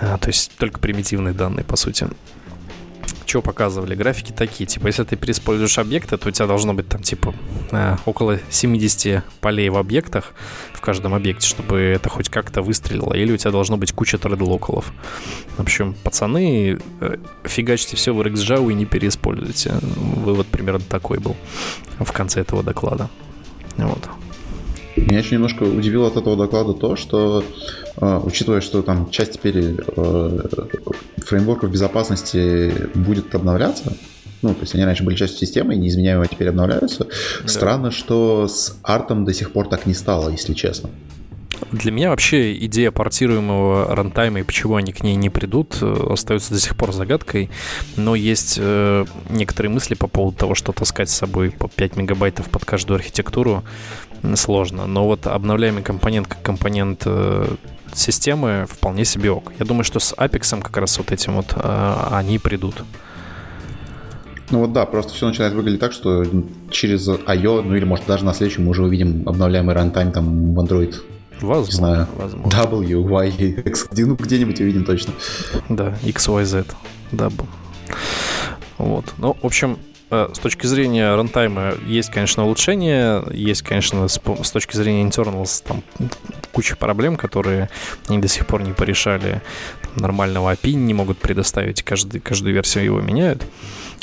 А, 0.00 0.18
то 0.18 0.28
есть 0.28 0.52
только 0.56 0.78
примитивные 0.78 1.34
данные, 1.34 1.64
по 1.64 1.76
сути. 1.76 2.08
Что 3.26 3.42
показывали? 3.42 3.96
Графики 3.96 4.30
такие, 4.30 4.66
типа, 4.66 4.86
если 4.86 5.02
ты 5.02 5.16
переиспользуешь 5.16 5.78
объекты, 5.78 6.16
то 6.16 6.28
у 6.28 6.30
тебя 6.30 6.46
должно 6.46 6.74
быть 6.74 6.88
там, 6.88 7.02
типа, 7.02 7.34
а, 7.72 7.98
около 8.04 8.38
70 8.50 9.24
полей 9.40 9.68
в 9.68 9.76
объектах, 9.76 10.32
в 10.72 10.80
каждом 10.80 11.12
объекте, 11.12 11.46
чтобы 11.46 11.80
это 11.80 12.08
хоть 12.08 12.28
как-то 12.28 12.62
выстрелило, 12.62 13.14
или 13.14 13.32
у 13.32 13.36
тебя 13.36 13.50
должно 13.50 13.76
быть 13.76 13.92
куча 13.92 14.16
тредлокалов. 14.18 14.92
В 15.56 15.60
общем, 15.60 15.94
пацаны, 16.04 16.78
э, 17.00 17.16
фигачьте 17.42 17.96
все 17.96 18.14
в 18.14 18.20
RxJava 18.20 18.70
и 18.70 18.74
не 18.74 18.84
переиспользуйте. 18.84 19.74
Вывод 19.82 20.46
примерно 20.46 20.84
такой 20.88 21.18
был 21.18 21.36
в 21.98 22.12
конце 22.12 22.42
этого 22.42 22.62
доклада. 22.62 23.10
Вот. 23.76 24.08
Меня 24.96 25.18
еще 25.18 25.34
немножко 25.34 25.62
удивило 25.62 26.08
от 26.08 26.16
этого 26.16 26.36
доклада 26.36 26.72
то, 26.72 26.96
что, 26.96 27.44
э, 27.96 28.20
учитывая, 28.24 28.60
что 28.60 28.82
там 28.82 29.10
часть 29.10 29.32
теперь 29.32 29.76
э, 29.96 30.40
фреймворков 31.18 31.70
безопасности 31.70 32.72
будет 32.94 33.34
обновляться, 33.34 33.92
ну, 34.42 34.54
то 34.54 34.60
есть 34.60 34.74
они 34.74 34.84
раньше 34.84 35.04
были 35.04 35.16
частью 35.16 35.38
системы, 35.38 35.74
и 35.74 35.78
неизменяемо 35.78 36.26
теперь 36.26 36.48
обновляются, 36.48 37.04
да. 37.42 37.48
странно, 37.48 37.90
что 37.90 38.48
с 38.48 38.78
артом 38.82 39.24
до 39.24 39.32
сих 39.32 39.52
пор 39.52 39.68
так 39.68 39.86
не 39.86 39.94
стало, 39.94 40.30
если 40.30 40.54
честно. 40.54 40.90
Для 41.72 41.90
меня 41.90 42.10
вообще 42.10 42.56
идея 42.66 42.90
портируемого 42.90 43.94
рантайма 43.94 44.40
и 44.40 44.42
почему 44.42 44.76
они 44.76 44.92
к 44.92 45.02
ней 45.02 45.16
не 45.16 45.30
придут, 45.30 45.78
э, 45.80 46.06
остается 46.10 46.54
до 46.54 46.60
сих 46.60 46.76
пор 46.76 46.92
загадкой. 46.92 47.50
Но 47.96 48.14
есть 48.14 48.58
э, 48.60 49.04
некоторые 49.30 49.72
мысли 49.72 49.94
по 49.94 50.06
поводу 50.06 50.36
того, 50.36 50.54
что 50.54 50.72
таскать 50.72 51.10
с 51.10 51.14
собой 51.14 51.50
по 51.50 51.68
5 51.68 51.96
мегабайтов 51.96 52.48
под 52.50 52.64
каждую 52.64 52.96
архитектуру 52.96 53.64
сложно. 54.34 54.86
Но 54.86 55.06
вот 55.06 55.26
обновляемый 55.26 55.82
компонент 55.82 56.28
как 56.28 56.42
компонент 56.42 57.02
э, 57.04 57.46
системы 57.92 58.66
вполне 58.68 59.04
себе 59.04 59.30
ок. 59.30 59.52
Я 59.58 59.66
думаю, 59.66 59.84
что 59.84 59.98
с 59.98 60.14
Apex 60.14 60.62
как 60.62 60.76
раз 60.76 60.98
вот 60.98 61.12
этим 61.12 61.36
вот 61.36 61.54
э, 61.56 61.94
они 62.12 62.38
придут. 62.38 62.82
Ну 64.50 64.60
вот 64.60 64.72
да, 64.72 64.86
просто 64.86 65.12
все 65.12 65.26
начинает 65.26 65.54
выглядеть 65.54 65.80
так, 65.80 65.92
что 65.92 66.24
через 66.70 67.08
I.O., 67.08 67.62
ну 67.62 67.74
или 67.74 67.84
может 67.84 68.06
даже 68.06 68.24
на 68.24 68.32
следующем 68.32 68.64
мы 68.64 68.70
уже 68.70 68.84
увидим 68.84 69.24
обновляемый 69.26 69.74
рантайм 69.74 70.12
там 70.12 70.54
в 70.54 70.60
Android 70.60 70.94
Возможно, 71.40 71.70
не 71.70 71.76
знаю, 71.76 72.08
возможно. 72.16 72.48
W, 72.48 73.02
Y, 73.02 73.60
X, 73.66 73.88
ну 73.92 74.14
где-нибудь 74.14 74.60
увидим 74.60 74.84
точно. 74.84 75.12
Да, 75.68 75.96
X, 76.02 76.28
Y, 76.28 76.44
Z, 76.44 76.64
W. 77.12 77.46
Вот. 78.78 79.14
Ну, 79.18 79.36
в 79.40 79.46
общем, 79.46 79.78
э, 80.10 80.28
с 80.32 80.38
точки 80.38 80.66
зрения 80.66 81.14
рантайма 81.14 81.74
есть, 81.86 82.10
конечно, 82.10 82.44
улучшения, 82.44 83.22
есть, 83.32 83.62
конечно, 83.62 84.08
с, 84.08 84.18
точки 84.18 84.76
зрения 84.76 85.08
internals 85.08 85.62
там 85.66 85.82
куча 86.52 86.76
проблем, 86.76 87.16
которые 87.16 87.68
они 88.08 88.18
до 88.18 88.28
сих 88.28 88.46
пор 88.46 88.62
не 88.62 88.72
порешали. 88.72 89.42
Нормального 89.94 90.52
API 90.52 90.72
не 90.72 90.94
могут 90.94 91.18
предоставить, 91.18 91.82
каждый, 91.82 92.20
каждую 92.20 92.54
версию 92.54 92.84
его 92.84 93.00
меняют. 93.00 93.46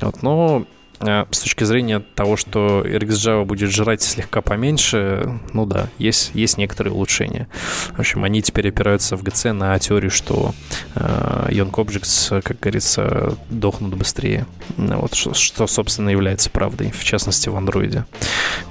Вот, 0.01 0.21
но 0.23 0.65
с 0.99 1.39
точки 1.39 1.63
зрения 1.63 1.99
того, 1.99 2.37
что 2.37 2.81
RxJava 2.85 3.45
будет 3.45 3.71
жрать 3.71 4.01
слегка 4.01 4.41
поменьше, 4.41 5.39
ну 5.53 5.65
да, 5.65 5.89
есть, 5.97 6.31
есть 6.33 6.57
некоторые 6.57 6.93
улучшения. 6.93 7.47
В 7.95 7.99
общем, 7.99 8.23
они 8.23 8.41
теперь 8.41 8.69
опираются 8.69 9.17
в 9.17 9.23
GC 9.23 9.51
на 9.51 9.77
теорию, 9.79 10.11
что 10.11 10.53
э, 10.95 11.47
Young 11.49 11.71
Objects, 11.71 12.41
как 12.41 12.59
говорится, 12.59 13.37
дохнут 13.49 13.95
быстрее. 13.95 14.45
Ну 14.77 15.01
вот, 15.01 15.15
что, 15.15 15.33
что, 15.33 15.67
собственно, 15.67 16.09
является 16.09 16.49
правдой, 16.49 16.91
в 16.91 17.03
частности, 17.03 17.49
в 17.49 17.55
Android. 17.55 18.03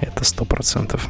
Это 0.01 0.24
сто 0.24 0.44
процентов. 0.44 1.09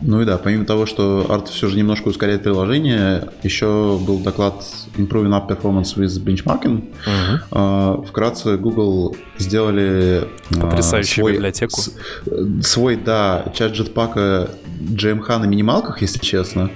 Ну 0.00 0.22
и 0.22 0.24
да, 0.24 0.38
помимо 0.38 0.64
того, 0.64 0.86
что 0.86 1.26
Art 1.28 1.50
все 1.50 1.68
же 1.68 1.76
немножко 1.76 2.08
ускоряет 2.08 2.44
приложение, 2.44 3.28
еще 3.42 3.98
был 4.00 4.18
доклад 4.20 4.64
Improving 4.96 5.30
Up 5.30 5.48
Performance 5.48 5.96
with 5.96 6.22
Benchmarking. 6.24 6.92
Угу. 7.50 8.06
Вкратце, 8.06 8.56
Google 8.56 9.16
сделали 9.38 10.28
Потрясающую 10.50 11.22
свой, 11.22 11.32
библиотеку. 11.34 11.80
Свой, 12.62 12.96
да, 12.96 13.52
чат 13.54 13.72
Jetpack 13.72 14.50
GMH 14.80 15.38
на 15.38 15.44
минималках, 15.44 16.02
если 16.02 16.18
честно. 16.20 16.70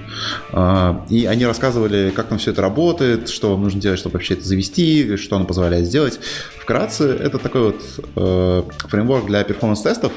А, 0.53 1.05
и 1.09 1.27
они 1.27 1.47
рассказывали, 1.47 2.13
как 2.15 2.29
там 2.29 2.39
все 2.39 2.51
это 2.51 2.63
работает, 2.63 3.29
что 3.29 3.51
вам 3.53 3.63
нужно 3.63 3.81
делать, 3.81 3.99
чтобы 3.99 4.15
вообще 4.15 4.35
это 4.35 4.45
завести, 4.45 5.17
что 5.17 5.37
оно 5.37 5.45
позволяет 5.45 5.87
сделать. 5.87 6.19
Вкратце, 6.59 7.09
это 7.09 7.39
такой 7.39 7.63
вот 7.63 7.83
э, 8.17 8.63
фреймворк 8.89 9.27
для 9.27 9.45
перформанс-тестов, 9.45 10.13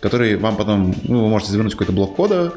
который 0.00 0.36
вам 0.36 0.56
потом, 0.56 0.94
ну, 1.04 1.22
вы 1.22 1.28
можете 1.28 1.52
завернуть 1.52 1.72
какой-то 1.72 1.92
блок 1.92 2.16
кода 2.16 2.52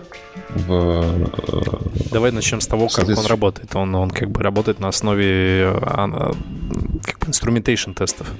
в... 0.49 0.72
Э, 0.72 2.10
Давай 2.12 2.32
начнем 2.32 2.62
с 2.62 2.68
того, 2.68 2.88
как 2.88 3.08
он 3.08 3.26
работает. 3.26 3.76
Он, 3.76 3.95
он 3.95 4.12
как 4.12 4.30
бы 4.30 4.41
работает 4.41 4.80
на 4.80 4.90
основе 4.90 5.74
э, 5.74 6.34
как 7.04 7.20
бы 7.20 7.62
тестов. 7.62 8.32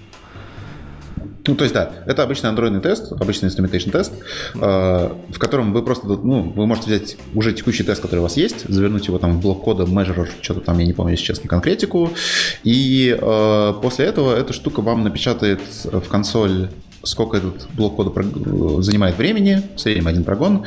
Ну, 1.48 1.56
то 1.56 1.64
есть, 1.64 1.74
да, 1.74 1.92
это 2.06 2.24
обычный 2.24 2.50
андроидный 2.50 2.82
тест, 2.82 3.12
обычный 3.14 3.50
instrumentation 3.50 3.92
тест, 3.92 4.14
э, 4.56 4.60
в 4.60 5.40
котором 5.40 5.74
вы 5.74 5.82
просто, 5.82 6.08
ну, 6.08 6.52
вы 6.56 6.68
можете 6.68 6.88
взять 6.88 7.18
уже 7.34 7.54
текущий 7.54 7.84
тест, 7.84 8.02
который 8.02 8.20
у 8.20 8.24
вас 8.24 8.38
есть, 8.38 8.68
завернуть 8.68 9.08
его 9.08 9.18
там 9.18 9.38
в 9.38 9.42
блок 9.42 9.64
кода, 9.64 9.84
measure, 9.84 10.28
что-то 10.42 10.62
там, 10.62 10.78
я 10.80 10.86
не 10.86 10.94
помню, 10.94 11.16
сейчас 11.16 11.38
честно, 11.38 11.50
конкретику, 11.50 12.12
и 12.64 13.18
э, 13.20 13.74
после 13.82 14.06
этого 14.06 14.36
эта 14.36 14.54
штука 14.54 14.82
вам 14.82 15.04
напечатает 15.04 15.62
в 15.84 16.08
консоль 16.10 16.70
сколько 17.04 17.38
этот 17.38 17.68
блок 17.74 17.96
кода 17.96 18.12
занимает 18.82 19.18
времени, 19.18 19.64
в 19.76 19.80
среднем 19.80 20.08
один 20.08 20.24
прогон. 20.24 20.66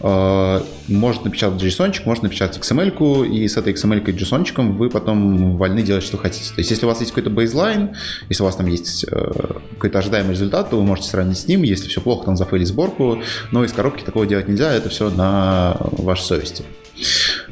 А, 0.00 0.64
может 0.88 1.24
напечатать 1.24 1.62
JSON, 1.62 1.94
может 2.04 2.22
напечатать 2.22 2.58
XML, 2.58 3.28
и 3.28 3.48
с 3.48 3.56
этой 3.56 3.72
XML 3.72 4.04
и 4.04 4.12
JSON 4.12 4.72
вы 4.72 4.90
потом 4.90 5.56
вольны 5.56 5.82
делать, 5.82 6.04
что 6.04 6.16
хотите. 6.16 6.48
То 6.50 6.58
есть, 6.58 6.70
если 6.70 6.84
у 6.84 6.88
вас 6.88 7.00
есть 7.00 7.12
какой-то 7.12 7.30
бейзлайн, 7.30 7.94
если 8.28 8.42
у 8.42 8.46
вас 8.46 8.56
там 8.56 8.66
есть 8.66 9.04
э, 9.10 9.32
какой-то 9.74 9.98
ожидаемый 9.98 10.32
результат, 10.32 10.70
то 10.70 10.76
вы 10.76 10.82
можете 10.82 11.08
сравнить 11.08 11.38
с 11.38 11.48
ним. 11.48 11.62
Если 11.62 11.88
все 11.88 12.00
плохо, 12.00 12.26
там 12.26 12.36
зафейлить 12.36 12.68
сборку. 12.68 13.22
Но 13.50 13.64
из 13.64 13.72
коробки 13.72 14.02
такого 14.02 14.26
делать 14.26 14.48
нельзя, 14.48 14.72
это 14.72 14.88
все 14.88 15.10
на 15.10 15.76
вашей 15.80 16.22
совести. 16.22 16.64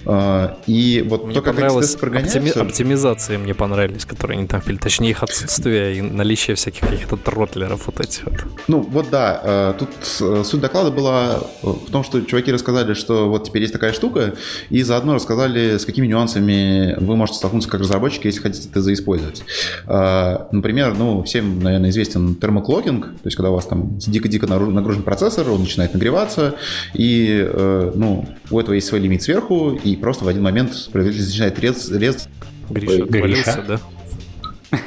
А, 0.06 0.56
и 0.66 1.04
вот 1.08 1.24
мне 1.24 1.34
то, 1.34 1.42
как 1.42 1.54
понравилось 1.54 1.94
оптими... 1.94 2.50
оптимизации 2.58 3.36
мне 3.36 3.54
понравились, 3.54 4.04
которые 4.04 4.38
они 4.38 4.46
там 4.46 4.60
пили. 4.60 4.76
Точнее, 4.76 5.10
их 5.10 5.22
отсутствие 5.22 5.96
и 5.98 6.00
наличие 6.00 6.56
всяких 6.56 6.80
каких-то 6.80 7.16
тротлеров 7.16 7.86
вот 7.86 8.00
этих 8.00 8.24
вот. 8.24 8.34
Ну, 8.68 8.80
вот 8.80 9.10
да. 9.10 9.40
Э, 9.42 9.74
тут 9.78 9.90
э, 10.20 10.42
суть 10.44 10.60
доклада 10.60 10.90
была 10.90 11.40
в 11.62 11.90
том, 11.90 12.04
что 12.04 12.20
чуваки 12.22 12.52
рассказали, 12.52 12.94
что 12.94 13.28
вот 13.28 13.44
теперь 13.44 13.62
есть 13.62 13.72
такая 13.72 13.92
штука, 13.92 14.34
и 14.70 14.82
заодно 14.82 15.14
рассказали, 15.14 15.78
с 15.78 15.84
какими 15.84 16.06
нюансами 16.06 16.96
вы 17.00 17.16
можете 17.16 17.38
столкнуться 17.38 17.68
как 17.68 17.80
разработчик, 17.80 18.24
если 18.24 18.40
хотите 18.40 18.68
это 18.68 18.80
заиспользовать. 18.80 19.42
А, 19.86 20.48
например, 20.52 20.94
ну, 20.96 21.22
всем, 21.22 21.60
наверное, 21.62 21.90
известен 21.90 22.34
термоклокинг, 22.34 23.06
то 23.06 23.26
есть 23.26 23.36
когда 23.36 23.50
у 23.50 23.54
вас 23.54 23.66
там 23.66 23.98
дико-дико 23.98 24.46
нагружен 24.46 25.02
процессор, 25.02 25.50
он 25.50 25.60
начинает 25.60 25.94
нагреваться, 25.94 26.54
и, 26.94 27.46
э, 27.48 27.92
ну, 27.94 28.26
у 28.50 28.60
этого 28.60 28.74
есть 28.74 28.86
свой 28.86 29.00
лимит 29.00 29.22
сверху, 29.22 29.78
и 29.82 29.89
просто 29.96 30.24
в 30.24 30.28
один 30.28 30.42
момент 30.42 30.72
производитель 30.92 31.26
начинает 31.26 31.58
рез... 31.58 31.90
рез... 31.90 32.28
Гриша 32.68 32.92
Ой, 32.92 33.02
отвалился, 33.02 33.64
да? 33.66 33.80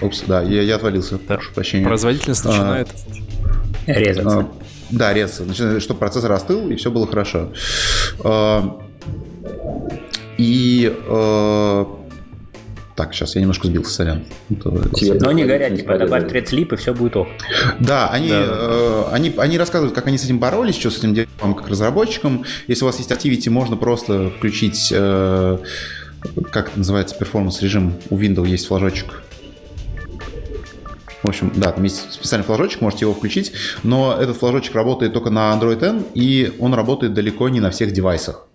Упс, 0.01 0.23
да, 0.25 0.41
я, 0.41 0.61
я 0.61 0.75
отвалился, 0.75 1.17
да. 1.17 1.35
прошу 1.35 1.53
прощения. 1.53 1.85
Производительность 1.85 2.45
начинает... 2.45 2.87
А, 3.87 3.91
резаться. 3.91 4.39
А, 4.39 4.51
да, 4.91 5.13
резаться, 5.13 5.43
начинает, 5.43 5.81
чтобы 5.81 5.99
процессор 5.99 6.31
остыл, 6.31 6.69
и 6.69 6.75
все 6.75 6.91
было 6.91 7.07
хорошо. 7.07 7.51
А, 8.23 8.79
и... 10.37 10.95
А, 11.07 12.02
так, 12.95 13.13
сейчас 13.13 13.35
я 13.35 13.41
немножко 13.41 13.67
сбился, 13.67 13.91
сорян. 13.91 14.23
Но 14.49 15.29
они 15.29 15.43
говорят, 15.43 15.75
типа, 15.75 15.97
добавь 15.97 16.23
sleep, 16.25 16.73
и 16.73 16.75
все 16.75 16.93
будет 16.93 17.15
ок. 17.15 17.27
Да, 17.79 18.09
они, 18.09 18.29
да. 18.29 18.45
Э, 18.47 19.03
они, 19.11 19.33
они 19.37 19.57
рассказывают, 19.57 19.95
как 19.95 20.07
они 20.07 20.17
с 20.17 20.25
этим 20.25 20.39
боролись, 20.39 20.75
что 20.75 20.91
с 20.91 20.97
этим 20.97 21.13
делать 21.13 21.29
вам 21.39 21.55
как 21.55 21.69
разработчикам. 21.69 22.45
Если 22.67 22.83
у 22.83 22.87
вас 22.87 22.97
есть 22.99 23.11
Activity, 23.11 23.49
можно 23.49 23.77
просто 23.77 24.29
включить, 24.29 24.91
э, 24.91 25.57
как 26.51 26.69
это 26.69 26.77
называется, 26.77 27.15
перформанс 27.15 27.61
режим. 27.61 27.95
У 28.09 28.17
Windows 28.17 28.47
есть 28.47 28.67
флажочек. 28.67 29.23
В 31.23 31.29
общем, 31.29 31.53
да, 31.55 31.71
там 31.71 31.83
есть 31.85 32.11
специальный 32.11 32.45
флажочек, 32.45 32.81
можете 32.81 33.05
его 33.05 33.13
включить, 33.13 33.53
но 33.83 34.17
этот 34.19 34.35
флажочек 34.35 34.75
работает 34.75 35.13
только 35.13 35.29
на 35.29 35.53
Android 35.53 35.81
N, 35.81 36.03
и 36.13 36.53
он 36.59 36.73
работает 36.73 37.13
далеко 37.13 37.47
не 37.47 37.61
на 37.61 37.71
всех 37.71 37.93
девайсах. 37.93 38.47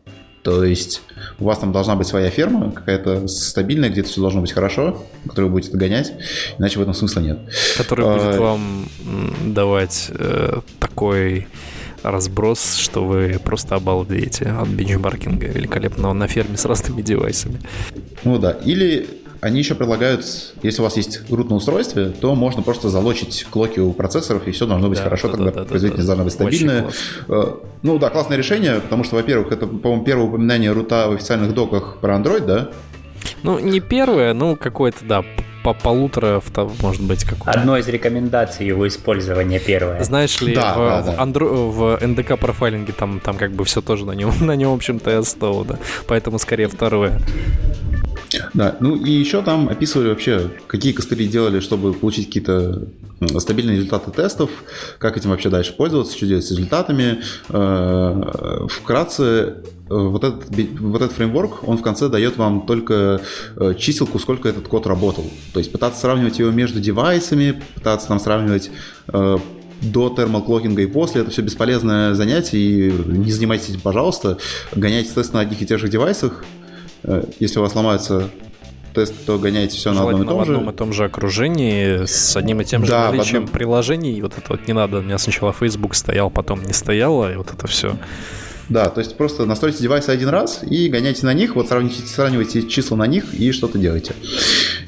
То 0.48 0.64
есть 0.64 1.02
у 1.38 1.44
вас 1.44 1.58
там 1.58 1.72
должна 1.72 1.94
быть 1.94 2.06
своя 2.06 2.30
ферма, 2.30 2.72
какая-то 2.72 3.28
стабильная, 3.28 3.90
где-то 3.90 4.08
все 4.08 4.22
должно 4.22 4.40
быть 4.40 4.50
хорошо, 4.50 5.04
которую 5.26 5.48
вы 5.48 5.58
будете 5.58 5.72
догонять, 5.72 6.14
иначе 6.58 6.78
в 6.78 6.80
этом 6.80 6.94
смысла 6.94 7.20
нет. 7.20 7.38
Который 7.76 8.06
а, 8.06 8.14
будет 8.14 8.40
вам 8.40 8.88
давать 9.44 10.06
э, 10.08 10.60
такой 10.80 11.46
разброс, 12.02 12.76
что 12.76 13.04
вы 13.04 13.38
просто 13.44 13.74
обалдеете 13.74 14.46
от 14.46 14.68
бенчмаркинга 14.68 15.48
великолепного 15.48 16.14
на 16.14 16.26
ферме 16.28 16.56
с 16.56 16.64
разными 16.64 17.02
девайсами. 17.02 17.60
Ну 18.24 18.38
да, 18.38 18.52
или 18.52 19.06
они 19.40 19.58
еще 19.58 19.74
предлагают, 19.74 20.24
если 20.62 20.80
у 20.80 20.84
вас 20.84 20.96
есть 20.96 21.22
root 21.28 21.48
на 21.48 21.56
устройстве, 21.56 22.06
то 22.08 22.34
можно 22.34 22.62
просто 22.62 22.88
залочить 22.88 23.46
клоки 23.50 23.78
у 23.80 23.92
процессоров, 23.92 24.46
и 24.46 24.50
все 24.50 24.66
должно 24.66 24.88
быть 24.88 24.98
да, 24.98 25.04
хорошо, 25.04 25.28
да, 25.28 25.36
тогда 25.36 25.50
да, 25.52 25.64
производительность 25.64 26.08
да, 26.08 26.14
да. 26.14 26.24
должна 26.24 26.24
быть 26.24 26.32
стабильная. 26.32 26.90
Э, 27.28 27.54
ну 27.82 27.98
да, 27.98 28.10
классное 28.10 28.36
решение, 28.36 28.80
потому 28.80 29.04
что, 29.04 29.16
во-первых, 29.16 29.52
это, 29.52 29.66
по-моему, 29.66 30.04
первое 30.04 30.26
упоминание 30.26 30.72
рута 30.72 31.08
в 31.08 31.12
официальных 31.12 31.54
доках 31.54 31.98
про 32.00 32.16
Android, 32.16 32.46
да? 32.46 32.68
Ну, 33.42 33.58
не 33.58 33.80
первое, 33.80 34.34
ну, 34.34 34.56
какое-то, 34.56 35.04
да, 35.04 35.24
по 35.62 35.74
полутора, 35.74 36.40
может 36.80 37.02
быть, 37.02 37.24
какое 37.24 37.52
Одно 37.52 37.76
из 37.76 37.86
рекомендаций 37.88 38.66
его 38.66 38.86
использования 38.88 39.58
первое. 39.58 40.02
Знаешь 40.02 40.40
ли, 40.40 40.54
да, 40.54 40.74
в, 40.74 40.78
да, 40.78 41.02
да. 41.02 41.12
В, 41.12 41.20
Andro... 41.20 41.70
в 41.70 42.02
NDK 42.02 42.36
профайлинге 42.36 42.92
там, 42.92 43.20
там 43.20 43.36
как 43.36 43.52
бы 43.52 43.64
все 43.64 43.80
тоже 43.80 44.06
на 44.06 44.12
нем, 44.12 44.32
на 44.40 44.56
нем, 44.56 44.70
в 44.70 44.74
общем-то, 44.74 45.10
и 45.10 45.14
осталось, 45.14 45.66
да. 45.68 45.78
Поэтому 46.06 46.38
скорее 46.38 46.68
второе. 46.68 47.20
Да, 48.54 48.76
ну 48.80 48.96
и 48.96 49.10
еще 49.10 49.42
там 49.42 49.68
описывали 49.68 50.08
вообще, 50.08 50.50
какие 50.66 50.92
костыли 50.92 51.26
делали, 51.26 51.60
чтобы 51.60 51.92
получить 51.92 52.26
какие-то 52.26 52.88
стабильные 53.38 53.76
результаты 53.76 54.10
тестов, 54.10 54.50
как 54.98 55.16
этим 55.16 55.30
вообще 55.30 55.48
дальше 55.48 55.72
пользоваться, 55.72 56.16
что 56.16 56.26
делать 56.26 56.44
с 56.44 56.50
результатами. 56.50 57.22
Э, 57.48 58.66
вкратце, 58.70 59.24
э, 59.24 59.54
вот 59.88 60.24
этот, 60.24 60.44
вот 60.80 61.02
этот 61.02 61.12
фреймворк, 61.12 61.66
он 61.66 61.78
в 61.78 61.82
конце 61.82 62.08
дает 62.08 62.36
вам 62.36 62.66
только 62.66 63.20
э, 63.56 63.74
чиселку, 63.78 64.18
сколько 64.18 64.48
этот 64.48 64.68
код 64.68 64.86
работал. 64.86 65.24
То 65.52 65.58
есть 65.58 65.72
пытаться 65.72 66.00
сравнивать 66.00 66.38
его 66.38 66.50
между 66.50 66.80
девайсами, 66.80 67.62
пытаться 67.74 68.08
там 68.08 68.20
сравнивать 68.20 68.70
до 69.80 70.10
термоклокинга 70.10 70.82
и 70.82 70.86
после 70.86 71.20
это 71.22 71.30
все 71.30 71.40
бесполезное 71.40 72.14
занятие, 72.14 72.58
и 72.58 72.90
не 72.90 73.30
занимайтесь 73.30 73.70
этим, 73.70 73.80
пожалуйста. 73.80 74.38
Гоняйте 74.74 75.12
тест 75.14 75.32
на 75.32 75.40
одних 75.40 75.62
и 75.62 75.66
тех 75.66 75.78
же 75.78 75.88
девайсах. 75.88 76.44
Э, 77.04 77.24
если 77.38 77.58
у 77.58 77.62
вас 77.62 77.74
ломается 77.74 78.28
тест, 78.94 79.14
то 79.26 79.38
гоняете 79.38 79.76
все 79.76 79.92
на 79.92 80.02
одном 80.02 80.22
и 80.22 80.26
том 80.26 80.44
же. 80.44 80.52
в 80.52 80.56
одном 80.56 80.70
и 80.70 80.76
том 80.76 80.92
же 80.92 81.04
окружении, 81.04 82.04
с 82.04 82.36
одним 82.36 82.60
и 82.60 82.64
тем 82.64 82.84
же 82.84 82.90
да, 82.90 83.10
наличием 83.10 83.44
одном... 83.44 83.48
приложений. 83.48 84.22
Вот 84.22 84.36
это 84.36 84.46
вот 84.48 84.66
не 84.66 84.74
надо. 84.74 84.98
У 84.98 85.02
меня 85.02 85.18
сначала 85.18 85.52
Facebook 85.52 85.94
стоял, 85.94 86.30
потом 86.30 86.62
не 86.62 86.72
стояло, 86.72 87.32
и 87.32 87.36
вот 87.36 87.52
это 87.52 87.66
все. 87.66 87.96
Да, 88.68 88.88
то 88.90 89.00
есть 89.00 89.16
просто 89.16 89.46
настройте 89.46 89.82
девайсы 89.82 90.10
один 90.10 90.28
раз 90.28 90.60
и 90.62 90.88
гоняйте 90.88 91.24
на 91.24 91.32
них, 91.32 91.56
вот 91.56 91.68
сравните, 91.68 92.06
сравнивайте 92.06 92.68
числа 92.68 92.96
на 92.96 93.06
них 93.06 93.34
и 93.34 93.52
что-то 93.52 93.78
делаете. 93.78 94.14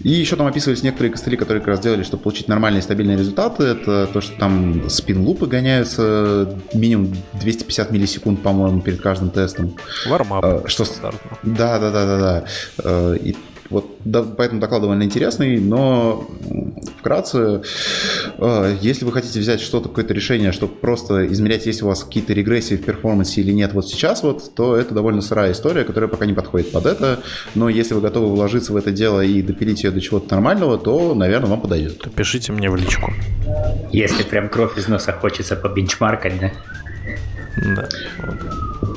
И 0.02 0.10
еще 0.10 0.36
там 0.36 0.46
описывались 0.46 0.82
некоторые 0.82 1.12
костыли, 1.12 1.36
которые 1.36 1.60
как 1.60 1.68
раз 1.68 1.80
делали, 1.80 2.02
чтобы 2.02 2.22
получить 2.22 2.48
нормальные 2.48 2.82
стабильные 2.82 3.18
результаты. 3.18 3.64
Это 3.64 4.06
то, 4.06 4.20
что 4.20 4.36
там 4.38 4.88
спин-лупы 4.88 5.46
гоняются 5.46 6.58
минимум 6.72 7.14
250 7.34 7.90
миллисекунд, 7.90 8.42
по-моему, 8.42 8.80
перед 8.80 9.00
каждым 9.00 9.30
тестом. 9.30 9.76
Вармап. 10.06 10.44
А, 10.44 10.62
что... 10.68 10.86
Да, 11.42 11.78
да, 11.78 11.90
да, 11.90 12.06
да, 12.06 12.18
да. 12.18 12.44
Э, 12.84 13.16
и 13.22 13.36
вот, 13.70 13.86
да, 14.04 14.22
поэтому 14.22 14.60
доклад 14.60 14.82
довольно 14.82 15.04
интересный, 15.04 15.58
но 15.58 16.28
вкратце, 16.98 17.62
э, 18.38 18.76
если 18.80 19.04
вы 19.04 19.12
хотите 19.12 19.38
взять 19.38 19.60
что-то, 19.60 19.88
какое-то 19.88 20.12
решение, 20.12 20.52
чтобы 20.52 20.74
просто 20.74 21.26
измерять, 21.32 21.66
есть 21.66 21.82
у 21.82 21.86
вас 21.86 22.02
какие-то 22.02 22.32
регрессии 22.32 22.74
в 22.74 22.82
перформансе 22.82 23.40
или 23.40 23.52
нет 23.52 23.72
вот 23.72 23.88
сейчас, 23.88 24.22
вот, 24.22 24.54
то 24.54 24.76
это 24.76 24.92
довольно 24.92 25.22
сырая 25.22 25.52
история, 25.52 25.84
которая 25.84 26.08
пока 26.08 26.26
не 26.26 26.34
подходит 26.34 26.72
под 26.72 26.86
это. 26.86 27.20
Но 27.54 27.68
если 27.68 27.94
вы 27.94 28.00
готовы 28.00 28.34
вложиться 28.34 28.72
в 28.72 28.76
это 28.76 28.90
дело 28.90 29.20
и 29.20 29.40
допилить 29.40 29.84
ее 29.84 29.92
до 29.92 30.00
чего-то 30.00 30.34
нормального, 30.34 30.76
то, 30.76 31.14
наверное, 31.14 31.50
вам 31.50 31.60
подойдет. 31.60 31.98
То 31.98 32.10
пишите 32.10 32.52
мне 32.52 32.68
в 32.70 32.76
личку. 32.76 33.12
Если 33.92 34.22
прям 34.24 34.48
кровь 34.48 34.76
из 34.78 34.88
носа 34.88 35.12
хочется 35.12 35.56
побенчмаркать, 35.56 36.40
да? 36.40 36.52
Да. 37.56 37.88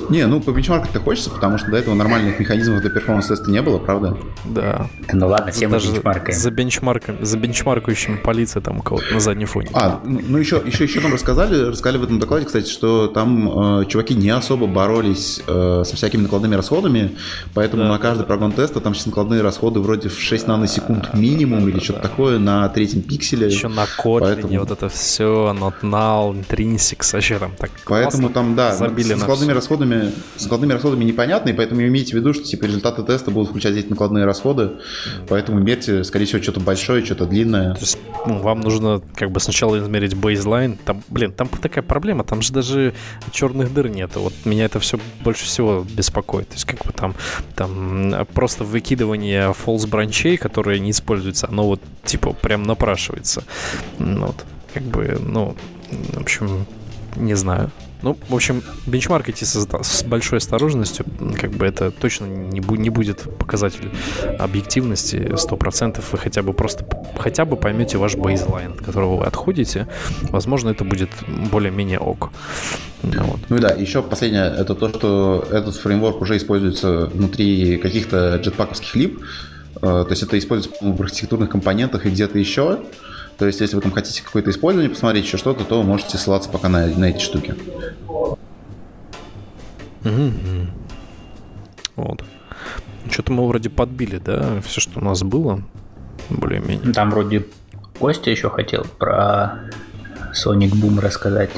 Не, 0.10 0.28
ну 0.28 0.40
по 0.42 0.52
бенчмарку-то 0.52 1.00
хочется, 1.00 1.30
потому 1.30 1.58
что 1.58 1.72
до 1.72 1.78
этого 1.78 1.96
нормальных 1.96 2.40
механизмов 2.40 2.82
для 2.82 2.90
performance 2.90 3.31
теста 3.31 3.50
не 3.50 3.62
было, 3.62 3.78
правда? 3.78 4.18
Да. 4.46 4.88
Ну 5.12 5.28
ладно, 5.28 5.52
все 5.52 5.68
мы 5.68 5.78
бенчмаркаем. 5.78 6.38
За 6.38 6.52
бенчмарками, 6.52 7.24
за 7.24 7.38
бенчмаркающим 7.38 8.20
полиция 8.20 8.62
там 8.62 8.80
у 8.80 8.82
кого-то 8.82 9.14
на 9.14 9.20
заднем 9.20 9.48
фоне. 9.48 9.70
А, 9.74 10.02
ну 10.04 10.38
еще, 10.38 10.62
еще, 10.66 10.84
еще 10.84 11.00
нам 11.00 11.14
рассказали, 11.14 11.70
рассказали 11.70 11.98
в 11.98 12.04
этом 12.04 12.20
докладе, 12.20 12.46
кстати, 12.46 12.70
что 12.70 13.08
там 13.08 13.82
э, 13.82 13.86
чуваки 13.86 14.14
не 14.14 14.30
особо 14.30 14.68
боролись 14.68 15.42
э, 15.48 15.84
со 15.86 15.96
всякими 15.96 16.22
накладными 16.22 16.56
расходами, 16.56 17.16
поэтому 17.54 17.84
да, 17.84 17.90
на 17.90 17.98
каждый 17.98 18.22
да, 18.22 18.26
прогон 18.26 18.52
теста 18.52 18.82
там 18.82 18.94
сейчас 18.94 19.08
накладные 19.08 19.42
расходы 19.42 19.80
вроде 19.80 20.10
в 20.10 20.20
6 20.20 20.48
наносекунд 20.48 21.14
минимум 21.14 21.68
или 21.70 21.80
что-то 21.80 22.02
такое 22.02 22.40
на 22.40 22.68
третьем 22.70 23.02
пикселе. 23.02 23.48
Еще 23.48 23.68
на 23.68 23.86
Kotlin 23.86 24.20
поэтому... 24.20 24.60
вот 24.60 24.72
это 24.72 24.90
все, 24.90 25.56
not 25.60 25.76
null, 25.82 26.34
intrinsics, 26.40 27.14
вообще 27.14 27.40
там 27.40 27.52
так 27.58 27.72
Поэтому 27.86 28.30
там, 28.30 28.43
да, 28.56 28.76
забили 28.76 29.14
с 29.14 29.20
накладными 29.20 29.52
расходами 29.52 29.74
расходами, 29.94 30.12
с 30.38 30.44
накладными 30.44 30.74
расходами 30.74 31.04
непонятно, 31.04 31.50
и 31.50 31.54
поэтому 31.54 31.82
имейте 31.82 32.12
в 32.12 32.20
виду, 32.20 32.34
что 32.34 32.44
типа 32.44 32.66
результаты 32.66 33.04
теста 33.04 33.32
будут 33.32 33.50
включать 33.50 33.76
эти 33.76 33.88
накладные 33.88 34.26
расходы, 34.26 34.72
поэтому 35.28 35.60
мерьте, 35.60 36.04
скорее 36.04 36.26
всего, 36.26 36.42
что-то 36.42 36.60
большое, 36.60 37.04
что-то 37.04 37.26
длинное. 37.26 37.74
То 37.74 37.82
есть 37.82 37.98
ну, 38.26 38.40
вам 38.40 38.62
нужно 38.62 39.02
как 39.16 39.32
бы 39.32 39.40
сначала 39.40 39.80
измерить 39.80 40.16
бейзлайн. 40.16 40.78
Там, 40.86 41.04
блин, 41.10 41.32
там 41.32 41.48
такая 41.48 41.84
проблема, 41.84 42.24
там 42.24 42.42
же 42.42 42.54
даже 42.54 42.94
черных 43.32 43.74
дыр 43.74 43.88
нет. 43.88 44.12
Вот 44.16 44.34
меня 44.46 44.66
это 44.66 44.80
все 44.80 45.00
больше 45.24 45.46
всего 45.46 45.86
беспокоит. 45.96 46.50
То 46.50 46.56
есть 46.56 46.66
как 46.66 46.86
бы 46.86 46.92
там, 46.94 47.16
там 47.56 48.28
просто 48.34 48.64
выкидывание 48.64 49.54
false 49.54 49.88
бранчей, 49.88 50.38
которые 50.38 50.80
не 50.80 50.92
используются, 50.92 51.48
оно 51.48 51.64
вот 51.68 51.82
типа 52.04 52.34
прям 52.34 52.64
напрашивается. 52.64 53.44
Ну, 54.00 54.28
вот, 54.28 54.46
как 54.74 54.84
бы, 54.84 55.18
ну, 55.20 55.56
в 56.14 56.22
общем, 56.22 56.66
не 57.16 57.36
знаю. 57.36 57.72
Ну, 58.04 58.18
в 58.28 58.36
общем, 58.36 58.62
бенчмаркайте 58.86 59.46
с, 59.46 59.68
с 59.82 60.04
большой 60.04 60.40
осторожностью. 60.40 61.06
Как 61.40 61.52
бы 61.52 61.66
это 61.66 61.90
точно 61.90 62.26
не, 62.26 62.60
бу- 62.60 62.78
не 62.78 62.90
будет 62.90 63.22
показатель 63.40 63.90
объективности 64.40 65.16
100%. 65.16 66.04
Вы 66.12 66.18
хотя 66.18 66.42
бы 66.44 66.52
просто 66.54 66.86
хотя 67.18 67.46
бы 67.46 67.56
поймете 67.56 67.98
ваш 67.98 68.16
бейзлайн, 68.16 68.72
от 68.74 68.82
которого 68.82 69.18
вы 69.18 69.26
отходите. 69.26 69.88
Возможно, 70.24 70.70
это 70.70 70.84
будет 70.84 71.10
более-менее 71.52 72.00
ок. 72.00 72.32
Вот. 73.04 73.40
Ну 73.50 73.60
да, 73.60 73.70
еще 73.70 74.02
последнее, 74.02 74.54
это 74.58 74.76
то, 74.76 74.90
что 74.90 75.48
этот 75.50 75.76
фреймворк 75.76 76.22
уже 76.22 76.36
используется 76.36 77.06
внутри 77.06 77.78
каких-то 77.78 78.36
джетпаковских 78.36 78.96
лип. 78.96 79.20
Э, 79.78 79.80
то 79.80 80.08
есть 80.10 80.24
это 80.24 80.38
используется 80.38 80.84
в 80.84 81.02
архитектурных 81.02 81.50
компонентах 81.50 82.06
и 82.06 82.10
где-то 82.10 82.38
еще. 82.38 82.80
То 83.38 83.46
есть, 83.46 83.62
если 83.62 83.76
вы 83.76 83.82
там 83.82 83.92
хотите 83.92 84.24
какое-то 84.24 84.50
использование 84.50 84.90
посмотреть, 84.90 85.26
еще 85.26 85.38
что-то, 85.38 85.64
то 85.66 85.82
можете 85.84 86.18
ссылаться 86.18 86.50
пока 86.50 86.70
на, 86.70 86.86
на 86.88 87.06
эти 87.06 87.20
штуки. 87.20 87.56
Mm-hmm. 90.04 90.68
Вот. 91.96 92.24
Что-то 93.10 93.32
мы 93.34 93.48
вроде 93.48 93.70
подбили, 93.70 94.18
да, 94.18 94.62
все, 94.62 94.82
что 94.82 95.00
у 95.00 95.04
нас 95.04 95.24
было, 95.24 95.62
более-менее. 96.30 96.94
Там 96.94 97.12
вроде 97.12 97.46
Костя 98.00 98.32
еще 98.32 98.50
хотел 98.50 98.86
про 98.98 99.60
Sonic 100.34 100.72
Boom 100.72 101.00
рассказать. 101.00 101.52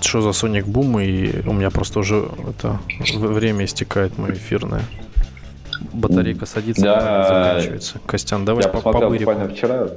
Что 0.00 0.20
за 0.20 0.30
Sonic 0.30 0.64
Boom? 0.64 1.04
И 1.04 1.46
у 1.46 1.52
меня 1.52 1.70
просто 1.70 2.00
уже 2.00 2.28
это 2.48 2.80
время 3.08 3.64
истекает 3.64 4.18
мое 4.18 4.32
эфирное. 4.34 4.82
Батарейка 5.92 6.46
садится, 6.46 6.82
да, 6.82 7.24
заканчивается. 7.24 8.00
Костян, 8.06 8.44
давай 8.44 8.64
я 8.64 8.70
по 8.70 8.80
посмотрел 8.80 9.10
буквально 9.10 9.48
вчера. 9.48 9.88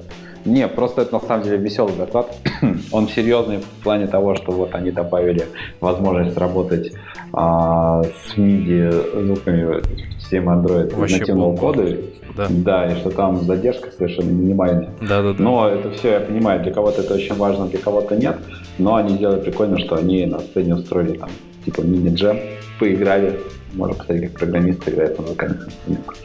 Не, 0.46 0.68
просто 0.68 1.02
это 1.02 1.14
на 1.14 1.20
самом 1.20 1.44
деле 1.44 1.58
веселый 1.58 1.96
доклад. 1.96 2.36
Он 2.92 3.08
серьезный 3.08 3.58
в 3.58 3.84
плане 3.84 4.08
того, 4.08 4.36
что 4.36 4.52
вот 4.52 4.76
они 4.76 4.92
добавили 4.92 5.46
возможность 5.82 6.38
работать 6.38 6.94
а, 7.34 8.04
с 8.04 8.38
MIDI 8.38 9.26
звуками 9.26 9.82
системы 10.20 10.54
Android 10.54 10.96
Вообще 10.96 11.20
нативного 11.20 11.56
кода. 11.56 11.98
Да. 12.36 12.48
да, 12.50 12.92
и 12.92 12.96
что 12.96 13.12
там 13.12 13.42
задержка 13.44 13.92
совершенно 13.92 14.30
минимальная. 14.30 14.90
Да, 15.00 15.22
да, 15.22 15.32
да. 15.32 15.42
Но 15.42 15.70
это 15.70 15.92
все, 15.92 16.12
я 16.14 16.20
понимаю, 16.20 16.62
для 16.62 16.74
кого-то 16.74 17.02
это 17.02 17.14
очень 17.14 17.34
важно, 17.36 17.68
для 17.68 17.80
кого-то 17.80 18.18
нет. 18.18 18.38
Но 18.78 18.96
они 18.96 19.16
сделали 19.16 19.40
прикольно, 19.40 19.80
что 19.80 19.96
они 19.96 20.26
на 20.26 20.40
сцене 20.40 20.76
устроили 20.76 21.18
там 21.18 21.30
типа 21.66 21.82
мини-джем, 21.82 22.40
поиграли, 22.80 23.40
можно 23.74 23.96
посмотреть, 23.96 24.32
как 24.32 24.40
программисты 24.40 24.92
играют 24.92 25.18
на 25.18 25.24
музыкальных 25.24 25.68
инструментах. 25.68 26.16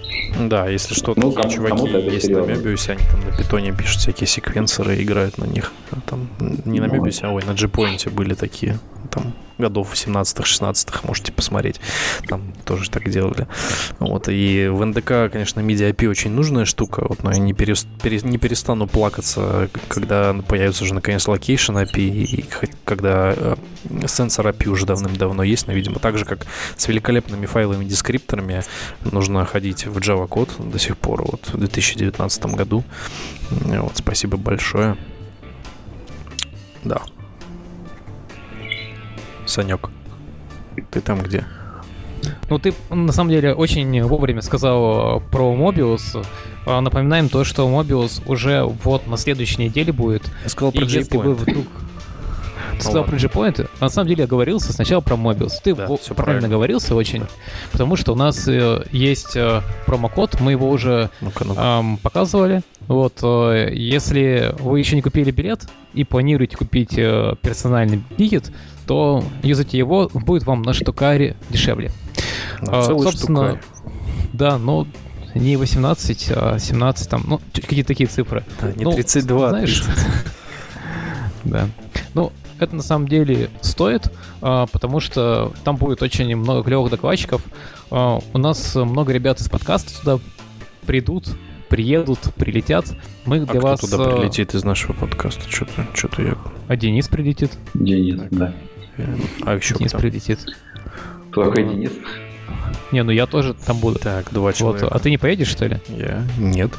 Да, 0.48 0.68
если 0.68 0.94
что, 0.94 1.14
ну, 1.16 1.32
кому, 1.32 1.50
чуваки 1.50 1.86
есть 1.86 2.26
серьезно. 2.26 2.54
на 2.54 2.56
Мебиусе, 2.56 2.92
они 2.92 3.02
там 3.10 3.20
на 3.20 3.36
питоне 3.36 3.72
пишут 3.72 4.00
всякие 4.00 4.26
секвенсоры, 4.26 5.02
играют 5.02 5.38
на 5.38 5.44
них. 5.44 5.72
Там, 6.06 6.28
не 6.64 6.80
на 6.80 6.86
Мебиусе, 6.86 7.26
а 7.26 7.30
ой, 7.30 7.42
на 7.44 7.52
G-Point 7.52 8.10
были 8.10 8.34
такие. 8.34 8.78
Годов 9.60 9.92
17-16 9.92 11.06
можете 11.06 11.32
посмотреть. 11.32 11.80
Там 12.28 12.52
тоже 12.64 12.90
так 12.90 13.08
делали. 13.08 13.46
Вот. 13.98 14.28
И 14.28 14.68
в 14.68 14.84
НДК, 14.84 15.30
конечно, 15.32 15.60
MIDI 15.60 15.92
IP 15.92 16.08
очень 16.08 16.30
нужная 16.30 16.64
штука, 16.64 17.04
вот, 17.08 17.22
но 17.22 17.32
я 17.32 17.38
не, 17.38 17.52
перест, 17.52 17.86
пере, 18.02 18.20
не 18.22 18.38
перестану 18.38 18.86
плакаться, 18.86 19.68
когда 19.88 20.34
появится 20.46 20.84
уже 20.84 20.94
наконец 20.94 21.26
Location 21.28 21.82
API, 21.84 22.00
и 22.00 22.44
когда 22.84 23.34
э, 23.36 23.56
сенсор 24.06 24.48
API 24.48 24.68
уже 24.68 24.86
давным-давно 24.86 25.42
есть, 25.42 25.66
но, 25.66 25.72
видимо, 25.72 25.98
так 25.98 26.18
же, 26.18 26.24
как 26.24 26.46
с 26.76 26.88
великолепными 26.88 27.46
файловыми 27.46 27.84
дескрипторами 27.84 28.62
нужно 29.12 29.44
ходить 29.44 29.86
в 29.86 29.98
Java 29.98 30.26
код 30.26 30.50
до 30.58 30.78
сих 30.78 30.96
пор, 30.96 31.22
вот 31.22 31.48
в 31.52 31.58
2019 31.58 32.46
году. 32.46 32.84
Вот, 33.50 33.96
спасибо 33.96 34.36
большое. 34.36 34.96
Да. 36.84 37.02
Санек, 39.50 39.90
ты 40.90 41.00
там 41.00 41.20
где? 41.22 41.44
Ну, 42.48 42.58
ты, 42.58 42.74
на 42.90 43.12
самом 43.12 43.30
деле, 43.30 43.54
очень 43.54 44.02
вовремя 44.02 44.42
сказал 44.42 45.18
э, 45.18 45.20
про 45.30 45.54
Mobius. 45.54 46.24
А, 46.66 46.80
напоминаем 46.80 47.28
то, 47.28 47.44
что 47.44 47.68
Mobius 47.68 48.22
уже 48.26 48.64
вот 48.64 49.06
на 49.06 49.16
следующей 49.16 49.64
неделе 49.64 49.92
будет. 49.92 50.22
Я 50.42 50.50
сказал 50.50 50.72
про 50.72 50.82
Если 50.82 51.16
вы 51.16 51.34
вдруг... 51.34 51.66
Ты 52.76 52.84
сказал 52.84 53.04
про 53.04 53.16
G-Point. 53.16 53.68
На 53.80 53.88
самом 53.88 54.08
деле 54.08 54.22
я 54.22 54.26
говорился 54.26 54.72
сначала 54.72 55.00
про 55.00 55.16
Mobius. 55.16 55.52
Ты 55.62 55.74
да, 55.74 55.86
все 55.86 56.14
правильно, 56.14 56.14
правильно 56.14 56.48
говорился 56.48 56.94
очень, 56.94 57.24
потому 57.72 57.96
что 57.96 58.12
у 58.12 58.16
нас 58.16 58.48
э, 58.48 58.84
есть 58.90 59.36
э, 59.36 59.60
промокод, 59.86 60.40
мы 60.40 60.52
его 60.52 60.70
уже 60.70 61.10
ну-ка, 61.20 61.44
ну-ка. 61.44 61.60
Эм, 61.60 61.98
показывали. 61.98 62.62
Вот, 62.86 63.18
э, 63.22 63.68
если 63.72 64.54
вы 64.58 64.78
еще 64.78 64.96
не 64.96 65.02
купили 65.02 65.30
билет 65.30 65.68
и 65.92 66.04
планируете 66.04 66.56
купить 66.56 66.96
э, 66.96 67.34
персональный 67.42 68.02
билет, 68.16 68.50
то 68.86 69.24
юзайте 69.42 69.78
его, 69.78 70.10
будет 70.12 70.44
вам 70.44 70.62
на 70.62 70.72
штукаре 70.72 71.36
дешевле. 71.50 71.90
На 72.60 72.80
а, 72.80 72.82
собственно, 72.82 73.58
штукарь. 73.58 73.64
да, 74.32 74.58
но 74.58 74.86
не 75.34 75.56
18, 75.56 76.32
а 76.34 76.58
17, 76.58 77.08
там, 77.08 77.24
ну, 77.26 77.40
какие-то 77.54 77.88
такие 77.88 78.08
цифры. 78.08 78.44
Да, 78.60 78.72
не 78.72 78.84
ну, 78.84 78.92
32, 78.92 79.48
знаешь, 79.50 79.84
Да. 81.44 81.68
Ну, 82.14 82.32
это 82.58 82.76
на 82.76 82.82
самом 82.82 83.08
деле 83.08 83.48
стоит, 83.62 84.12
а, 84.42 84.66
потому 84.66 85.00
что 85.00 85.52
там 85.64 85.76
будет 85.76 86.02
очень 86.02 86.34
много 86.36 86.62
клевых 86.62 86.90
докладчиков. 86.90 87.42
А, 87.90 88.20
у 88.32 88.38
нас 88.38 88.74
много 88.74 89.12
ребят 89.12 89.40
из 89.40 89.48
подкаста 89.48 89.90
сюда 89.90 90.18
придут, 90.86 91.28
приедут, 91.68 92.18
прилетят. 92.36 92.86
Мы 93.24 93.38
а 93.38 93.40
для 93.40 93.46
кто 93.46 93.60
вас... 93.60 93.80
туда 93.80 94.10
прилетит 94.10 94.54
из 94.54 94.64
нашего 94.64 94.92
подкаста? 94.92 95.48
Что-то, 95.48 95.86
что-то 95.94 96.22
я... 96.22 96.36
А 96.68 96.76
Денис 96.76 97.08
прилетит. 97.08 97.52
Денис, 97.74 98.20
да. 98.30 98.52
А 99.44 99.54
еще 99.56 99.74
Денис 99.74 99.90
кто? 99.90 99.98
прилетит. 100.00 100.38
Только 101.32 101.62
Денис. 101.62 101.92
Не, 102.92 103.02
ну 103.04 103.12
я 103.12 103.26
тоже 103.26 103.54
там 103.54 103.78
буду. 103.78 103.98
Так, 103.98 104.32
два 104.32 104.46
Вот, 104.46 104.56
человека. 104.56 104.88
а 104.88 104.98
ты 104.98 105.10
не 105.10 105.18
поедешь, 105.18 105.48
что 105.48 105.66
ли? 105.66 105.78
Я? 105.88 106.22
Нет. 106.38 106.70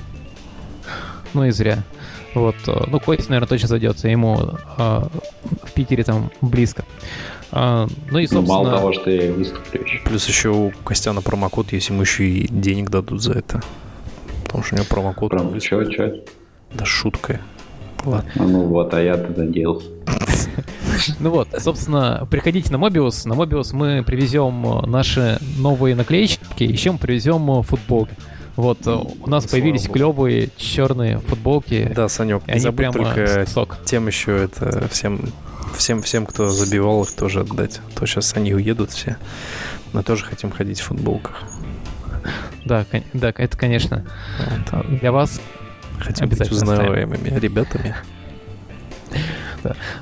Ну 1.33 1.45
и 1.45 1.51
зря. 1.51 1.79
Вот, 2.33 2.55
э, 2.67 2.83
ну, 2.87 2.99
Костя, 2.99 3.29
наверное, 3.29 3.47
точно 3.47 3.67
зайдется, 3.67 4.07
ему 4.07 4.37
э, 4.77 5.01
в 5.63 5.71
Питере 5.73 6.03
там 6.05 6.31
близко. 6.41 6.85
А, 7.51 7.87
ну 8.09 8.19
и, 8.19 8.23
Ну, 8.23 8.27
собственно... 8.27 8.47
мало 8.47 8.71
того, 8.71 8.93
что 8.93 9.09
я 9.09 9.33
выступлю 9.33 9.81
еще. 9.83 9.99
Плюс 10.05 10.27
еще 10.29 10.49
у 10.49 10.71
Костяна 10.85 11.21
промокод 11.21 11.73
есть, 11.73 11.89
ему 11.89 12.01
еще 12.01 12.25
и 12.25 12.47
денег 12.47 12.89
дадут 12.89 13.21
за 13.21 13.33
это. 13.33 13.61
Потому 14.45 14.63
что 14.63 14.75
у 14.75 14.77
него 14.77 14.87
промокод... 14.89 15.33
Выс- 15.33 15.59
чё, 15.59 15.83
чё? 15.85 16.13
Да 16.73 16.85
шутка. 16.85 17.41
Ладно. 18.05 18.31
А 18.35 18.43
Ну 18.43 18.63
вот, 18.63 18.93
а 18.93 19.01
я-то 19.01 19.39
надеялся. 19.39 19.87
Ну 21.19 21.31
вот, 21.31 21.47
собственно, 21.57 22.27
приходите 22.29 22.71
на 22.71 22.77
Mobius. 22.77 23.27
На 23.27 23.33
Mobius 23.33 23.69
мы 23.73 24.03
привезем 24.03 24.83
наши 24.89 25.39
новые 25.57 25.95
наклеечки, 25.95 26.63
еще 26.63 26.91
мы 26.91 26.97
привезем 26.99 27.63
футболки. 27.63 28.13
Вот, 28.55 28.85
э, 28.85 28.91
у 28.91 29.29
нас 29.29 29.45
Слава 29.45 29.51
появились 29.51 29.83
богу. 29.87 29.93
клевые 29.93 30.49
черные 30.57 31.19
футболки. 31.19 31.91
Да, 31.95 32.09
Санек, 32.09 32.45
не 32.47 32.53
они 32.53 32.61
забудь 32.61 32.77
прямо 32.77 32.93
только 32.93 33.45
сок. 33.47 33.77
тем 33.85 34.07
еще 34.07 34.37
это 34.43 34.87
всем, 34.89 35.21
всем, 35.75 36.01
всем, 36.01 36.25
кто 36.25 36.49
забивал 36.49 37.03
их, 37.03 37.11
тоже 37.15 37.41
отдать. 37.41 37.79
А 37.95 37.99
То 37.99 38.05
сейчас 38.05 38.35
они 38.35 38.53
уедут 38.53 38.91
все. 38.91 39.15
Мы 39.93 40.03
тоже 40.03 40.25
хотим 40.25 40.51
ходить 40.51 40.81
в 40.81 40.83
футболках. 40.83 41.43
Да, 42.65 42.85
да, 43.13 43.33
это, 43.35 43.57
конечно, 43.57 44.05
э, 44.71 44.97
для 44.99 45.11
вас. 45.11 45.39
Хотим 46.01 46.27
быть 46.27 46.41
Обязательно 46.41 46.73
узнаваемыми 46.73 47.39
ребятами. 47.39 47.95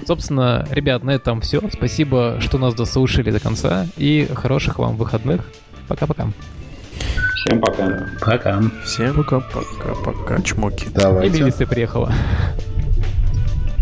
Собственно, 0.08 0.68
ребят, 0.72 1.04
на 1.04 1.12
этом 1.12 1.42
все. 1.42 1.62
Спасибо, 1.72 2.38
что 2.40 2.58
нас 2.58 2.74
дослушали 2.74 3.32
до 3.32 3.40
конца. 3.40 3.88
И 3.98 4.28
хороших 4.34 4.80
вам 4.80 4.96
выходных. 4.96 5.50
Пока-пока. 5.88 6.30
Всем 7.36 7.60
пока. 7.60 8.08
Пока. 8.22 8.62
Всем 8.86 9.16
пока-пока-пока, 9.16 10.42
чмоки. 10.42 10.86
И 10.86 10.90
Давайте. 10.90 11.42
милиция 11.42 11.68
приехала. 11.68 12.14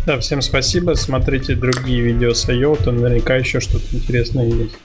Да, 0.06 0.20
всем 0.20 0.42
спасибо. 0.42 0.94
Смотрите 0.94 1.56
другие 1.56 2.02
видео 2.02 2.34
с 2.34 2.48
IOTA. 2.48 2.92
Наверняка 2.92 3.36
еще 3.36 3.60
что-то 3.60 3.86
интересное 3.92 4.46
есть. 4.46 4.78